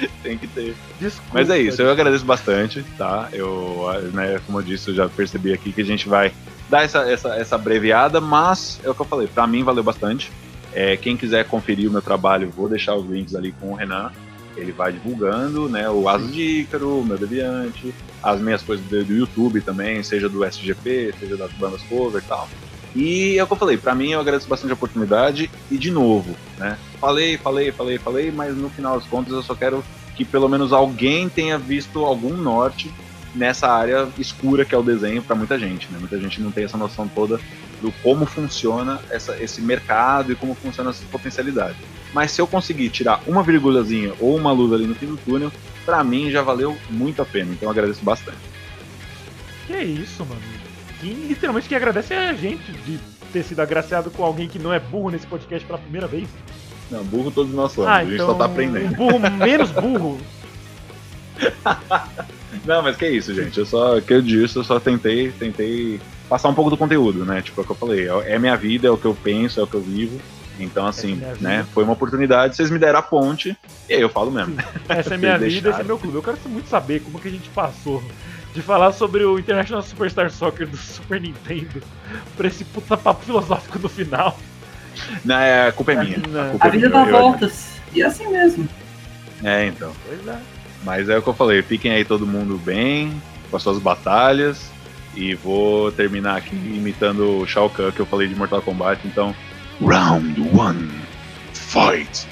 tem 0.22 0.38
que 0.38 0.46
ter. 0.46 0.74
Desculpa. 0.98 1.30
Mas 1.34 1.50
é 1.50 1.58
isso, 1.58 1.82
eu 1.82 1.90
agradeço 1.90 2.24
bastante, 2.24 2.82
tá? 2.96 3.28
Eu, 3.32 3.90
né, 4.14 4.40
como 4.46 4.58
eu 4.58 4.62
disse, 4.62 4.88
eu 4.88 4.94
já 4.94 5.06
percebi 5.08 5.52
aqui 5.52 5.70
que 5.70 5.82
a 5.82 5.84
gente 5.84 6.08
vai 6.08 6.32
dar 6.70 6.84
essa, 6.84 7.00
essa, 7.00 7.34
essa 7.34 7.56
abreviada, 7.56 8.20
mas 8.20 8.80
é 8.84 8.88
o 8.88 8.94
que 8.94 9.02
eu 9.02 9.06
falei, 9.06 9.26
pra 9.26 9.46
mim 9.46 9.64
valeu 9.64 9.82
bastante. 9.82 10.30
É, 10.72 10.96
quem 10.96 11.16
quiser 11.16 11.44
conferir 11.44 11.88
o 11.88 11.92
meu 11.92 12.00
trabalho, 12.00 12.48
vou 12.56 12.68
deixar 12.68 12.94
os 12.94 13.04
links 13.04 13.34
ali 13.34 13.52
com 13.60 13.72
o 13.72 13.74
Renan. 13.74 14.12
Ele 14.56 14.72
vai 14.72 14.92
divulgando, 14.92 15.68
né? 15.68 15.88
O 15.90 16.08
Asas 16.08 16.32
de 16.32 16.42
Ícaro, 16.42 17.00
o 17.00 17.04
meu 17.04 17.18
Deviante, 17.18 17.94
as 18.22 18.40
minhas 18.40 18.62
coisas 18.62 18.84
do, 18.86 19.04
do 19.04 19.12
YouTube 19.12 19.60
também, 19.60 20.02
seja 20.02 20.28
do 20.28 20.44
SGP, 20.44 21.14
seja 21.18 21.36
das 21.36 21.52
bandas 21.52 21.82
cover 21.82 22.22
e 22.22 22.26
tal. 22.26 22.48
E 22.94 23.38
é 23.38 23.42
o 23.42 23.46
que 23.46 23.52
eu 23.52 23.56
falei, 23.56 23.76
pra 23.76 23.94
mim 23.94 24.10
eu 24.10 24.20
agradeço 24.20 24.48
bastante 24.48 24.70
a 24.70 24.74
oportunidade 24.74 25.50
e 25.70 25.78
de 25.78 25.90
novo, 25.90 26.34
né? 26.58 26.76
Falei, 27.00 27.36
falei, 27.36 27.70
falei, 27.70 27.98
falei, 27.98 28.30
mas 28.30 28.56
no 28.56 28.68
final 28.68 28.96
das 28.98 29.06
contas 29.06 29.32
eu 29.32 29.42
só 29.42 29.54
quero 29.54 29.84
que 30.16 30.24
pelo 30.24 30.48
menos 30.48 30.72
alguém 30.72 31.28
tenha 31.28 31.56
visto 31.56 32.04
algum 32.04 32.36
norte 32.36 32.92
nessa 33.34 33.68
área 33.68 34.08
escura 34.18 34.64
que 34.64 34.74
é 34.74 34.78
o 34.78 34.82
desenho 34.82 35.22
para 35.22 35.36
muita 35.36 35.58
gente, 35.58 35.90
né? 35.90 35.98
Muita 35.98 36.18
gente 36.18 36.40
não 36.40 36.50
tem 36.50 36.64
essa 36.64 36.76
noção 36.76 37.08
toda 37.08 37.40
do 37.80 37.92
como 38.02 38.26
funciona 38.26 39.00
essa, 39.10 39.36
esse 39.42 39.60
mercado 39.60 40.32
e 40.32 40.34
como 40.34 40.54
funciona 40.54 40.90
essa 40.90 41.04
potencialidade. 41.10 41.76
Mas 42.12 42.32
se 42.32 42.40
eu 42.40 42.46
conseguir 42.46 42.90
tirar 42.90 43.20
uma 43.26 43.42
virgulazinha 43.42 44.12
ou 44.20 44.36
uma 44.36 44.52
luz 44.52 44.72
ali 44.72 44.86
no 44.86 44.94
fim 44.94 45.06
do 45.06 45.16
túnel, 45.16 45.52
para 45.84 46.02
mim 46.04 46.30
já 46.30 46.42
valeu 46.42 46.76
muito 46.90 47.22
a 47.22 47.24
pena. 47.24 47.52
Então 47.52 47.66
eu 47.66 47.70
agradeço 47.70 48.04
bastante. 48.04 48.38
Que 49.66 49.78
isso, 49.78 50.24
mano. 50.24 50.40
Quem 51.00 51.14
literalmente 51.14 51.68
que 51.68 51.74
agradece 51.74 52.12
é 52.12 52.28
a 52.28 52.34
gente 52.34 52.72
de 52.72 52.98
ter 53.32 53.42
sido 53.42 53.60
agraciado 53.60 54.10
com 54.10 54.24
alguém 54.24 54.48
que 54.48 54.58
não 54.58 54.72
é 54.72 54.80
burro 54.80 55.10
nesse 55.10 55.26
podcast 55.26 55.66
pela 55.66 55.78
primeira 55.78 56.06
vez. 56.06 56.28
Não, 56.90 57.04
burro 57.04 57.30
todos 57.30 57.54
nós 57.54 57.72
somos, 57.72 57.88
ah, 57.88 57.96
a 57.96 58.04
gente 58.04 58.14
então, 58.14 58.26
só 58.26 58.34
tá 58.34 58.46
aprendendo. 58.46 58.92
Um 58.92 58.92
burro 58.92 59.18
menos 59.30 59.70
burro. 59.70 60.18
Não, 62.64 62.82
mas 62.82 62.96
que 62.96 63.06
isso, 63.08 63.34
gente. 63.34 63.58
Eu 63.58 63.66
só, 63.66 64.00
que 64.00 64.12
eu 64.12 64.22
disse, 64.22 64.56
eu 64.56 64.64
só 64.64 64.78
tentei, 64.80 65.30
tentei 65.32 66.00
passar 66.28 66.48
um 66.48 66.54
pouco 66.54 66.70
do 66.70 66.76
conteúdo, 66.76 67.24
né? 67.24 67.42
Tipo, 67.42 67.60
é 67.60 67.62
o 67.62 67.66
que 67.66 67.72
eu 67.72 67.76
falei, 67.76 68.08
é 68.26 68.38
minha 68.38 68.56
vida, 68.56 68.88
é 68.88 68.90
o 68.90 68.96
que 68.96 69.06
eu 69.06 69.14
penso, 69.14 69.60
é 69.60 69.62
o 69.62 69.66
que 69.66 69.74
eu 69.74 69.80
vivo. 69.80 70.20
Então, 70.58 70.86
assim, 70.86 71.18
Essa 71.22 71.38
é 71.38 71.42
né? 71.42 71.66
Foi 71.72 71.84
uma 71.84 71.94
oportunidade, 71.94 72.54
vocês 72.54 72.70
me 72.70 72.78
deram 72.78 72.98
a 72.98 73.02
ponte, 73.02 73.56
e 73.88 73.94
aí 73.94 74.00
eu 74.00 74.08
falo 74.10 74.30
mesmo. 74.30 74.56
Essa 74.88 75.14
é 75.14 75.16
minha 75.16 75.38
vida, 75.38 75.70
esse 75.70 75.80
é 75.80 75.84
meu 75.84 75.98
clube. 75.98 76.16
Eu 76.16 76.22
quero 76.22 76.38
muito 76.46 76.68
saber 76.68 77.00
como 77.00 77.18
que 77.18 77.28
a 77.28 77.30
gente 77.30 77.48
passou 77.50 78.02
de 78.54 78.60
falar 78.60 78.92
sobre 78.92 79.24
o 79.24 79.38
International 79.38 79.82
Superstar 79.82 80.30
Soccer 80.30 80.66
do 80.66 80.76
Super 80.76 81.20
Nintendo 81.20 81.82
pra 82.36 82.48
esse 82.48 82.64
puta 82.64 82.96
papo 82.96 83.24
filosófico 83.24 83.78
no 83.78 83.88
final. 83.88 84.36
Não, 85.24 85.36
é, 85.36 85.68
a 85.68 85.72
culpa 85.72 85.92
é 85.92 86.04
minha. 86.04 86.18
Não. 86.18 86.50
culpa 86.50 86.64
A 86.64 86.68
é 86.68 86.70
vida 86.72 86.88
minha, 86.88 87.04
dá 87.04 87.10
eu- 87.10 87.18
voltas. 87.18 87.68
E 87.94 88.02
é 88.02 88.06
assim 88.06 88.28
mesmo. 88.28 88.68
É, 89.42 89.66
então. 89.66 89.92
Pois 90.06 90.26
é. 90.26 90.38
Mas 90.84 91.08
é 91.08 91.18
o 91.18 91.22
que 91.22 91.28
eu 91.28 91.34
falei, 91.34 91.62
fiquem 91.62 91.92
aí 91.92 92.04
todo 92.04 92.26
mundo 92.26 92.56
bem, 92.58 93.12
com 93.50 93.56
as 93.56 93.62
suas 93.62 93.78
batalhas. 93.78 94.70
E 95.14 95.34
vou 95.34 95.90
terminar 95.92 96.36
aqui 96.36 96.54
imitando 96.54 97.40
o 97.40 97.46
Shao 97.46 97.68
Kahn 97.68 97.90
que 97.90 98.00
eu 98.00 98.06
falei 98.06 98.28
de 98.28 98.34
Mortal 98.36 98.62
Kombat. 98.62 99.00
Então, 99.04 99.34
Round 99.80 100.40
1, 100.40 100.88
Fight! 101.52 102.26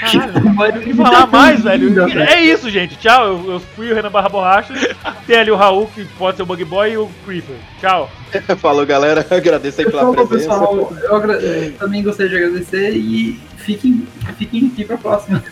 Caralho, 0.00 0.72
tem 0.80 0.82
que 0.82 0.94
falar 0.94 1.26
mais, 1.26 1.62
velho. 1.62 2.10
É 2.20 2.40
isso, 2.42 2.70
gente. 2.70 2.96
Tchau. 2.96 3.26
Eu, 3.26 3.52
eu 3.54 3.60
fui 3.60 3.90
o 3.90 3.94
Renan 3.94 4.10
Barra 4.10 4.28
Borracha. 4.28 4.72
Tem 5.26 5.36
ali 5.36 5.50
o 5.50 5.56
Raul, 5.56 5.86
que 5.94 6.04
pode 6.16 6.36
ser 6.36 6.42
o 6.42 6.46
Bug 6.46 6.64
Boy, 6.64 6.92
e 6.92 6.96
o 6.96 7.10
Creeper. 7.26 7.56
Tchau. 7.80 8.10
Falou, 8.58 8.86
galera. 8.86 9.26
Agradeço 9.30 9.80
aí 9.80 9.86
pela 9.90 10.02
Falou, 10.02 10.26
presença. 10.26 10.48
pessoal. 10.50 10.92
Eu 11.02 11.16
agra- 11.16 11.34
eu 11.40 11.72
também 11.72 12.02
gostaria 12.02 12.30
de 12.30 12.36
agradecer 12.44 12.92
e 12.96 13.38
fiquem, 13.58 14.06
fiquem 14.38 14.70
aqui 14.72 14.84
pra 14.84 14.96
próxima. 14.96 15.42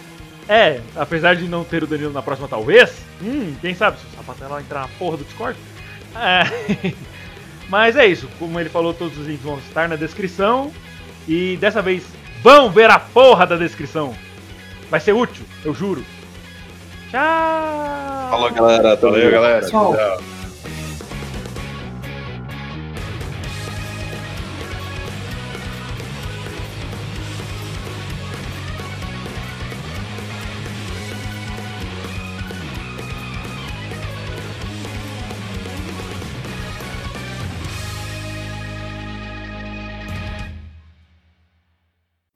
É, 0.48 0.80
apesar 0.96 1.36
de 1.36 1.46
não 1.46 1.62
ter 1.62 1.82
o 1.82 1.86
Danilo 1.86 2.12
na 2.12 2.22
próxima, 2.22 2.48
talvez. 2.48 2.90
Hum, 3.22 3.54
quem 3.60 3.74
sabe 3.74 3.98
se 3.98 4.06
o 4.06 4.16
Sapatela 4.16 4.60
entrar 4.60 4.80
na 4.80 4.88
porra 4.98 5.18
do 5.18 5.24
Discord. 5.24 5.58
É. 6.16 6.94
Mas 7.68 7.96
é 7.96 8.06
isso. 8.06 8.28
Como 8.38 8.58
ele 8.58 8.70
falou, 8.70 8.94
todos 8.94 9.18
os 9.18 9.26
links 9.26 9.44
vão 9.44 9.58
estar 9.58 9.88
na 9.88 9.96
descrição. 9.96 10.72
E 11.26 11.58
dessa 11.58 11.82
vez, 11.82 12.02
vão 12.42 12.70
ver 12.70 12.90
a 12.90 12.98
porra 12.98 13.46
da 13.46 13.56
descrição. 13.56 14.14
Vai 14.90 15.00
ser 15.00 15.12
útil, 15.12 15.44
eu 15.62 15.74
juro. 15.74 16.02
Tchau! 17.10 18.30
Falou, 18.30 18.50
galera. 18.50 18.96
Valeu, 18.96 19.30
galera. 19.30 19.60
Pessoal. 19.60 19.94
Tchau. 19.94 20.37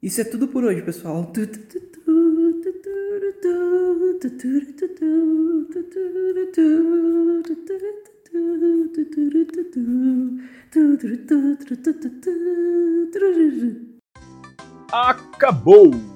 Isso 0.02 0.20
é 0.20 0.24
tudo 0.24 0.48
por 0.48 0.64
hoje, 0.64 0.82
pessoal. 0.82 1.32
Acabou! 14.92 16.11